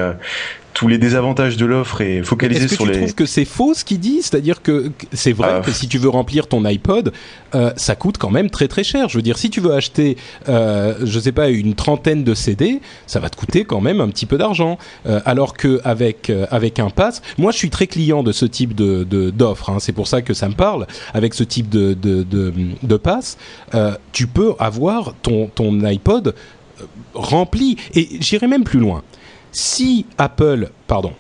tous 0.78 0.88
les 0.88 1.00
désavantages 1.00 1.58
de 1.58 1.66
l'offre 1.66 2.02
et 2.02 2.22
focaliser 2.22 2.66
Est-ce 2.66 2.70
que 2.70 2.76
sur 2.76 2.86
tu 2.86 2.92
les. 2.92 2.98
trouves 3.00 3.16
que 3.16 3.26
c'est 3.26 3.46
faux 3.46 3.74
ce 3.74 3.84
qu'il 3.84 4.00
dit? 4.00 4.20
C'est-à-dire 4.22 4.62
que 4.62 4.92
c'est 5.12 5.32
vrai 5.34 5.50
Ah, 5.56 5.62
que 5.66 5.72
si 5.72 5.88
tu 5.88 5.98
veux 5.98 6.08
remplir 6.10 6.46
ton 6.46 6.64
iPod, 6.66 7.12
euh, 7.56 7.72
ça 7.78 7.96
coûte 7.96 8.20
quand 8.20 8.30
même 8.30 8.52
très 8.52 8.68
très 8.68 8.84
cher. 8.84 9.10
Je 9.10 9.18
veux 9.18 9.24
dire, 9.24 9.40
si 9.40 9.50
tu 9.50 9.60
veux 9.60 9.74
acheter, 9.74 10.18
euh, 10.50 10.94
je 11.04 11.20
sais 11.20 11.32
pas, 11.32 11.50
une 11.50 11.74
trentaine 11.74 12.24
de 12.24 12.36
CD, 12.36 12.80
ça 13.08 13.20
va 13.20 13.32
te 13.32 13.36
coûter 13.36 13.66
quand 13.66 13.82
même 13.82 14.02
un 14.02 14.08
petit 14.10 14.28
peu 14.28 14.38
d'argent. 14.38 14.78
Euh, 15.08 15.20
alors 15.26 15.54
que 15.58 15.82
avec 15.84 16.30
euh, 16.30 16.46
avec 16.52 16.78
un 16.78 16.92
pass, 16.92 17.24
moi 17.40 17.52
je 17.52 17.58
suis 17.58 17.72
très 17.72 17.88
client 17.88 18.22
de 18.22 18.32
ce 18.32 18.46
type 18.46 18.76
de 18.76 19.04
d'offre. 19.32 19.72
hein. 19.72 19.78
c'est 19.80 19.94
pour 19.94 20.06
ça 20.08 20.22
que 20.22 20.36
ça 20.36 20.48
me 20.48 20.54
parle. 20.54 20.86
Avec 21.16 21.34
ce 21.34 21.44
type 21.44 21.70
de 21.70 21.96
de 21.96 22.22
de, 22.22 22.54
de 22.84 22.98
pass, 22.98 23.40
tu 24.12 24.28
peux 24.28 24.54
avoir 24.60 25.16
ton 25.24 25.48
ton 25.48 25.84
iPod 25.84 26.36
rempli. 27.16 27.78
Et 27.96 28.08
j'irai 28.20 28.46
même 28.46 28.64
plus 28.64 28.80
loin. 28.80 29.02
Si 29.60 30.06
Apple, 30.20 30.70
pardon, 30.86 31.14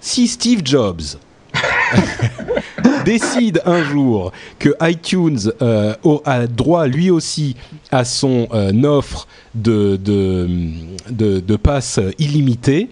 si 0.00 0.28
Steve 0.28 0.60
Jobs 0.64 1.18
décide 3.04 3.60
un 3.66 3.82
jour 3.82 4.30
que 4.60 4.68
iTunes 4.82 5.40
euh, 5.60 5.94
a 6.24 6.46
droit 6.46 6.86
lui 6.86 7.10
aussi 7.10 7.56
à 7.90 8.04
son 8.04 8.46
euh, 8.54 8.72
offre 8.84 9.26
de, 9.56 9.96
de, 9.96 10.48
de, 11.10 11.40
de 11.40 11.56
passe 11.56 11.98
illimité, 12.20 12.90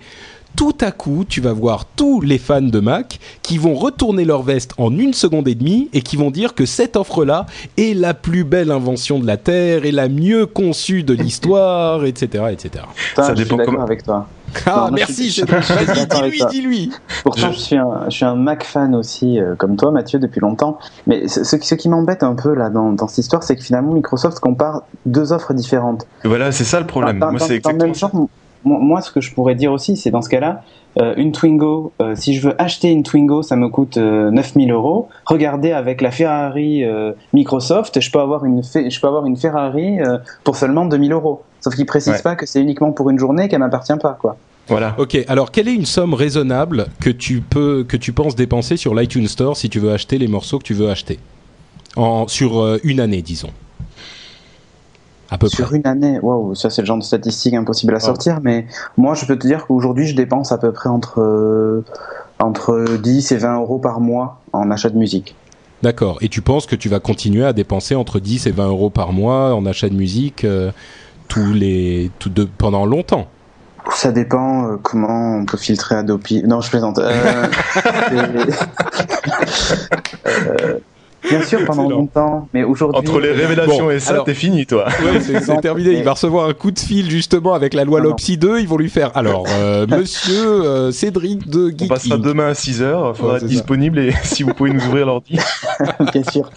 tout 0.56 0.76
à 0.80 0.90
coup, 0.90 1.24
tu 1.28 1.40
vas 1.40 1.52
voir 1.52 1.84
tous 1.84 2.20
les 2.20 2.38
fans 2.38 2.60
de 2.60 2.80
Mac 2.80 3.20
qui 3.42 3.56
vont 3.56 3.74
retourner 3.74 4.24
leur 4.24 4.42
veste 4.42 4.72
en 4.78 4.98
une 4.98 5.14
seconde 5.14 5.46
et 5.46 5.54
demie 5.54 5.88
et 5.92 6.02
qui 6.02 6.16
vont 6.16 6.32
dire 6.32 6.56
que 6.56 6.66
cette 6.66 6.96
offre-là 6.96 7.46
est 7.76 7.96
la 7.96 8.14
plus 8.14 8.42
belle 8.42 8.72
invention 8.72 9.20
de 9.20 9.26
la 9.28 9.36
Terre 9.36 9.84
et 9.84 9.92
la 9.92 10.08
mieux 10.08 10.46
conçue 10.46 11.04
de 11.04 11.14
l'histoire, 11.14 12.04
etc., 12.04 12.46
etc. 12.50 12.84
Putain, 13.10 13.22
Ça 13.22 13.34
je 13.36 13.42
dépend 13.44 13.58
comment- 13.58 13.82
avec 13.82 14.02
toi. 14.02 14.26
Ah, 14.66 14.86
Non, 14.88 14.94
merci, 14.96 15.30
je 15.30 15.44
dis-lui, 15.44 16.42
dis-lui. 16.50 16.90
Pourtant, 17.22 17.48
Je- 17.48 17.52
je, 17.52 17.58
suis 17.58 17.76
un, 17.76 18.04
je 18.08 18.10
suis 18.16 18.24
un 18.24 18.34
Mac 18.34 18.64
fan 18.64 18.94
aussi, 18.94 19.38
euh, 19.40 19.54
comme 19.56 19.76
toi, 19.76 19.90
Mathieu, 19.90 20.18
depuis 20.18 20.40
longtemps. 20.40 20.78
Mais 21.06 21.28
ce, 21.28 21.44
ce 21.44 21.56
qui- 21.56 21.66
ce 21.66 21.74
qui 21.74 21.88
m'embête 21.88 22.22
un 22.22 22.34
peu 22.34 22.54
là 22.54 22.70
dans, 22.70 22.92
dans 22.92 23.08
cette 23.08 23.18
histoire, 23.18 23.42
c'est 23.42 23.56
que 23.56 23.62
finalement, 23.62 23.92
Microsoft 23.92 24.40
compare 24.40 24.82
deux 25.06 25.32
offres 25.32 25.54
différentes. 25.54 26.06
Voilà, 26.24 26.52
c'est 26.52 26.64
ça 26.64 26.80
le 26.80 26.86
problème. 26.86 27.18
Dans- 27.18 27.30
Moi, 27.30 27.40
c'est 27.40 27.60
dans 27.60 27.70
le 27.70 27.76
même 27.78 27.88
exactement 27.90 27.94
ça. 28.12 28.16
genre, 28.18 28.28
moi, 28.64 28.78
moi, 28.80 29.00
ce 29.02 29.10
que 29.12 29.20
je 29.20 29.32
pourrais 29.34 29.54
dire 29.54 29.72
aussi, 29.72 29.96
c'est 29.96 30.10
dans 30.10 30.22
ce 30.22 30.28
cas-là, 30.28 30.62
euh, 31.00 31.14
une 31.16 31.30
Twingo, 31.32 31.92
euh, 32.02 32.14
si 32.16 32.34
je 32.34 32.48
veux 32.48 32.60
acheter 32.60 32.88
une 32.88 33.04
Twingo, 33.04 33.42
ça 33.42 33.54
me 33.54 33.68
coûte 33.68 33.98
euh, 33.98 34.30
9000 34.32 34.72
euros. 34.72 35.08
Regardez, 35.26 35.70
avec 35.72 36.00
la 36.00 36.10
Ferrari 36.10 36.82
euh, 36.84 37.12
Microsoft, 37.32 38.00
je 38.00 38.10
peux 38.10 38.18
avoir 38.18 38.44
une, 38.44 38.62
Fe- 38.62 38.90
je 38.90 39.00
peux 39.00 39.06
avoir 39.06 39.24
une 39.26 39.36
Ferrari 39.36 40.00
euh, 40.00 40.18
pour 40.42 40.56
seulement 40.56 40.86
2000 40.86 41.12
euros. 41.12 41.42
Sauf 41.60 41.74
qu'ils 41.74 41.86
précisent 41.86 42.12
Ouais. 42.14 42.22
pas 42.22 42.36
que 42.36 42.46
c'est 42.46 42.60
uniquement 42.60 42.92
pour 42.92 43.10
une 43.10 43.18
journée 43.18 43.48
qu'elle 43.48 43.58
m'appartient 43.60 43.96
pas, 44.00 44.16
quoi. 44.20 44.36
Voilà. 44.68 44.94
Ok, 44.98 45.18
alors 45.28 45.50
quelle 45.50 45.66
est 45.68 45.74
une 45.74 45.86
somme 45.86 46.12
raisonnable 46.14 46.86
que 47.00 47.08
tu 47.10 47.40
peux 47.40 47.84
que 47.88 47.96
tu 47.96 48.12
penses 48.12 48.36
dépenser 48.36 48.76
sur 48.76 48.94
l'iTunes 48.94 49.26
Store 49.26 49.56
si 49.56 49.70
tu 49.70 49.80
veux 49.80 49.92
acheter 49.92 50.18
les 50.18 50.28
morceaux 50.28 50.58
que 50.58 50.64
tu 50.64 50.74
veux 50.74 50.90
acheter? 50.90 51.18
En 51.96 52.28
sur 52.28 52.60
euh, 52.60 52.78
une 52.84 53.00
année, 53.00 53.22
disons. 53.22 53.48
À 55.30 55.36
peu 55.36 55.48
Sur 55.48 55.66
près. 55.66 55.76
une 55.76 55.86
année, 55.86 56.18
waouh, 56.22 56.54
ça 56.54 56.70
c'est 56.70 56.80
le 56.80 56.86
genre 56.86 56.96
de 56.96 57.02
statistique 57.02 57.52
impossible 57.52 57.94
à 57.94 58.00
sortir, 58.00 58.40
mais 58.42 58.66
moi 58.96 59.14
je 59.14 59.26
peux 59.26 59.38
te 59.38 59.46
dire 59.46 59.66
qu'aujourd'hui 59.66 60.06
je 60.06 60.16
dépense 60.16 60.52
à 60.52 60.58
peu 60.58 60.72
près 60.72 60.88
entre, 60.88 61.20
euh, 61.20 61.84
entre 62.38 62.96
10 63.02 63.32
et 63.32 63.36
20 63.36 63.56
euros 63.58 63.78
par 63.78 64.00
mois 64.00 64.40
en 64.54 64.70
achat 64.70 64.88
de 64.88 64.96
musique. 64.96 65.34
D'accord. 65.82 66.16
Et 66.22 66.28
tu 66.30 66.40
penses 66.40 66.64
que 66.66 66.74
tu 66.76 66.88
vas 66.88 66.98
continuer 66.98 67.44
à 67.44 67.52
dépenser 67.52 67.94
entre 67.94 68.20
10 68.20 68.46
et 68.46 68.50
20 68.52 68.68
euros 68.68 68.88
par 68.90 69.12
mois 69.12 69.54
en 69.54 69.66
achat 69.66 69.90
de 69.90 69.94
musique 69.94 70.44
euh, 70.44 70.72
tous 71.28 71.52
les 71.52 72.10
tout 72.18 72.30
de, 72.30 72.44
pendant 72.44 72.86
longtemps 72.86 73.28
Ça 73.90 74.10
dépend 74.10 74.66
euh, 74.66 74.76
comment 74.82 75.36
on 75.36 75.44
peut 75.44 75.58
filtrer 75.58 75.94
Adobe. 75.94 76.22
Non, 76.44 76.60
je 76.60 76.70
plaisante. 76.70 76.98
Euh, 76.98 77.46
Euh, 80.26 80.78
bien 81.28 81.42
sûr 81.42 81.64
pendant 81.64 81.88
longtemps, 81.88 82.48
mais 82.54 82.64
aujourd'hui. 82.64 82.98
Entre 83.00 83.20
les 83.20 83.32
révélations 83.32 83.84
Bon, 83.86 83.90
et 83.90 84.00
ça, 84.00 84.12
alors- 84.12 84.24
t'es 84.24 84.34
fini, 84.34 84.66
toi. 84.66 84.86
Ouais, 85.04 85.20
c'est 85.20 85.60
terminé. 85.60 85.92
Il 85.98 86.04
va 86.04 86.12
recevoir 86.12 86.48
un 86.48 86.54
coup 86.54 86.70
de 86.70 86.78
fil 86.78 87.10
justement 87.10 87.54
avec 87.54 87.74
la 87.74 87.84
loi. 87.84 88.00
Lopsy 88.00 88.36
2. 88.38 88.60
Ils 88.60 88.68
vont 88.68 88.76
lui 88.78 88.88
faire. 88.90 89.10
Alors, 89.16 89.44
euh, 89.48 89.86
Monsieur 89.98 90.46
euh, 90.64 90.90
Cédric 90.92 91.48
de 91.48 91.66
On 91.72 91.78
Geek 91.78 91.88
passera 91.88 92.14
Inc. 92.16 92.22
demain 92.22 92.48
à 92.48 92.52
6h, 92.52 93.14
faudra 93.14 93.32
Ouais, 93.32 93.34
être 93.36 93.40
ça. 93.42 93.46
disponible 93.48 93.98
et 93.98 94.12
si 94.24 94.42
vous 94.42 94.54
pouvez 94.54 94.70
nous 94.72 94.84
ouvrir 94.86 95.06
l'ordi. 95.06 95.38
bien 96.12 96.22
sûr. 96.24 96.50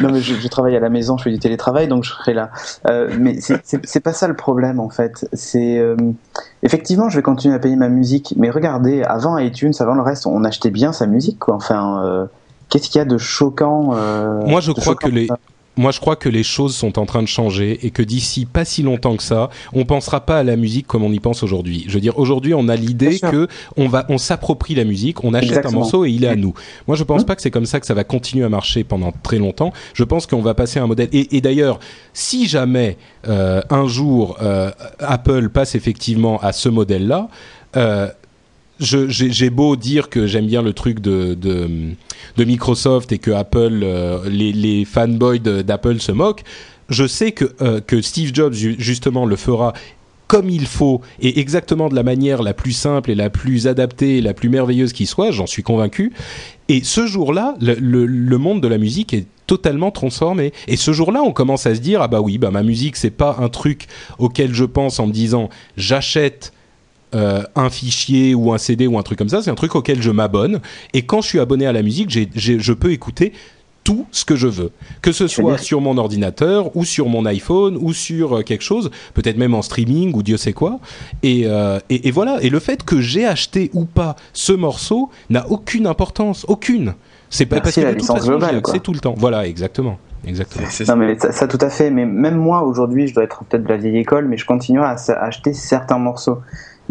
Non, 0.00 0.10
mais 0.12 0.20
je, 0.20 0.34
je 0.34 0.48
travaille 0.48 0.76
à 0.76 0.80
la 0.80 0.88
maison, 0.90 1.16
je 1.18 1.24
fais 1.24 1.30
du 1.30 1.38
télétravail, 1.38 1.88
donc 1.88 2.04
je 2.04 2.10
serai 2.10 2.34
là. 2.34 2.50
Euh, 2.88 3.10
mais 3.18 3.40
c'est- 3.40 3.60
c'est 3.64 3.80
c'est 3.84 4.00
pas 4.00 4.12
ça 4.12 4.28
le 4.28 4.34
problème, 4.34 4.80
en 4.80 4.88
fait. 4.90 5.26
C'est 5.32 5.78
euh, 5.78 5.96
effectivement, 6.62 7.08
je 7.08 7.16
vais 7.16 7.22
continuer 7.22 7.54
à 7.54 7.58
payer 7.58 7.76
ma 7.76 7.88
musique, 7.88 8.34
mais 8.36 8.50
regardez, 8.50 9.02
avant 9.02 9.36
iTunes, 9.38 9.72
avant 9.80 9.94
le 9.94 10.02
reste, 10.02 10.26
on 10.26 10.44
achetait 10.44 10.70
bien 10.70 10.92
sa 10.92 11.06
musique, 11.06 11.38
quoi. 11.38 11.54
Enfin, 11.54 12.02
euh, 12.04 12.26
qu'est-ce 12.72 12.88
qu'il 12.88 12.98
y 12.98 13.02
a 13.02 13.04
de 13.04 13.18
choquant 13.18 13.90
euh, 13.94 14.40
Moi, 14.46 14.60
je 14.60 14.72
crois 14.72 14.94
que 14.94 15.08
les, 15.08 15.26
dans 15.26 15.34
ça 15.34 15.40
moi, 15.76 15.90
je 15.90 16.00
crois 16.00 16.16
que 16.16 16.28
les 16.28 16.42
choses 16.42 16.74
sont 16.74 16.98
en 16.98 17.06
train 17.06 17.22
de 17.22 17.28
changer 17.28 17.86
et 17.86 17.90
que 17.90 18.02
d'ici 18.02 18.44
pas 18.44 18.64
si 18.64 18.82
longtemps 18.82 19.16
que 19.16 19.22
ça, 19.22 19.48
on 19.72 19.84
pensera 19.84 20.20
pas 20.20 20.38
à 20.38 20.42
la 20.42 20.56
musique 20.56 20.86
comme 20.86 21.02
on 21.02 21.12
y 21.12 21.18
pense 21.18 21.42
aujourd'hui. 21.42 21.84
Je 21.88 21.94
veux 21.94 22.00
dire, 22.00 22.18
aujourd'hui, 22.18 22.52
on 22.52 22.68
a 22.68 22.76
l'idée 22.76 23.18
que 23.18 23.48
on 23.76 23.88
va, 23.88 24.04
on 24.10 24.18
s'approprie 24.18 24.74
la 24.74 24.84
musique, 24.84 25.24
on 25.24 25.32
achète 25.32 25.48
Exactement. 25.48 25.78
un 25.78 25.80
morceau 25.80 26.04
et 26.04 26.10
il 26.10 26.24
est 26.24 26.28
à 26.28 26.36
nous. 26.36 26.52
Moi, 26.86 26.96
je 26.96 27.04
pense 27.04 27.22
Hum. 27.22 27.26
pas 27.26 27.36
que 27.36 27.42
c'est 27.42 27.50
comme 27.50 27.66
ça 27.66 27.80
que 27.80 27.86
ça 27.86 27.94
va 27.94 28.04
continuer 28.04 28.44
à 28.44 28.48
marcher 28.48 28.84
pendant 28.84 29.12
très 29.22 29.38
longtemps. 29.38 29.72
Je 29.94 30.04
pense 30.04 30.26
qu'on 30.26 30.42
va 30.42 30.54
passer 30.54 30.78
à 30.78 30.82
un 30.82 30.86
modèle. 30.86 31.08
Et, 31.12 31.36
et 31.36 31.40
d'ailleurs, 31.40 31.78
si 32.12 32.46
jamais 32.46 32.98
euh, 33.26 33.62
un 33.70 33.86
jour 33.86 34.36
euh, 34.42 34.70
Apple 34.98 35.48
passe 35.48 35.74
effectivement 35.74 36.38
à 36.40 36.52
ce 36.52 36.68
modèle-là. 36.68 37.28
Euh, 37.76 38.08
j'ai 38.80 39.50
beau 39.50 39.76
dire 39.76 40.08
que 40.08 40.26
j'aime 40.26 40.46
bien 40.46 40.62
le 40.62 40.72
truc 40.72 41.00
de, 41.00 41.34
de, 41.34 42.44
Microsoft 42.44 43.12
et 43.12 43.18
que 43.18 43.30
Apple, 43.30 43.80
euh, 43.82 44.18
les, 44.28 44.84
fanboys 44.84 45.38
d'Apple 45.40 46.00
se 46.00 46.12
moquent, 46.12 46.42
je 46.88 47.06
sais 47.06 47.32
que, 47.32 47.52
euh, 47.60 47.80
que 47.80 48.02
Steve 48.02 48.32
Jobs 48.34 48.54
ju- 48.54 48.76
justement 48.78 49.24
le 49.26 49.36
fera 49.36 49.72
comme 50.26 50.48
il 50.48 50.66
faut 50.66 51.02
et 51.20 51.40
exactement 51.40 51.88
de 51.90 51.94
la 51.94 52.02
manière 52.02 52.42
la 52.42 52.54
plus 52.54 52.72
simple 52.72 53.10
et 53.10 53.14
la 53.14 53.28
plus 53.28 53.66
adaptée 53.66 54.16
et 54.18 54.20
la 54.22 54.32
plus 54.32 54.48
merveilleuse 54.48 54.94
qui 54.94 55.04
soit, 55.04 55.30
j'en 55.30 55.46
suis 55.46 55.62
convaincu. 55.62 56.12
Et 56.70 56.82
ce 56.82 57.06
jour-là, 57.06 57.54
le, 57.60 57.74
le- 57.74 58.06
le 58.06 58.38
monde 58.38 58.62
de 58.62 58.68
la 58.68 58.78
musique 58.78 59.12
est 59.12 59.26
totalement 59.46 59.90
transformé. 59.90 60.52
Et 60.68 60.76
ce 60.76 60.92
jour-là, 60.92 61.20
on 61.22 61.32
commence 61.32 61.66
à 61.66 61.74
se 61.74 61.80
dire 61.80 62.00
ah 62.00 62.08
bah 62.08 62.20
oui, 62.22 62.38
bah 62.38 62.50
ma 62.50 62.62
musique 62.62 62.96
c'est 62.96 63.10
pas 63.10 63.36
un 63.40 63.48
truc 63.50 63.86
auquel 64.18 64.54
je 64.54 64.64
pense 64.64 64.98
en 65.00 65.06
me 65.06 65.12
disant 65.12 65.50
j'achète 65.76 66.52
euh, 67.14 67.42
un 67.56 67.70
fichier 67.70 68.34
ou 68.34 68.52
un 68.52 68.58
CD 68.58 68.86
ou 68.86 68.98
un 68.98 69.02
truc 69.02 69.18
comme 69.18 69.28
ça, 69.28 69.42
c'est 69.42 69.50
un 69.50 69.54
truc 69.54 69.74
auquel 69.74 70.00
je 70.02 70.10
m'abonne. 70.10 70.60
Et 70.94 71.02
quand 71.02 71.20
je 71.20 71.28
suis 71.28 71.40
abonné 71.40 71.66
à 71.66 71.72
la 71.72 71.82
musique, 71.82 72.10
j'ai- 72.10 72.28
j'ai- 72.34 72.58
je 72.58 72.72
peux 72.72 72.90
écouter 72.92 73.32
tout 73.84 74.06
ce 74.12 74.24
que 74.24 74.36
je 74.36 74.46
veux. 74.46 74.70
Que 75.02 75.10
ce 75.10 75.26
soit 75.26 75.58
sur 75.58 75.80
mon 75.80 75.98
ordinateur 75.98 76.76
ou 76.76 76.84
sur 76.84 77.08
mon 77.08 77.26
iPhone 77.26 77.76
ou 77.80 77.92
sur 77.92 78.36
euh, 78.38 78.42
quelque 78.42 78.62
chose, 78.62 78.90
peut-être 79.14 79.36
même 79.36 79.54
en 79.54 79.62
streaming 79.62 80.12
ou 80.14 80.22
Dieu 80.22 80.36
sait 80.36 80.52
quoi. 80.52 80.78
Et, 81.24 81.42
euh, 81.46 81.80
et, 81.90 82.06
et 82.06 82.10
voilà. 82.12 82.38
Et 82.42 82.48
le 82.48 82.60
fait 82.60 82.84
que 82.84 83.00
j'ai 83.00 83.26
acheté 83.26 83.70
ou 83.74 83.84
pas 83.84 84.14
ce 84.32 84.52
morceau 84.52 85.10
n'a 85.30 85.50
aucune 85.50 85.86
importance. 85.88 86.44
Aucune. 86.48 86.94
C'est 87.28 87.46
pas 87.46 87.56
Merci 87.56 87.80
parce 87.80 87.86
que 87.90 87.94
de 87.94 87.98
toute 87.98 88.06
façon, 88.06 88.20
j'y 88.20 88.26
ai 88.28 88.30
globale, 88.30 88.56
accès 88.56 88.78
tout 88.78 88.92
le 88.92 89.00
temps. 89.00 89.14
Voilà, 89.18 89.46
exactement. 89.48 89.98
exactement. 90.24 90.66
Non 90.86 90.96
mais 90.96 91.18
ça, 91.18 91.32
ça, 91.32 91.48
tout 91.48 91.58
à 91.60 91.68
fait, 91.70 91.90
mais 91.90 92.06
même 92.06 92.36
moi 92.36 92.62
aujourd'hui 92.62 93.08
je 93.08 93.14
dois 93.14 93.24
être 93.24 93.42
peut-être 93.44 93.64
de 93.64 93.68
la 93.68 93.78
vieille 93.78 93.98
école, 93.98 94.28
mais 94.28 94.36
je 94.36 94.46
continue 94.46 94.80
à 94.80 94.94
acheter 95.20 95.54
certains 95.54 95.98
morceaux. 95.98 96.38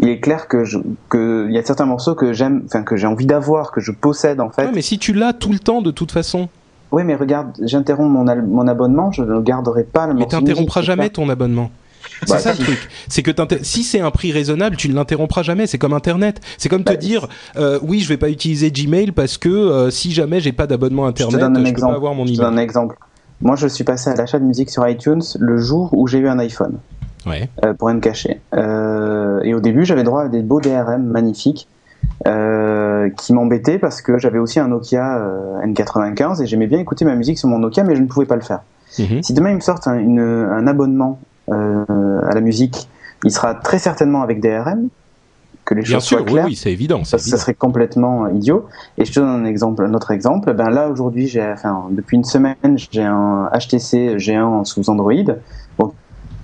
Il 0.02 0.08
est 0.08 0.18
clair 0.20 0.48
que 0.48 0.64
je, 0.64 0.78
que 1.08 1.46
il 1.48 1.54
y 1.54 1.58
a 1.58 1.62
certains 1.64 1.86
morceaux 1.86 2.14
que 2.14 2.32
j'aime, 2.32 2.62
enfin 2.66 2.82
que 2.82 2.96
j'ai 2.96 3.06
envie 3.06 3.26
d'avoir, 3.26 3.70
que 3.70 3.80
je 3.80 3.92
possède 3.92 4.40
en 4.40 4.50
fait. 4.50 4.66
Ouais, 4.66 4.72
mais 4.74 4.82
si 4.82 4.98
tu 4.98 5.12
l'as 5.12 5.32
tout 5.32 5.52
le 5.52 5.60
temps 5.60 5.80
de 5.80 5.90
toute 5.92 6.10
façon, 6.12 6.48
Oui 6.90 7.04
mais 7.04 7.14
regarde, 7.14 7.52
j'interromps 7.62 8.10
mon, 8.12 8.66
abonnement, 8.68 9.12
je 9.12 9.22
ne 9.22 9.40
garderai 9.40 9.84
pas 9.84 10.06
le 10.08 10.14
mais 10.14 10.20
morceau. 10.22 10.40
de 10.40 10.44
t'interrompras 10.44 10.82
jamais 10.82 11.08
ton 11.08 11.28
abonnement. 11.28 11.70
C'est 12.24 12.30
Bah, 12.30 12.38
ça 12.40 12.52
le 12.52 12.58
truc. 12.58 12.78
C'est 13.08 13.22
que 13.22 13.30
si 13.62 13.84
c'est 13.84 14.00
un 14.00 14.10
prix 14.10 14.32
raisonnable, 14.32 14.76
tu 14.76 14.88
ne 14.88 14.94
l'interrompras 14.94 15.42
jamais. 15.44 15.68
C'est 15.68 15.78
comme 15.78 15.92
Internet. 15.92 16.40
C'est 16.58 16.68
comme 16.68 16.82
te 16.82 16.90
Bah, 16.90 16.96
dire, 16.96 17.28
euh, 17.56 17.78
oui, 17.82 18.00
je 18.00 18.08
vais 18.08 18.16
pas 18.16 18.28
utiliser 18.28 18.72
Gmail 18.72 19.12
parce 19.12 19.38
que 19.38 19.48
euh, 19.48 19.90
si 19.90 20.10
jamais 20.10 20.40
j'ai 20.40 20.50
pas 20.52 20.66
d'abonnement 20.66 21.06
Internet, 21.06 21.40
je 21.40 21.60
peux 21.62 21.66
exemple. 21.68 21.92
pas 21.92 21.96
avoir 21.96 22.14
mon 22.14 22.26
Je 22.26 22.32
te 22.32 22.38
donne 22.38 22.46
email. 22.54 22.58
un 22.58 22.62
exemple. 22.62 22.96
Moi 23.40 23.54
je 23.54 23.68
suis 23.68 23.84
passé 23.84 24.10
à 24.10 24.16
l'achat 24.16 24.40
de 24.40 24.44
musique 24.44 24.70
sur 24.70 24.86
iTunes 24.88 25.22
le 25.38 25.58
jour 25.58 25.90
où 25.92 26.08
j'ai 26.08 26.18
eu 26.18 26.28
un 26.28 26.40
iPhone. 26.40 26.78
Ouais. 27.24 27.48
euh, 27.64 27.72
pour 27.74 27.86
rien 27.86 27.94
me 27.96 28.00
cacher. 28.00 28.40
Euh, 28.52 28.91
et 29.44 29.54
au 29.54 29.60
début, 29.60 29.84
j'avais 29.84 30.02
droit 30.04 30.22
à 30.24 30.28
des 30.28 30.42
beaux 30.42 30.60
DRM 30.60 31.04
magnifiques 31.04 31.68
euh, 32.26 33.10
qui 33.10 33.32
m'embêtaient 33.32 33.78
parce 33.78 34.02
que 34.02 34.18
j'avais 34.18 34.38
aussi 34.38 34.60
un 34.60 34.68
Nokia 34.68 35.18
euh, 35.18 35.60
N95 35.66 36.42
et 36.42 36.46
j'aimais 36.46 36.66
bien 36.66 36.78
écouter 36.78 37.04
ma 37.04 37.14
musique 37.14 37.38
sur 37.38 37.48
mon 37.48 37.58
Nokia, 37.58 37.84
mais 37.84 37.96
je 37.96 38.02
ne 38.02 38.06
pouvais 38.06 38.26
pas 38.26 38.36
le 38.36 38.42
faire. 38.42 38.60
Mhm. 38.98 39.22
Si 39.22 39.32
demain 39.32 39.50
ils 39.50 39.56
me 39.56 39.60
sortent 39.60 39.86
un, 39.88 39.98
une- 39.98 40.20
un 40.20 40.66
abonnement 40.66 41.18
euh, 41.50 42.20
à 42.28 42.34
la 42.34 42.40
musique, 42.40 42.88
il 43.24 43.30
sera 43.30 43.54
très 43.54 43.78
certainement 43.78 44.22
avec 44.22 44.40
DRM, 44.40 44.88
que 45.64 45.74
les 45.74 45.82
Bien 45.82 45.94
choses 45.94 46.04
sûr, 46.04 46.18
soient 46.18 46.26
oui, 46.26 46.32
claires. 46.32 46.44
oui, 46.46 46.56
c'est 46.56 46.72
évident. 46.72 47.04
Ça, 47.04 47.18
ça 47.18 47.24
évident. 47.24 47.36
serait 47.38 47.54
complètement 47.54 48.26
idiot. 48.28 48.66
Et 48.98 49.04
je 49.04 49.12
te 49.12 49.20
donne 49.20 49.28
un 49.28 49.44
exemple, 49.44 49.84
un 49.84 49.94
autre 49.94 50.10
exemple. 50.10 50.52
Ben 50.54 50.68
là 50.70 50.88
aujourd'hui, 50.88 51.28
j'ai, 51.28 51.42
enfin, 51.52 51.84
depuis 51.92 52.16
une 52.16 52.24
semaine, 52.24 52.56
j'ai 52.90 53.04
un 53.04 53.48
HTC 53.56 54.16
G1 54.16 54.64
sous 54.64 54.90
Android, 54.90 55.12
bon, 55.78 55.92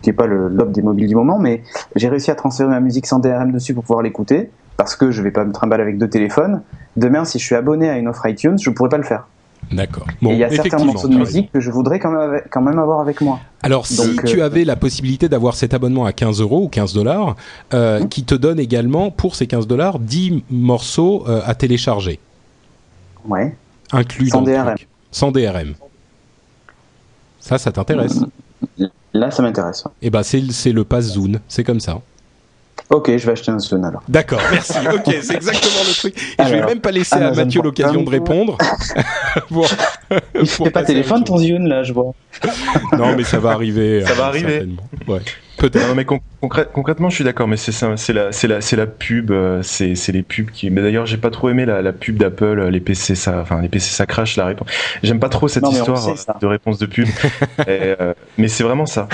qui 0.02 0.10
est 0.10 0.14
pas 0.14 0.26
le 0.26 0.48
lobe 0.48 0.72
des 0.72 0.82
mobiles 0.82 1.08
du 1.08 1.14
moment, 1.14 1.38
mais 1.38 1.62
j'ai 1.96 2.08
réussi 2.08 2.30
à 2.30 2.34
transférer 2.34 2.68
ma 2.68 2.80
musique 2.80 3.06
sans 3.06 3.18
DRM 3.18 3.52
dessus 3.52 3.74
pour 3.74 3.84
pouvoir 3.84 4.02
l'écouter, 4.02 4.50
parce 4.76 4.94
que 4.96 5.10
je 5.10 5.22
vais 5.22 5.30
pas 5.32 5.44
me 5.44 5.52
trimballer 5.52 5.82
avec 5.82 5.98
deux 5.98 6.08
téléphones. 6.08 6.62
Demain, 6.96 7.24
si 7.24 7.38
je 7.38 7.44
suis 7.44 7.54
abonné 7.54 7.88
à 7.90 7.98
une 7.98 8.08
offre 8.08 8.26
iTunes, 8.28 8.56
je 8.60 8.70
pourrais 8.70 8.88
pas 8.90 8.96
le 8.98 9.02
faire. 9.04 9.26
D'accord. 9.72 10.06
et 10.22 10.26
il 10.32 10.38
y 10.38 10.44
a 10.44 10.50
certains 10.50 10.82
morceaux 10.82 11.08
de 11.08 11.16
musique 11.16 11.52
que 11.52 11.60
je 11.60 11.70
voudrais 11.70 11.98
quand 11.98 12.10
même, 12.10 12.20
avec- 12.30 12.48
quand 12.48 12.62
même 12.62 12.78
avoir 12.78 13.00
avec 13.00 13.20
moi. 13.20 13.40
Alors, 13.62 13.86
si 13.86 13.96
Donc, 14.14 14.24
tu 14.24 14.40
euh, 14.40 14.46
avais 14.46 14.64
la 14.64 14.76
possibilité 14.76 15.28
d'avoir 15.28 15.56
cet 15.56 15.74
abonnement 15.74 16.06
à 16.06 16.12
15 16.12 16.40
euros 16.40 16.62
ou 16.64 16.68
15 16.68 16.94
dollars, 16.94 17.36
euh, 17.74 18.00
Mhm. 18.00 18.08
qui 18.08 18.24
te 18.24 18.34
donne 18.34 18.58
également, 18.60 19.10
pour 19.10 19.34
ces 19.34 19.46
15 19.46 19.66
dollars, 19.66 19.98
10 19.98 20.42
morceaux 20.50 21.24
euh, 21.28 21.40
à 21.44 21.54
télécharger, 21.54 22.18
Ouais. 23.26 23.54
inclus 23.92 24.28
Sans 24.28 24.40
dans 24.40 24.46
le 24.46 24.52
DRM. 24.52 24.74
truc. 24.76 24.88
Sans 25.10 25.32
DRM. 25.32 25.74
Ça, 27.40 27.58
ça 27.58 27.70
t'intéresse 27.72 28.20
Là, 29.14 29.30
ça 29.30 29.42
m'intéresse. 29.42 29.84
ouais. 29.84 29.92
Eh 30.02 30.10
ben, 30.10 30.22
c'est 30.22 30.42
c'est 30.52 30.72
le 30.72 30.84
pass 30.84 31.04
Zoom, 31.06 31.38
c'est 31.48 31.64
comme 31.64 31.80
ça. 31.80 32.00
Ok, 32.90 33.10
je 33.16 33.26
vais 33.26 33.32
acheter 33.32 33.50
un 33.50 33.58
Zone 33.58 33.84
alors. 33.84 34.02
D'accord, 34.08 34.40
merci. 34.50 34.72
Ok, 34.94 35.14
c'est 35.22 35.34
exactement 35.34 35.80
le 35.86 35.94
truc. 35.94 36.16
Et 36.16 36.42
je 36.44 36.48
vais 36.48 36.54
Alors, 36.56 36.68
même 36.70 36.80
pas 36.80 36.90
laisser 36.90 37.16
à 37.16 37.32
Mathieu 37.32 37.60
l'occasion 37.60 38.02
de 38.02 38.08
répondre. 38.08 38.56
Pour- 39.48 39.66
Il 40.40 40.46
fait 40.48 40.70
pas 40.70 40.84
téléphone 40.84 41.22
ton 41.24 41.36
Zune 41.38 41.68
là, 41.68 41.82
je 41.82 41.92
vois. 41.92 42.12
Non, 42.96 43.14
mais 43.16 43.24
ça 43.24 43.38
va 43.38 43.50
arriver. 43.50 44.02
Ça 44.06 44.12
euh, 44.12 44.14
va 44.14 44.26
arriver. 44.26 44.48
certainement. 44.50 44.88
Ouais. 45.06 45.20
Peut-être. 45.58 45.88
Non, 45.88 45.94
mais 45.96 46.04
con- 46.04 46.20
concrè- 46.42 46.66
concrètement, 46.72 47.10
je 47.10 47.16
suis 47.16 47.24
d'accord, 47.24 47.48
mais 47.48 47.56
c'est 47.56 47.72
ça, 47.72 47.96
c'est 47.96 48.12
la, 48.12 48.30
la, 48.30 48.58
la 48.76 48.86
pub, 48.86 49.30
euh, 49.32 49.60
c'est, 49.62 49.94
les 50.12 50.22
pubs 50.22 50.50
qui. 50.50 50.70
Mais 50.70 50.80
d'ailleurs, 50.82 51.04
j'ai 51.06 51.16
pas 51.16 51.30
trop 51.30 51.48
aimé 51.48 51.66
la, 51.66 51.82
la 51.82 51.92
pub 51.92 52.16
d'Apple, 52.16 52.68
les 52.68 52.80
PC, 52.80 53.14
ça, 53.16 53.40
enfin 53.42 53.60
les 53.60 53.68
PC, 53.68 53.90
ça 53.90 54.06
crache 54.06 54.36
la 54.36 54.46
réponse. 54.46 54.68
J'aime 55.02 55.18
pas 55.18 55.28
trop 55.28 55.48
cette 55.48 55.64
Non, 55.64 55.70
histoire 55.70 55.98
sait 55.98 56.12
euh, 56.30 56.32
de 56.40 56.46
réponse 56.46 56.78
de 56.78 56.86
pub. 56.86 57.08
Et, 57.66 57.96
euh, 58.00 58.14
mais 58.38 58.46
c'est 58.48 58.62
vraiment 58.64 58.86
ça. 58.86 59.08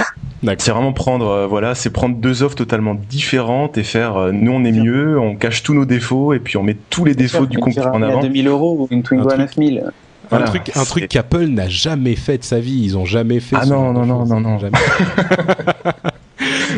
C'est 0.59 0.71
vraiment 0.73 0.93
prendre, 0.93 1.29
euh, 1.29 1.47
voilà, 1.47 1.75
c'est 1.75 1.89
prendre 1.91 2.17
deux 2.17 2.43
offres 2.43 2.57
totalement 2.57 2.95
différentes 2.95 3.79
et 3.79 3.83
faire, 3.83 4.19
euh, 4.19 4.31
nous 4.31 4.53
on 4.53 4.63
est 4.65 4.73
mieux, 4.73 5.19
on 5.19 5.37
cache 5.37 5.63
tous 5.63 5.73
nos 5.73 5.87
défauts 5.87 6.35
et 6.35 6.39
puis 6.39 6.59
on 6.59 6.63
met 6.63 6.77
tous 6.91 7.07
les 7.07 7.15
défauts 7.15 7.47
du 7.47 7.57
concurrent 7.59 7.93
en 7.95 8.03
avant. 8.03 8.21
2000 8.21 8.49
euros 8.49 8.77
ou 8.81 8.89
une 8.91 9.03
Twingo 9.03 9.31
Un 9.31 9.33
à 9.41 9.47
truc- 9.47 9.57
9000. 9.57 9.85
Voilà. 10.31 10.47
un 10.47 10.49
truc, 10.49 10.71
un 10.75 10.81
C'est- 10.85 10.91
truc 10.91 11.09
qu'Apple 11.09 11.47
n'a 11.47 11.69
jamais 11.69 12.17
fait 12.17 12.39
de 12.39 12.45
sa 12.45 12.59
vie. 12.59 12.81
Ils 12.83 12.97
ont 12.99 13.05
jamais 13.05 13.41
fait. 13.41 13.57
Ah 13.61 13.67
non, 13.67 13.93
non, 13.93 14.05
non, 14.07 14.25
non, 14.27 14.41
non. 14.41 14.59
Jamais. 14.59 14.77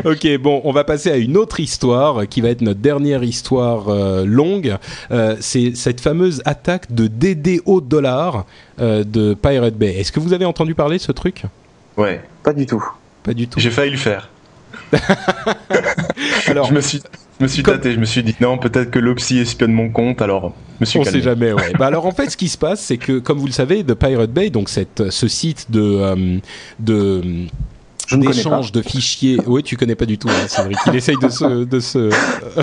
ok, 0.07 0.39
bon, 0.39 0.61
on 0.65 0.73
va 0.73 0.85
passer 0.85 1.11
à 1.11 1.17
une 1.17 1.37
autre 1.37 1.61
histoire 1.61 2.27
qui 2.29 2.41
va 2.41 2.49
être 2.49 2.63
notre 2.63 2.81
dernière 2.81 3.23
histoire 3.23 3.89
euh, 3.89 4.25
longue. 4.25 4.77
Euh, 5.11 5.37
c'est 5.41 5.75
cette 5.77 6.01
fameuse 6.01 6.41
attaque 6.45 6.93
de 6.95 7.07
DDO 7.07 7.81
dollar 7.81 8.47
euh, 8.81 9.05
de 9.05 9.35
Pirate 9.35 9.75
Bay. 9.75 9.95
Est-ce 9.99 10.13
que 10.13 10.21
vous 10.21 10.33
avez 10.33 10.45
entendu 10.45 10.75
parler 10.75 10.97
de 10.99 11.03
ce 11.03 11.13
truc? 11.13 11.43
Ouais, 11.97 12.23
Pas 12.43 12.53
du 12.53 12.67
tout. 12.67 12.85
Pas 13.23 13.35
du 13.35 13.49
tout. 13.49 13.59
j'ai 13.61 13.71
failli 13.71 13.91
le 13.91 13.97
faire. 13.99 14.31
Alors, 16.47 16.67
je 16.69 16.75
me 16.75 16.81
suis, 16.81 17.01
je 17.39 17.45
me 17.45 17.49
suis 17.49 17.63
Comme- 17.63 17.75
tâté, 17.75 17.93
je 17.93 17.99
me 17.99 18.05
suis 18.05 18.23
dit 18.23 18.35
non, 18.41 18.59
peut-être 18.59 18.91
que 18.91 18.99
l'Opsi 18.99 19.39
espionne 19.39 19.73
mon 19.73 19.89
compte, 19.91 20.23
alors 20.23 20.53
je 20.77 20.81
me 20.81 20.85
suis 20.87 20.99
on 20.99 21.03
calmé. 21.03 21.19
sait 21.19 21.25
jamais. 21.25 21.53
Ouais. 21.53 21.73
bah 21.79 21.87
alors 21.87 22.07
en 22.07 22.13
fait, 22.13 22.31
ce 22.31 22.37
qui 22.37 22.49
se 22.49 22.59
passe, 22.59 22.81
c'est 22.81 22.97
que 22.99 23.19
comme 23.19 23.39
vous 23.39 23.47
le 23.47 23.53
savez, 23.53 23.83
de 23.83 23.95
Pirate 23.95 24.31
Bay, 24.31 24.51
donc 24.51 24.69
cette, 24.69 25.11
ce 25.11 25.29
site 25.29 25.71
de 25.71 25.81
euh, 25.83 26.39
de 26.79 27.23
D'échange 28.13 28.73
de 28.73 28.83
fichiers. 28.83 29.39
Oui, 29.47 29.63
tu 29.63 29.77
connais 29.77 29.95
pas 29.97 30.07
du 30.07 30.19
tout, 30.19 30.29
hein, 30.29 30.47
Cédric. 30.49 30.79
Il 30.87 30.95
essaye 30.97 31.17
de 31.21 31.29
se, 31.29 31.65
de 31.65 31.81
se 31.81 31.99
euh, 31.99 32.11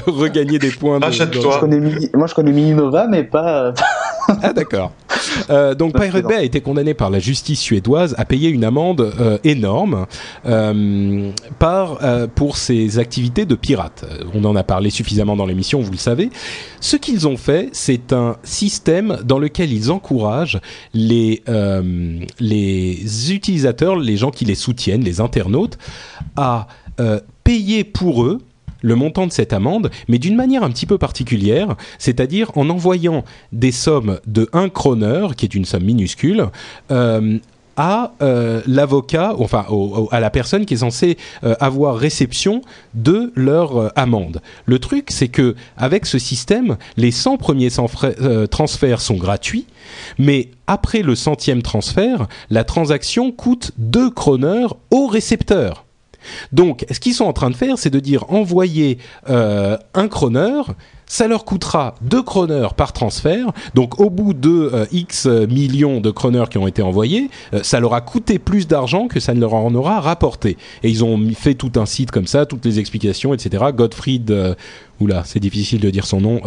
regagner 0.07 0.59
des 0.59 0.71
points. 0.71 0.99
de- 0.99 1.05
Rachète-toi. 1.05 1.51
Je 1.55 1.59
connais 1.59 1.79
Mini- 1.79 2.09
Moi, 2.13 2.27
je 2.27 2.33
connais 2.33 2.51
Mininova, 2.51 3.07
mais 3.07 3.23
pas. 3.23 3.63
euh, 3.65 3.71
Ah 4.41 4.53
d'accord. 4.53 4.91
Euh, 5.49 5.73
donc 5.73 5.99
Pirate. 5.99 6.25
Bay 6.27 6.35
a 6.35 6.43
été 6.43 6.59
condamné 6.61 6.93
par 6.93 7.09
la 7.09 7.17
justice 7.19 7.59
suédoise 7.59 8.13
à 8.17 8.25
payer 8.25 8.49
une 8.49 8.63
amende 8.63 9.13
euh, 9.19 9.37
énorme 9.43 10.05
euh, 10.45 11.31
par 11.59 11.99
euh, 12.03 12.27
pour 12.27 12.57
ses 12.57 12.99
activités 12.99 13.45
de 13.45 13.55
pirate. 13.55 14.05
On 14.33 14.43
en 14.45 14.55
a 14.55 14.63
parlé 14.63 14.89
suffisamment 14.89 15.35
dans 15.35 15.45
l'émission, 15.45 15.79
vous 15.81 15.91
le 15.91 15.97
savez. 15.97 16.29
Ce 16.81 16.97
qu'ils 16.97 17.27
ont 17.27 17.37
fait, 17.37 17.69
c'est 17.71 18.11
un 18.13 18.35
système 18.43 19.17
dans 19.23 19.39
lequel 19.39 19.71
ils 19.71 19.91
encouragent 19.91 20.59
les 20.93 21.41
euh, 21.49 22.19
les 22.39 23.33
utilisateurs, 23.33 23.95
les 23.95 24.17
gens 24.17 24.31
qui 24.31 24.45
les 24.45 24.55
soutiennent, 24.55 25.03
les 25.03 25.21
à 26.35 26.67
euh, 26.99 27.19
payer 27.43 27.83
pour 27.83 28.23
eux 28.23 28.41
le 28.83 28.95
montant 28.95 29.25
de 29.25 29.31
cette 29.31 29.53
amende, 29.53 29.89
mais 30.07 30.19
d'une 30.19 30.35
manière 30.35 30.63
un 30.63 30.69
petit 30.69 30.85
peu 30.85 30.97
particulière, 30.97 31.75
c'est-à-dire 31.97 32.51
en 32.57 32.69
envoyant 32.69 33.23
des 33.51 33.71
sommes 33.71 34.19
de 34.27 34.49
1 34.53 34.69
kroner, 34.69 35.27
qui 35.37 35.45
est 35.45 35.55
une 35.55 35.65
somme 35.65 35.83
minuscule, 35.83 36.47
euh, 36.91 37.39
à 37.77 38.13
euh, 38.21 38.61
l'avocat, 38.67 39.33
enfin 39.37 39.65
à 40.11 40.19
la 40.19 40.29
personne 40.29 40.65
qui 40.65 40.75
est 40.75 40.77
censée 40.77 41.17
euh, 41.43 41.55
avoir 41.59 41.97
réception 41.97 42.61
de 42.93 43.31
leur 43.35 43.77
euh, 43.77 43.89
amende. 43.95 44.41
Le 44.65 44.79
truc, 44.79 45.07
c'est 45.09 45.27
que 45.27 45.55
avec 45.77 46.05
ce 46.05 46.19
système, 46.19 46.77
les 46.97 47.11
100 47.11 47.37
premiers 47.37 47.69
transferts 48.49 49.01
sont 49.01 49.15
gratuits, 49.15 49.65
mais 50.17 50.49
après 50.67 51.01
le 51.01 51.15
centième 51.15 51.61
transfert, 51.61 52.27
la 52.49 52.63
transaction 52.63 53.31
coûte 53.31 53.71
2 53.77 54.09
kroner 54.11 54.67
au 54.91 55.07
récepteur. 55.07 55.85
Donc, 56.51 56.85
ce 56.91 56.99
qu'ils 56.99 57.13
sont 57.13 57.25
en 57.25 57.33
train 57.33 57.49
de 57.49 57.55
faire, 57.55 57.77
c'est 57.77 57.89
de 57.89 57.99
dire 57.99 58.25
envoyer 58.29 58.97
euh, 59.29 59.77
un 59.93 60.07
chroneur, 60.07 60.75
ça 61.05 61.27
leur 61.27 61.45
coûtera 61.45 61.95
2 62.01 62.23
chroneurs 62.23 62.73
par 62.73 62.93
transfert. 62.93 63.51
Donc, 63.75 63.99
au 63.99 64.09
bout 64.09 64.33
de 64.33 64.71
euh, 64.73 64.85
X 64.91 65.25
millions 65.25 66.01
de 66.01 66.11
chroneurs 66.11 66.49
qui 66.49 66.57
ont 66.57 66.67
été 66.67 66.81
envoyés, 66.81 67.29
euh, 67.53 67.61
ça 67.61 67.79
leur 67.79 67.93
a 67.93 68.01
coûté 68.01 68.39
plus 68.39 68.67
d'argent 68.67 69.07
que 69.07 69.19
ça 69.19 69.33
ne 69.33 69.39
leur 69.39 69.53
en 69.53 69.73
aura 69.75 69.99
rapporté. 69.99 70.57
Et 70.81 70.89
ils 70.89 71.03
ont 71.03 71.19
fait 71.35 71.53
tout 71.53 71.71
un 71.75 71.85
site 71.85 72.11
comme 72.11 72.27
ça, 72.27 72.45
toutes 72.45 72.65
les 72.65 72.79
explications, 72.79 73.33
etc. 73.33 73.65
Gottfried, 73.75 74.55
oula, 74.99 75.23
c'est 75.25 75.39
difficile 75.39 75.81
de 75.81 75.89
dire 75.89 76.05
son 76.05 76.21
nom, 76.21 76.41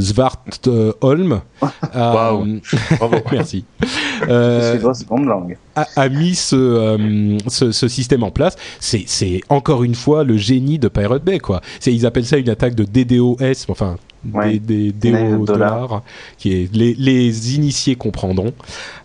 Svartholm. 0.00 1.40
a- 1.62 1.70
Waouh. 2.14 2.60
Bravo. 2.98 3.16
Merci. 3.32 3.64
Les 3.80 4.28
Euh, 4.30 4.78
langue. 5.24 5.56
a, 5.76 5.86
a 5.96 6.08
mis 6.08 6.34
ce, 6.34 6.56
euh, 6.56 7.38
ce, 7.48 7.72
ce 7.72 7.88
système 7.88 8.22
en 8.22 8.30
place. 8.30 8.56
C'est, 8.80 9.40
encore 9.48 9.84
une 9.84 9.94
fois 9.94 10.24
le 10.24 10.36
génie 10.36 10.78
de 10.78 10.88
Pirate 10.88 11.24
Bay, 11.24 11.38
quoi. 11.38 11.60
Ils 11.86 12.06
appellent 12.06 12.26
ça 12.26 12.36
une 12.38 12.48
attaque 12.50 12.74
de 12.74 12.84
DDoS, 12.84 13.66
enfin, 13.68 13.96
Ouais. 14.34 14.58
des, 14.58 14.92
dollars, 14.92 16.02
qui 16.36 16.52
est 16.52 16.74
les, 16.74 16.92
les 16.94 17.54
initiés 17.54 17.96
comprendront. 17.96 18.52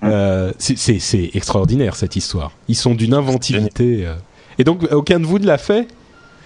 Euh, 0.03 0.51
c'est, 0.57 1.29
extraordinaire 1.33 1.95
cette 1.95 2.15
histoire. 2.17 2.51
Ils 2.67 2.75
sont 2.75 2.93
d'une 2.95 3.13
inventivité. 3.13 4.05
euh. 4.05 4.15
Et 4.57 4.63
donc, 4.65 4.83
aucun 4.91 5.19
de 5.21 5.25
vous 5.25 5.39
ne 5.39 5.45
l'a 5.45 5.57
fait? 5.57 5.87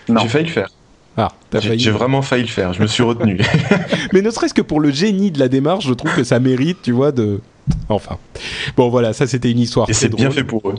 J'ai 0.07 0.27
failli 0.27 0.45
le 0.45 0.51
faire. 0.51 0.69
Ah, 1.21 1.27
t'as 1.49 1.59
J'ai 1.59 1.67
failli. 1.69 1.79
j'ai 1.81 1.91
vraiment 1.91 2.21
failli 2.21 2.43
le 2.43 2.47
faire. 2.49 2.71
Je 2.71 2.81
me 2.81 2.87
suis 2.87 3.03
retenu. 3.03 3.39
Mais 4.13 4.21
ne 4.21 4.29
serait-ce 4.31 4.53
que 4.53 4.61
pour 4.61 4.79
le 4.79 4.89
génie 4.91 5.31
de 5.31 5.39
la 5.39 5.49
démarche, 5.49 5.85
je 5.85 5.93
trouve 5.93 6.13
que 6.15 6.23
ça 6.23 6.39
mérite, 6.39 6.77
tu 6.81 6.93
vois, 6.93 7.11
de. 7.11 7.41
Enfin. 7.89 8.17
Bon, 8.77 8.89
voilà, 8.89 9.11
ça 9.13 9.27
c'était 9.27 9.51
une 9.51 9.59
histoire 9.59 9.89
Et 9.89 9.93
très 9.93 10.01
c'est 10.07 10.15
bien 10.15 10.31
fait 10.31 10.43
pour 10.45 10.69
eux. 10.69 10.75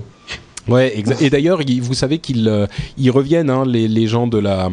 Ouais, 0.69 0.95
exa- 0.97 1.23
et 1.23 1.31
d'ailleurs, 1.31 1.61
vous 1.83 1.95
savez 1.95 2.19
qu'ils 2.19 2.49
euh, 2.49 2.67
ils 2.97 3.11
reviennent, 3.11 3.51
hein, 3.51 3.65
les, 3.67 3.87
les 3.89 4.07
gens 4.07 4.27
de 4.27 4.39
la 4.39 4.71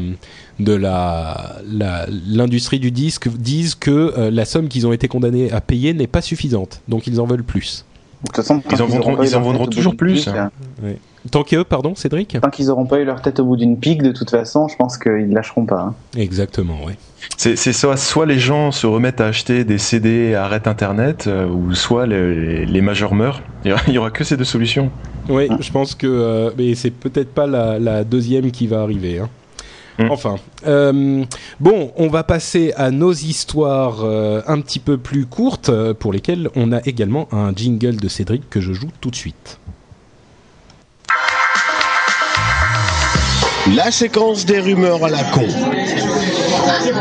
de 0.59 0.73
la 0.73 1.57
la- 1.65 2.05
l'industrie 2.27 2.79
du 2.79 2.91
disque 2.91 3.27
disent 3.29 3.75
que 3.75 4.13
euh, 4.17 4.31
la 4.31 4.45
somme 4.45 4.67
qu'ils 4.69 4.85
ont 4.87 4.93
été 4.93 5.07
condamnés 5.07 5.51
à 5.51 5.59
payer 5.61 5.93
n'est 5.93 6.07
pas 6.07 6.21
suffisante, 6.21 6.81
donc 6.87 7.07
ils 7.07 7.19
en 7.19 7.25
veulent 7.25 7.43
plus. 7.43 7.83
De 8.23 8.27
toute 8.27 8.35
façon, 8.37 8.61
Ils 8.71 8.81
en 8.81 8.87
vendront- 8.87 9.23
ils 9.23 9.35
en 9.35 9.67
toujours 9.67 9.95
plus, 9.95 10.27
hein. 10.27 10.49
euh, 10.83 10.93
Tant 11.31 11.43
que, 11.43 11.63
pardon, 11.63 11.95
Cédric 11.95 12.37
Tant 12.41 12.49
qu'ils 12.49 12.69
auront 12.71 12.85
pas 12.85 12.99
eu 12.99 13.05
leur 13.05 13.21
tête 13.21 13.39
au 13.39 13.45
bout 13.45 13.55
d'une 13.57 13.77
pique, 13.77 14.01
de 14.03 14.11
toute 14.11 14.29
façon, 14.29 14.67
je 14.67 14.75
pense 14.75 14.97
qu'ils 14.97 15.29
lâcheront 15.31 15.65
pas. 15.65 15.81
hein. 15.81 15.95
Exactement, 16.17 16.77
oui. 16.85 16.93
C'est 17.37 17.55
soit, 17.73 17.97
soit 17.97 18.25
les 18.25 18.39
gens 18.39 18.71
se 18.71 18.87
remettent 18.87 19.21
à 19.21 19.27
acheter 19.27 19.63
des 19.63 19.77
CD 19.77 20.09
et 20.29 20.35
arrêtent 20.35 20.67
Internet, 20.67 21.25
euh, 21.27 21.47
ou 21.47 21.73
soit 21.73 22.05
les, 22.07 22.65
les 22.65 22.81
majeurs 22.81 23.13
meurent. 23.13 23.41
Il 23.65 23.73
y 23.93 23.97
aura- 23.97 24.11
que 24.11 24.23
ces 24.23 24.37
deux 24.37 24.43
solutions. 24.45 24.89
Oui, 25.29 25.47
je 25.59 25.71
pense 25.71 25.93
que 25.95 26.07
euh, 26.07 26.51
mais 26.57 26.73
c'est 26.75 26.91
peut-être 26.91 27.33
pas 27.33 27.47
la, 27.47 27.79
la 27.79 28.03
deuxième 28.03 28.49
qui 28.51 28.67
va 28.67 28.81
arriver. 28.81 29.19
hein. 29.19 29.29
Mm. 29.99 30.11
Enfin, 30.11 30.35
euh, 30.67 31.23
bon, 31.59 31.91
on 31.97 32.07
va 32.07 32.23
passer 32.23 32.71
à 32.77 32.91
nos 32.91 33.11
histoires 33.13 34.01
euh, 34.03 34.41
un 34.47 34.61
petit 34.61 34.79
peu 34.79 34.97
plus 34.97 35.25
courtes, 35.25 35.71
pour 35.93 36.13
lesquelles 36.13 36.49
on 36.55 36.71
a 36.71 36.79
également 36.85 37.27
un 37.31 37.51
jingle 37.53 37.95
de 37.97 38.07
Cédric 38.07 38.47
que 38.49 38.61
je 38.61 38.73
joue 38.73 38.89
tout 39.01 39.09
de 39.09 39.15
suite. 39.15 39.59
La 43.75 43.91
séquence 43.91 44.45
des 44.45 44.59
rumeurs 44.59 45.03
à 45.03 45.09
la 45.09 45.23
con. 45.23 45.45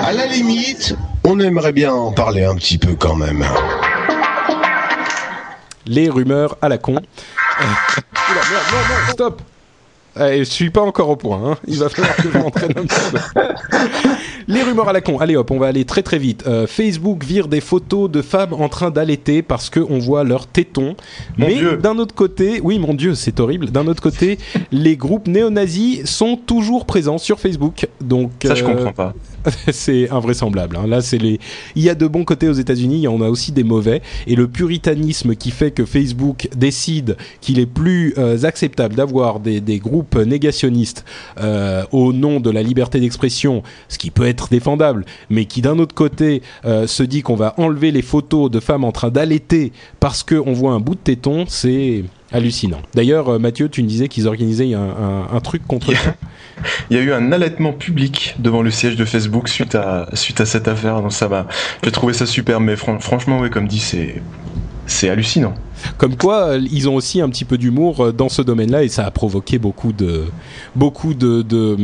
À 0.04 0.12
la 0.12 0.26
limite, 0.26 0.94
on 1.24 1.38
aimerait 1.40 1.72
bien 1.72 1.92
en 1.92 2.12
parler 2.12 2.44
un 2.44 2.54
petit 2.56 2.78
peu 2.78 2.94
quand 2.94 3.14
même. 3.14 3.44
Les 5.86 6.08
rumeurs 6.10 6.56
à 6.62 6.68
la 6.68 6.78
con. 6.78 6.92
Oula, 6.94 7.00
merde, 8.50 8.64
non, 8.72 8.78
non, 8.78 9.12
stop 9.12 9.42
Eh, 10.20 10.38
Je 10.38 10.44
suis 10.44 10.70
pas 10.70 10.82
encore 10.82 11.08
au 11.10 11.16
point, 11.16 11.40
hein. 11.52 11.56
il 11.66 11.78
va 11.78 11.88
falloir 11.88 12.16
que 12.16 12.30
je 12.32 12.38
m'entraîne 12.38 12.72
un 12.76 12.82
petit 12.86 13.10
peu. 13.12 13.18
Les 14.48 14.62
rumeurs 14.62 14.88
à 14.88 14.92
la 14.92 15.00
con, 15.00 15.18
allez 15.18 15.34
hop, 15.34 15.50
on 15.50 15.58
va 15.58 15.66
aller 15.66 15.84
très 15.84 16.02
très 16.02 16.18
vite. 16.18 16.44
Euh, 16.46 16.68
Facebook 16.68 17.24
vire 17.24 17.48
des 17.48 17.60
photos 17.60 18.08
de 18.08 18.22
femmes 18.22 18.52
en 18.52 18.68
train 18.68 18.92
d'allaiter 18.92 19.42
parce 19.42 19.70
qu'on 19.70 19.98
voit 19.98 20.22
leurs 20.22 20.46
tétons. 20.46 20.94
Mon 21.36 21.48
Mais 21.48 21.76
d'un 21.78 21.98
autre 21.98 22.14
côté, 22.14 22.60
oui 22.62 22.78
mon 22.78 22.94
Dieu, 22.94 23.16
c'est 23.16 23.40
horrible. 23.40 23.70
D'un 23.72 23.88
autre 23.88 24.00
côté, 24.00 24.38
les 24.72 24.96
groupes 24.96 25.26
néo-nazis 25.26 26.04
sont 26.04 26.36
toujours 26.36 26.86
présents 26.86 27.18
sur 27.18 27.40
Facebook. 27.40 27.88
Donc 28.00 28.30
Ça, 28.44 28.54
je 28.54 28.62
euh, 28.62 28.68
comprends 28.68 28.92
pas. 28.92 29.14
c'est 29.72 30.10
invraisemblable. 30.10 30.76
hein. 30.76 30.86
Là, 30.86 31.00
c'est 31.00 31.18
les. 31.18 31.40
Il 31.74 31.82
y 31.82 31.90
a 31.90 31.96
de 31.96 32.06
bons 32.06 32.24
côtés 32.24 32.48
aux 32.48 32.52
États-Unis, 32.52 32.98
il 32.98 33.02
y 33.02 33.08
en 33.08 33.20
a 33.22 33.28
aussi 33.28 33.50
des 33.50 33.64
mauvais. 33.64 34.00
Et 34.28 34.36
le 34.36 34.46
puritanisme 34.46 35.34
qui 35.34 35.50
fait 35.50 35.72
que 35.72 35.84
Facebook 35.84 36.48
décide 36.56 37.16
qu'il 37.40 37.58
est 37.58 37.66
plus 37.66 38.14
euh, 38.16 38.40
acceptable 38.44 38.94
d'avoir 38.94 39.40
des, 39.40 39.60
des 39.60 39.80
groupes 39.80 40.14
négationnistes 40.16 41.04
au 41.92 42.12
nom 42.12 42.38
de 42.40 42.50
la 42.50 42.62
liberté 42.62 43.00
d'expression, 43.00 43.62
ce 43.88 43.98
qui 43.98 44.10
peut 44.10 44.26
être 44.26 44.35
défendable, 44.50 45.04
mais 45.30 45.44
qui 45.46 45.62
d'un 45.62 45.78
autre 45.78 45.94
côté 45.94 46.42
euh, 46.64 46.86
se 46.86 47.02
dit 47.02 47.22
qu'on 47.22 47.36
va 47.36 47.54
enlever 47.58 47.90
les 47.90 48.02
photos 48.02 48.50
de 48.50 48.60
femmes 48.60 48.84
en 48.84 48.92
train 48.92 49.10
d'allaiter 49.10 49.72
parce 50.00 50.22
qu'on 50.22 50.52
voit 50.52 50.72
un 50.72 50.80
bout 50.80 50.94
de 50.94 51.00
téton, 51.00 51.44
c'est 51.48 52.04
hallucinant. 52.32 52.80
D'ailleurs, 52.94 53.28
euh, 53.34 53.38
Mathieu, 53.38 53.68
tu 53.68 53.82
me 53.82 53.88
disais 53.88 54.08
qu'ils 54.08 54.26
organisaient 54.28 54.74
un, 54.74 54.80
un- 54.80 55.28
un 55.36 55.40
truc 55.40 55.66
contre 55.66 55.92
ça. 55.94 56.14
Il 56.90 56.96
y 56.96 57.00
a 57.00 57.02
eu 57.02 57.12
un 57.12 57.32
allaitement 57.32 57.72
public 57.72 58.34
devant 58.38 58.62
le 58.62 58.70
siège 58.70 58.96
de 58.96 59.04
Facebook 59.04 59.48
suite 59.48 59.74
à, 59.74 60.08
suite 60.14 60.40
à 60.40 60.46
cette 60.46 60.68
affaire. 60.68 61.02
Donc 61.02 61.12
ça 61.12 61.28
m'a, 61.28 61.46
j'ai 61.84 61.90
trouvé 61.92 62.12
ça 62.14 62.26
super, 62.26 62.60
mais 62.60 62.76
fran- 62.76 62.98
franchement, 62.98 63.38
oui, 63.40 63.50
comme 63.50 63.68
dit, 63.68 63.78
c'est, 63.78 64.22
c'est 64.86 65.08
hallucinant. 65.10 65.54
Comme 65.98 66.16
quoi, 66.16 66.48
euh, 66.48 66.60
ils 66.72 66.88
ont 66.88 66.94
aussi 66.94 67.20
un 67.20 67.28
petit 67.28 67.44
peu 67.44 67.58
d'humour 67.58 68.00
euh, 68.00 68.12
dans 68.12 68.28
ce 68.28 68.42
domaine-là 68.42 68.82
et 68.84 68.88
ça 68.88 69.04
a 69.06 69.10
provoqué 69.10 69.58
beaucoup 69.58 69.92
de 69.92 70.24
beaucoup 70.74 71.14
de 71.14 71.42
de, 71.42 71.76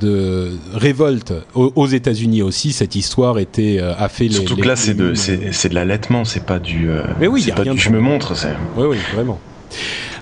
de 0.00 0.52
révoltes 0.74 1.32
aux, 1.54 1.72
aux 1.74 1.86
États-Unis 1.86 2.42
aussi. 2.42 2.72
Cette 2.72 2.94
histoire 2.94 3.38
était 3.38 3.78
euh, 3.80 3.94
a 3.98 4.08
fait 4.08 4.24
les 4.28 4.34
Surtout 4.34 4.56
les- 4.56 4.62
que 4.62 4.68
là, 4.68 4.76
c'est 4.76 4.94
de, 4.94 5.14
c'est, 5.14 5.68
de 5.68 5.74
l'allaitement, 5.74 6.24
c'est 6.24 6.44
pas 6.44 6.58
du, 6.58 6.88
Mais 7.20 7.26
oui, 7.26 7.42
y 7.46 7.50
a 7.50 7.54
pas 7.54 7.62
rien 7.62 7.74
du 7.74 7.80
je 7.80 7.90
me 7.90 8.00
montre, 8.00 8.36
c'est. 8.36 8.54
Oui, 8.76 8.86
oui, 8.90 8.96
vraiment. 9.14 9.38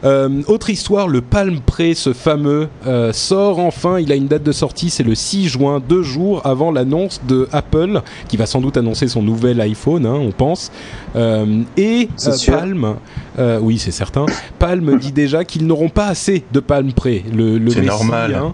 Euh, 0.06 0.42
autre 0.46 0.70
histoire, 0.70 1.08
le 1.08 1.20
Palm 1.20 1.58
Pre, 1.60 1.92
ce 1.94 2.12
fameux, 2.12 2.68
euh, 2.86 3.12
sort 3.12 3.58
enfin. 3.58 3.98
Il 3.98 4.12
a 4.12 4.14
une 4.14 4.28
date 4.28 4.44
de 4.44 4.52
sortie, 4.52 4.88
c'est 4.88 5.02
le 5.02 5.14
6 5.16 5.48
juin, 5.48 5.82
deux 5.86 6.02
jours 6.02 6.42
avant 6.46 6.70
l'annonce 6.70 7.20
de 7.26 7.48
Apple, 7.52 8.00
qui 8.28 8.36
va 8.36 8.46
sans 8.46 8.60
doute 8.60 8.76
annoncer 8.76 9.08
son 9.08 9.22
nouvel 9.22 9.60
iPhone, 9.60 10.06
hein, 10.06 10.14
on 10.14 10.30
pense. 10.30 10.70
Euh, 11.16 11.62
et 11.76 12.08
euh. 12.26 12.32
Palm, 12.46 12.94
euh, 13.38 13.58
oui, 13.60 13.78
c'est 13.78 13.90
certain. 13.90 14.26
Palm 14.60 14.96
dit 14.98 15.12
déjà 15.12 15.44
qu'ils 15.44 15.66
n'auront 15.66 15.88
pas 15.88 16.06
assez 16.06 16.44
de 16.52 16.60
Palm 16.60 16.92
Pre. 16.92 17.08
Le, 17.34 17.58
le 17.58 17.70
C'est 17.70 17.82
normal. 17.82 18.34
hein. 18.34 18.52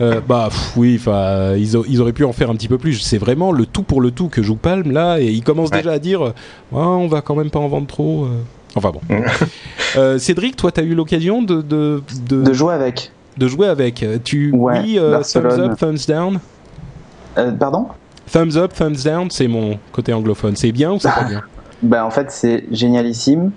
Euh, 0.00 0.20
bah 0.26 0.46
pff, 0.50 0.72
oui, 0.76 0.96
enfin, 0.98 1.54
ils, 1.56 1.76
a- 1.76 1.82
ils 1.86 2.00
auraient 2.00 2.12
pu 2.12 2.24
en 2.24 2.32
faire 2.32 2.50
un 2.50 2.54
petit 2.54 2.68
peu 2.68 2.78
plus. 2.78 2.94
C'est 3.00 3.18
vraiment 3.18 3.52
le 3.52 3.66
tout 3.66 3.82
pour 3.82 4.00
le 4.00 4.10
tout 4.10 4.28
que 4.28 4.42
joue 4.42 4.56
Palm 4.56 4.90
là, 4.90 5.18
et 5.20 5.26
ils 5.30 5.42
commencent 5.44 5.70
Ouais. 5.70 5.78
déjà 5.82 5.92
à 5.92 5.98
dire, 5.98 6.20
Ouais, 6.22 6.32
on 6.72 7.06
va 7.08 7.20
quand 7.20 7.34
même 7.36 7.50
pas 7.50 7.60
en 7.60 7.68
vendre 7.68 7.86
trop. 7.86 8.26
Enfin 8.76 8.90
bon. 8.92 9.00
Euh, 9.96 10.18
Cédric, 10.18 10.56
toi, 10.56 10.72
tu 10.72 10.80
as 10.80 10.82
eu 10.82 10.92
l'occasion 10.96 11.40
de, 11.40 11.62
de, 11.62 12.02
de, 12.28 12.42
De 12.42 12.52
jouer 12.52 12.74
avec. 12.74 13.12
de 13.38 13.46
jouer 13.46 13.68
avec. 13.68 14.04
Tu 14.24 14.50
Ouais, 14.52 14.80
oui, 14.82 14.96
euh, 14.98 15.20
thumbs 15.22 15.60
up, 15.60 15.78
thumbs 15.78 16.06
down 16.08 16.40
Euh, 17.38 17.52
pardon? 17.52 17.86
Thumbs 18.32 18.56
up, 18.56 18.72
thumbs 18.74 19.04
down, 19.04 19.30
c'est 19.30 19.46
mon 19.46 19.78
côté 19.92 20.12
anglophone. 20.12 20.56
C'est 20.56 20.72
bien 20.72 20.90
ou 20.92 20.98
c'est 20.98 21.12
pas 21.14 21.22
bien? 21.24 21.42
Ben, 21.84 22.02
en 22.02 22.10
fait, 22.10 22.30
c'est 22.32 22.64
génialissime, 22.72 23.50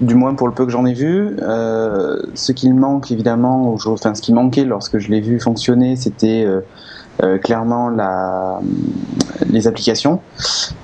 du 0.00 0.14
moins 0.16 0.34
pour 0.34 0.48
le 0.48 0.54
peu 0.54 0.64
que 0.64 0.72
j'en 0.72 0.84
ai 0.86 0.94
vu. 0.94 1.36
Euh, 1.42 2.16
ce 2.34 2.50
qu'il 2.52 2.74
manque, 2.74 3.12
évidemment, 3.12 3.72
au 3.72 3.78
jour- 3.78 3.92
enfin, 3.92 4.14
ce 4.16 4.22
qui 4.22 4.32
manquait 4.32 4.64
lorsque 4.64 4.98
je 4.98 5.10
l'ai 5.10 5.20
vu 5.20 5.38
fonctionner, 5.38 5.94
c'était 5.94 6.44
euh, 6.44 6.60
euh, 7.22 7.38
clairement 7.38 7.88
la, 7.90 8.58
les 9.50 9.68
applications. 9.68 10.20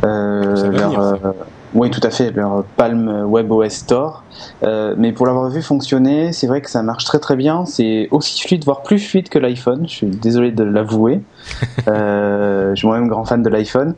Euh, 0.05 0.55
Ça 0.57 0.69
va 0.69 0.79
leur, 0.79 0.89
venir, 0.91 1.03
ça. 1.23 1.35
Oui, 1.75 1.91
tout 1.91 2.01
à 2.03 2.11
fait, 2.11 2.31
leur 2.33 2.65
Palm 2.77 3.25
WebOS 3.29 3.69
Store. 3.71 4.25
Euh, 4.65 4.95
mais 4.99 5.13
pour 5.13 5.27
l'avoir 5.27 5.49
vu 5.51 5.63
fonctionner, 5.63 6.33
c'est 6.33 6.47
vrai 6.47 6.61
que 6.61 6.71
ça 6.71 6.83
marche 6.83 7.05
très 7.05 7.19
très 7.19 7.37
bien. 7.37 7.65
C'est 7.67 8.09
aussi 8.11 8.41
fluide, 8.43 8.65
voire 8.65 8.83
plus 8.83 8.99
fluide 8.99 9.29
que 9.29 9.39
l'iPhone. 9.39 9.85
Je 9.87 9.93
suis 9.93 10.07
désolé 10.07 10.51
de 10.53 10.65
l'avouer. 10.65 11.21
euh, 11.89 12.71
je 12.71 12.77
suis 12.77 12.87
moi-même 12.89 13.09
grand 13.09 13.25
fan 13.25 13.43
de 13.43 13.49
l'iPhone. 13.49 13.95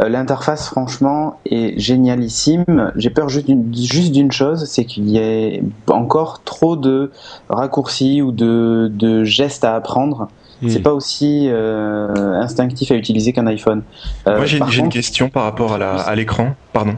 Euh, 0.00 0.08
L'interface, 0.08 0.66
franchement, 0.68 1.38
est 1.46 1.78
génialissime. 1.78 2.92
J'ai 2.96 3.10
peur 3.10 3.28
juste 3.28 3.46
d'une 3.46 3.74
juste 3.74 4.12
d'une 4.12 4.32
chose, 4.32 4.64
c'est 4.66 4.84
qu'il 4.84 5.08
y 5.08 5.18
ait 5.18 5.62
encore 5.88 6.42
trop 6.44 6.76
de 6.76 7.10
raccourcis 7.48 8.22
ou 8.22 8.32
de, 8.32 8.90
de 8.92 9.24
gestes 9.24 9.64
à 9.64 9.74
apprendre. 9.76 10.28
C'est 10.68 10.78
Hmm. 10.78 10.82
pas 10.82 10.92
aussi 10.94 11.48
euh, 11.50 12.40
instinctif 12.40 12.90
à 12.90 12.94
utiliser 12.94 13.32
qu'un 13.34 13.46
iPhone. 13.48 13.82
Euh, 14.28 14.36
Moi, 14.36 14.46
j'ai, 14.46 14.58
une 14.58 14.64
contre- 14.64 14.88
question 14.88 15.28
par 15.28 15.42
rapport 15.42 15.74
à, 15.74 15.78
la, 15.78 15.96
à 15.96 16.14
l'écran. 16.14 16.54
Pardon. 16.72 16.94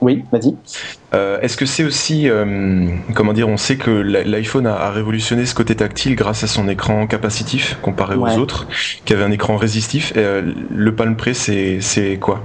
Oui, 0.00 0.24
vas-y. 0.32 0.56
Euh, 1.14 1.38
est-ce 1.40 1.56
que 1.56 1.66
c'est 1.66 1.84
aussi, 1.84 2.28
euh, 2.28 2.88
comment 3.14 3.32
dire, 3.32 3.48
on 3.48 3.56
sait 3.56 3.76
que 3.76 3.90
l'i- 3.90 4.24
l'iPhone 4.24 4.66
a, 4.66 4.74
a 4.74 4.90
révolutionné 4.90 5.44
ce 5.44 5.54
côté 5.54 5.74
tactile 5.76 6.14
grâce 6.16 6.42
à 6.44 6.46
son 6.46 6.68
écran 6.68 7.06
capacitif 7.06 7.76
comparé 7.82 8.16
Ouais. 8.16 8.34
aux 8.34 8.38
autres, 8.38 8.66
qui 9.04 9.12
avaient 9.12 9.24
un 9.24 9.30
écran 9.30 9.56
résistif. 9.56 10.12
Et, 10.16 10.20
euh, 10.20 10.42
le 10.70 10.94
Palm 10.94 11.16
Pre, 11.16 11.34
c'est, 11.34 11.80
c'est 11.80 12.16
quoi? 12.18 12.40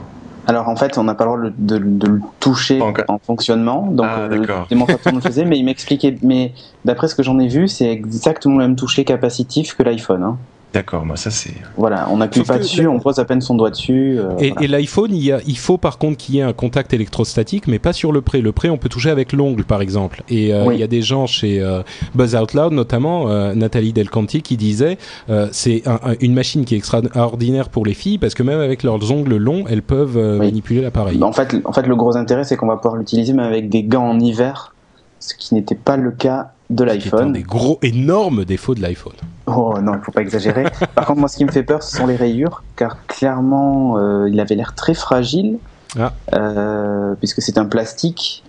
Alors 0.48 0.70
en 0.70 0.76
fait, 0.76 0.98
on 1.00 1.04
n'a 1.06 1.16
pas 1.16 1.26
le 1.26 1.32
droit 1.32 1.50
de, 1.58 1.78
de 1.80 2.08
le 2.08 2.20
toucher 2.40 2.80
en 2.82 3.18
fonctionnement. 3.26 3.88
Donc 3.92 4.06
Ah, 4.08 4.20
euh, 4.20 4.28
d'accord. 4.30 4.62
le 4.62 4.68
démonstrateur 4.70 5.12
nous 5.14 5.20
le 5.20 5.24
faisait, 5.26 5.46
mais 5.46 5.58
il 5.58 5.64
m'expliquait. 5.64 6.18
Mais 6.22 6.54
d'après 6.84 7.08
ce 7.08 7.16
que 7.16 7.24
j'en 7.24 7.40
ai 7.40 7.48
vu, 7.48 7.68
c'est 7.68 7.90
exactement 7.90 8.58
le 8.60 8.68
même 8.68 8.76
toucher 8.76 9.06
capacitif 9.06 9.76
que 9.76 9.82
l'iPhone. 9.82 10.22
hein. 10.24 10.38
D'accord, 10.76 11.06
moi 11.06 11.16
ça 11.16 11.32
c'est. 11.32 11.54
Voilà, 11.78 12.10
on 12.12 12.18
n'appuie 12.18 12.44
pas 12.44 12.58
que 12.58 12.64
dessus, 12.64 12.86
on 12.86 13.00
pose 13.00 13.18
à 13.18 13.24
peine 13.24 13.40
son 13.40 13.56
doigt 13.56 13.70
dessus. 13.70 14.18
euh, 14.20 14.32
Et, 14.40 14.52
voilà. 14.52 14.68
l'iPhone, 14.78 15.12
il, 15.16 15.58
faut 15.58 15.78
par 15.78 15.98
contre 15.98 16.18
qu'il 16.18 16.36
y 16.36 16.40
ait 16.40 16.42
un 16.42 16.52
contact 16.52 16.94
électrostatique, 16.94 17.68
mais 17.68 17.80
pas 17.80 17.94
sur 17.94 18.12
le 18.12 18.20
pré. 18.20 18.42
Le 18.42 18.52
pré, 18.52 18.70
on 18.70 18.78
peut 18.78 18.90
toucher 18.90 19.10
avec 19.10 19.32
l'ongle, 19.32 19.64
par 19.64 19.82
exemple. 19.82 20.22
Et 20.28 20.54
euh, 20.54 20.66
Oui. 20.66 20.76
il 20.76 20.82
y 20.82 20.84
a 20.84 20.88
des 20.88 21.02
gens 21.02 21.28
chez 21.28 21.62
euh, 21.62 21.82
Buzz 22.14 22.36
Out 22.36 22.54
Loud, 22.54 22.74
notamment 22.74 23.30
euh, 23.30 23.56
Nathalie 23.56 23.94
Delcanti, 23.94 24.42
qui 24.42 24.58
disait 24.58 24.98
euh, 25.30 25.48
c'est 25.54 25.88
un- 25.88 26.00
un- 26.04 26.16
une 26.20 26.34
machine 26.34 26.66
qui 26.66 26.76
est 26.76 26.78
extraordinaire 26.78 27.70
pour 27.70 27.86
les 27.86 27.94
filles 27.94 28.18
parce 28.18 28.34
que 28.34 28.44
même 28.44 28.60
avec 28.60 28.84
leurs 28.84 29.10
ongles 29.14 29.38
longs, 29.38 29.64
elles 29.70 29.82
peuvent 29.82 30.18
euh, 30.18 30.34
Oui. 30.40 30.48
manipuler 30.48 30.82
l'appareil. 30.82 31.24
En 31.24 31.32
fait, 31.32 31.56
en 31.64 31.72
fait, 31.72 31.88
le 31.88 31.96
gros 31.96 32.18
intérêt, 32.18 32.44
c'est 32.44 32.58
qu'on 32.58 32.68
va 32.68 32.76
pouvoir 32.76 32.98
l'utiliser 32.98 33.32
même 33.32 33.46
avec 33.46 33.70
des 33.70 33.84
gants 33.84 34.10
en 34.10 34.20
hiver, 34.20 34.74
ce 35.20 35.36
qui 35.36 35.54
n'était 35.56 35.76
pas 35.76 35.96
le 35.96 36.12
cas 36.12 36.52
de 36.70 36.84
l'iPhone. 36.84 37.32
des 37.32 37.44
gros, 37.44 37.78
énormes 37.82 38.46
défauts 38.46 38.76
de 38.76 38.82
l'iPhone. 38.82 39.14
Oh 39.48 39.76
non, 39.82 39.94
il 39.94 40.02
faut 40.04 40.12
pas 40.12 40.22
exagérer. 40.22 40.64
Par 40.96 41.06
contre, 41.06 41.20
moi, 41.20 41.30
ce 41.30 41.38
qui 41.38 41.46
me 41.46 41.52
fait 41.52 41.64
peur, 41.64 41.84
ce 41.84 41.96
sont 41.98 42.08
les 42.08 42.16
rayures, 42.16 42.64
car 42.76 43.06
clairement, 43.06 43.98
euh, 43.98 44.28
il 44.30 44.40
avait 44.40 44.56
l'air 44.56 44.74
très 44.74 44.94
fragile, 44.96 45.60
Ah. 46.00 46.12
euh, 46.34 47.14
puisque 47.20 47.42
c'est 47.42 47.58
un 47.58 47.66
plastique 47.66 48.44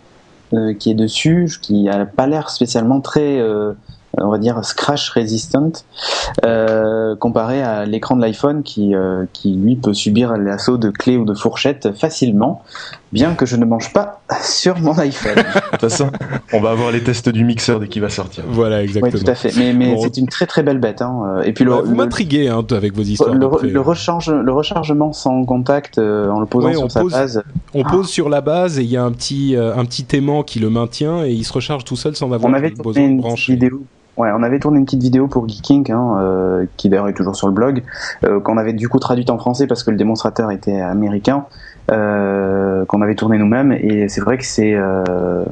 euh, 0.54 0.72
qui 0.74 0.90
est 0.90 0.94
dessus, 0.94 1.50
qui 1.60 1.84
n'a 1.84 2.06
pas 2.06 2.26
l'air 2.26 2.48
spécialement 2.50 3.00
très, 3.00 3.42
on 4.18 4.30
va 4.30 4.38
dire, 4.38 4.64
scratch 4.64 5.10
resistant, 5.10 5.72
comparé 7.18 7.62
à 7.62 7.84
l'écran 7.84 8.16
de 8.16 8.22
l'iPhone 8.22 8.62
qui, 8.62 8.94
qui 9.34 9.52
lui 9.54 9.76
peut 9.76 9.92
subir 9.94 10.36
l'assaut 10.38 10.78
de 10.78 10.90
clés 10.90 11.16
ou 11.18 11.24
de 11.24 11.34
fourchettes 11.34 11.92
facilement. 11.94 12.62
bien 13.12 13.34
que 13.34 13.44
je 13.46 13.56
ne 13.56 13.64
mange 13.66 13.92
pas 13.92 14.22
sur 14.42 14.78
mon 14.80 14.98
iPhone. 14.98 15.34
De 15.36 15.70
toute 15.72 15.80
façon, 15.80 16.10
on 16.52 16.60
va 16.60 16.70
avoir 16.70 16.90
les 16.90 17.02
tests 17.02 17.28
du 17.28 17.44
mixeur 17.44 17.78
dès 17.80 17.88
qu'il 17.88 18.02
va 18.02 18.08
sortir. 18.08 18.44
Voilà, 18.48 18.82
exactement. 18.82 19.12
Oui, 19.14 19.24
tout 19.24 19.30
à 19.30 19.34
fait. 19.34 19.52
Mais, 19.56 19.72
mais 19.72 19.96
c'est 20.00 20.16
une 20.16 20.26
très 20.26 20.46
très 20.46 20.62
belle 20.62 20.78
bête. 20.78 21.00
Hein. 21.02 21.40
Et 21.44 21.52
puis 21.52 21.64
le, 21.64 21.70
Bah, 21.70 21.82
vous 21.84 21.94
m'intriguez 21.94 22.48
hein, 22.48 22.64
avec 22.72 22.94
vos 22.94 23.02
histoires. 23.02 23.34
le, 23.34 23.46
après. 23.46 23.68
le 23.68 23.80
recharge, 23.80 24.30
le 24.32 24.52
rechargement 24.52 25.12
sans 25.12 25.44
contact 25.44 25.98
euh, 25.98 26.28
en 26.30 26.40
le 26.40 26.46
posant 26.46 26.68
Ouais, 26.68 26.74
sur 26.74 26.90
sa 26.90 27.00
pose- 27.02 27.12
base. 27.12 27.42
On 27.74 27.84
pose 27.84 28.08
sur 28.08 28.28
la 28.28 28.40
base 28.40 28.78
et 28.78 28.82
il 28.82 28.90
y 28.90 28.96
a 28.96 29.04
un 29.04 29.12
petit, 29.12 29.54
euh, 29.56 29.76
un 29.76 29.84
petit 29.84 30.06
aimant 30.16 30.42
qui 30.42 30.58
le 30.58 30.70
maintient 30.70 31.24
et 31.24 31.30
il 31.32 31.44
se 31.44 31.52
recharge 31.52 31.84
tout 31.84 31.96
seul 31.96 32.16
sans 32.16 32.32
avoir 32.32 32.50
On 32.50 32.54
avait 32.54 32.70
besoin 32.70 32.92
de 32.94 32.98
une 32.98 33.16
petite 33.18 33.20
brancher. 33.26 33.52
vidéo. 33.52 33.82
Ouais, 34.16 34.30
on 34.34 34.42
avait 34.42 34.58
tourné 34.58 34.78
une 34.78 34.86
petite 34.86 35.02
vidéo 35.02 35.28
pour 35.28 35.46
Geeking, 35.46 35.92
hein, 35.92 36.16
euh, 36.20 36.64
qui 36.78 36.88
d'ailleurs 36.88 37.08
est 37.08 37.12
toujours 37.12 37.36
sur 37.36 37.48
le 37.48 37.52
blog, 37.52 37.82
euh, 38.24 38.40
qu'on 38.40 38.56
avait 38.56 38.72
du 38.72 38.88
coup 38.88 38.98
traduite 38.98 39.28
en 39.28 39.36
français 39.36 39.66
parce 39.66 39.82
que 39.84 39.90
le 39.90 39.98
démonstrateur 39.98 40.50
était 40.50 40.80
américain, 40.80 41.44
euh, 41.44 41.65
qu'on 41.88 43.02
avait 43.02 43.14
tourné 43.14 43.38
nous-mêmes, 43.38 43.72
et 43.72 44.08
c'est 44.08 44.20
vrai 44.20 44.38
que 44.38 44.44
c'est 44.44 44.74
euh, 44.74 45.44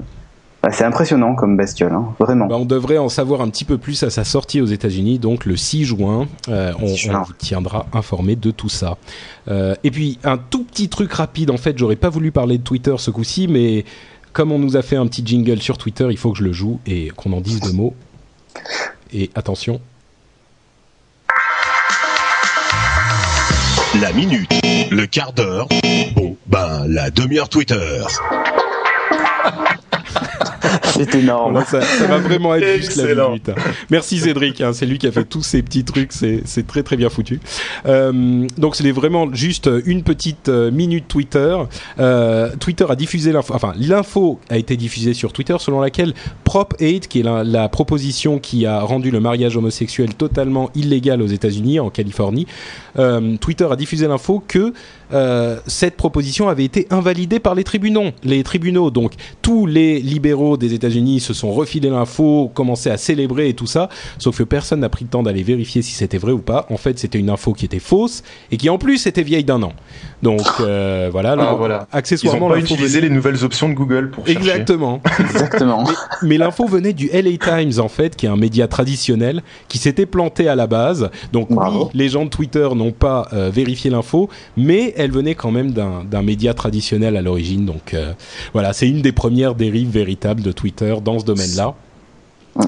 bah, 0.65 0.71
c'est 0.73 0.85
impressionnant 0.85 1.35
comme 1.35 1.59
bestiole, 1.59 1.93
hein, 1.93 2.15
vraiment. 2.19 2.47
Bah, 2.47 2.57
on 2.59 2.65
devrait 2.65 2.97
en 2.97 3.11
savoir 3.11 3.43
un 3.43 3.51
petit 3.51 3.67
peu 3.67 3.77
plus 3.77 4.03
à 4.03 4.09
sa 4.09 4.25
sortie 4.25 4.63
aux 4.63 4.67
États-Unis, 4.67 5.19
donc 5.19 5.45
le 5.45 5.57
6 5.57 5.85
juin. 5.85 6.27
Euh, 6.49 6.73
on, 6.81 6.87
6 6.87 6.97
juin. 6.97 7.21
on 7.21 7.23
vous 7.25 7.35
tiendra 7.35 7.85
informé 7.93 8.35
de 8.35 8.51
tout 8.51 8.71
ça. 8.71 8.97
Euh, 9.49 9.75
et 9.85 9.91
puis 9.91 10.19
un 10.25 10.39
tout 10.39 10.65
petit 10.65 10.89
truc 10.89 11.13
rapide. 11.13 11.51
En 11.51 11.59
fait, 11.59 11.77
j'aurais 11.77 11.97
pas 11.97 12.09
voulu 12.09 12.33
parler 12.33 12.57
de 12.57 12.63
Twitter 12.63 12.95
ce 12.97 13.11
coup-ci, 13.11 13.47
mais 13.47 13.85
comme 14.33 14.53
on 14.53 14.59
nous 14.59 14.79
a 14.79 14.81
fait 14.81 14.97
un 14.97 15.07
petit 15.07 15.23
jingle 15.23 15.61
sur 15.61 15.77
Twitter, 15.77 16.07
il 16.11 16.17
faut 16.17 16.33
que 16.33 16.39
je 16.39 16.45
le 16.45 16.53
joue 16.53 16.81
et 16.87 17.11
qu'on 17.15 17.35
en 17.35 17.43
dise 17.43 17.61
deux 17.61 17.73
mots. 17.73 17.93
Et 19.13 19.31
attention. 19.35 19.83
La 24.01 24.15
minute, 24.15 24.51
le 24.91 25.07
quart 25.07 25.33
d'heure, 25.33 25.67
bon, 26.15 26.37
ben, 26.47 26.87
la 26.89 27.11
demi-heure 27.11 27.49
Twitter. 27.49 28.03
C'est 30.85 31.15
énorme. 31.17 31.63
Ça, 31.67 31.81
ça 31.83 32.07
va 32.07 32.19
vraiment 32.19 32.55
être 32.55 32.77
juste 32.77 32.97
la 32.97 33.27
minute. 33.29 33.49
hein. 33.49 33.55
Merci 33.91 34.19
Cédric, 34.19 34.61
hein, 34.61 34.73
c'est 34.73 34.87
lui 34.87 34.99
qui 34.99 35.07
a 35.07 35.13
fait 35.13 35.25
tous 35.25 35.43
ces 35.43 35.63
petits 35.63 35.85
trucs, 35.85 36.13
c'est 36.13 36.43
c'est 36.45 36.67
très 36.67 36.83
très 36.83 36.97
bien 36.97 37.09
foutu. 37.11 37.41
Euh, 37.87 38.47
donc 38.59 38.77
c'est 38.77 38.89
vraiment 38.93 39.33
juste 39.33 39.69
une 39.87 40.03
petite 40.03 40.49
euh, 40.49 40.71
minute 40.71 41.07
Twitter. 41.09 41.57
Euh, 41.99 42.51
Twitter 42.61 42.87
a 42.89 42.97
diffusé 42.97 43.33
l'info, 43.33 43.55
enfin 43.55 43.73
l'info 43.77 44.41
a 44.51 44.57
été 44.57 44.77
diffusée 44.77 45.15
sur 45.15 45.33
Twitter 45.33 45.57
selon 45.59 45.81
laquelle 45.81 46.15
Prop 46.45 46.75
8, 46.81 47.09
qui 47.09 47.21
est 47.21 47.25
la, 47.25 47.43
la 47.45 47.69
proposition 47.69 48.39
qui 48.39 48.65
a 48.67 48.81
rendu 48.81 49.11
le 49.11 49.21
mariage 49.21 49.57
homosexuel 49.57 50.15
totalement 50.15 50.71
illégal 50.75 51.23
aux 51.23 51.27
États-Unis, 51.27 51.81
en 51.81 51.91
Californie, 51.91 52.47
euh, 52.99 53.37
Twitter 53.39 53.67
a 53.71 53.77
diffusé 53.77 54.07
l'info 54.07 54.43
que 54.47 54.73
euh, 55.13 55.57
cette 55.67 55.97
proposition 55.97 56.49
avait 56.49 56.65
été 56.65 56.87
invalidée 56.91 57.39
par 57.39 57.55
les 57.55 57.65
tribunaux. 57.65 58.11
Les 58.23 58.43
tribunaux, 58.43 58.91
donc 58.91 59.13
tous 59.43 59.67
les 59.67 60.01
libéraux 60.01 60.57
des 60.57 60.75
États-Unis 60.75 61.21
se 61.21 61.35
sont 61.35 61.53
refilés 61.53 61.91
l'info, 61.91 62.51
commencé 62.55 62.91
à 62.91 62.97
célébrer 62.97 63.49
et 63.49 63.55
tout 63.55 63.67
ça, 63.67 63.89
sauf 64.19 64.39
que 64.39 64.43
personne 64.43 64.81
n'a 64.81 64.89
pris 64.89 65.05
le 65.05 65.11
temps 65.11 65.23
d'aller 65.23 65.43
vérifier 65.43 65.83
si 65.83 65.93
c'était 65.93 66.19
vrai 66.19 66.33
ou 66.33 66.39
pas. 66.39 66.67
En 66.71 66.77
fait, 66.77 66.99
c'était 66.99 67.19
une 67.19 67.31
info 67.31 67.53
qui 67.53 67.65
était 67.65 67.79
fausse 67.79 68.23
et 68.51 68.57
qui 68.57 68.69
en 68.71 68.79
plus 68.79 69.07
était 69.07 69.23
vieille 69.23 69.45
d'un 69.45 69.63
an. 69.63 69.73
Donc 70.23 70.41
euh, 70.61 71.09
voilà, 71.13 71.37
là, 71.37 71.49
Ah, 71.51 71.55
voilà. 71.55 71.87
Ils 71.93 71.99
accessoirement, 71.99 72.49
n'ont 72.49 72.55
pas 72.55 72.61
l'info 72.61 72.75
utilisé 72.75 73.01
les 73.01 73.11
nouvelles 73.11 73.45
options 73.45 73.69
de 73.69 73.75
Google 73.75 74.11
pour 74.11 74.27
chercher. 74.27 74.39
Exactement. 74.39 75.01
Exactement. 75.21 75.85
Mais 76.23 76.39
l'info 76.39 76.67
venait 76.67 76.93
du 76.93 77.09
LA 77.13 77.37
Times 77.39 77.79
en 77.79 77.89
fait, 77.89 78.17
qui 78.17 78.27
est 78.27 78.31
un 78.31 78.37
média 78.37 78.67
traditionnel, 78.69 79.43
qui 79.69 79.79
s'était 79.79 80.07
planté 80.07 80.49
à 80.49 80.55
la 80.55 80.67
base. 80.67 81.11
Donc 81.33 81.51
Bravo. 81.51 81.85
oui, 81.85 81.91
les 81.95 82.09
gens 82.09 82.25
de 82.25 82.31
Twitter 82.31 82.69
n'ont 82.75 82.84
pas 82.93 83.29
euh, 83.33 83.51
vérifié 83.51 83.91
l'info, 83.91 84.29
mais 84.57 84.95
elle 84.97 85.11
venait 85.13 85.35
quand 85.35 85.51
même 85.51 85.73
d'un 85.73 86.23
média 86.23 86.55
traditionnel 86.55 87.17
à 87.17 87.23
l'origine. 87.23 87.65
Donc 87.67 87.95
euh, 87.95 88.13
voilà, 88.53 88.73
c'est 88.73 88.89
une 88.89 89.03
des 89.03 89.13
premières 89.13 89.55
dérives 89.55 89.91
véritables 89.91 90.43
de 90.43 90.53
Twitter 90.53 90.95
dans 91.05 91.19
ce 91.19 91.25
domaine-là. 91.25 91.75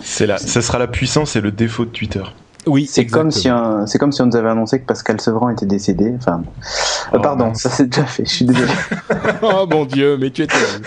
C'est 0.02 0.26
la, 0.26 0.38
ça 0.38 0.62
sera 0.62 0.78
la 0.78 0.88
puissance 0.88 1.36
et 1.36 1.40
le 1.40 1.52
défaut 1.52 1.84
de 1.84 1.90
Twitter. 1.90 2.24
Oui, 2.66 2.88
C'est 2.90 3.06
comme 3.06 3.30
si 3.30 3.48
c'est 3.86 3.98
comme 3.98 4.10
si 4.10 4.22
on 4.22 4.26
nous 4.26 4.36
avait 4.36 4.48
annoncé 4.48 4.80
que 4.80 4.86
Pascal 4.86 5.20
Sevran 5.20 5.50
était 5.50 5.66
décédé. 5.66 6.12
Enfin. 6.16 6.42
Euh, 6.42 7.16
Oh, 7.16 7.20
pardon, 7.20 7.46
mince. 7.46 7.62
ça 7.62 7.70
c'est 7.70 7.86
déjà 7.86 8.04
fait. 8.04 8.24
Je 8.24 8.30
suis 8.30 8.44
désolé. 8.44 8.72
oh 9.42 9.66
mon 9.70 9.84
dieu, 9.84 10.16
mais 10.18 10.30
tu 10.30 10.42
es 10.42 10.46
terrible. 10.46 10.86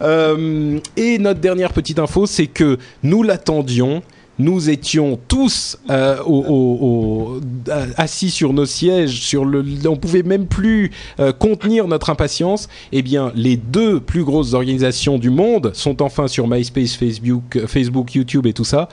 Euh, 0.00 0.78
et 0.96 1.18
notre 1.18 1.40
dernière 1.40 1.72
petite 1.72 1.98
info, 1.98 2.26
c'est 2.26 2.46
que 2.46 2.78
nous 3.02 3.22
l'attendions. 3.22 4.02
Nous 4.38 4.68
étions 4.68 5.18
tous 5.28 5.78
euh, 5.88 6.18
au- 6.26 6.44
au- 6.46 6.78
au- 6.86 7.40
euh, 7.70 7.86
assis 7.96 8.30
sur 8.30 8.52
nos 8.52 8.66
sièges, 8.66 9.20
sur 9.22 9.44
le, 9.46 9.64
on 9.88 9.96
pouvait 9.96 10.22
même 10.22 10.46
plus 10.46 10.90
euh, 11.20 11.32
contenir 11.32 11.88
notre 11.88 12.10
impatience. 12.10 12.68
Eh 12.92 13.00
bien, 13.00 13.32
les 13.34 13.56
deux 13.56 13.98
plus 13.98 14.24
grosses 14.24 14.52
organisations 14.52 15.18
du 15.18 15.30
monde 15.30 15.70
sont 15.74 16.02
enfin 16.02 16.28
sur 16.28 16.48
MySpace, 16.48 16.94
Facebook, 16.96 17.60
Facebook, 17.66 18.14
YouTube 18.14 18.46
et 18.46 18.52
tout 18.52 18.64
ça. 18.64 18.88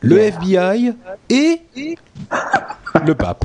Le 0.00 0.18
FBI 0.20 0.92
et 1.30 1.60
le 3.04 3.14
pape. 3.14 3.44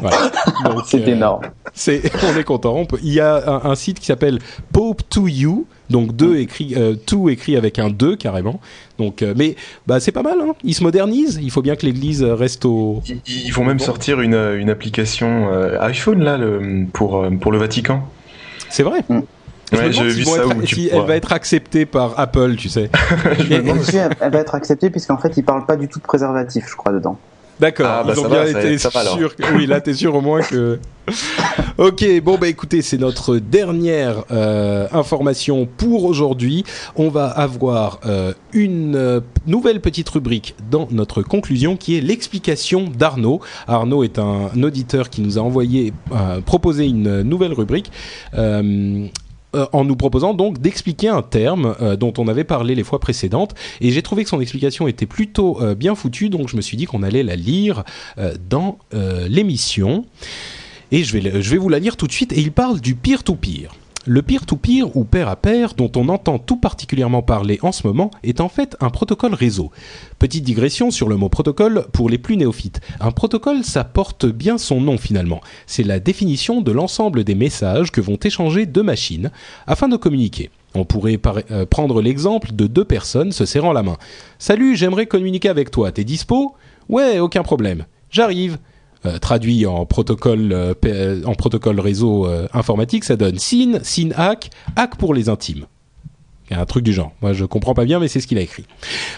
Voilà. 0.00 0.30
Donc, 0.64 0.82
C'est 0.86 1.02
euh, 1.02 1.12
énorme. 1.12 1.42
c'est, 1.72 2.02
on 2.24 2.36
est 2.38 2.44
content. 2.44 2.74
On 2.76 2.84
peut- 2.86 2.98
il 3.02 3.12
y 3.12 3.20
a 3.20 3.36
un, 3.48 3.70
un 3.70 3.74
site 3.74 4.00
qui 4.00 4.06
s'appelle 4.06 4.38
Pope 4.72 5.02
to 5.08 5.28
You, 5.28 5.66
donc 5.90 6.16
deux 6.16 6.36
écrit, 6.38 6.74
euh, 6.76 6.94
to 6.94 7.28
écrit 7.28 7.56
avec 7.56 7.78
un 7.78 7.90
2 7.90 8.16
carrément. 8.16 8.60
Donc, 8.98 9.22
euh, 9.22 9.34
mais 9.36 9.54
bah 9.86 10.00
c'est 10.00 10.12
pas 10.12 10.22
mal. 10.22 10.38
Hein. 10.40 10.52
Ils 10.64 10.74
se 10.74 10.82
modernisent. 10.82 11.38
Il 11.42 11.50
faut 11.50 11.62
bien 11.62 11.76
que 11.76 11.84
l'Église 11.86 12.22
reste 12.24 12.64
au. 12.64 13.02
Ils, 13.06 13.20
ils 13.26 13.52
vont 13.52 13.64
même 13.64 13.78
sortir 13.78 14.20
une, 14.20 14.34
une 14.34 14.70
application 14.70 15.48
euh, 15.52 15.78
iPhone 15.80 16.22
là 16.24 16.36
le, 16.38 16.86
pour, 16.92 17.24
pour 17.40 17.52
le 17.52 17.58
Vatican. 17.58 18.02
C'est 18.70 18.82
vrai. 18.82 19.00
Mm. 19.08 19.20
Je 19.72 19.76
me 19.78 19.82
Ouais, 19.82 19.90
demande 19.90 20.04
j'ai 20.04 20.10
s'ils 20.10 20.18
vu 20.20 20.24
vont 20.24 20.34
ça 20.34 20.42
être- 20.42 20.56
où 20.56 20.62
tu 20.62 20.74
si 20.74 20.88
elle 20.92 21.02
va 21.06 21.16
être 21.16 21.32
acceptée 21.32 21.86
par 21.86 22.18
Apple, 22.18 22.56
tu 22.56 22.68
sais. 22.68 22.90
Et 23.50 23.58
là-dessus, 23.60 23.96
elle, 23.96 24.10
elle 24.20 24.32
va 24.32 24.38
être 24.40 24.54
acceptée 24.54 24.90
puisqu'en 24.90 25.16
fait, 25.18 25.32
il 25.36 25.42
parle 25.44 25.64
pas 25.66 25.76
du 25.76 25.88
tout 25.88 25.98
de 25.98 26.04
préservatif, 26.04 26.66
je 26.68 26.76
crois, 26.76 26.92
dedans. 26.92 27.18
D'accord, 27.60 27.86
Ah, 27.88 28.02
bah, 28.04 28.14
ils 28.16 28.20
ont 28.20 28.28
bien 28.28 28.44
va, 28.44 28.50
été 28.50 28.78
sûrs. 28.78 29.36
que- 29.36 29.54
Oui, 29.56 29.66
là, 29.66 29.80
t'es 29.80 29.94
sûr 29.94 30.14
au 30.14 30.20
moins 30.20 30.42
que. 30.42 30.78
ok, 31.78 32.04
bon 32.22 32.38
bah 32.38 32.48
écoutez, 32.48 32.80
c'est 32.80 32.96
notre 32.96 33.36
dernière 33.36 34.24
euh, 34.30 34.86
information 34.90 35.68
pour 35.76 36.04
aujourd'hui. 36.04 36.64
On 36.96 37.10
va 37.10 37.26
avoir 37.26 38.00
euh, 38.06 38.32
une 38.54 38.96
euh, 38.96 39.20
nouvelle 39.46 39.80
petite 39.80 40.08
rubrique 40.08 40.54
dans 40.70 40.88
notre 40.90 41.22
conclusion 41.22 41.76
qui 41.76 41.96
est 41.96 42.00
l'explication 42.00 42.84
d'Arnaud. 42.88 43.40
Arnaud 43.68 44.02
est 44.02 44.18
un 44.18 44.50
auditeur 44.62 45.10
qui 45.10 45.20
nous 45.20 45.38
a 45.38 45.42
envoyé 45.42 45.92
euh, 46.12 46.40
proposé 46.40 46.86
une 46.86 47.20
nouvelle 47.22 47.52
rubrique. 47.52 47.92
Euh, 49.54 49.66
en 49.72 49.84
nous 49.84 49.96
proposant 49.96 50.34
donc 50.34 50.60
d'expliquer 50.60 51.08
un 51.08 51.22
terme 51.22 51.74
euh, 51.80 51.96
dont 51.96 52.12
on 52.18 52.28
avait 52.28 52.44
parlé 52.44 52.74
les 52.74 52.84
fois 52.84 52.98
précédentes 53.00 53.54
et 53.80 53.90
j'ai 53.90 54.02
trouvé 54.02 54.24
que 54.24 54.30
son 54.30 54.40
explication 54.40 54.88
était 54.88 55.06
plutôt 55.06 55.62
euh, 55.62 55.74
bien 55.74 55.94
foutue 55.94 56.28
donc 56.28 56.48
je 56.48 56.56
me 56.56 56.62
suis 56.62 56.76
dit 56.76 56.86
qu'on 56.86 57.02
allait 57.02 57.22
la 57.22 57.36
lire 57.36 57.84
dans 58.48 58.78
l'émission 59.28 60.04
et 60.92 61.04
je 61.04 61.16
vais, 61.16 61.42
je 61.42 61.50
vais 61.50 61.56
vous 61.56 61.68
la 61.68 61.78
lire 61.78 61.96
tout 61.96 62.06
de 62.06 62.12
suite 62.12 62.32
et 62.32 62.40
il 62.40 62.52
parle 62.52 62.80
du 62.80 62.94
peer-to-peer. 62.94 63.74
Le 64.06 64.20
peer-to-peer 64.20 64.94
ou 64.98 65.04
pair 65.04 65.28
à 65.28 65.36
pair 65.36 65.72
dont 65.72 65.90
on 65.96 66.10
entend 66.10 66.38
tout 66.38 66.58
particulièrement 66.58 67.22
parler 67.22 67.58
en 67.62 67.72
ce 67.72 67.86
moment 67.86 68.10
est 68.22 68.42
en 68.42 68.50
fait 68.50 68.76
un 68.80 68.90
protocole 68.90 69.32
réseau. 69.32 69.70
Petite 70.18 70.44
digression 70.44 70.90
sur 70.90 71.08
le 71.08 71.16
mot 71.16 71.30
protocole 71.30 71.86
pour 71.90 72.10
les 72.10 72.18
plus 72.18 72.36
néophytes. 72.36 72.82
Un 73.00 73.12
protocole, 73.12 73.64
ça 73.64 73.82
porte 73.82 74.26
bien 74.26 74.58
son 74.58 74.82
nom 74.82 74.98
finalement. 74.98 75.40
C'est 75.66 75.84
la 75.84 76.00
définition 76.00 76.60
de 76.60 76.70
l'ensemble 76.70 77.24
des 77.24 77.34
messages 77.34 77.90
que 77.90 78.02
vont 78.02 78.18
échanger 78.22 78.66
deux 78.66 78.82
machines 78.82 79.30
afin 79.66 79.88
de 79.88 79.96
communiquer. 79.96 80.50
On 80.74 80.84
pourrait 80.84 81.18
euh, 81.50 81.64
prendre 81.64 82.02
l'exemple 82.02 82.52
de 82.52 82.66
deux 82.66 82.84
personnes 82.84 83.32
se 83.32 83.46
serrant 83.46 83.72
la 83.72 83.82
main. 83.82 83.96
Salut, 84.38 84.76
j'aimerais 84.76 85.06
communiquer 85.06 85.48
avec 85.48 85.70
toi. 85.70 85.92
T'es 85.92 86.04
dispo 86.04 86.54
Ouais, 86.90 87.20
aucun 87.20 87.42
problème. 87.42 87.86
J'arrive. 88.10 88.58
Euh, 89.06 89.18
traduit 89.18 89.66
en 89.66 89.84
protocole, 89.84 90.52
euh, 90.52 90.72
euh, 90.86 91.22
en 91.26 91.34
protocole 91.34 91.78
réseau 91.78 92.26
informatique, 92.54 93.04
ça 93.04 93.16
donne 93.16 93.38
SYN 93.38 94.14
hack, 94.16 94.50
hack 94.76 94.96
pour 94.96 95.12
les 95.12 95.28
intimes. 95.28 95.66
Un 96.56 96.66
truc 96.66 96.84
du 96.84 96.92
genre. 96.92 97.12
Moi, 97.20 97.32
je 97.32 97.44
comprends 97.44 97.74
pas 97.74 97.84
bien, 97.84 97.98
mais 97.98 98.08
c'est 98.08 98.20
ce 98.20 98.26
qu'il 98.26 98.38
a 98.38 98.40
écrit. 98.40 98.64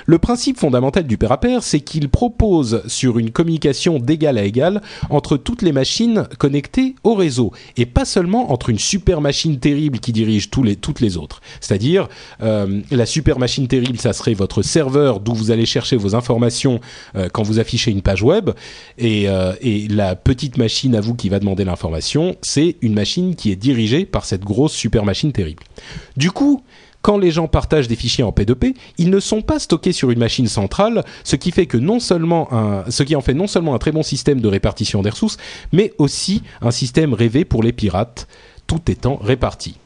Le 0.07 0.19
principe 0.19 0.59
fondamental 0.59 1.07
du 1.07 1.19
pair 1.19 1.33
à 1.33 1.41
pair, 1.41 1.63
c'est 1.63 1.81
qu'il 1.81 2.09
propose 2.09 2.83
sur 2.87 3.19
une 3.19 3.31
communication 3.31 3.99
d'égal 3.99 4.39
à 4.39 4.45
égal 4.45 4.83
entre 5.11 5.37
toutes 5.37 5.63
les 5.63 5.73
machines 5.73 6.27
connectées 6.39 6.95
au 7.05 7.15
réseau, 7.15 7.53
et 7.77 7.87
pas 7.87 8.05
seulement 8.05 8.53
entre 8.53 8.71
une 8.71 8.79
super 8.79 9.21
machine 9.21 9.59
terrible 9.59 9.99
qui 9.99 10.13
dirige 10.13 10.51
tous 10.51 10.63
les, 10.63 10.77
toutes 10.77 11.01
les 11.01 11.17
autres. 11.17 11.41
C'est-à-dire, 11.61 12.09
euh, 12.43 12.81
la 12.91 13.07
super 13.07 13.39
machine 13.39 13.69
terrible, 13.69 13.99
ça 13.99 14.13
serait 14.13 14.35
votre 14.35 14.63
serveur 14.63 15.21
d'où 15.21 15.35
vous 15.35 15.51
allez 15.51 15.67
chercher 15.67 15.97
vos 15.97 16.15
informations 16.15 16.81
euh, 17.17 17.29
quand 17.33 17.43
vous 17.43 17.59
affichez 17.59 17.91
une 17.91 18.03
page 18.03 18.23
web, 18.23 18.51
euh, 19.03 19.55
et 19.61 19.89
la 19.89 20.17
petite 20.17 20.57
machine 20.59 20.95
à 20.95 21.01
vous 21.01 21.15
qui 21.15 21.29
va 21.29 21.39
demander 21.39 21.65
l'information, 21.65 22.37
c'est 22.43 22.77
une 22.81 22.95
machine 22.95 23.35
qui 23.35 23.51
est 23.51 23.57
dirigée 23.57 24.07
par 24.07 24.25
cette 24.25 24.45
grosse 24.45 24.73
super 24.73 25.05
machine 25.05 25.33
terrible. 25.33 25.63
Du 26.17 26.31
coup, 26.31 26.63
quand 27.07 27.19
les 27.19 27.31
gens 27.31 27.47
partagent 27.47 27.87
des 27.87 27.95
fichiers 27.95 28.25
en 28.25 28.31
P2P, 28.33 28.75
ils 28.99 29.11
ne 29.11 29.21
sont 29.21 29.41
pas 29.41 29.61
stockés 29.61 29.93
sur 29.93 30.11
une 30.11 30.19
machine 30.19 30.49
centrale, 30.49 31.05
ce 31.23 31.37
qui 31.37 31.53
fait 31.53 31.67
que 31.67 31.77
non 31.77 32.01
seulement 32.01 32.53
un, 32.53 32.83
ce 32.91 33.05
qui 33.05 33.15
en 33.15 33.21
fait 33.21 33.33
non 33.33 33.47
seulement 33.47 33.77
un 33.77 33.79
très 33.79 33.93
bon 33.93 34.03
système 34.03 34.41
de 34.41 34.49
répartition 34.49 35.03
des 35.03 35.11
ressources, 35.11 35.37
mais 35.71 35.93
aussi 35.99 36.43
un 36.63 36.73
système 36.73 37.15
rêvé 37.15 37.45
pour 37.45 37.63
les 37.63 37.73
pirates, 37.73 38.27
tout 38.67 38.81
étant 38.91 39.21
réparti. 39.23 39.77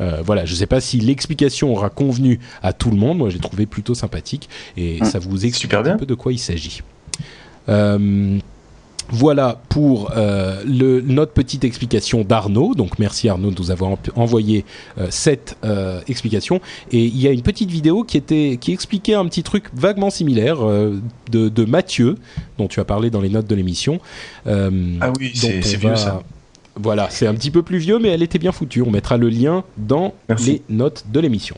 Euh, 0.00 0.22
voilà, 0.24 0.44
je 0.44 0.52
ne 0.52 0.56
sais 0.56 0.66
pas 0.68 0.80
si 0.80 1.00
l'explication 1.00 1.72
aura 1.72 1.90
convenu 1.90 2.38
à 2.62 2.72
tout 2.72 2.90
le 2.92 2.96
monde. 2.96 3.18
Moi, 3.18 3.30
j'ai 3.30 3.40
trouvé 3.40 3.66
plutôt 3.66 3.96
sympathique 3.96 4.48
et 4.76 5.00
Mmh. 5.00 5.04
ça 5.04 5.18
vous 5.18 5.44
explique 5.46 5.74
un 5.74 5.82
bien. 5.82 5.96
peu 5.96 6.06
de 6.06 6.14
quoi 6.14 6.32
il 6.32 6.38
s'agit. 6.38 6.82
Euh, 7.68 8.38
voilà 9.10 9.60
pour 9.68 10.12
euh, 10.16 10.62
le, 10.66 11.00
notre 11.00 11.32
petite 11.32 11.64
explication 11.64 12.24
d'Arnaud. 12.24 12.74
Donc 12.74 12.98
merci 12.98 13.28
Arnaud 13.28 13.50
de 13.50 13.58
nous 13.60 13.70
avoir 13.70 13.92
en- 13.92 13.98
envoyé 14.16 14.64
euh, 14.98 15.06
cette 15.10 15.56
euh, 15.64 16.00
explication. 16.08 16.60
Et 16.92 17.04
il 17.04 17.18
y 17.20 17.26
a 17.26 17.30
une 17.32 17.42
petite 17.42 17.70
vidéo 17.70 18.04
qui 18.04 18.16
était 18.16 18.58
qui 18.60 18.72
expliquait 18.72 19.14
un 19.14 19.26
petit 19.26 19.42
truc 19.42 19.64
vaguement 19.74 20.10
similaire 20.10 20.58
euh, 20.60 21.00
de, 21.30 21.48
de 21.48 21.64
Mathieu 21.64 22.16
dont 22.58 22.68
tu 22.68 22.80
as 22.80 22.84
parlé 22.84 23.08
dans 23.10 23.20
les 23.20 23.28
notes 23.30 23.46
de 23.46 23.54
l'émission. 23.54 24.00
Euh, 24.46 24.70
Ah 25.00 25.12
oui, 25.18 25.30
c'est 25.34 25.76
vieux 25.76 25.96
ça. 25.96 26.22
Voilà, 26.80 27.08
c'est 27.10 27.26
un 27.26 27.34
petit 27.34 27.50
peu 27.50 27.62
plus 27.62 27.78
vieux, 27.78 27.98
mais 27.98 28.08
elle 28.08 28.22
était 28.22 28.38
bien 28.38 28.52
foutue. 28.52 28.82
On 28.82 28.90
mettra 28.90 29.16
le 29.16 29.28
lien 29.28 29.64
dans 29.76 30.14
Merci. 30.28 30.50
les 30.68 30.74
notes 30.76 31.04
de 31.12 31.20
l'émission. 31.20 31.56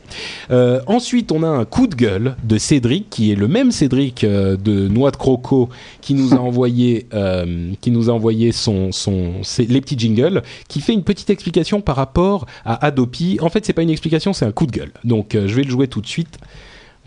Euh, 0.49 0.81
ensuite, 0.87 1.31
on 1.31 1.43
a 1.43 1.47
un 1.47 1.65
coup 1.65 1.87
de 1.87 1.95
gueule 1.95 2.35
de 2.43 2.57
Cédric, 2.57 3.09
qui 3.09 3.31
est 3.31 3.35
le 3.35 3.47
même 3.47 3.71
Cédric 3.71 4.23
euh, 4.23 4.57
de 4.57 4.87
Noix 4.87 5.11
de 5.11 5.17
Croco, 5.17 5.69
qui 6.01 6.13
nous 6.15 6.33
a 6.33 6.37
envoyé, 6.41 7.05
euh, 7.13 7.71
qui 7.81 7.91
nous 7.91 8.09
a 8.09 8.13
envoyé 8.13 8.51
son, 8.51 8.91
son, 8.91 9.43
ses- 9.43 9.65
les 9.65 9.81
petits 9.81 9.97
jingles, 9.99 10.41
qui 10.67 10.81
fait 10.81 10.93
une 10.93 11.03
petite 11.03 11.29
explication 11.29 11.81
par 11.81 11.95
rapport 11.95 12.45
à 12.65 12.83
Adopi. 12.85 13.37
En 13.41 13.49
fait, 13.49 13.65
c'est 13.65 13.73
pas 13.73 13.83
une 13.83 13.89
explication, 13.91 14.33
c'est 14.33 14.45
un 14.45 14.51
coup 14.51 14.65
de 14.65 14.71
gueule. 14.71 14.91
Donc, 15.03 15.33
je 15.33 15.53
vais 15.55 15.63
le 15.63 15.69
jouer 15.69 15.87
tout 15.87 16.01
de 16.01 16.07
suite. 16.07 16.37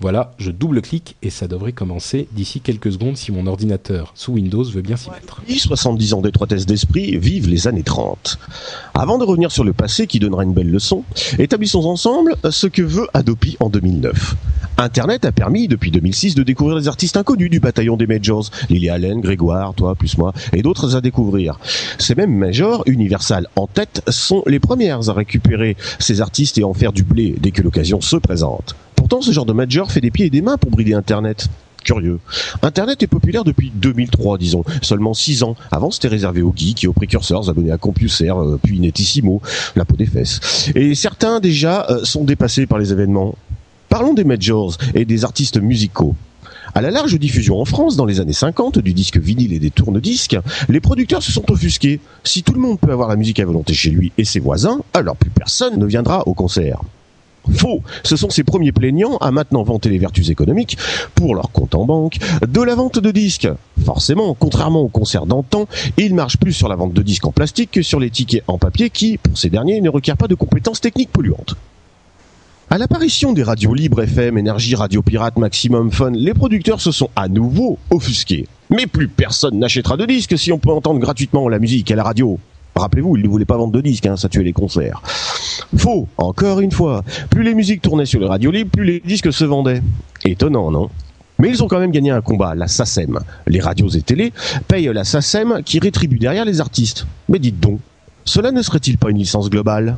Voilà, 0.00 0.32
je 0.38 0.50
double-clique 0.50 1.16
et 1.22 1.30
ça 1.30 1.46
devrait 1.46 1.72
commencer 1.72 2.28
d'ici 2.32 2.60
quelques 2.60 2.92
secondes 2.92 3.16
si 3.16 3.30
mon 3.30 3.46
ordinateur 3.46 4.12
sous 4.16 4.32
Windows 4.32 4.64
veut 4.64 4.82
bien 4.82 4.96
s'y 4.96 5.08
mettre. 5.10 5.40
70 5.48 6.14
ans 6.14 6.20
d'étroitesse 6.20 6.66
d'esprit 6.66 7.16
vivent 7.16 7.48
les 7.48 7.68
années 7.68 7.84
30. 7.84 8.38
Avant 8.94 9.18
de 9.18 9.24
revenir 9.24 9.52
sur 9.52 9.62
le 9.62 9.72
passé 9.72 10.06
qui 10.06 10.18
donnera 10.18 10.42
une 10.42 10.52
belle 10.52 10.70
leçon, 10.70 11.04
établissons 11.38 11.84
ensemble 11.84 12.34
ce 12.50 12.66
que 12.66 12.82
veut 12.82 13.06
Adopi 13.14 13.56
en 13.60 13.70
2009. 13.70 14.34
Internet 14.76 15.24
a 15.24 15.30
permis 15.30 15.68
depuis 15.68 15.92
2006 15.92 16.34
de 16.34 16.42
découvrir 16.42 16.76
les 16.76 16.88
artistes 16.88 17.16
inconnus 17.16 17.48
du 17.48 17.60
bataillon 17.60 17.96
des 17.96 18.08
majors, 18.08 18.50
Lily 18.68 18.90
Allen, 18.90 19.20
Grégoire, 19.20 19.74
toi 19.74 19.94
plus 19.94 20.18
moi, 20.18 20.32
et 20.52 20.62
d'autres 20.62 20.96
à 20.96 21.00
découvrir. 21.00 21.60
Ces 21.98 22.16
mêmes 22.16 22.36
majors, 22.36 22.82
Universal 22.86 23.46
en 23.54 23.68
tête, 23.68 24.02
sont 24.08 24.42
les 24.46 24.58
premières 24.58 25.08
à 25.08 25.12
récupérer 25.12 25.76
ces 26.00 26.20
artistes 26.20 26.58
et 26.58 26.64
en 26.64 26.74
faire 26.74 26.92
du 26.92 27.04
blé 27.04 27.36
dès 27.38 27.52
que 27.52 27.62
l'occasion 27.62 28.00
se 28.00 28.16
présente. 28.16 28.74
Pourtant, 29.04 29.20
ce 29.20 29.32
genre 29.32 29.44
de 29.44 29.52
major 29.52 29.92
fait 29.92 30.00
des 30.00 30.10
pieds 30.10 30.24
et 30.24 30.30
des 30.30 30.40
mains 30.40 30.56
pour 30.56 30.70
brider 30.70 30.94
Internet. 30.94 31.48
Curieux. 31.84 32.20
Internet 32.62 33.02
est 33.02 33.06
populaire 33.06 33.44
depuis 33.44 33.70
2003, 33.74 34.38
disons. 34.38 34.64
Seulement 34.80 35.12
6 35.12 35.42
ans. 35.42 35.56
Avant, 35.70 35.90
c'était 35.90 36.08
réservé 36.08 36.40
aux 36.40 36.54
geeks 36.56 36.84
et 36.84 36.86
aux 36.86 36.94
précurseurs 36.94 37.50
abonnés 37.50 37.70
à 37.70 37.76
CompuServe, 37.76 38.54
euh, 38.54 38.56
puis 38.62 38.80
Netissimo, 38.80 39.42
la 39.76 39.84
peau 39.84 39.96
des 39.96 40.06
fesses. 40.06 40.70
Et 40.74 40.94
certains, 40.94 41.40
déjà, 41.40 41.86
euh, 41.90 42.02
sont 42.02 42.24
dépassés 42.24 42.64
par 42.64 42.78
les 42.78 42.92
événements. 42.92 43.34
Parlons 43.90 44.14
des 44.14 44.24
majors 44.24 44.78
et 44.94 45.04
des 45.04 45.26
artistes 45.26 45.60
musicaux. 45.60 46.14
À 46.74 46.80
la 46.80 46.90
large 46.90 47.18
diffusion 47.18 47.60
en 47.60 47.66
France 47.66 47.96
dans 47.96 48.06
les 48.06 48.20
années 48.20 48.32
50 48.32 48.78
du 48.78 48.94
disque 48.94 49.18
vinyle 49.18 49.52
et 49.52 49.58
des 49.58 49.70
tourne-disques, 49.70 50.38
les 50.70 50.80
producteurs 50.80 51.22
se 51.22 51.30
sont 51.30 51.52
offusqués. 51.52 52.00
Si 52.24 52.42
tout 52.42 52.54
le 52.54 52.60
monde 52.60 52.80
peut 52.80 52.90
avoir 52.90 53.10
la 53.10 53.16
musique 53.16 53.38
à 53.38 53.44
volonté 53.44 53.74
chez 53.74 53.90
lui 53.90 54.12
et 54.16 54.24
ses 54.24 54.40
voisins, 54.40 54.80
alors 54.94 55.14
plus 55.14 55.28
personne 55.28 55.78
ne 55.78 55.84
viendra 55.84 56.26
au 56.26 56.32
concert. 56.32 56.80
Faux. 57.52 57.82
Ce 58.02 58.16
sont 58.16 58.30
ces 58.30 58.44
premiers 58.44 58.72
plaignants 58.72 59.16
à 59.18 59.30
maintenant 59.30 59.62
vanter 59.62 59.90
les 59.90 59.98
vertus 59.98 60.30
économiques 60.30 60.78
pour 61.14 61.34
leur 61.34 61.50
compte 61.50 61.74
en 61.74 61.84
banque 61.84 62.18
de 62.46 62.62
la 62.62 62.74
vente 62.74 62.98
de 62.98 63.10
disques. 63.10 63.48
Forcément, 63.84 64.34
contrairement 64.34 64.80
aux 64.80 64.88
concerts 64.88 65.26
d'antan, 65.26 65.66
ils 65.98 66.14
marchent 66.14 66.38
plus 66.38 66.52
sur 66.52 66.68
la 66.68 66.76
vente 66.76 66.94
de 66.94 67.02
disques 67.02 67.26
en 67.26 67.32
plastique 67.32 67.70
que 67.72 67.82
sur 67.82 68.00
les 68.00 68.10
tickets 68.10 68.44
en 68.46 68.58
papier 68.58 68.90
qui, 68.90 69.18
pour 69.18 69.36
ces 69.36 69.50
derniers, 69.50 69.80
ne 69.80 69.90
requièrent 69.90 70.16
pas 70.16 70.28
de 70.28 70.34
compétences 70.34 70.80
techniques 70.80 71.10
polluantes. 71.10 71.56
À 72.70 72.78
l'apparition 72.78 73.32
des 73.32 73.42
radios 73.42 73.74
libres 73.74 74.02
FM, 74.02 74.38
Énergie, 74.38 74.74
Radio 74.74 75.02
Pirate, 75.02 75.36
Maximum 75.36 75.92
Fun, 75.92 76.10
les 76.10 76.34
producteurs 76.34 76.80
se 76.80 76.90
sont 76.90 77.10
à 77.14 77.28
nouveau 77.28 77.78
offusqués. 77.90 78.48
Mais 78.70 78.86
plus 78.86 79.06
personne 79.06 79.58
n'achètera 79.58 79.96
de 79.96 80.06
disques 80.06 80.38
si 80.38 80.50
on 80.50 80.58
peut 80.58 80.72
entendre 80.72 80.98
gratuitement 80.98 81.48
la 81.48 81.58
musique 81.58 81.90
à 81.90 81.96
la 81.96 82.02
radio. 82.02 82.38
Rappelez-vous, 82.74 83.16
ils 83.16 83.22
ne 83.22 83.28
voulaient 83.28 83.44
pas 83.44 83.56
vendre 83.56 83.72
de 83.72 83.80
disques, 83.80 84.06
hein, 84.06 84.16
ça 84.16 84.28
tuait 84.28 84.42
les 84.42 84.52
concerts. 84.52 85.00
Faux, 85.76 86.08
encore 86.16 86.60
une 86.60 86.72
fois. 86.72 87.04
Plus 87.30 87.42
les 87.42 87.54
musiques 87.54 87.82
tournaient 87.82 88.06
sur 88.06 88.20
les 88.20 88.26
radios 88.26 88.50
libres, 88.50 88.70
plus 88.70 88.84
les 88.84 89.00
disques 89.00 89.32
se 89.32 89.44
vendaient. 89.44 89.82
Étonnant, 90.24 90.70
non? 90.70 90.90
Mais 91.38 91.50
ils 91.50 91.62
ont 91.62 91.68
quand 91.68 91.80
même 91.80 91.90
gagné 91.90 92.10
un 92.10 92.20
combat, 92.20 92.54
la 92.54 92.68
SACEM. 92.68 93.18
Les 93.46 93.60
radios 93.60 93.88
et 93.88 94.02
télé 94.02 94.32
payent 94.68 94.90
la 94.92 95.04
SACEM 95.04 95.62
qui 95.64 95.78
rétribue 95.78 96.18
derrière 96.18 96.44
les 96.44 96.60
artistes. 96.60 97.06
Mais 97.28 97.38
dites 97.38 97.60
donc, 97.60 97.80
cela 98.24 98.52
ne 98.52 98.62
serait-il 98.62 98.98
pas 98.98 99.10
une 99.10 99.18
licence 99.18 99.50
globale? 99.50 99.96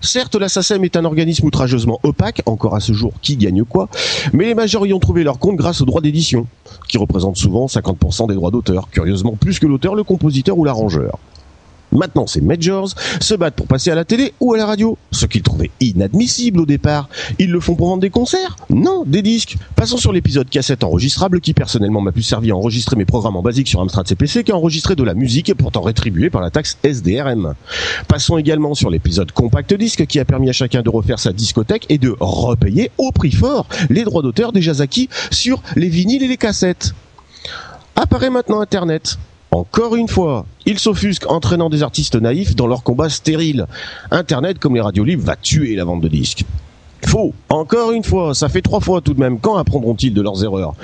Certes, 0.00 0.36
la 0.36 0.48
SACEM 0.48 0.84
est 0.84 0.96
un 0.96 1.04
organisme 1.04 1.46
outrageusement 1.46 1.98
opaque, 2.02 2.42
encore 2.46 2.74
à 2.74 2.80
ce 2.80 2.92
jour 2.92 3.12
qui 3.20 3.36
gagne 3.36 3.64
quoi, 3.64 3.88
mais 4.32 4.46
les 4.46 4.54
majors 4.54 4.86
y 4.86 4.92
ont 4.92 5.00
trouvé 5.00 5.24
leur 5.24 5.38
compte 5.38 5.56
grâce 5.56 5.80
aux 5.80 5.84
droits 5.84 6.00
d'édition, 6.00 6.46
qui 6.88 6.98
représentent 6.98 7.36
souvent 7.36 7.66
50% 7.66 8.28
des 8.28 8.34
droits 8.34 8.50
d'auteur, 8.50 8.88
curieusement 8.90 9.32
plus 9.32 9.58
que 9.58 9.66
l'auteur, 9.66 9.94
le 9.94 10.04
compositeur 10.04 10.56
ou 10.56 10.64
l'arrangeur. 10.64 11.18
Maintenant, 11.92 12.26
ces 12.26 12.40
majors 12.40 12.90
se 13.20 13.34
battent 13.34 13.54
pour 13.54 13.66
passer 13.66 13.90
à 13.90 13.94
la 13.94 14.04
télé 14.04 14.34
ou 14.40 14.54
à 14.54 14.58
la 14.58 14.66
radio, 14.66 14.98
ce 15.10 15.26
qu'ils 15.26 15.42
trouvaient 15.42 15.70
inadmissible 15.80 16.60
au 16.60 16.66
départ. 16.66 17.08
Ils 17.38 17.50
le 17.50 17.60
font 17.60 17.74
pour 17.74 17.88
vendre 17.88 18.02
des 18.02 18.10
concerts? 18.10 18.56
Non, 18.70 19.04
des 19.06 19.22
disques. 19.22 19.56
Passons 19.76 19.96
sur 19.96 20.12
l'épisode 20.12 20.48
cassette 20.50 20.84
enregistrable 20.84 21.40
qui 21.40 21.54
personnellement 21.54 22.00
m'a 22.00 22.12
plus 22.12 22.22
servi 22.22 22.50
à 22.50 22.56
enregistrer 22.56 22.96
mes 22.96 23.04
programmes 23.04 23.36
en 23.36 23.42
basique 23.42 23.68
sur 23.68 23.80
Amstrad 23.80 24.06
CPC 24.06 24.44
qu'à 24.44 24.54
enregistrer 24.54 24.96
de 24.96 25.02
la 25.02 25.14
musique 25.14 25.48
et 25.48 25.54
pourtant 25.54 25.82
rétribuée 25.82 26.30
par 26.30 26.42
la 26.42 26.50
taxe 26.50 26.78
SDRM. 26.82 27.54
Passons 28.06 28.36
également 28.36 28.74
sur 28.74 28.90
l'épisode 28.90 29.32
compact 29.32 29.74
disque 29.74 30.06
qui 30.06 30.20
a 30.20 30.24
permis 30.24 30.50
à 30.50 30.52
chacun 30.52 30.82
de 30.82 30.90
refaire 30.90 31.18
sa 31.18 31.32
discothèque 31.32 31.86
et 31.88 31.98
de 31.98 32.14
repayer 32.20 32.90
au 32.98 33.12
prix 33.12 33.32
fort 33.32 33.66
les 33.90 34.04
droits 34.04 34.22
d'auteur 34.22 34.52
déjà 34.52 34.72
acquis 34.80 35.08
sur 35.30 35.62
les 35.76 35.88
vinyles 35.88 36.22
et 36.22 36.28
les 36.28 36.36
cassettes. 36.36 36.94
Apparaît 37.96 38.30
maintenant 38.30 38.60
Internet. 38.60 39.18
Encore 39.50 39.96
une 39.96 40.08
fois, 40.08 40.46
ils 40.66 40.78
s'offusquent 40.78 41.30
entraînant 41.30 41.70
des 41.70 41.82
artistes 41.82 42.16
naïfs 42.16 42.54
dans 42.54 42.66
leur 42.66 42.82
combat 42.82 43.08
stérile. 43.08 43.66
Internet, 44.10 44.58
comme 44.58 44.74
les 44.74 44.80
radios 44.80 45.04
libres, 45.04 45.24
va 45.24 45.36
tuer 45.36 45.74
la 45.74 45.84
vente 45.84 46.02
de 46.02 46.08
disques. 46.08 46.44
Faux. 47.06 47.32
Encore 47.48 47.92
une 47.92 48.04
fois, 48.04 48.34
ça 48.34 48.48
fait 48.48 48.60
trois 48.60 48.80
fois 48.80 49.00
tout 49.00 49.14
de 49.14 49.20
même. 49.20 49.38
Quand 49.40 49.56
apprendront-ils 49.56 50.12
de 50.12 50.20
leurs 50.20 50.44
erreurs? 50.44 50.74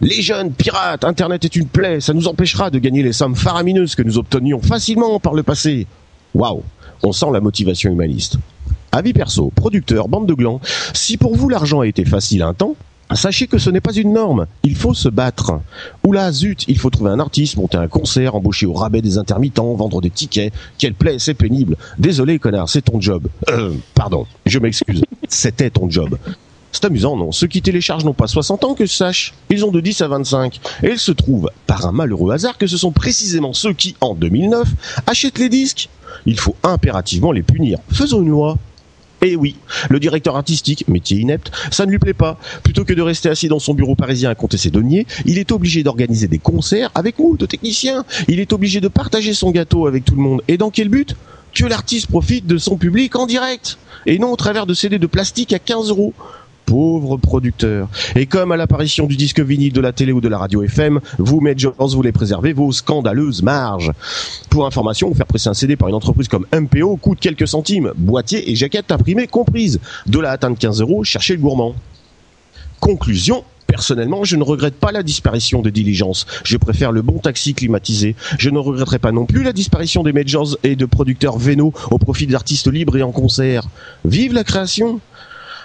Les 0.00 0.22
jeunes 0.22 0.52
pirates, 0.52 1.04
Internet 1.04 1.44
est 1.44 1.56
une 1.56 1.66
plaie, 1.66 2.00
ça 2.00 2.14
nous 2.14 2.26
empêchera 2.26 2.70
de 2.70 2.78
gagner 2.78 3.02
les 3.02 3.12
sommes 3.12 3.36
faramineuses 3.36 3.94
que 3.94 4.02
nous 4.02 4.16
obtenions 4.16 4.60
facilement 4.62 5.20
par 5.20 5.34
le 5.34 5.42
passé. 5.42 5.86
Waouh, 6.32 6.62
on 7.02 7.12
sent 7.12 7.26
la 7.32 7.40
motivation 7.40 7.90
humaniste. 7.90 8.38
Avis 8.92 9.12
perso, 9.12 9.52
producteur, 9.54 10.08
bande 10.08 10.26
de 10.26 10.32
glands, 10.32 10.60
si 10.94 11.18
pour 11.18 11.36
vous 11.36 11.50
l'argent 11.50 11.80
a 11.80 11.86
été 11.86 12.06
facile 12.06 12.42
un 12.42 12.54
temps, 12.54 12.76
Sachez 13.12 13.48
que 13.48 13.58
ce 13.58 13.70
n'est 13.70 13.80
pas 13.80 13.92
une 13.92 14.12
norme, 14.12 14.46
il 14.62 14.76
faut 14.76 14.94
se 14.94 15.08
battre. 15.08 15.60
Oula, 16.06 16.30
zut, 16.30 16.64
il 16.68 16.78
faut 16.78 16.90
trouver 16.90 17.10
un 17.10 17.18
artiste, 17.18 17.56
monter 17.56 17.76
un 17.76 17.88
concert, 17.88 18.36
embaucher 18.36 18.66
au 18.66 18.72
rabais 18.72 19.02
des 19.02 19.18
intermittents, 19.18 19.74
vendre 19.74 20.00
des 20.00 20.10
tickets. 20.10 20.52
Quelle 20.78 20.94
plaie, 20.94 21.18
c'est 21.18 21.34
pénible. 21.34 21.76
Désolé, 21.98 22.38
connard, 22.38 22.68
c'est 22.68 22.82
ton 22.82 23.00
job. 23.00 23.26
Euh, 23.48 23.74
pardon, 23.94 24.26
je 24.46 24.58
m'excuse. 24.58 25.02
C'était 25.28 25.70
ton 25.70 25.90
job. 25.90 26.16
C'est 26.72 26.84
amusant, 26.84 27.16
non? 27.16 27.32
Ceux 27.32 27.48
qui 27.48 27.62
téléchargent 27.62 28.04
n'ont 28.04 28.14
pas 28.14 28.28
60 28.28 28.64
ans, 28.64 28.74
que 28.74 28.86
je 28.86 28.92
sache. 28.92 29.34
Ils 29.50 29.64
ont 29.64 29.72
de 29.72 29.80
10 29.80 30.02
à 30.02 30.08
25. 30.08 30.60
Et 30.84 30.90
il 30.90 30.98
se 30.98 31.10
trouve, 31.10 31.50
par 31.66 31.86
un 31.86 31.92
malheureux 31.92 32.32
hasard, 32.32 32.58
que 32.58 32.68
ce 32.68 32.76
sont 32.76 32.92
précisément 32.92 33.52
ceux 33.52 33.72
qui, 33.72 33.96
en 34.00 34.14
2009, 34.14 34.68
achètent 35.08 35.38
les 35.38 35.48
disques. 35.48 35.88
Il 36.26 36.38
faut 36.38 36.54
impérativement 36.62 37.32
les 37.32 37.42
punir. 37.42 37.78
Faisons 37.92 38.22
une 38.22 38.28
loi. 38.28 38.56
Et 39.22 39.36
oui, 39.36 39.56
le 39.90 40.00
directeur 40.00 40.36
artistique, 40.36 40.88
métier 40.88 41.18
inepte, 41.18 41.50
ça 41.70 41.84
ne 41.84 41.90
lui 41.90 41.98
plaît 41.98 42.14
pas. 42.14 42.38
Plutôt 42.62 42.84
que 42.84 42.94
de 42.94 43.02
rester 43.02 43.28
assis 43.28 43.48
dans 43.48 43.58
son 43.58 43.74
bureau 43.74 43.94
parisien 43.94 44.30
à 44.30 44.34
compter 44.34 44.56
ses 44.56 44.70
deniers, 44.70 45.06
il 45.26 45.38
est 45.38 45.52
obligé 45.52 45.82
d'organiser 45.82 46.26
des 46.26 46.38
concerts 46.38 46.90
avec 46.94 47.18
moult 47.18 47.46
techniciens. 47.46 48.04
Il 48.28 48.40
est 48.40 48.52
obligé 48.52 48.80
de 48.80 48.88
partager 48.88 49.34
son 49.34 49.50
gâteau 49.50 49.86
avec 49.86 50.04
tout 50.04 50.14
le 50.14 50.22
monde. 50.22 50.42
Et 50.48 50.56
dans 50.56 50.70
quel 50.70 50.88
but? 50.88 51.16
Que 51.52 51.66
l'artiste 51.66 52.06
profite 52.06 52.46
de 52.46 52.58
son 52.58 52.76
public 52.76 53.16
en 53.16 53.26
direct. 53.26 53.78
Et 54.06 54.18
non 54.18 54.32
au 54.32 54.36
travers 54.36 54.66
de 54.66 54.72
CD 54.72 54.98
de 54.98 55.06
plastique 55.06 55.52
à 55.52 55.58
15 55.58 55.90
euros. 55.90 56.14
Pauvre 56.70 57.16
producteur. 57.16 57.88
Et 58.14 58.26
comme 58.26 58.52
à 58.52 58.56
l'apparition 58.56 59.08
du 59.08 59.16
disque 59.16 59.40
vinyle 59.40 59.72
de 59.72 59.80
la 59.80 59.90
télé 59.90 60.12
ou 60.12 60.20
de 60.20 60.28
la 60.28 60.38
radio 60.38 60.62
FM, 60.62 61.00
vous, 61.18 61.40
Majors, 61.40 61.74
voulez 61.88 62.12
préserver 62.12 62.52
vos 62.52 62.70
scandaleuses 62.70 63.42
marges. 63.42 63.90
Pour 64.50 64.66
information, 64.66 65.12
faire 65.12 65.26
presser 65.26 65.48
un 65.48 65.54
CD 65.54 65.74
par 65.74 65.88
une 65.88 65.96
entreprise 65.96 66.28
comme 66.28 66.46
MPO 66.54 66.96
coûte 66.98 67.18
quelques 67.18 67.48
centimes, 67.48 67.90
boîtier 67.96 68.52
et 68.52 68.54
jaquette 68.54 68.92
imprimée 68.92 69.26
comprises. 69.26 69.80
De 70.06 70.20
là 70.20 70.30
à 70.30 70.34
atteindre 70.34 70.56
15 70.56 70.80
euros, 70.80 71.02
cherchez 71.02 71.34
le 71.34 71.40
gourmand. 71.40 71.74
Conclusion, 72.78 73.42
Personnellement, 73.66 74.24
je 74.24 74.34
ne 74.34 74.42
regrette 74.42 74.74
pas 74.74 74.90
la 74.90 75.04
disparition 75.04 75.62
des 75.62 75.70
diligences. 75.70 76.26
Je 76.42 76.56
préfère 76.56 76.90
le 76.90 77.02
bon 77.02 77.18
taxi 77.18 77.54
climatisé. 77.54 78.16
Je 78.36 78.50
ne 78.50 78.58
regretterai 78.58 78.98
pas 78.98 79.12
non 79.12 79.26
plus 79.26 79.44
la 79.44 79.52
disparition 79.52 80.02
des 80.02 80.12
majors 80.12 80.56
et 80.64 80.74
de 80.74 80.86
producteurs 80.86 81.38
vénaux 81.38 81.72
au 81.92 81.98
profit 81.98 82.26
d'artistes 82.26 82.66
libres 82.66 82.96
et 82.96 83.04
en 83.04 83.12
concert. 83.12 83.68
Vive 84.04 84.32
la 84.32 84.42
création 84.42 85.00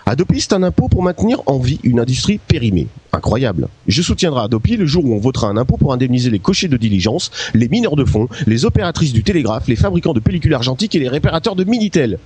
Adopi, 0.07 0.39
c'est 0.39 0.53
un 0.53 0.61
impôt 0.61 0.87
pour 0.87 1.01
maintenir 1.01 1.41
en 1.47 1.57
vie 1.57 1.79
une 1.83 1.99
industrie 1.99 2.37
périmée. 2.37 2.87
Incroyable. 3.11 3.67
Je 3.87 4.03
soutiendrai 4.03 4.43
Adopi 4.43 4.77
le 4.77 4.85
jour 4.85 5.03
où 5.03 5.15
on 5.15 5.19
votera 5.19 5.47
un 5.47 5.57
impôt 5.57 5.77
pour 5.77 5.93
indemniser 5.93 6.29
les 6.29 6.37
cochers 6.37 6.67
de 6.67 6.77
diligence, 6.77 7.31
les 7.55 7.67
mineurs 7.67 7.95
de 7.95 8.05
fonds, 8.05 8.27
les 8.45 8.65
opératrices 8.65 9.13
du 9.13 9.23
télégraphe, 9.23 9.67
les 9.67 9.75
fabricants 9.75 10.13
de 10.13 10.19
pellicules 10.19 10.53
argentiques 10.53 10.93
et 10.93 10.99
les 10.99 11.09
réparateurs 11.09 11.55
de 11.55 11.63
Minitel. 11.63 12.19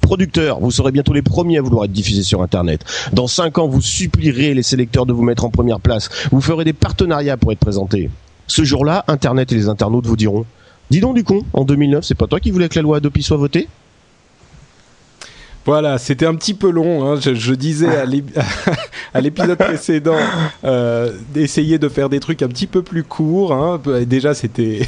producteurs, 0.00 0.60
vous 0.60 0.70
serez 0.70 0.92
bientôt 0.92 1.12
les 1.12 1.22
premiers 1.22 1.58
à 1.58 1.62
vouloir 1.62 1.84
être 1.84 1.92
diffusés 1.92 2.22
sur 2.22 2.42
Internet. 2.42 2.84
Dans 3.12 3.26
5 3.26 3.58
ans, 3.58 3.66
vous 3.66 3.82
supplierez 3.82 4.54
les 4.54 4.62
sélecteurs 4.62 5.04
de 5.04 5.12
vous 5.12 5.22
mettre 5.22 5.44
en 5.44 5.50
première 5.50 5.80
place. 5.80 6.10
Vous 6.30 6.40
ferez 6.40 6.64
des 6.64 6.72
partenariats 6.72 7.36
pour 7.36 7.50
être 7.50 7.58
présentés. 7.58 8.08
Ce 8.46 8.62
jour-là, 8.62 9.04
Internet 9.08 9.50
et 9.50 9.56
les 9.56 9.68
internautes 9.68 10.06
vous 10.06 10.16
diront 10.16 10.46
Dis 10.90 11.00
donc 11.00 11.16
du 11.16 11.24
con, 11.24 11.42
en 11.54 11.64
2009, 11.64 12.04
c'est 12.04 12.14
pas 12.14 12.28
toi 12.28 12.38
qui 12.38 12.52
voulais 12.52 12.68
que 12.68 12.76
la 12.76 12.82
loi 12.82 12.98
Adopi 12.98 13.22
soit 13.22 13.36
votée? 13.36 13.68
Voilà, 15.66 15.98
c'était 15.98 16.26
un 16.26 16.34
petit 16.34 16.54
peu 16.54 16.70
long. 16.70 17.04
Hein. 17.04 17.20
Je, 17.20 17.54
disais 17.54 17.88
à 19.14 19.20
l'épisode 19.20 19.58
précédent 19.58 20.16
euh, 20.64 21.12
d'essayer 21.34 21.78
de 21.78 21.88
faire 21.88 22.08
des 22.08 22.20
trucs 22.20 22.42
un 22.42 22.48
petit 22.48 22.66
peu 22.66 22.82
plus 22.82 23.04
courts. 23.04 23.52
Hein. 23.52 23.80
Déjà, 24.06 24.34
c'était 24.34 24.80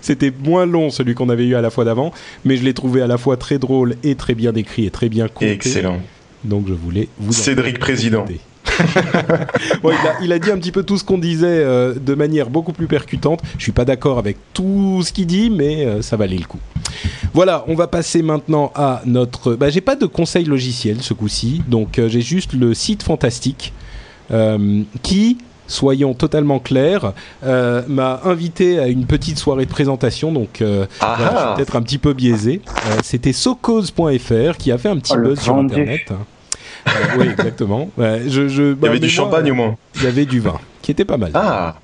c'était 0.00 0.32
moins 0.44 0.66
long 0.66 0.90
celui 0.90 1.14
qu'on 1.14 1.28
avait 1.28 1.46
eu 1.46 1.54
à 1.54 1.60
la 1.60 1.70
fois 1.70 1.84
d'avant, 1.84 2.12
mais 2.44 2.56
je 2.56 2.64
l'ai 2.64 2.74
trouvé 2.74 3.02
à 3.02 3.06
la 3.06 3.18
fois 3.18 3.36
très 3.36 3.58
drôle 3.58 3.96
et 4.02 4.14
très 4.14 4.34
bien 4.34 4.54
écrit 4.54 4.86
et 4.86 4.90
très 4.90 5.08
bien 5.08 5.28
compté. 5.28 5.50
Excellent. 5.50 6.00
Donc 6.44 6.68
je 6.68 6.74
voulais 6.74 7.08
vous 7.18 7.32
Cédric 7.32 7.78
Président. 7.78 8.24
Il, 10.22 10.32
a, 10.32 10.38
dit 10.38 10.50
un 10.50 10.58
petit 10.58 10.72
peu 10.72 10.82
tout 10.82 10.98
ce 10.98 11.04
qu'on 11.04 11.18
disait 11.18 11.46
euh, 11.46 11.94
de 11.94 12.14
manière 12.14 12.50
beaucoup 12.50 12.72
plus 12.72 12.86
percutante. 12.86 13.40
Je 13.58 13.62
suis 13.62 13.72
pas 13.72 13.84
d'accord 13.84 14.18
avec 14.18 14.36
tout 14.52 15.02
ce 15.04 15.12
qu'il 15.12 15.26
dit, 15.26 15.50
mais 15.50 15.84
euh, 15.84 16.02
ça 16.02 16.16
valait 16.16 16.38
le 16.38 16.44
coup. 16.44 16.60
Voilà, 17.34 17.64
on 17.68 17.74
va 17.74 17.86
passer 17.86 18.22
maintenant 18.22 18.72
à 18.74 19.02
notre. 19.04 19.54
Bah, 19.54 19.70
j'ai 19.70 19.80
pas 19.80 19.96
de 19.96 20.06
conseil 20.06 20.44
logiciel 20.44 21.02
ce 21.02 21.14
coup-ci, 21.14 21.62
donc 21.68 21.98
euh, 21.98 22.08
j'ai 22.08 22.22
juste 22.22 22.52
le 22.52 22.74
site 22.74 23.02
fantastique 23.02 23.72
qui 25.02 25.38
soyons 25.68 26.14
totalement 26.14 26.58
clairs, 26.58 27.12
m'a 27.44 28.20
invité 28.24 28.80
à 28.80 28.88
une 28.88 29.06
petite 29.06 29.38
soirée 29.38 29.66
de 29.66 29.70
présentation, 29.70 30.32
donc 30.32 30.64
ah 31.00 31.16
je 31.16 31.24
suis 31.24 31.54
peut-être 31.54 31.76
un 31.76 31.82
petit 31.82 31.98
peu 31.98 32.12
biaisé. 32.12 32.60
C'était 33.04 33.32
socause.fr 33.32 34.56
qui 34.58 34.72
a 34.72 34.78
fait 34.78 34.88
un 34.88 34.96
petit 34.96 35.14
oh, 35.16 35.20
buzz 35.20 35.38
sur 35.38 35.56
Internet. 35.56 36.10
Euh, 36.10 36.14
oui, 37.18 37.28
exactement. 37.28 37.90
je, 37.98 38.48
je, 38.48 38.74
il 38.74 38.84
y 38.84 38.88
avait 38.88 38.98
du 38.98 39.08
champagne 39.08 39.50
au 39.50 39.54
moins. 39.54 39.76
Il 39.96 40.04
y 40.04 40.06
avait 40.06 40.26
du 40.26 40.40
vin 40.40 40.60
qui 40.86 40.92
était 40.92 41.04
pas 41.04 41.16
mal. 41.16 41.32
Ah. 41.34 41.74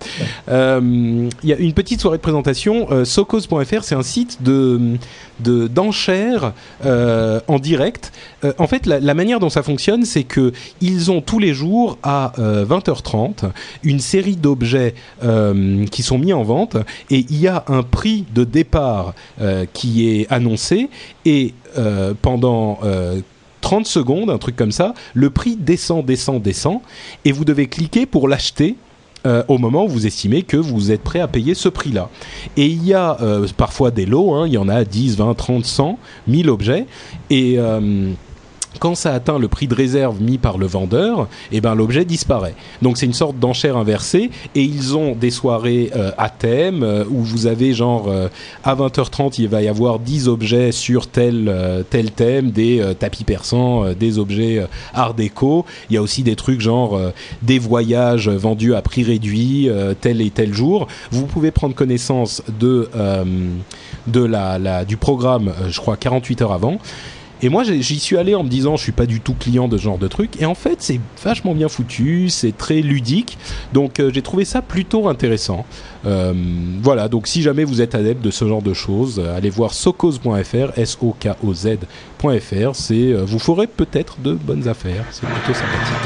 Euh, 0.48 1.28
il 1.42 1.48
y 1.48 1.52
a 1.52 1.56
une 1.56 1.72
petite 1.72 2.00
soirée 2.00 2.18
de 2.18 2.22
présentation. 2.22 2.86
Euh, 2.92 3.04
Socos.fr, 3.04 3.82
c'est 3.82 3.96
un 3.96 4.02
site 4.02 4.44
de 4.44 4.96
d'enchères 5.40 6.52
euh, 6.86 7.40
en 7.48 7.58
direct. 7.58 8.12
En 8.58 8.68
fait, 8.68 8.86
la, 8.86 9.00
la, 9.00 9.14
manière 9.14 9.40
dont 9.40 9.50
ça 9.50 9.64
fonctionne, 9.64 10.04
c'est 10.04 10.22
que 10.22 10.52
ils 10.80 11.10
ont 11.10 11.20
tous 11.20 11.40
les 11.40 11.52
jours 11.52 11.98
à 12.04 12.32
20h30 12.38 13.50
une 13.82 13.98
série 13.98 14.36
d'objets 14.36 14.94
qui 15.90 16.02
sont 16.04 16.18
mis 16.18 16.32
en 16.32 16.44
vente 16.44 16.76
et 17.10 17.26
il 17.28 17.40
y 17.40 17.48
a 17.48 17.64
un 17.66 17.82
prix 17.82 18.24
de 18.32 18.44
départ 18.44 19.14
qui 19.72 20.08
est 20.08 20.30
annoncé 20.30 20.90
et 21.24 21.54
pendant 22.20 22.78
30 23.62 23.86
secondes, 23.86 24.28
un 24.28 24.36
truc 24.36 24.56
comme 24.56 24.72
ça, 24.72 24.93
le 25.14 25.30
prix 25.30 25.56
descend, 25.56 26.05
descend, 26.05 26.43
descend, 26.43 26.80
et 27.24 27.32
vous 27.32 27.47
devez 27.47 27.68
cliquer 27.68 28.05
pour 28.05 28.28
l'acheter. 28.28 28.76
Euh, 29.24 29.44
au 29.47 29.56
moment 29.56 29.84
où 29.84 29.89
vous 29.89 30.09
estimez 30.09 30.43
que 30.43 30.56
vous 30.56 30.90
êtes 30.90 31.02
prêt 31.02 31.20
à 31.20 31.28
payer 31.28 31.55
ce 31.55 31.68
prix-là. 31.68 32.09
Et 32.56 32.66
il 32.66 32.84
y 32.84 32.93
a 32.93 33.18
euh, 33.22 33.47
parfois 33.56 33.93
des 33.93 34.05
lots, 34.05 34.34
hein, 34.34 34.48
il 34.48 34.55
y 34.55 34.59
en 34.59 34.68
a 34.68 34.84
10, 34.84 35.16
20, 35.16 35.34
30, 35.34 35.64
100, 35.64 35.98
1000 36.26 36.51
objets, 36.51 36.86
et 37.30 37.55
euh, 37.56 38.10
quand 38.78 38.94
ça 38.94 39.15
atteint 39.15 39.39
le 39.39 39.49
prix 39.49 39.66
de 39.66 39.74
réserve 39.74 40.20
mis 40.20 40.39
par 40.39 40.59
le 40.59 40.66
vendeur, 40.66 41.28
eh 41.51 41.61
ben 41.61 41.74
l'objet 41.74 42.05
disparaît. 42.05 42.55
Donc 42.81 42.99
c'est 42.99 43.07
une 43.07 43.12
sorte 43.12 43.39
d'enchère 43.39 43.77
inversée 43.77 44.31
et 44.55 44.62
ils 44.62 44.97
ont 44.97 45.15
des 45.15 45.31
soirées 45.31 45.90
euh, 45.94 46.11
à 46.19 46.31
thème 46.31 46.82
euh, 46.82 47.05
où 47.09 47.23
vous 47.23 47.47
avez 47.47 47.74
genre 47.74 48.09
euh, 48.09 48.28
à 48.65 48.74
20h30 48.74 49.35
il 49.39 49.49
va 49.49 49.62
y 49.62 49.69
avoir 49.69 49.99
10 49.99 50.28
objets 50.28 50.73
sur 50.73 51.09
tel 51.09 51.53
tel 51.90 52.11
thème, 52.11 52.51
des 52.51 52.82
tapis 52.99 53.24
persans, 53.24 53.93
des 53.93 54.19
objets 54.19 54.66
art 54.94 55.15
déco. 55.15 55.65
Il 55.90 55.94
y 55.94 55.97
a 55.97 56.03
aussi 56.03 56.23
des 56.23 56.36
trucs 56.36 56.61
genre 56.61 56.99
des 57.43 57.59
voyages 57.59 58.28
vendus 58.28 58.74
à 58.74 58.82
prix 58.82 59.03
réduit 59.03 59.69
tel 60.01 60.20
et 60.20 60.31
tel 60.31 60.53
jour. 60.55 60.86
Vous 61.11 61.27
pouvez 61.27 61.51
prendre 61.51 61.74
connaissance 61.74 62.43
de 62.61 62.89
de 64.07 64.24
la, 64.24 64.85
du 64.85 64.97
programme, 64.97 65.53
je 65.69 65.81
crois 65.81 65.97
48 65.97 66.43
heures 66.43 66.53
avant. 66.53 66.78
Et 67.44 67.48
moi, 67.48 67.64
j'y 67.64 67.98
suis 67.98 68.16
allé 68.16 68.36
en 68.36 68.44
me 68.44 68.48
disant, 68.48 68.77
je 68.77 68.85
suis 68.85 68.93
pas 68.93 69.06
du 69.06 69.20
tout 69.20 69.35
client 69.35 69.66
de 69.66 69.77
ce 69.77 69.82
genre 69.82 69.98
de 69.98 70.06
truc. 70.06 70.40
Et 70.40 70.47
en 70.47 70.55
fait, 70.55 70.77
c'est 70.78 71.01
vachement 71.24 71.55
bien 71.55 71.69
foutu, 71.69 72.28
c'est 72.28 72.56
très 72.56 72.81
ludique. 72.81 73.36
Donc, 73.73 73.98
euh, 73.98 74.12
j'ai 74.14 74.23
trouvé 74.23 74.44
ça 74.44 74.62
plutôt 74.62 75.09
intéressant. 75.09 75.66
Euh, 76.06 76.32
voilà, 76.81 77.09
donc 77.09 77.27
si 77.27 77.43
jamais 77.43 77.64
vous 77.64 77.81
êtes 77.81 77.97
adepte 77.97 78.23
de 78.23 78.31
ce 78.31 78.47
genre 78.47 78.62
de 78.62 78.73
choses, 78.74 79.19
euh, 79.19 79.36
allez 79.36 79.51
voir 79.51 79.74
socose.fr, 79.74 80.78
S-O-K-O-Z.fr. 80.78 82.74
C'est, 82.74 83.12
vous 83.12 83.39
ferez 83.40 83.66
peut-être 83.66 84.20
de 84.20 84.35
bonnes 84.35 84.69
affaires. 84.69 85.05
C'est 85.10 85.27
plutôt 85.27 85.52
sympathique. 85.52 85.97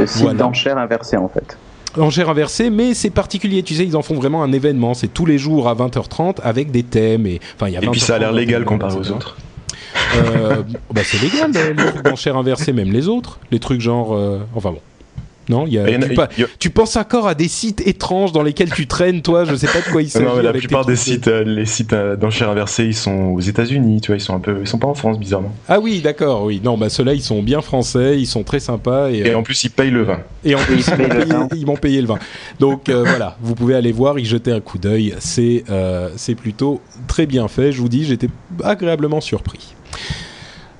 Le 0.00 0.06
site 0.08 0.36
d'enchères 0.36 0.78
inversé, 0.78 1.16
en 1.16 1.28
fait 1.28 1.56
enchères 1.98 2.30
inversées, 2.30 2.70
mais 2.70 2.94
c'est 2.94 3.10
particulier. 3.10 3.62
Tu 3.62 3.74
sais, 3.74 3.84
ils 3.84 3.98
en 3.98 4.02
font 4.02 4.14
vraiment 4.14 4.42
un 4.42 4.50
événement. 4.50 4.94
C'est 4.94 5.12
tous 5.12 5.26
les 5.26 5.36
jours 5.36 5.68
à 5.68 5.74
20h30 5.74 6.36
avec 6.42 6.70
des 6.70 6.84
thèmes 6.84 7.26
et 7.26 7.38
enfin 7.54 7.68
il 7.68 7.74
y 7.74 7.76
a. 7.76 7.82
Et 7.82 7.88
puis 7.88 8.00
ça 8.00 8.14
a 8.14 8.18
l'air 8.18 8.32
légal 8.32 8.64
comparé 8.64 8.96
aux 8.96 9.10
autres. 9.10 9.36
Euh, 10.14 10.62
bah 10.92 11.02
c'est 11.04 11.20
légal, 11.20 11.52
les 11.52 11.86
trucs 11.86 12.04
d'enchères 12.04 12.36
inversées, 12.36 12.72
même 12.72 12.92
les 12.92 13.08
autres. 13.08 13.38
Les 13.50 13.58
trucs 13.58 13.80
genre. 13.80 14.14
Euh, 14.14 14.40
enfin 14.54 14.70
bon. 14.72 14.80
Non, 15.52 15.66
y 15.66 15.76
a, 15.76 15.84
tu, 16.58 16.70
penses 16.70 16.96
encore 16.96 17.28
à 17.28 17.34
des 17.34 17.46
sites 17.46 17.86
étranges 17.86 18.32
dans 18.32 18.42
lesquels 18.42 18.70
tu 18.70 18.86
traînes, 18.86 19.20
toi 19.20 19.44
Je 19.44 19.54
sais 19.54 19.66
pas 19.66 19.80
de 19.86 19.92
quoi 19.92 20.00
il 20.00 20.08
s'agit. 20.10 20.24
Non, 20.24 20.36
mais 20.36 20.42
la 20.42 20.54
plupart 20.54 20.86
des 20.86 20.96
sites, 20.96 21.28
euh, 21.28 21.44
les 21.44 21.66
sites 21.66 21.94
d'enchères 21.94 22.48
inversées, 22.48 22.86
ils 22.86 22.94
sont 22.94 23.34
aux 23.34 23.40
États-Unis, 23.40 24.00
tu 24.00 24.12
vois, 24.12 24.16
ils 24.16 24.20
sont 24.20 24.34
un 24.34 24.40
peu, 24.40 24.60
ils 24.62 24.66
sont 24.66 24.78
pas 24.78 24.86
en 24.88 24.94
France, 24.94 25.18
bizarrement. 25.18 25.54
Ah 25.68 25.78
oui, 25.78 26.00
d'accord, 26.00 26.44
oui. 26.44 26.62
Non, 26.64 26.78
bah 26.78 26.88
ceux-là, 26.88 27.12
ils 27.12 27.20
sont 27.20 27.42
bien 27.42 27.60
français, 27.60 28.18
ils 28.18 28.26
sont 28.26 28.44
très 28.44 28.60
sympas 28.60 29.10
et, 29.10 29.18
et 29.26 29.34
en 29.34 29.42
plus 29.42 29.62
ils 29.64 29.70
payent 29.70 29.90
le 29.90 30.04
vin. 30.04 30.20
Et 30.42 30.54
en 30.54 30.58
plus 30.58 30.86
ils 31.54 31.66
m'ont 31.66 31.76
payé, 31.76 32.00
le 32.00 32.06
vin. 32.06 32.18
Donc 32.58 32.88
voilà, 32.88 33.36
vous 33.42 33.54
pouvez 33.54 33.74
aller 33.74 33.92
voir, 33.92 34.18
y 34.18 34.24
jeter 34.24 34.52
un 34.52 34.60
coup 34.60 34.78
d'œil. 34.78 35.14
C'est 35.18 35.64
c'est 36.16 36.34
plutôt 36.34 36.80
très 37.08 37.26
bien 37.26 37.46
fait. 37.48 37.72
Je 37.72 37.80
vous 37.82 37.90
dis, 37.90 38.06
j'étais 38.06 38.28
agréablement 38.64 39.20
surpris. 39.20 39.74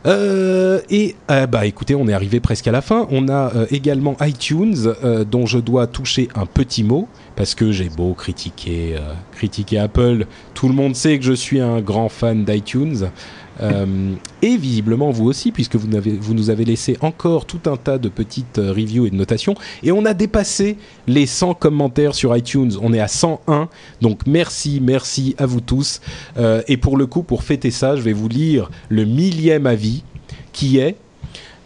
Euh, 0.04 0.80
et 0.90 1.14
euh, 1.30 1.46
bah 1.46 1.66
écoutez, 1.66 1.94
on 1.94 2.08
est 2.08 2.12
arrivé 2.12 2.40
presque 2.40 2.66
à 2.66 2.72
la 2.72 2.80
fin. 2.80 3.06
On 3.10 3.28
a 3.28 3.54
euh, 3.54 3.66
également 3.70 4.16
iTunes, 4.20 4.94
dont 5.30 5.46
je 5.46 5.58
dois 5.58 5.86
toucher 5.86 6.28
un 6.34 6.46
petit 6.46 6.84
mot 6.84 7.08
parce 7.36 7.54
que 7.54 7.72
j'ai 7.72 7.88
beau 7.88 8.14
critiquer, 8.14 8.96
critiquer 9.32 9.78
Apple. 9.78 10.26
Tout 10.54 10.68
le 10.68 10.74
monde 10.74 10.94
sait 10.94 11.18
que 11.18 11.24
je 11.24 11.32
suis 11.32 11.60
un 11.60 11.80
grand 11.80 12.08
fan 12.08 12.44
d'iTunes. 12.44 13.10
Euh, 13.60 14.14
et 14.40 14.56
visiblement 14.56 15.10
vous 15.10 15.26
aussi, 15.26 15.52
puisque 15.52 15.76
vous, 15.76 15.94
avez, 15.94 16.12
vous 16.12 16.34
nous 16.34 16.50
avez 16.50 16.64
laissé 16.64 16.96
encore 17.00 17.44
tout 17.44 17.60
un 17.66 17.76
tas 17.76 17.98
de 17.98 18.08
petites 18.08 18.58
euh, 18.58 18.70
reviews 18.72 19.06
et 19.06 19.10
de 19.10 19.16
notations. 19.16 19.54
Et 19.82 19.92
on 19.92 20.04
a 20.04 20.14
dépassé 20.14 20.78
les 21.06 21.26
100 21.26 21.54
commentaires 21.54 22.14
sur 22.14 22.36
iTunes. 22.36 22.72
On 22.80 22.92
est 22.92 23.00
à 23.00 23.08
101. 23.08 23.68
Donc 24.00 24.26
merci, 24.26 24.80
merci 24.82 25.34
à 25.38 25.46
vous 25.46 25.60
tous. 25.60 26.00
Euh, 26.38 26.62
et 26.68 26.76
pour 26.76 26.96
le 26.96 27.06
coup, 27.06 27.22
pour 27.22 27.42
fêter 27.42 27.70
ça, 27.70 27.96
je 27.96 28.02
vais 28.02 28.12
vous 28.12 28.28
lire 28.28 28.70
le 28.88 29.04
millième 29.04 29.66
avis 29.66 30.02
qui 30.52 30.78
est 30.78 30.96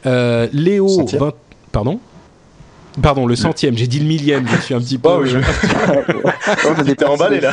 Léo 0.05 1.05
20... 1.05 1.35
Pardon? 1.73 1.99
Pardon, 3.03 3.27
le 3.27 3.37
centième, 3.37 3.77
j'ai 3.77 3.87
dit 3.87 3.99
le 3.99 4.07
millième, 4.07 4.47
je 4.49 4.61
suis 4.61 4.75
un 4.75 4.81
petit 4.81 4.99
peu... 4.99 5.09
Oh, 5.09 5.25
je... 5.25 5.39
on, 7.05 7.13
emballé, 7.13 7.41
là. 7.41 7.53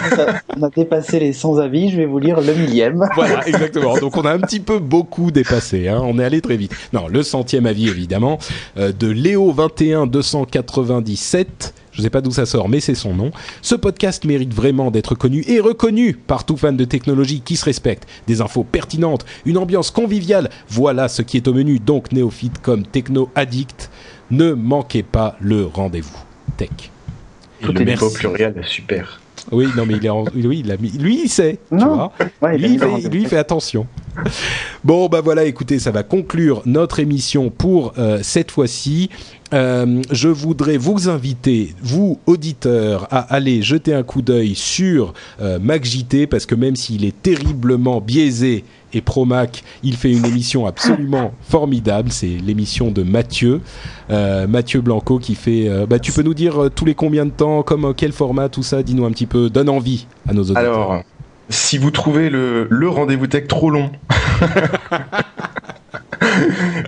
on 0.58 0.64
a 0.64 0.70
dépassé 0.70 1.20
les 1.20 1.34
100 1.34 1.58
avis, 1.58 1.90
je 1.92 1.98
vais 1.98 2.06
vous 2.06 2.20
lire 2.20 2.40
le 2.40 2.54
millième. 2.54 3.06
voilà, 3.16 3.46
exactement. 3.48 3.98
Donc 3.98 4.16
on 4.18 4.26
a 4.26 4.32
un 4.32 4.40
petit 4.40 4.60
peu 4.60 4.80
beaucoup 4.80 5.32
dépassé, 5.32 5.88
hein. 5.90 6.02
on 6.04 6.18
est 6.18 6.24
allé 6.24 6.42
très 6.42 6.56
vite. 6.56 6.74
Non, 6.94 7.08
le 7.08 7.24
centième 7.24 7.66
avis, 7.66 7.90
évidemment, 7.90 8.40
euh, 8.78 8.92
de 8.92 9.08
Léo 9.08 9.52
21 9.52 10.08
297 10.08 11.74
je 11.94 12.00
ne 12.00 12.04
sais 12.04 12.10
pas 12.10 12.22
d'où 12.22 12.32
ça 12.32 12.48
sort, 12.48 12.70
mais 12.70 12.80
c'est 12.80 12.96
son 12.96 13.14
nom. 13.14 13.32
Ce 13.62 13.76
podcast 13.76 14.26
mérite 14.26 14.54
vraiment 14.54 14.90
d'être 14.90 15.14
connu 15.14 15.44
et 15.48 15.60
reconnu 15.60 16.14
par 16.14 16.44
tout 16.44 16.58
fan 16.58 16.76
de 16.76 16.86
technologie 16.86 17.42
qui 17.42 17.56
se 17.56 17.66
respecte. 17.66 18.08
Des 18.26 18.42
infos 18.42 18.64
pertinentes, 18.64 19.26
une 19.46 19.60
ambiance 19.60 19.92
conviviale, 19.92 20.50
voilà 20.70 21.08
ce 21.08 21.22
qui 21.22 21.38
est 21.38 21.48
au 21.48 21.54
menu. 21.54 21.78
Donc 21.78 22.12
néophyte 22.12 22.60
comme 22.64 22.84
techno 22.84 23.30
addict, 23.36 23.92
ne 24.32 24.54
manquez 24.54 25.04
pas 25.04 25.36
le 25.40 25.66
rendez-vous 25.66 26.18
tech. 26.58 26.70
Tout 27.62 27.78
est 27.82 28.02
au 28.02 28.10
pluriel, 28.10 28.62
super. 28.64 29.22
Oui, 29.52 29.68
non, 29.76 29.86
mais 29.86 29.96
il 29.96 30.06
est 30.06 30.10
oui, 30.10 30.62
il 30.64 30.72
a 30.72 30.78
mis... 30.78 30.90
lui, 30.92 31.24
il 31.24 31.30
sait, 31.30 31.60
tu 31.70 31.78
vois. 31.78 32.12
lui, 32.54 32.74
il 32.74 32.80
fait, 32.80 33.10
lui, 33.10 33.22
il 33.24 33.28
fait 33.28 33.38
attention. 33.38 33.88
bon, 34.84 35.08
bah 35.08 35.22
voilà, 35.22 35.46
écoutez, 35.46 35.80
ça 35.80 35.92
va 35.92 36.04
conclure 36.04 36.62
notre 36.66 37.00
émission 37.00 37.50
pour 37.50 37.94
euh, 37.98 38.20
cette 38.22 38.52
fois-ci. 38.52 39.10
Euh, 39.54 40.02
je 40.10 40.30
voudrais 40.30 40.78
vous 40.78 41.10
inviter, 41.10 41.76
vous 41.82 42.20
auditeurs, 42.26 43.08
à 43.12 43.20
aller 43.20 43.62
jeter 43.62 43.94
un 43.94 44.02
coup 44.02 44.24
d'œil 44.24 44.56
sur 44.56 45.14
euh, 45.42 45.60
MacJT 45.60 46.26
parce 46.28 46.48
que 46.48 46.56
même 46.56 46.76
s'il 46.76 47.06
est 47.06 47.22
terriblement 47.22 48.02
biaisé 48.02 48.64
et 48.94 49.02
pro 49.02 49.26
Mac, 49.26 49.64
il 49.84 49.96
fait 49.96 50.12
une 50.12 50.26
émission 50.26 50.66
absolument 50.66 51.34
formidable. 51.42 52.12
C'est 52.12 52.26
l'émission 52.28 52.90
de 52.90 53.04
Mathieu, 53.04 53.62
euh, 54.10 54.48
Mathieu 54.48 54.82
Blanco 54.82 55.20
qui 55.20 55.36
fait. 55.36 55.68
Euh, 55.68 55.86
bah, 55.86 56.00
tu 56.00 56.12
peux 56.12 56.24
nous 56.24 56.34
dire 56.34 56.70
tous 56.74 56.86
les 56.86 56.96
combien 56.96 57.26
de 57.26 57.32
temps, 57.32 57.62
comme 57.62 57.94
quel 57.96 58.12
format, 58.12 58.50
tout 58.50 58.64
ça? 58.64 58.82
Dis-nous 58.82 59.06
un 59.06 59.12
petit 59.12 59.28
peu, 59.28 59.50
donne 59.52 59.70
envie 59.70 60.08
à 60.28 60.34
nos 60.34 60.44
auditeurs. 60.44 60.92
Alors, 60.92 61.04
Si 61.50 61.78
vous 61.78 61.92
trouvez 61.92 62.30
le, 62.30 62.68
rendez-vous 62.84 63.28
tech 63.28 63.48
trop 63.48 63.70
long, 63.70 63.92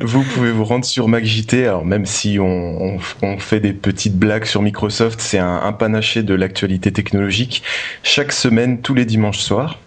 vous 0.02 0.23
pouvez 0.23 0.52
vous 0.52 0.65
rendre 0.65 0.86
sur 0.86 1.07
MacJT. 1.07 1.65
Alors 1.65 1.86
même 1.86 2.06
si 2.06 2.40
on, 2.40 2.98
fait 3.40 3.60
des 3.60 3.73
petites 3.73 4.18
blagues 4.18 4.45
sur 4.45 4.61
Microsoft, 4.61 5.19
c'est 5.19 5.40
un, 5.40 5.61
un 5.64 5.73
panaché 5.73 6.23
de 6.23 6.34
l'actualité 6.34 6.91
technologique 6.91 7.64
chaque 8.03 8.32
semaine, 8.32 8.82
tous 8.82 8.94
les 8.94 9.06
dimanches 9.06 9.40
soirs 9.40 9.77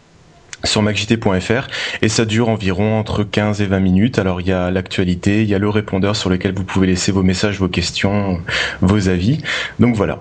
sur 0.64 0.82
macjt.fr 0.82 1.68
et 2.02 2.08
ça 2.08 2.24
dure 2.24 2.48
environ 2.48 2.98
entre 2.98 3.24
15 3.24 3.60
et 3.60 3.66
20 3.66 3.80
minutes. 3.80 4.18
Alors 4.18 4.40
il 4.40 4.48
y 4.48 4.52
a 4.52 4.70
l'actualité, 4.70 5.42
il 5.42 5.48
y 5.48 5.54
a 5.54 5.58
le 5.58 5.68
répondeur 5.68 6.16
sur 6.16 6.30
lequel 6.30 6.54
vous 6.54 6.64
pouvez 6.64 6.86
laisser 6.86 7.12
vos 7.12 7.22
messages, 7.22 7.58
vos 7.58 7.68
questions, 7.68 8.40
vos 8.80 9.08
avis. 9.08 9.38
Donc 9.78 9.94
voilà. 9.94 10.20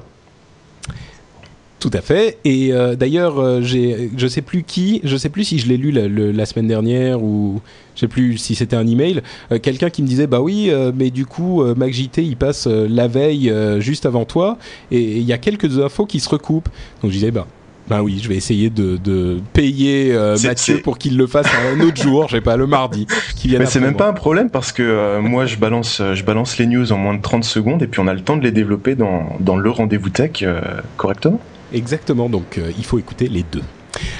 Tout 1.79 1.91
à 1.93 2.01
fait. 2.01 2.39
Et 2.43 2.73
euh, 2.73 2.95
d'ailleurs, 2.95 3.39
euh, 3.39 3.61
j'ai, 3.61 4.09
je 4.17 4.27
sais 4.27 4.41
plus 4.41 4.63
qui, 4.63 4.99
je 5.03 5.15
sais 5.15 5.29
plus 5.29 5.43
si 5.43 5.59
je 5.59 5.67
l'ai 5.67 5.77
lu 5.77 5.91
la, 5.91 6.45
semaine 6.45 6.67
dernière 6.67 7.21
ou 7.21 7.61
je 7.95 8.01
sais 8.01 8.07
plus 8.07 8.37
si 8.37 8.55
c'était 8.55 8.75
un 8.75 8.87
email. 8.87 9.21
Euh, 9.51 9.59
quelqu'un 9.59 9.89
qui 9.89 10.01
me 10.01 10.07
disait 10.07 10.27
bah 10.27 10.41
oui, 10.41 10.71
mais 10.95 11.11
du 11.11 11.25
coup 11.25 11.63
MacJT 11.63 12.19
il 12.23 12.37
passe 12.37 12.67
la 12.67 13.07
veille 13.07 13.53
juste 13.79 14.05
avant 14.05 14.25
toi 14.25 14.57
et 14.91 15.17
il 15.17 15.23
y 15.23 15.33
a 15.33 15.37
quelques 15.37 15.79
infos 15.79 16.05
qui 16.05 16.19
se 16.19 16.29
recoupent. 16.29 16.69
Donc 17.01 17.11
je 17.11 17.15
disais 17.17 17.31
bah 17.31 17.47
ben 17.87 18.01
oui, 18.01 18.19
je 18.21 18.27
vais 18.27 18.35
essayer 18.35 18.69
de, 18.69 18.97
de 18.97 19.39
payer 19.53 20.13
euh, 20.13 20.37
Mathieu 20.43 20.81
pour 20.81 20.97
qu'il 20.97 21.17
le 21.17 21.25
fasse 21.25 21.47
un 21.73 21.79
autre 21.79 22.01
jour, 22.01 22.27
je 22.27 22.35
sais 22.35 22.41
pas, 22.41 22.57
le 22.57 22.67
mardi. 22.67 23.07
Mais 23.45 23.65
c'est 23.65 23.79
même 23.79 23.95
pas 23.95 24.09
un 24.09 24.13
problème 24.13 24.49
parce 24.49 24.71
que 24.71 24.83
euh, 24.83 25.21
moi 25.21 25.45
je 25.45 25.55
balance, 25.55 26.01
je 26.13 26.23
balance 26.23 26.57
les 26.57 26.65
news 26.65 26.91
en 26.91 26.97
moins 26.97 27.13
de 27.13 27.21
30 27.21 27.45
secondes 27.45 27.81
et 27.81 27.87
puis 27.87 28.01
on 28.01 28.07
a 28.07 28.13
le 28.13 28.21
temps 28.21 28.35
de 28.35 28.43
les 28.43 28.51
développer 28.51 28.95
dans, 28.95 29.37
dans 29.39 29.55
le 29.55 29.69
rendez-vous 29.69 30.09
tech 30.09 30.43
euh, 30.43 30.59
correctement. 30.97 31.39
Exactement, 31.73 32.29
donc 32.29 32.59
il 32.77 32.85
faut 32.85 32.99
écouter 32.99 33.27
les 33.27 33.43
deux. 33.43 33.63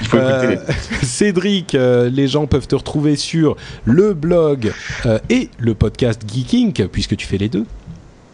Il 0.00 0.08
faut 0.08 0.18
écouter 0.18 0.46
les... 0.48 0.58
Cédric, 1.06 1.72
les 1.74 2.28
gens 2.28 2.46
peuvent 2.46 2.66
te 2.66 2.74
retrouver 2.74 3.16
sur 3.16 3.56
le 3.84 4.14
blog 4.14 4.72
et 5.30 5.48
le 5.58 5.74
podcast 5.74 6.22
Geeking, 6.26 6.88
puisque 6.88 7.16
tu 7.16 7.26
fais 7.26 7.38
les 7.38 7.48
deux. 7.48 7.64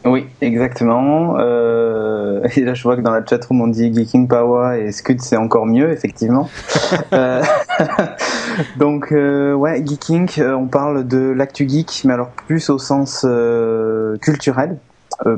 Oui, 0.04 0.26
exactement. 0.42 1.36
Euh, 1.38 2.46
et 2.56 2.60
là, 2.60 2.74
je 2.74 2.82
vois 2.82 2.96
que 2.96 3.00
dans 3.00 3.10
la 3.10 3.24
chatroom, 3.24 3.62
on 3.62 3.68
dit 3.68 3.92
Geeking 3.92 4.28
Power 4.28 4.78
et 4.78 4.92
Scud, 4.92 5.20
c'est 5.20 5.36
encore 5.36 5.66
mieux, 5.66 5.90
effectivement. 5.90 6.48
euh, 7.12 7.42
donc, 8.76 9.12
euh, 9.12 9.54
ouais, 9.54 9.82
Geeking, 9.84 10.28
euh, 10.38 10.54
on 10.54 10.66
parle 10.66 11.06
de 11.06 11.18
l'actu 11.18 11.68
geek, 11.68 12.02
mais 12.04 12.12
alors 12.12 12.28
plus 12.28 12.68
au 12.70 12.78
sens 12.78 13.24
euh, 13.24 14.16
culturel, 14.18 14.78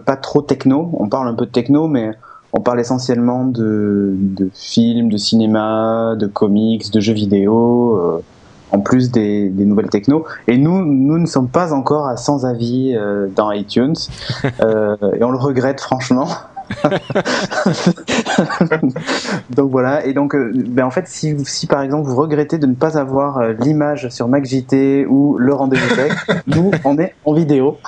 pas 0.05 0.17
trop 0.17 0.43
techno. 0.43 0.91
On 0.99 1.09
parle 1.09 1.29
un 1.29 1.35
peu 1.35 1.47
de 1.47 1.51
techno, 1.51 1.87
mais 1.87 2.11
on 2.57 2.61
parle 2.61 2.81
essentiellement 2.81 3.45
de, 3.45 4.15
de 4.17 4.51
films, 4.55 5.11
de 5.11 5.17
cinéma, 5.17 6.15
de 6.17 6.27
comics, 6.27 6.91
de 6.91 7.01
jeux 7.01 7.13
vidéo 7.13 8.23
en 8.71 8.81
plus 8.81 9.11
des, 9.11 9.49
des, 9.49 9.65
nouvelles 9.65 9.91
techno. 9.91 10.27
Et 10.49 10.59
nous, 10.59 10.85
nous 10.85 11.19
ne 11.19 11.27
sommes 11.27 11.49
pas 11.49 11.73
encore 11.73 12.07
à 12.07 12.17
100 12.17 12.45
avis 12.45 12.95
euh, 12.95 13.29
dans 13.35 13.51
iTunes. 13.53 13.95
Euh, 14.61 14.97
et 15.19 15.25
on 15.25 15.33
le 15.33 15.39
regrette 15.39 15.81
franchement. 15.81 16.29
donc 19.51 19.71
voilà, 19.71 20.05
et 20.07 20.13
donc 20.13 20.35
euh, 20.35 20.53
ben 20.69 20.85
en 20.85 20.91
fait 20.91 21.07
si, 21.07 21.37
si 21.45 21.67
par 21.67 21.83
exemple 21.83 22.09
vous 22.09 22.17
regrettez 22.17 22.59
de 22.59 22.67
ne 22.67 22.75
pas 22.75 22.99
avoir 22.99 23.39
euh, 23.39 23.53
l'image 23.61 24.09
sur 24.09 24.29
MacJT 24.29 25.07
ou 25.07 25.37
le 25.39 25.55
rendez-vous 25.55 25.95
tech, 25.95 26.13
nous 26.47 26.71
on 26.85 26.99
est 26.99 27.15
en 27.25 27.35
vidéo. 27.35 27.79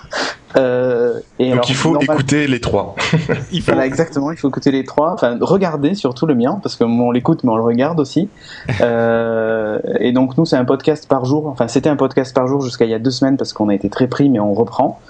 Euh, 0.57 1.21
et 1.39 1.53
donc 1.53 1.69
il 1.69 1.75
faut 1.75 2.01
écouter 2.01 2.47
les 2.47 2.61
trois. 2.61 2.95
il 3.53 3.61
faut... 3.61 3.73
Voilà, 3.73 3.87
exactement, 3.87 4.31
il 4.31 4.39
faut 4.39 4.49
écouter 4.49 4.71
les 4.71 4.85
trois. 4.85 5.13
Enfin, 5.13 5.37
regarder 5.41 5.95
surtout 5.95 6.27
le 6.27 6.35
mien, 6.35 6.59
parce 6.63 6.77
qu'on 6.77 7.11
l'écoute, 7.11 7.45
mais 7.45 7.51
on 7.51 7.57
le 7.57 7.63
regarde 7.63 8.01
aussi. 8.01 8.29
Euh, 8.81 9.79
et 9.99 10.13
donc 10.13 10.39
nous, 10.39 10.45
c'est 10.45 10.57
un 10.57 10.65
podcast 10.65 11.09
par 11.09 11.25
jour. 11.25 11.47
Enfin, 11.49 11.69
c'était 11.69 11.89
un 11.89 11.97
podcast 11.97 12.35
par 12.35 12.47
jour 12.47 12.61
jusqu'à 12.61 12.85
il 12.85 12.91
y 12.91 12.95
a 12.95 12.99
deux 12.99 13.11
semaines, 13.11 13.37
parce 13.37 13.53
qu'on 13.53 13.69
a 13.69 13.75
été 13.75 13.91
très 13.91 14.07
pris, 14.07 14.29
mais 14.29 14.39
on 14.39 14.55
reprend. 14.55 15.01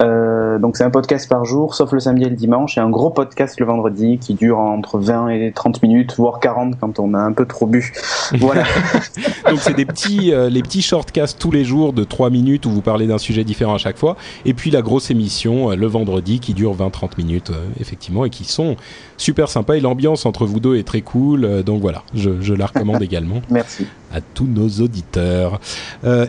Euh, 0.00 0.58
donc 0.58 0.76
c'est 0.76 0.84
un 0.84 0.90
podcast 0.90 1.28
par 1.28 1.44
jour, 1.44 1.74
sauf 1.74 1.92
le 1.92 2.00
samedi 2.00 2.24
et 2.24 2.30
le 2.30 2.36
dimanche, 2.36 2.78
et 2.78 2.80
un 2.80 2.88
gros 2.88 3.10
podcast 3.10 3.60
le 3.60 3.66
vendredi 3.66 4.18
qui 4.18 4.34
dure 4.34 4.58
entre 4.58 4.98
20 4.98 5.28
et 5.28 5.52
30 5.52 5.82
minutes, 5.82 6.14
voire 6.16 6.40
40 6.40 6.78
quand 6.80 6.98
on 6.98 7.14
a 7.14 7.18
un 7.18 7.32
peu 7.32 7.46
trop 7.46 7.66
bu. 7.66 7.92
Voilà. 8.38 8.64
Donc 9.48 9.60
c'est 9.60 9.74
des 9.74 9.84
petits, 9.84 10.32
euh, 10.32 10.48
les 10.48 10.62
petits 10.62 10.82
shortcasts 10.82 11.38
tous 11.38 11.50
les 11.50 11.64
jours 11.64 11.92
de 11.92 12.04
3 12.04 12.30
minutes 12.30 12.66
où 12.66 12.70
vous 12.70 12.82
parlez 12.82 13.06
d'un 13.06 13.18
sujet 13.18 13.44
différent 13.44 13.74
à 13.74 13.78
chaque 13.78 13.98
fois. 13.98 14.16
Et 14.44 14.54
puis 14.54 14.70
la 14.70 14.79
grosse 14.82 15.10
émission 15.10 15.70
euh, 15.70 15.76
le 15.76 15.86
vendredi 15.86 16.40
qui 16.40 16.54
dure 16.54 16.76
20-30 16.76 17.10
minutes, 17.18 17.50
euh, 17.50 17.66
effectivement, 17.80 18.24
et 18.24 18.30
qui 18.30 18.44
sont 18.44 18.76
super 19.16 19.48
sympas. 19.48 19.76
Et 19.76 19.80
l'ambiance 19.80 20.26
entre 20.26 20.46
vous 20.46 20.60
deux 20.60 20.76
est 20.76 20.86
très 20.86 21.02
cool. 21.02 21.62
donc 21.62 21.80
voilà, 21.80 22.02
je, 22.14 22.40
je 22.40 22.54
la 22.54 22.66
recommande 22.66 23.02
également. 23.02 23.42
Merci. 23.50 23.86
À 24.12 24.20
tous 24.20 24.46
nos 24.46 24.68
auditeurs. 24.82 25.60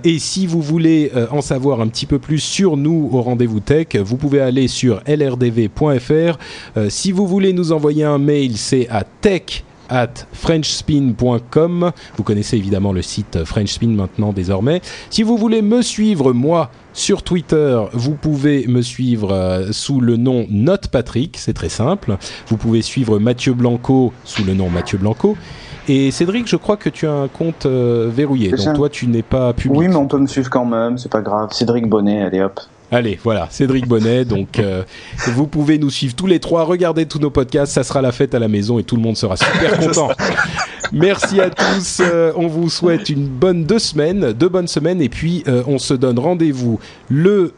et 0.03 0.19
si 0.19 0.45
vous 0.45 0.61
voulez 0.61 1.11
en 1.31 1.41
savoir 1.41 1.81
un 1.81 1.87
petit 1.87 2.05
peu 2.05 2.19
plus 2.19 2.37
sur 2.37 2.77
nous 2.77 3.09
au 3.11 3.23
rendez-vous 3.23 3.59
tech, 3.59 3.95
vous 3.95 4.17
pouvez 4.17 4.39
aller 4.39 4.67
sur 4.67 5.01
lrdv.fr. 5.07 6.37
si 6.89 7.11
vous 7.11 7.25
voulez 7.25 7.53
nous 7.53 7.71
envoyer 7.71 8.03
un 8.03 8.19
mail, 8.19 8.55
c'est 8.55 8.87
à 8.89 9.03
tech 9.03 9.63
at 9.91 10.25
frenchspin.com. 10.33 11.91
Vous 12.15 12.23
connaissez 12.23 12.57
évidemment 12.57 12.93
le 12.93 13.01
site 13.01 13.43
Frenchspin 13.43 13.89
maintenant 13.89 14.33
désormais. 14.33 14.81
Si 15.09 15.21
vous 15.21 15.37
voulez 15.37 15.61
me 15.61 15.81
suivre, 15.81 16.33
moi, 16.33 16.71
sur 16.93 17.23
Twitter, 17.23 17.79
vous 17.93 18.15
pouvez 18.15 18.65
me 18.67 18.81
suivre 18.81 19.31
euh, 19.31 19.71
sous 19.71 20.01
le 20.01 20.17
nom 20.17 20.47
NotePatrick, 20.49 21.37
c'est 21.37 21.53
très 21.53 21.69
simple. 21.69 22.17
Vous 22.47 22.57
pouvez 22.57 22.81
suivre 22.81 23.19
Mathieu 23.19 23.53
Blanco 23.53 24.13
sous 24.23 24.43
le 24.43 24.53
nom 24.53 24.69
Mathieu 24.69 24.97
Blanco. 24.97 25.37
Et 25.87 26.11
Cédric, 26.11 26.47
je 26.47 26.55
crois 26.55 26.77
que 26.77 26.89
tu 26.89 27.07
as 27.07 27.11
un 27.11 27.27
compte 27.27 27.65
euh, 27.65 28.09
verrouillé, 28.13 28.51
donc 28.51 28.75
toi 28.75 28.87
tu 28.89 29.07
n'es 29.07 29.23
pas 29.23 29.51
public. 29.53 29.79
Oui, 29.79 29.87
mais 29.87 29.95
on 29.95 30.07
peut 30.07 30.19
me 30.19 30.27
suivre 30.27 30.49
quand 30.49 30.65
même, 30.65 30.97
c'est 30.97 31.11
pas 31.11 31.21
grave. 31.21 31.51
Cédric 31.51 31.89
Bonnet, 31.89 32.21
allez 32.21 32.41
hop. 32.41 32.59
Allez, 32.93 33.17
voilà, 33.23 33.47
Cédric 33.49 33.87
Bonnet. 33.87 34.25
Donc, 34.25 34.59
euh, 34.59 34.83
vous 35.27 35.47
pouvez 35.47 35.79
nous 35.79 35.89
suivre 35.89 36.13
tous 36.13 36.27
les 36.27 36.41
trois, 36.41 36.65
regarder 36.65 37.05
tous 37.05 37.19
nos 37.19 37.29
podcasts. 37.29 37.71
Ça 37.71 37.83
sera 37.83 38.01
la 38.01 38.11
fête 38.11 38.35
à 38.35 38.39
la 38.39 38.49
maison 38.49 38.79
et 38.79 38.83
tout 38.83 38.97
le 38.97 39.01
monde 39.01 39.15
sera 39.15 39.37
super 39.37 39.77
content. 39.79 40.09
Merci 40.91 41.39
à 41.39 41.49
tous. 41.49 42.01
Euh, 42.01 42.33
on 42.35 42.47
vous 42.47 42.69
souhaite 42.69 43.07
une 43.07 43.27
bonne 43.27 43.63
deux 43.63 43.79
semaines, 43.79 44.33
deux 44.33 44.49
bonnes 44.49 44.67
semaines, 44.67 45.01
et 45.01 45.07
puis 45.07 45.41
euh, 45.47 45.63
on 45.67 45.77
se 45.77 45.93
donne 45.93 46.19
rendez-vous 46.19 46.81
le 47.09 47.53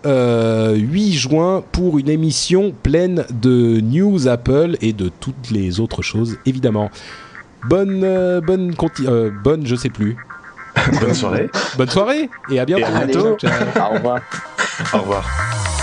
8 0.76 1.14
juin 1.14 1.64
pour 1.72 1.98
une 1.98 2.10
émission 2.10 2.72
pleine 2.84 3.26
de 3.32 3.80
news 3.82 4.28
Apple 4.28 4.78
et 4.82 4.94
de 4.94 5.10
toutes 5.20 5.50
les 5.50 5.80
autres 5.80 6.04
choses, 6.04 6.38
évidemment. 6.46 6.92
Bonne, 7.68 8.42
bonne, 8.46 8.76
bonne, 9.44 9.66
je 9.66 9.76
sais 9.76 9.90
plus. 9.90 10.16
Bonne 11.02 11.14
soirée. 11.16 11.50
Bonne 11.76 11.90
soirée 11.90 12.30
et 12.52 12.60
à 12.60 12.66
bientôt. 12.66 12.86
à 12.86 13.06
bientôt. 13.06 13.38
Au 13.80 13.96
revoir. 13.96 14.20
Au 14.94 15.00
revoir. 15.00 15.83